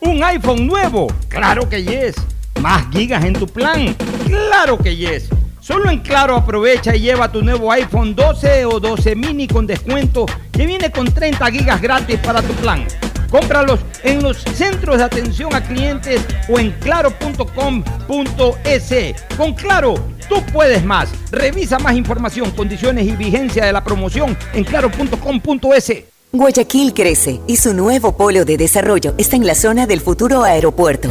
¿Un 0.00 0.24
iPhone 0.24 0.66
nuevo? 0.66 1.06
Claro 1.28 1.68
que 1.68 1.84
yes. 1.84 2.16
¿Más 2.60 2.86
gigas 2.92 3.24
en 3.24 3.34
tu 3.34 3.46
plan? 3.46 3.94
Claro 4.26 4.78
que 4.78 4.96
yes. 4.96 5.28
Solo 5.60 5.90
en 5.90 6.00
Claro 6.00 6.36
aprovecha 6.36 6.96
y 6.96 7.00
lleva 7.00 7.30
tu 7.30 7.42
nuevo 7.42 7.70
iPhone 7.70 8.14
12 8.14 8.64
o 8.64 8.80
12 8.80 9.14
mini 9.14 9.46
con 9.46 9.66
descuento 9.66 10.26
que 10.50 10.66
viene 10.66 10.90
con 10.90 11.12
30 11.12 11.50
gigas 11.50 11.80
gratis 11.80 12.18
para 12.18 12.42
tu 12.42 12.52
plan. 12.54 12.86
Cómpralos 13.30 13.80
en 14.02 14.22
los 14.22 14.38
centros 14.38 14.98
de 14.98 15.04
atención 15.04 15.54
a 15.54 15.62
clientes 15.62 16.22
o 16.48 16.58
en 16.58 16.70
claro.com.es. 16.80 17.44
Con 19.36 19.54
Claro, 19.54 19.94
tú 20.28 20.42
puedes 20.52 20.82
más. 20.84 21.10
Revisa 21.30 21.78
más 21.78 21.94
información, 21.94 22.50
condiciones 22.52 23.06
y 23.06 23.12
vigencia 23.12 23.66
de 23.66 23.72
la 23.72 23.84
promoción 23.84 24.36
en 24.54 24.64
claro.com.es. 24.64 25.92
Guayaquil 26.32 26.92
crece 26.94 27.40
y 27.46 27.56
su 27.56 27.74
nuevo 27.74 28.16
polo 28.16 28.44
de 28.44 28.56
desarrollo 28.56 29.14
está 29.18 29.36
en 29.36 29.46
la 29.46 29.54
zona 29.54 29.86
del 29.86 30.00
futuro 30.00 30.44
aeropuerto. 30.44 31.10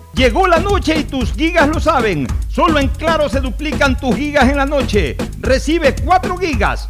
Llegó 0.13 0.45
la 0.45 0.59
noche 0.59 0.99
y 0.99 1.03
tus 1.05 1.31
gigas 1.33 1.69
lo 1.69 1.79
saben. 1.79 2.27
Solo 2.49 2.79
en 2.79 2.89
Claro 2.89 3.29
se 3.29 3.39
duplican 3.39 3.97
tus 3.97 4.13
gigas 4.15 4.49
en 4.49 4.57
la 4.57 4.65
noche. 4.65 5.15
Recibe 5.39 5.95
4 5.95 6.37
gigas, 6.37 6.89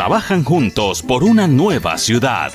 trabajan 0.01 0.43
juntos 0.43 1.03
por 1.03 1.23
una 1.23 1.47
nueva 1.47 1.95
ciudad. 1.99 2.51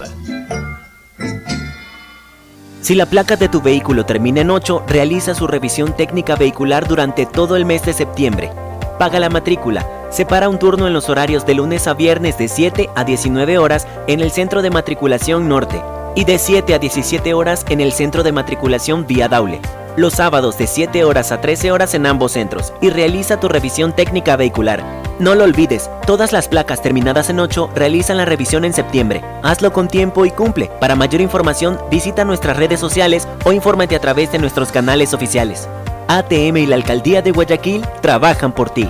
Si 2.81 2.97
la 2.97 3.07
placa 3.07 3.37
de 3.37 3.49
tu 3.49 3.63
vehículo 3.63 4.05
termina 4.05 4.41
en 4.41 4.51
8, 4.51 4.83
realiza 4.89 5.33
su 5.33 5.47
revisión 5.47 5.95
técnica 5.95 6.35
vehicular 6.35 6.89
durante 6.89 7.25
todo 7.25 7.55
el 7.55 7.65
mes 7.65 7.85
de 7.85 7.93
septiembre. 7.93 8.51
Paga 8.99 9.21
la 9.21 9.29
matrícula. 9.29 9.87
Separa 10.11 10.49
un 10.49 10.59
turno 10.59 10.89
en 10.89 10.93
los 10.93 11.09
horarios 11.09 11.47
de 11.47 11.55
lunes 11.55 11.87
a 11.87 11.95
viernes 11.95 12.37
de 12.37 12.49
7 12.49 12.91
a 12.97 13.05
19 13.05 13.59
horas 13.59 13.87
en 14.09 14.19
el 14.19 14.33
Centro 14.33 14.61
de 14.61 14.71
Matriculación 14.71 15.49
Norte 15.49 15.81
y 16.17 16.25
de 16.25 16.39
7 16.39 16.75
a 16.75 16.79
17 16.81 17.35
horas 17.35 17.65
en 17.69 17.81
el 17.81 17.93
Centro 17.93 18.25
de 18.25 18.33
Matriculación 18.33 19.07
Vía 19.07 19.29
Daule. 19.29 19.61
Los 19.97 20.15
sábados 20.15 20.59
de 20.59 20.67
7 20.67 21.05
horas 21.05 21.31
a 21.31 21.41
13 21.41 21.71
horas 21.71 21.95
en 21.95 22.07
ambos 22.07 22.33
centros 22.33 22.73
y 22.81 22.91
realiza 22.91 23.39
tu 23.39 23.49
revisión 23.49 23.95
técnica 23.95 24.37
vehicular. 24.37 24.83
No 25.19 25.35
lo 25.35 25.45
olvides, 25.45 25.91
todas 26.07 26.33
las 26.33 26.49
placas 26.49 26.83
terminadas 26.83 27.31
en 27.31 27.39
8 27.39 27.71
realizan 27.75 28.17
la 28.17 28.25
revisión 28.25 28.65
en 28.65 28.73
septiembre. 28.73 29.23
Hazlo 29.43 29.73
con 29.73 29.89
tiempo 29.89 30.27
y 30.27 30.31
cumple. 30.31 30.71
Para 30.81 30.97
mayor 30.97 31.21
información, 31.21 31.79
visita 31.91 32.25
nuestras 32.25 32.57
redes 32.57 32.81
sociales 32.81 33.29
o 33.45 33.53
infórmate 33.53 33.95
a 33.95 34.01
través 34.01 34.33
de 34.33 34.39
nuestros 34.39 34.73
canales 34.73 35.15
oficiales. 35.15 35.69
ATM 36.09 36.57
y 36.57 36.67
la 36.67 36.77
Alcaldía 36.77 37.21
de 37.21 37.33
Guayaquil 37.33 37.85
trabajan 38.01 38.53
por 38.53 38.71
ti. 38.71 38.89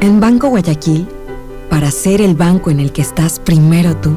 En 0.00 0.20
Banco 0.20 0.48
Guayaquil, 0.48 1.08
para 1.68 1.90
ser 1.90 2.22
el 2.22 2.34
banco 2.34 2.70
en 2.70 2.80
el 2.80 2.92
que 2.92 3.02
estás 3.02 3.38
primero 3.38 3.96
tú, 3.96 4.16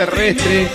Terrestre 0.00 0.66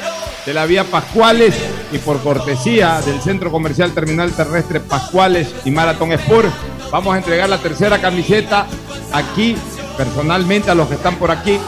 de 0.45 0.53
la 0.53 0.68
vía 0.68 0.84
Pascuales 0.84 1.56
y 1.91 1.97
por 1.97 2.22
cortesía 2.22 3.02
del 3.02 3.19
Centro 3.22 3.52
Comercial 3.52 3.91
Terminal 3.91 4.31
Terrestre 4.31 4.80
Pascuales 4.80 5.52
y 5.65 5.72
Marathon 5.72 6.11
Sport, 6.11 6.49
vamos 6.91 7.15
a 7.15 7.18
entregar 7.18 7.49
la 7.49 7.57
tercera 7.57 7.99
camiseta 7.99 8.68
aquí 9.11 9.56
personalmente 9.97 10.69
a 10.69 10.76
los 10.76 10.88
que 10.88 10.93
están 10.93 11.15
por 11.15 11.31
aquí. 11.31 11.60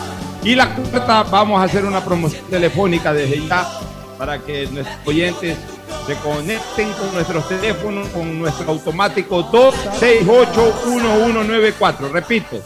Y 0.44 0.54
la 0.54 0.76
cuarta 0.76 1.24
vamos 1.24 1.60
a 1.60 1.64
hacer 1.64 1.84
una 1.84 2.06
promoción 2.06 2.46
telefónica 2.48 3.12
desde 3.12 3.48
ya 3.48 3.68
para 4.20 4.38
que 4.38 4.68
nuestros 4.68 5.08
oyentes 5.08 5.58
se 6.06 6.14
conecten 6.18 6.92
con 6.94 7.12
nuestros 7.12 7.50
teléfonos, 7.50 8.08
con 8.10 8.38
nuestro 8.38 8.70
automático 8.70 9.52
2681194. 9.52 12.12
Repito, 12.12 12.62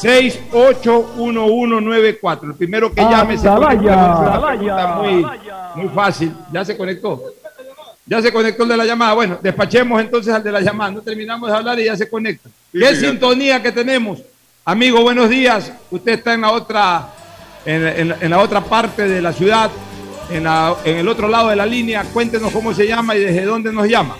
2681194. 0.00 2.44
El 2.44 2.54
primero 2.54 2.92
que 2.92 3.00
llame 3.02 3.38
se 3.38 3.48
conecta. 3.48 4.96
Muy, 5.02 5.26
muy 5.76 5.88
fácil. 5.94 6.32
Ya 6.52 6.64
se 6.64 6.76
conectó. 6.76 7.22
Ya 8.06 8.20
se 8.20 8.32
conectó 8.32 8.64
el 8.64 8.68
de 8.70 8.76
la 8.76 8.84
llamada. 8.84 9.14
Bueno, 9.14 9.38
despachemos 9.42 10.00
entonces 10.00 10.32
al 10.34 10.42
de 10.42 10.50
la 10.52 10.60
llamada. 10.60 10.90
No 10.90 11.00
terminamos 11.02 11.50
de 11.50 11.56
hablar 11.56 11.78
y 11.80 11.84
ya 11.84 11.96
se 11.96 12.08
conecta. 12.08 12.48
Sí, 12.72 12.78
¿Qué 12.78 12.94
sí, 12.96 13.02
ya. 13.02 13.10
sintonía 13.10 13.62
que 13.62 13.72
tenemos? 13.72 14.20
Amigo, 14.64 15.02
buenos 15.02 15.28
días. 15.28 15.72
Usted 15.90 16.12
está 16.12 16.34
en 16.34 16.42
la 16.42 16.50
otra, 16.52 17.08
en, 17.64 17.86
en- 17.86 18.14
en 18.20 18.30
la 18.30 18.38
otra 18.40 18.60
parte 18.60 19.08
de 19.08 19.20
la 19.22 19.32
ciudad, 19.32 19.70
en, 20.30 20.44
la- 20.44 20.74
en 20.84 20.98
el 20.98 21.08
otro 21.08 21.28
lado 21.28 21.48
de 21.48 21.56
la 21.56 21.66
línea. 21.66 22.04
Cuéntenos 22.12 22.52
cómo 22.52 22.72
se 22.74 22.86
llama 22.86 23.14
y 23.16 23.20
desde 23.20 23.44
dónde 23.44 23.72
nos 23.72 23.88
llama. 23.88 24.16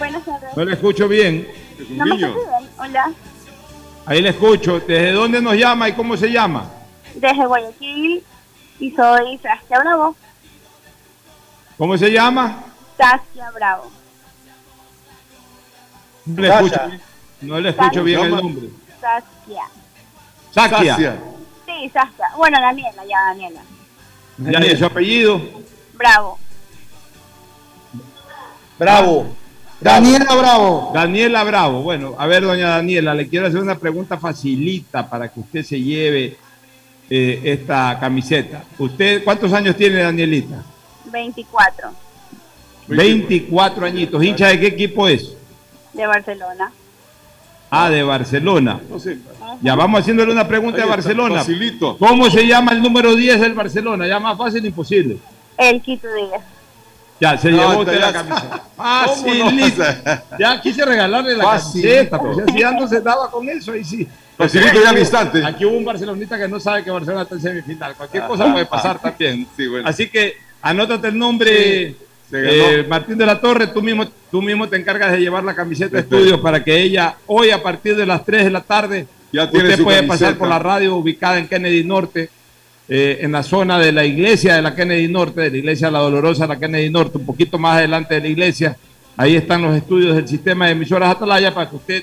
Buenas 0.00 0.24
tardes. 0.24 0.56
No 0.56 0.64
le 0.64 0.72
escucho 0.72 1.06
bien. 1.08 1.46
¿No 1.90 2.06
me? 2.06 2.24
Hola, 2.78 3.12
Ahí 4.06 4.22
le 4.22 4.30
escucho. 4.30 4.80
¿Desde 4.80 5.12
dónde 5.12 5.42
nos 5.42 5.54
llama 5.54 5.90
y 5.90 5.92
cómo 5.92 6.16
se 6.16 6.32
llama? 6.32 6.64
desde 7.14 7.44
Guayaquil 7.44 8.24
y 8.78 8.90
soy 8.92 9.36
Saskia 9.38 9.78
Bravo. 9.80 10.16
¿Cómo 11.76 11.98
se 11.98 12.10
llama? 12.10 12.64
Saskia 12.96 13.50
Bravo. 13.50 13.90
No 16.24 16.40
le 16.42 16.48
Sasha. 16.48 16.60
escucho, 16.64 16.86
bien- 16.88 17.00
no 17.42 17.60
le 17.60 17.68
escucho 17.68 18.02
bien 18.04 18.20
el 18.20 18.30
nombre. 18.30 18.68
Saskia. 19.00 19.62
Sakia. 20.50 20.96
Sí, 21.66 21.90
Saskia. 21.92 22.26
Bueno, 22.38 22.58
Daniela, 22.58 23.04
ya 23.06 23.20
Daniela. 23.26 23.60
Ya, 24.38 24.64
¿y 24.66 24.76
su 24.78 24.86
apellido? 24.86 25.42
Bravo. 25.92 26.38
Bravo. 28.78 29.36
Daniela 29.80 30.34
Bravo. 30.34 30.90
Daniela 30.94 31.44
Bravo. 31.44 31.82
Bueno, 31.82 32.14
a 32.18 32.26
ver, 32.26 32.42
doña 32.42 32.68
Daniela, 32.70 33.14
le 33.14 33.28
quiero 33.28 33.46
hacer 33.46 33.60
una 33.60 33.78
pregunta 33.78 34.18
facilita 34.18 35.08
para 35.08 35.28
que 35.28 35.40
usted 35.40 35.62
se 35.62 35.80
lleve 35.80 36.36
eh, 37.08 37.40
esta 37.44 37.98
camiseta. 37.98 38.64
¿Usted 38.78 39.24
cuántos 39.24 39.52
años 39.52 39.76
tiene, 39.76 40.02
Danielita? 40.02 40.62
24, 41.06 41.90
24 42.88 43.86
añitos. 43.86 44.22
¿Hincha 44.22 44.48
de 44.48 44.60
qué 44.60 44.66
equipo 44.66 45.08
es? 45.08 45.34
de 45.92 46.06
Barcelona. 46.06 46.72
Ah, 47.70 47.90
de 47.90 48.02
Barcelona. 48.02 48.80
Ya 49.62 49.74
vamos 49.74 50.00
haciéndole 50.00 50.32
una 50.32 50.46
pregunta 50.46 50.78
de 50.82 50.88
Barcelona. 50.88 51.36
facilito. 51.36 51.96
¿Cómo 51.98 52.30
se 52.30 52.46
llama 52.46 52.72
el 52.72 52.82
número 52.82 53.14
10 53.14 53.40
del 53.40 53.54
Barcelona? 53.54 54.06
Ya 54.06 54.18
más 54.18 54.36
fácil 54.36 54.64
imposible. 54.64 55.18
El 55.56 55.80
Quito 55.80 56.08
Díaz. 56.12 56.42
Ya, 57.20 57.36
se 57.36 57.50
No, 57.50 57.68
llevó 57.70 57.80
usted 57.82 58.00
la 58.00 58.12
camiseta. 58.12 58.62
Facilito. 58.76 59.82
Ya 60.38 60.60
quise 60.60 60.84
regalarle 60.84 61.36
la 61.36 61.44
Facilito. 61.44 61.88
camiseta, 62.18 62.18
pero 62.20 62.46
si 62.54 62.58
ya 62.60 62.70
no 62.72 62.88
se 62.88 63.00
daba 63.00 63.30
con 63.30 63.48
eso, 63.48 63.72
ahí 63.72 63.84
sí. 63.84 64.08
Facilito 64.38 64.70
Aquí 64.70 64.78
ya 64.82 64.90
al 64.90 64.98
instante. 64.98 65.44
Aquí 65.44 65.64
hubo 65.66 65.76
un 65.76 65.84
barcelonista 65.84 66.38
que 66.38 66.48
no 66.48 66.58
sabe 66.58 66.82
que 66.82 66.90
Barcelona 66.90 67.22
está 67.24 67.34
en 67.34 67.40
semifinal. 67.42 67.94
Cualquier 67.94 68.24
cosa 68.26 68.50
puede 68.50 68.64
pasar 68.66 68.98
también. 69.00 69.46
Sí, 69.56 69.66
bueno. 69.66 69.86
Así 69.86 70.08
que 70.08 70.34
anótate 70.62 71.08
el 71.08 71.18
nombre, 71.18 71.94
eh, 72.32 72.86
Martín 72.88 73.18
de 73.18 73.26
la 73.26 73.38
Torre, 73.38 73.66
tú 73.66 73.82
mismo, 73.82 74.06
tú 74.30 74.40
mismo 74.40 74.66
te 74.68 74.76
encargas 74.76 75.12
de 75.12 75.18
llevar 75.18 75.44
la 75.44 75.54
camiseta 75.54 75.88
a 75.88 75.90
Perfecto. 76.00 76.16
estudio 76.16 76.40
para 76.40 76.64
que 76.64 76.80
ella, 76.80 77.16
hoy 77.26 77.50
a 77.50 77.62
partir 77.62 77.96
de 77.96 78.06
las 78.06 78.24
3 78.24 78.44
de 78.44 78.50
la 78.50 78.62
tarde, 78.62 79.06
Ya 79.30 79.44
usted 79.44 79.58
puede 79.60 79.76
camiseta. 79.98 80.06
pasar 80.06 80.36
por 80.38 80.48
la 80.48 80.58
radio 80.58 80.96
ubicada 80.96 81.36
en 81.38 81.46
Kennedy 81.48 81.84
Norte, 81.84 82.30
eh, 82.92 83.18
en 83.20 83.30
la 83.30 83.44
zona 83.44 83.78
de 83.78 83.92
la 83.92 84.04
iglesia 84.04 84.56
de 84.56 84.62
la 84.62 84.74
Kennedy 84.74 85.06
Norte, 85.06 85.42
de 85.42 85.50
la 85.50 85.56
iglesia 85.58 85.86
de 85.86 85.92
la 85.92 86.00
Dolorosa 86.00 86.42
de 86.42 86.54
la 86.54 86.58
Kennedy 86.58 86.90
Norte, 86.90 87.18
un 87.18 87.24
poquito 87.24 87.56
más 87.56 87.76
adelante 87.76 88.14
de 88.14 88.20
la 88.20 88.26
iglesia. 88.26 88.76
Ahí 89.16 89.36
están 89.36 89.62
los 89.62 89.76
estudios 89.76 90.16
del 90.16 90.26
sistema 90.26 90.66
de 90.66 90.72
emisoras 90.72 91.14
Atalaya 91.14 91.54
para 91.54 91.70
que 91.70 91.76
usted, 91.76 92.02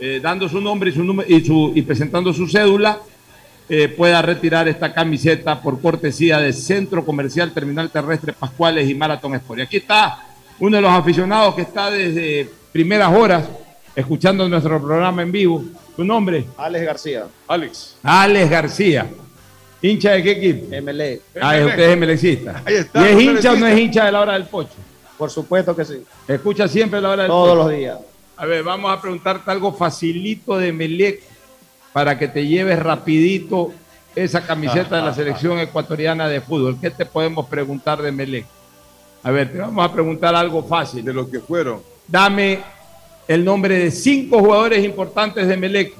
eh, 0.00 0.18
dando 0.20 0.48
su 0.48 0.60
nombre 0.60 0.90
y, 0.90 0.92
su 0.92 1.04
número, 1.04 1.28
y, 1.32 1.44
su, 1.44 1.70
y 1.72 1.82
presentando 1.82 2.32
su 2.32 2.48
cédula, 2.48 2.98
eh, 3.68 3.86
pueda 3.86 4.20
retirar 4.20 4.66
esta 4.66 4.92
camiseta 4.92 5.62
por 5.62 5.80
cortesía 5.80 6.40
de 6.40 6.52
Centro 6.52 7.04
Comercial 7.04 7.52
Terminal 7.52 7.88
Terrestre 7.88 8.32
Pascuales 8.32 8.90
y 8.90 8.96
Marathon 8.96 9.36
Sport. 9.36 9.60
Y 9.60 9.62
aquí 9.62 9.76
está 9.76 10.18
uno 10.58 10.74
de 10.78 10.82
los 10.82 10.90
aficionados 10.90 11.54
que 11.54 11.62
está 11.62 11.92
desde 11.92 12.50
primeras 12.72 13.14
horas 13.14 13.44
escuchando 13.94 14.48
nuestro 14.48 14.82
programa 14.82 15.22
en 15.22 15.30
vivo. 15.30 15.64
¿Tu 15.94 16.02
nombre? 16.04 16.44
Alex 16.56 16.84
García. 16.84 17.26
Alex. 17.46 17.98
Alex 18.02 18.50
García. 18.50 19.06
¿Hincha 19.80 20.12
de 20.12 20.22
qué 20.22 20.30
equipo? 20.32 20.66
MLE. 20.82 21.20
Ah, 21.40 21.56
usted 21.64 22.10
es. 22.10 22.46
Ahí 22.64 22.74
está, 22.74 23.00
¿Y 23.00 23.12
es 23.12 23.20
hincha 23.20 23.52
o 23.52 23.56
no 23.56 23.66
es 23.66 23.78
hincha 23.78 24.06
de 24.06 24.12
la 24.12 24.20
hora 24.20 24.32
del 24.32 24.44
pocho? 24.44 24.74
Por 25.16 25.30
supuesto 25.30 25.74
que 25.74 25.84
sí. 25.84 26.02
Escucha 26.26 26.66
siempre 26.66 27.00
la 27.00 27.10
hora 27.10 27.22
del 27.22 27.30
Todos 27.30 27.50
pocho. 27.56 27.68
los 27.68 27.78
días. 27.78 27.98
A 28.36 28.46
ver, 28.46 28.62
vamos 28.62 28.92
a 28.92 29.00
preguntarte 29.00 29.50
algo 29.50 29.72
facilito 29.72 30.56
de 30.56 30.72
Melec 30.72 31.22
para 31.92 32.18
que 32.18 32.28
te 32.28 32.46
lleves 32.46 32.78
rapidito 32.78 33.72
esa 34.14 34.44
camiseta 34.44 34.96
de 34.96 35.02
la 35.02 35.14
selección 35.14 35.58
ecuatoriana 35.58 36.28
de 36.28 36.40
fútbol. 36.40 36.78
¿Qué 36.80 36.90
te 36.90 37.06
podemos 37.06 37.46
preguntar 37.46 38.02
de 38.02 38.12
Melec? 38.12 38.46
A 39.22 39.30
ver, 39.30 39.52
te 39.52 39.58
vamos 39.58 39.84
a 39.84 39.92
preguntar 39.92 40.34
algo 40.34 40.62
fácil. 40.62 41.04
De 41.04 41.12
lo 41.12 41.28
que 41.30 41.40
fueron. 41.40 41.82
Dame 42.06 42.60
el 43.26 43.44
nombre 43.44 43.78
de 43.78 43.90
cinco 43.90 44.38
jugadores 44.40 44.84
importantes 44.84 45.46
de 45.46 45.56
Melec 45.56 45.92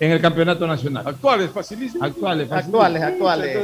en 0.00 0.10
el 0.12 0.20
campeonato 0.20 0.66
nacional. 0.66 1.06
Actuales, 1.06 1.50
facilísimo. 1.50 2.04
Actuales, 2.04 2.48
facilito. 2.48 2.78
Actuales, 2.82 3.02
actuales. 3.02 3.58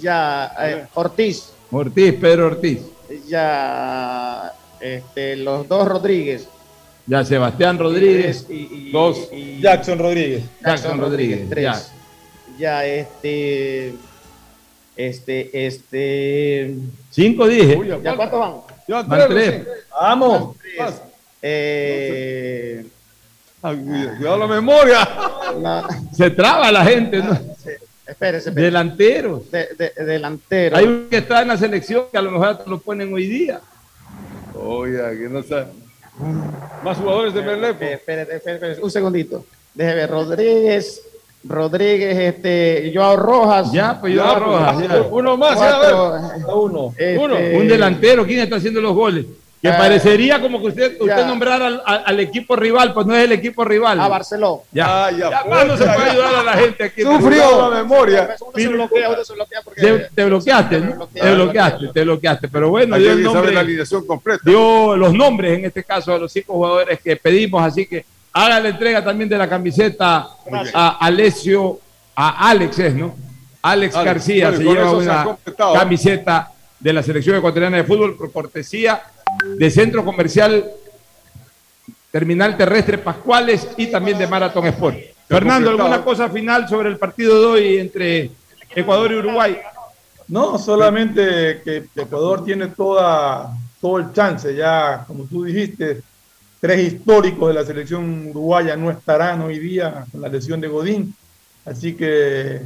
Ya, 0.00 0.52
eh, 0.60 0.86
Ortiz. 0.94 1.52
Ortiz, 1.70 2.14
Pedro 2.14 2.46
Ortiz. 2.46 2.80
Ya, 3.28 4.52
este, 4.80 5.36
los 5.36 5.68
dos 5.68 5.86
Rodríguez. 5.88 6.48
Ya 7.06 7.24
Sebastián 7.24 7.78
Rodríguez. 7.78 8.46
Y, 8.48 8.54
y- 8.88 8.92
Dos. 8.92 9.28
y- 9.32 9.60
Jackson 9.60 9.98
Rodríguez. 9.98 10.44
Jackson 10.64 10.98
Rodríguez. 11.00 11.48
tres. 11.48 11.62
ya. 11.64 11.82
Ya, 12.58 12.84
este. 12.86 13.94
Este, 14.96 15.66
este. 15.66 16.74
Cinco 17.10 17.46
dije. 17.48 17.78
¿Ya 18.02 18.14
cuántos 18.14 18.38
van? 18.38 18.54
Ya, 18.86 19.02
Van 19.02 19.28
tres. 19.28 19.66
Vamos. 19.90 20.56
Tres. 20.58 21.02
Eh, 21.42 22.86
Cuidado 23.62 24.38
la 24.38 24.46
memoria. 24.46 25.08
la- 25.60 25.88
Se 26.12 26.30
traba 26.30 26.70
la 26.72 26.84
gente, 26.84 27.18
¿no? 27.18 27.32
espérese, 27.32 27.78
espérese. 28.06 28.50
Delanteros. 28.50 29.50
De- 29.50 29.68
de- 29.78 30.04
delantero. 30.04 30.76
Hay 30.76 30.84
un 30.84 31.06
que 31.08 31.18
está 31.18 31.42
en 31.42 31.48
la 31.48 31.56
selección 31.56 32.04
que 32.10 32.18
a 32.18 32.22
lo 32.22 32.32
mejor 32.32 32.58
lo 32.66 32.78
ponen 32.80 33.12
hoy 33.14 33.26
día. 33.26 33.60
Oye, 34.54 34.98
que 35.18 35.28
no 35.28 35.42
sabe. 35.42 35.66
Más 36.84 36.98
jugadores 36.98 37.32
de. 37.34 37.40
Eh, 37.40 37.44
Espérate, 37.44 37.92
espérate, 37.94 38.36
espérate, 38.36 38.82
un 38.82 38.90
segundito. 38.90 39.44
Déjeme 39.74 39.94
ver, 39.96 40.10
Rodríguez, 40.10 41.02
Rodríguez, 41.44 42.18
este, 42.18 42.92
Joao 42.94 43.16
Rojas. 43.16 43.72
Ya, 43.72 43.98
pues 44.00 44.14
Ya, 44.14 44.22
yo 44.26 44.32
pues, 44.34 44.42
Rojas. 44.44 44.78
ya. 44.88 45.02
Uno 45.10 45.36
más, 45.36 45.58
ya, 45.58 45.76
a 45.76 45.80
ver. 45.80 45.94
Uno. 46.54 46.88
Este, 46.96 47.18
Uno. 47.18 47.34
Un 47.36 47.68
delantero, 47.68 48.26
¿quién 48.26 48.40
está 48.40 48.56
haciendo 48.56 48.80
los 48.80 48.94
goles? 48.94 49.24
Que 49.62 49.68
Eh, 49.68 49.74
parecería 49.78 50.40
como 50.40 50.60
que 50.60 50.66
usted, 50.66 51.00
usted 51.00 51.18
ya. 51.18 51.24
nombrara 51.24 51.66
al, 51.84 52.18
equipo 52.18 52.56
rival, 52.56 52.92
pues 52.92 53.06
no 53.06 53.14
es 53.14 53.24
el 53.24 53.30
equipo 53.30 53.64
rival. 53.64 54.00
A 54.00 54.08
Barcelona. 54.08 54.60
Ya, 54.72 55.04
Ah, 55.06 55.10
ya, 55.12 55.30
ya, 55.30 55.44
pues, 55.44 55.66
no 55.68 55.76
se 55.76 55.84
puede 55.84 56.10
ayudar 56.10 56.34
a 56.34 56.42
la 56.42 56.52
gente 56.54 56.82
aquí. 56.84 57.02
Sufrió 57.02 57.70
la 57.70 57.76
memoria. 57.82 58.34
Uno 58.40 58.52
se 58.56 58.68
bloquea, 58.68 59.08
uno 59.10 59.24
se 59.24 59.32
bloquea 59.34 59.60
porque... 59.62 59.80
Te, 59.80 59.98
te 60.12 60.24
bloqueaste, 60.24 60.80
¿no? 60.80 61.06
te 61.06 61.34
bloqueaste, 61.34 61.88
te 61.94 62.02
bloqueaste. 62.02 62.48
Pero 62.48 62.70
bueno, 62.70 62.98
dio 62.98 63.12
el 63.12 63.22
nombre, 63.22 63.52
la 63.52 63.60
alineación 63.60 64.04
completa. 64.04 64.40
dio 64.44 64.96
los 64.96 65.14
nombres 65.14 65.56
en 65.60 65.64
este 65.66 65.84
caso 65.84 66.12
de 66.12 66.18
los 66.18 66.32
cinco 66.32 66.54
jugadores 66.54 67.00
que 67.00 67.14
pedimos, 67.14 67.62
así 67.62 67.86
que 67.86 68.04
haga 68.32 68.58
la 68.58 68.68
entrega 68.68 69.04
también 69.04 69.28
de 69.28 69.38
la 69.38 69.48
camiseta 69.48 70.26
a 70.74 70.98
Alessio, 71.06 71.78
a 72.16 72.48
Alex, 72.50 72.78
es, 72.80 72.94
¿no? 72.96 73.14
Alex, 73.62 73.94
Alex, 73.94 74.04
García 74.04 74.50
bueno, 74.50 74.58
se 74.58 74.64
lleva 74.64 75.36
se 75.44 75.50
una 75.56 75.78
camiseta 75.78 76.50
de 76.80 76.92
la 76.92 77.00
selección 77.04 77.36
ecuatoriana 77.36 77.76
de 77.76 77.84
fútbol 77.84 78.16
por 78.16 78.32
cortesía 78.32 79.00
de 79.58 79.70
Centro 79.70 80.04
Comercial 80.04 80.70
Terminal 82.10 82.56
Terrestre 82.56 82.98
Pascuales 82.98 83.68
y 83.76 83.86
también 83.86 84.18
de 84.18 84.26
Marathon 84.26 84.66
Sport. 84.66 84.98
Fernando. 85.28 85.70
¿alguna 85.70 86.04
cosa 86.04 86.28
final 86.28 86.68
sobre 86.68 86.90
el 86.90 86.98
partido 86.98 87.40
de 87.40 87.46
hoy 87.46 87.78
entre 87.78 88.30
Ecuador 88.74 89.12
y 89.12 89.16
Uruguay? 89.16 89.58
No, 90.28 90.58
solamente 90.58 91.62
que 91.64 91.84
Ecuador 91.96 92.44
tiene 92.44 92.68
toda, 92.68 93.56
todo 93.80 93.98
el 93.98 94.12
chance, 94.12 94.54
ya 94.54 95.04
como 95.06 95.24
tú 95.24 95.44
dijiste, 95.44 96.02
tres 96.60 96.92
históricos 96.92 97.48
de 97.48 97.54
la 97.54 97.64
selección 97.64 98.28
uruguaya 98.28 98.76
no 98.76 98.90
estarán 98.90 99.42
hoy 99.42 99.58
día 99.58 100.04
con 100.12 100.20
la 100.20 100.28
lesión 100.28 100.60
de 100.60 100.68
Godín, 100.68 101.14
así 101.64 101.94
que 101.94 102.60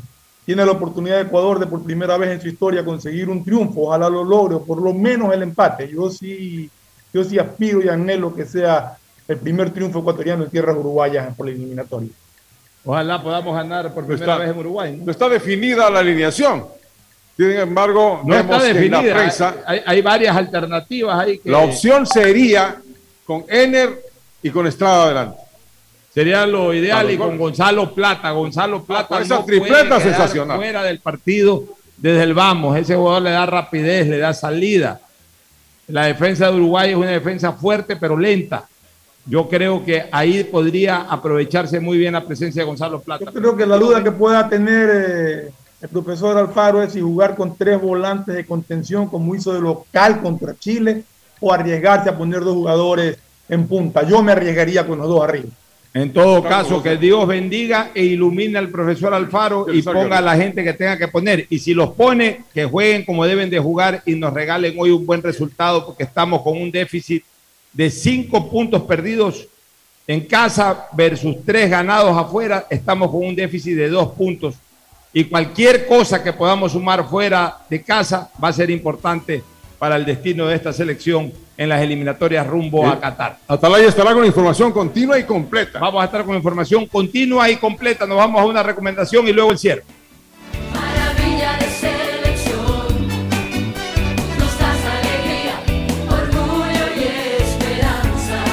tiene 0.46 0.64
la 0.64 0.72
oportunidad 0.72 1.16
de 1.16 1.22
Ecuador 1.22 1.58
de 1.58 1.66
por 1.66 1.82
primera 1.82 2.16
vez 2.16 2.30
en 2.30 2.40
su 2.40 2.48
historia 2.48 2.84
conseguir 2.84 3.28
un 3.28 3.44
triunfo, 3.44 3.82
ojalá 3.88 4.08
lo 4.08 4.24
logre, 4.24 4.54
o 4.54 4.64
por 4.64 4.80
lo 4.80 4.94
menos 4.94 5.34
el 5.34 5.42
empate. 5.42 5.88
Yo 5.92 6.08
sí, 6.08 6.70
yo 7.12 7.24
sí 7.24 7.38
aspiro 7.38 7.82
y 7.82 7.88
anhelo 7.88 8.34
que 8.34 8.44
sea 8.46 8.96
el 9.26 9.36
primer 9.38 9.70
triunfo 9.70 9.98
ecuatoriano 9.98 10.44
en 10.44 10.50
tierras 10.50 10.76
uruguayas 10.76 11.34
por 11.36 11.46
la 11.46 11.52
eliminatoria. 11.52 12.10
Ojalá 12.84 13.20
podamos 13.20 13.54
ganar 13.56 13.92
por 13.92 14.06
primera 14.06 14.24
está- 14.34 14.38
vez 14.38 14.50
en 14.52 14.58
Uruguay. 14.58 14.96
¿no? 14.96 15.06
No 15.06 15.10
está 15.10 15.28
definida 15.28 15.90
la 15.90 15.98
alineación. 15.98 16.64
Sin 17.36 17.50
embargo, 17.50 18.22
No 18.24 18.34
está 18.34 18.46
vemos 18.58 18.62
que 18.62 18.68
en 18.70 18.74
la 18.76 18.80
definida. 18.98 19.14
prensa 19.16 19.54
Hay, 19.66 19.80
hay 19.84 20.00
varias 20.00 20.36
alternativas 20.36 21.18
ahí. 21.18 21.38
Que 21.38 21.50
la 21.50 21.58
opción 21.58 22.06
sería 22.06 22.76
con 23.26 23.44
Ener 23.48 24.00
y 24.42 24.50
con 24.50 24.66
Estrada 24.68 25.04
adelante. 25.06 25.38
Sería 26.16 26.46
lo 26.46 26.72
ideal 26.72 27.10
y 27.10 27.18
con 27.18 27.36
Gonzalo 27.36 27.92
Plata. 27.92 28.30
Gonzalo 28.30 28.82
Plata 28.82 29.08
con 29.08 29.22
esa 29.22 29.34
no 29.34 29.44
tripleta 29.44 30.00
sensacional. 30.00 30.56
fuera 30.56 30.82
del 30.82 30.98
partido 30.98 31.62
desde 31.98 32.22
el 32.22 32.32
vamos. 32.32 32.74
Ese 32.78 32.96
jugador 32.96 33.20
le 33.20 33.32
da 33.32 33.44
rapidez, 33.44 34.08
le 34.08 34.16
da 34.16 34.32
salida. 34.32 34.98
La 35.88 36.06
defensa 36.06 36.50
de 36.50 36.56
Uruguay 36.56 36.92
es 36.92 36.96
una 36.96 37.10
defensa 37.10 37.52
fuerte 37.52 37.96
pero 37.96 38.16
lenta. 38.16 38.66
Yo 39.26 39.46
creo 39.46 39.84
que 39.84 40.06
ahí 40.10 40.42
podría 40.44 41.02
aprovecharse 41.02 41.80
muy 41.80 41.98
bien 41.98 42.14
la 42.14 42.24
presencia 42.24 42.62
de 42.62 42.66
Gonzalo 42.66 42.98
Plata. 43.02 43.26
Yo 43.26 43.32
creo 43.34 43.54
que 43.54 43.66
la 43.66 43.76
duda 43.76 44.02
que 44.02 44.12
pueda 44.12 44.48
tener 44.48 44.88
eh, 44.90 45.50
el 45.82 45.88
profesor 45.90 46.38
Alfaro 46.38 46.82
es 46.82 46.94
si 46.94 47.02
jugar 47.02 47.36
con 47.36 47.58
tres 47.58 47.78
volantes 47.78 48.34
de 48.34 48.46
contención 48.46 49.06
como 49.06 49.34
hizo 49.34 49.52
de 49.52 49.60
local 49.60 50.22
contra 50.22 50.54
Chile 50.58 51.04
o 51.40 51.52
arriesgarse 51.52 52.08
a 52.08 52.16
poner 52.16 52.40
dos 52.40 52.54
jugadores 52.54 53.18
en 53.50 53.68
punta. 53.68 54.02
Yo 54.04 54.22
me 54.22 54.32
arriesgaría 54.32 54.86
con 54.86 54.96
los 54.96 55.08
dos 55.08 55.22
arriba. 55.22 55.50
En 55.96 56.12
todo 56.12 56.42
caso, 56.42 56.82
que 56.82 56.98
Dios 56.98 57.26
bendiga 57.26 57.90
e 57.94 58.04
ilumine 58.04 58.58
al 58.58 58.68
profesor 58.68 59.14
Alfaro 59.14 59.64
y 59.72 59.80
ponga 59.80 60.18
a 60.18 60.20
la 60.20 60.36
gente 60.36 60.62
que 60.62 60.74
tenga 60.74 60.98
que 60.98 61.08
poner. 61.08 61.46
Y 61.48 61.58
si 61.58 61.72
los 61.72 61.94
pone, 61.94 62.42
que 62.52 62.66
jueguen 62.66 63.02
como 63.02 63.24
deben 63.24 63.48
de 63.48 63.58
jugar 63.58 64.02
y 64.04 64.14
nos 64.14 64.34
regalen 64.34 64.74
hoy 64.78 64.90
un 64.90 65.06
buen 65.06 65.22
resultado 65.22 65.86
porque 65.86 66.02
estamos 66.02 66.42
con 66.42 66.60
un 66.60 66.70
déficit 66.70 67.24
de 67.72 67.88
cinco 67.88 68.50
puntos 68.50 68.82
perdidos 68.82 69.48
en 70.06 70.20
casa 70.26 70.86
versus 70.92 71.36
tres 71.46 71.70
ganados 71.70 72.14
afuera. 72.14 72.66
Estamos 72.68 73.10
con 73.10 73.24
un 73.24 73.34
déficit 73.34 73.76
de 73.76 73.88
dos 73.88 74.12
puntos. 74.12 74.56
Y 75.14 75.24
cualquier 75.24 75.86
cosa 75.86 76.22
que 76.22 76.34
podamos 76.34 76.72
sumar 76.72 77.08
fuera 77.08 77.56
de 77.70 77.80
casa 77.80 78.30
va 78.44 78.48
a 78.48 78.52
ser 78.52 78.68
importante 78.68 79.42
para 79.78 79.96
el 79.96 80.04
destino 80.04 80.46
de 80.46 80.56
esta 80.56 80.72
selección 80.72 81.32
en 81.56 81.68
las 81.68 81.80
eliminatorias 81.82 82.46
rumbo 82.46 82.86
a 82.86 83.00
Qatar. 83.00 83.38
Atalaya 83.48 83.88
estará 83.88 84.12
con 84.12 84.24
información 84.24 84.72
continua 84.72 85.18
y 85.18 85.24
completa. 85.24 85.78
Vamos 85.78 86.02
a 86.02 86.06
estar 86.06 86.24
con 86.24 86.36
información 86.36 86.86
continua 86.86 87.50
y 87.50 87.56
completa. 87.56 88.06
Nos 88.06 88.18
vamos 88.18 88.40
a 88.40 88.44
una 88.44 88.62
recomendación 88.62 89.26
y 89.28 89.32
luego 89.32 89.52
el 89.52 89.58
cierre. 89.58 89.84
Maravilla 90.72 91.56
de 91.58 91.68
selección, 91.70 93.08
nos 94.38 94.58
das 94.58 94.84
alegría, 94.84 95.60
orgullo 96.10 96.86
y 96.96 97.04
esperanza. 97.42 98.44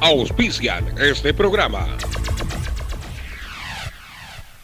Auspician 0.00 0.84
este 0.98 1.34
programa. 1.34 1.86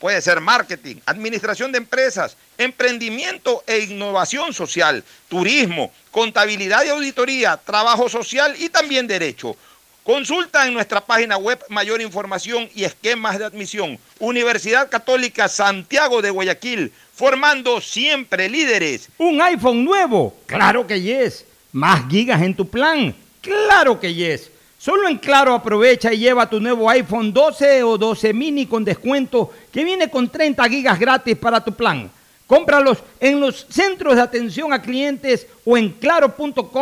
Puede 0.00 0.22
ser 0.22 0.40
marketing, 0.40 0.96
administración 1.04 1.70
de 1.72 1.76
empresas, 1.76 2.34
emprendimiento 2.56 3.62
e 3.66 3.80
innovación 3.80 4.54
social, 4.54 5.04
turismo, 5.28 5.92
contabilidad 6.10 6.86
y 6.86 6.88
auditoría, 6.88 7.58
trabajo 7.58 8.08
social 8.08 8.54
y 8.58 8.70
también 8.70 9.06
derecho. 9.06 9.54
Consulta 10.02 10.66
en 10.66 10.72
nuestra 10.72 11.02
página 11.02 11.36
web 11.36 11.62
mayor 11.68 12.00
información 12.00 12.70
y 12.74 12.84
esquemas 12.84 13.38
de 13.38 13.44
admisión. 13.44 13.98
Universidad 14.18 14.88
Católica 14.88 15.50
Santiago 15.50 16.22
de 16.22 16.30
Guayaquil, 16.30 16.90
formando 17.12 17.78
siempre 17.82 18.48
líderes. 18.48 19.10
¿Un 19.18 19.42
iPhone 19.42 19.84
nuevo? 19.84 20.34
Claro 20.46 20.86
que 20.86 20.98
yes. 20.98 21.44
¿Más 21.72 22.08
gigas 22.08 22.40
en 22.40 22.56
tu 22.56 22.66
plan? 22.66 23.14
Claro 23.42 24.00
que 24.00 24.14
yes. 24.14 24.50
Solo 24.80 25.08
en 25.08 25.18
Claro 25.18 25.52
aprovecha 25.52 26.10
y 26.10 26.20
lleva 26.20 26.48
tu 26.48 26.58
nuevo 26.58 26.88
iPhone 26.88 27.34
12 27.34 27.82
o 27.82 27.98
12 27.98 28.32
mini 28.32 28.64
con 28.64 28.82
descuento 28.82 29.52
que 29.70 29.84
viene 29.84 30.08
con 30.08 30.30
30 30.30 30.66
gigas 30.70 30.98
gratis 30.98 31.36
para 31.36 31.62
tu 31.62 31.74
plan. 31.74 32.10
Cómpralos 32.46 32.96
en 33.20 33.40
los 33.40 33.66
centros 33.68 34.14
de 34.16 34.22
atención 34.22 34.72
a 34.72 34.80
clientes 34.80 35.46
o 35.66 35.76
en 35.76 35.90
claro.com.es. 35.90 36.72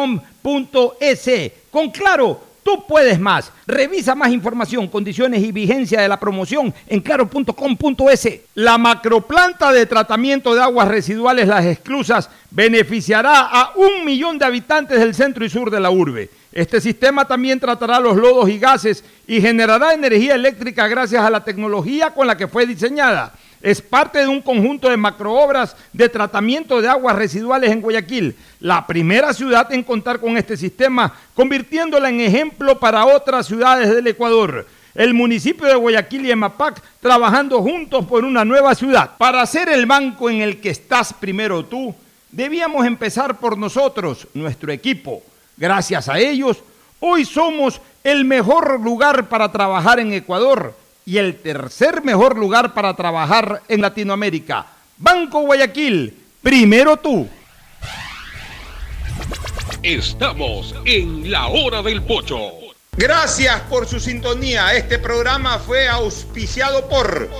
Con 1.72 1.90
Claro, 1.90 2.40
tú 2.68 2.84
puedes 2.86 3.18
más. 3.18 3.50
Revisa 3.66 4.14
más 4.14 4.30
información, 4.30 4.88
condiciones 4.88 5.42
y 5.42 5.52
vigencia 5.52 6.02
de 6.02 6.08
la 6.08 6.20
promoción 6.20 6.74
en 6.86 7.00
claro.com.es. 7.00 8.40
La 8.56 8.76
macroplanta 8.76 9.72
de 9.72 9.86
tratamiento 9.86 10.54
de 10.54 10.60
aguas 10.60 10.86
residuales 10.86 11.48
Las 11.48 11.64
Exclusas 11.64 12.28
beneficiará 12.50 13.40
a 13.40 13.72
un 13.74 14.04
millón 14.04 14.38
de 14.38 14.44
habitantes 14.44 14.98
del 14.98 15.14
centro 15.14 15.46
y 15.46 15.48
sur 15.48 15.70
de 15.70 15.80
la 15.80 15.90
urbe. 15.90 16.28
Este 16.52 16.78
sistema 16.78 17.26
también 17.26 17.58
tratará 17.58 18.00
los 18.00 18.18
lodos 18.18 18.50
y 18.50 18.58
gases 18.58 19.02
y 19.26 19.40
generará 19.40 19.94
energía 19.94 20.34
eléctrica 20.34 20.88
gracias 20.88 21.24
a 21.24 21.30
la 21.30 21.44
tecnología 21.44 22.10
con 22.10 22.26
la 22.26 22.36
que 22.36 22.48
fue 22.48 22.66
diseñada. 22.66 23.32
Es 23.60 23.82
parte 23.82 24.20
de 24.20 24.28
un 24.28 24.40
conjunto 24.40 24.88
de 24.88 24.96
macroobras 24.96 25.76
de 25.92 26.08
tratamiento 26.08 26.80
de 26.80 26.88
aguas 26.88 27.16
residuales 27.16 27.72
en 27.72 27.80
Guayaquil, 27.80 28.36
la 28.60 28.86
primera 28.86 29.32
ciudad 29.32 29.72
en 29.72 29.82
contar 29.82 30.20
con 30.20 30.36
este 30.36 30.56
sistema, 30.56 31.12
convirtiéndola 31.34 32.08
en 32.08 32.20
ejemplo 32.20 32.78
para 32.78 33.04
otras 33.04 33.46
ciudades 33.46 33.92
del 33.92 34.06
Ecuador. 34.06 34.66
El 34.94 35.12
municipio 35.12 35.66
de 35.66 35.74
Guayaquil 35.74 36.26
y 36.26 36.30
Emapac 36.30 36.80
trabajando 37.00 37.60
juntos 37.60 38.04
por 38.06 38.24
una 38.24 38.44
nueva 38.44 38.74
ciudad. 38.74 39.16
Para 39.18 39.44
ser 39.46 39.68
el 39.68 39.86
banco 39.86 40.30
en 40.30 40.40
el 40.40 40.60
que 40.60 40.70
estás 40.70 41.12
primero 41.12 41.64
tú, 41.64 41.94
debíamos 42.30 42.86
empezar 42.86 43.38
por 43.38 43.58
nosotros, 43.58 44.26
nuestro 44.34 44.72
equipo. 44.72 45.22
Gracias 45.56 46.08
a 46.08 46.18
ellos, 46.18 46.58
hoy 47.00 47.24
somos 47.24 47.80
el 48.04 48.24
mejor 48.24 48.80
lugar 48.80 49.28
para 49.28 49.50
trabajar 49.50 49.98
en 49.98 50.12
Ecuador 50.12 50.74
y 51.08 51.16
el 51.16 51.36
tercer 51.36 52.04
mejor 52.04 52.36
lugar 52.36 52.74
para 52.74 52.92
trabajar 52.92 53.62
en 53.66 53.80
Latinoamérica. 53.80 54.66
Banco 54.98 55.40
Guayaquil, 55.40 56.14
primero 56.42 56.98
tú. 56.98 57.26
Estamos 59.82 60.74
en 60.84 61.30
la 61.30 61.46
hora 61.46 61.80
del 61.80 62.02
pocho. 62.02 62.50
Gracias 62.92 63.58
por 63.70 63.86
su 63.86 63.98
sintonía. 63.98 64.74
Este 64.74 64.98
programa 64.98 65.58
fue 65.58 65.88
auspiciado 65.88 66.86
por 66.90 67.30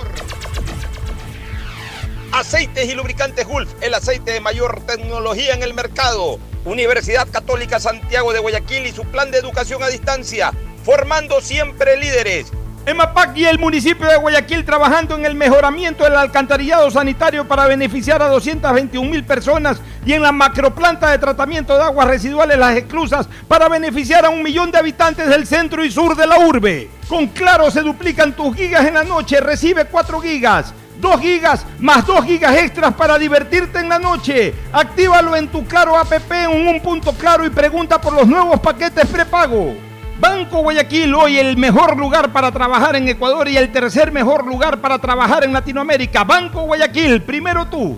Aceites 2.31 2.89
y 2.89 2.95
lubricantes 2.95 3.45
Gulf, 3.45 3.69
el 3.81 3.93
aceite 3.93 4.31
de 4.31 4.41
mayor 4.41 4.83
tecnología 4.87 5.53
en 5.53 5.61
el 5.61 5.75
mercado. 5.75 6.39
Universidad 6.65 7.27
Católica 7.29 7.79
Santiago 7.79 8.33
de 8.33 8.39
Guayaquil 8.39 8.87
y 8.87 8.91
su 8.91 9.03
plan 9.03 9.29
de 9.29 9.37
educación 9.37 9.83
a 9.83 9.89
distancia, 9.89 10.53
formando 10.83 11.39
siempre 11.39 11.97
líderes. 11.97 12.51
EMAPAC 12.85 13.37
y 13.37 13.45
el 13.45 13.59
municipio 13.59 14.07
de 14.07 14.17
Guayaquil 14.17 14.65
trabajando 14.65 15.15
en 15.15 15.25
el 15.25 15.35
mejoramiento 15.35 16.03
del 16.03 16.15
alcantarillado 16.15 16.89
sanitario 16.89 17.47
para 17.47 17.67
beneficiar 17.67 18.21
a 18.21 18.27
221 18.29 19.09
mil 19.09 19.23
personas 19.23 19.81
y 20.05 20.13
en 20.13 20.21
la 20.21 20.31
macroplanta 20.31 21.11
de 21.11 21.17
tratamiento 21.17 21.75
de 21.75 21.83
aguas 21.83 22.07
residuales 22.07 22.57
Las 22.57 22.77
Exclusas 22.77 23.27
para 23.47 23.69
beneficiar 23.69 24.25
a 24.25 24.29
un 24.29 24.41
millón 24.41 24.71
de 24.71 24.77
habitantes 24.77 25.27
del 25.27 25.45
centro 25.45 25.83
y 25.83 25.91
sur 25.91 26.15
de 26.15 26.25
la 26.25 26.39
urbe. 26.39 26.89
Con 27.07 27.27
Claro 27.27 27.69
se 27.69 27.81
duplican 27.81 28.33
tus 28.33 28.55
gigas 28.55 28.85
en 28.85 28.93
la 28.95 29.03
noche, 29.03 29.39
recibe 29.39 29.85
4 29.85 30.19
gigas. 30.21 30.73
2 30.99 31.21
gigas 31.21 31.65
más 31.79 32.05
2 32.05 32.25
gigas 32.25 32.57
extras 32.57 32.93
para 32.93 33.17
divertirte 33.17 33.79
en 33.79 33.89
la 33.89 33.99
noche. 33.99 34.53
Actívalo 34.71 35.35
en 35.35 35.47
tu 35.47 35.65
Claro 35.65 35.97
app 35.97 36.11
en 36.31 36.67
un 36.67 36.79
punto 36.81 37.13
claro 37.13 37.45
y 37.45 37.49
pregunta 37.49 37.99
por 37.99 38.13
los 38.13 38.27
nuevos 38.27 38.59
paquetes 38.59 39.05
prepago. 39.07 39.88
Banco 40.19 40.61
Guayaquil, 40.61 41.15
hoy 41.15 41.37
el 41.37 41.55
mejor 41.55 41.97
lugar 41.97 42.33
para 42.33 42.51
trabajar 42.51 42.97
en 42.97 43.07
Ecuador 43.07 43.47
y 43.47 43.55
el 43.55 43.71
tercer 43.71 44.11
mejor 44.11 44.45
lugar 44.45 44.81
para 44.81 44.99
trabajar 44.99 45.45
en 45.45 45.53
Latinoamérica. 45.53 46.25
Banco 46.25 46.63
Guayaquil, 46.63 47.21
primero 47.21 47.65
tú. 47.67 47.97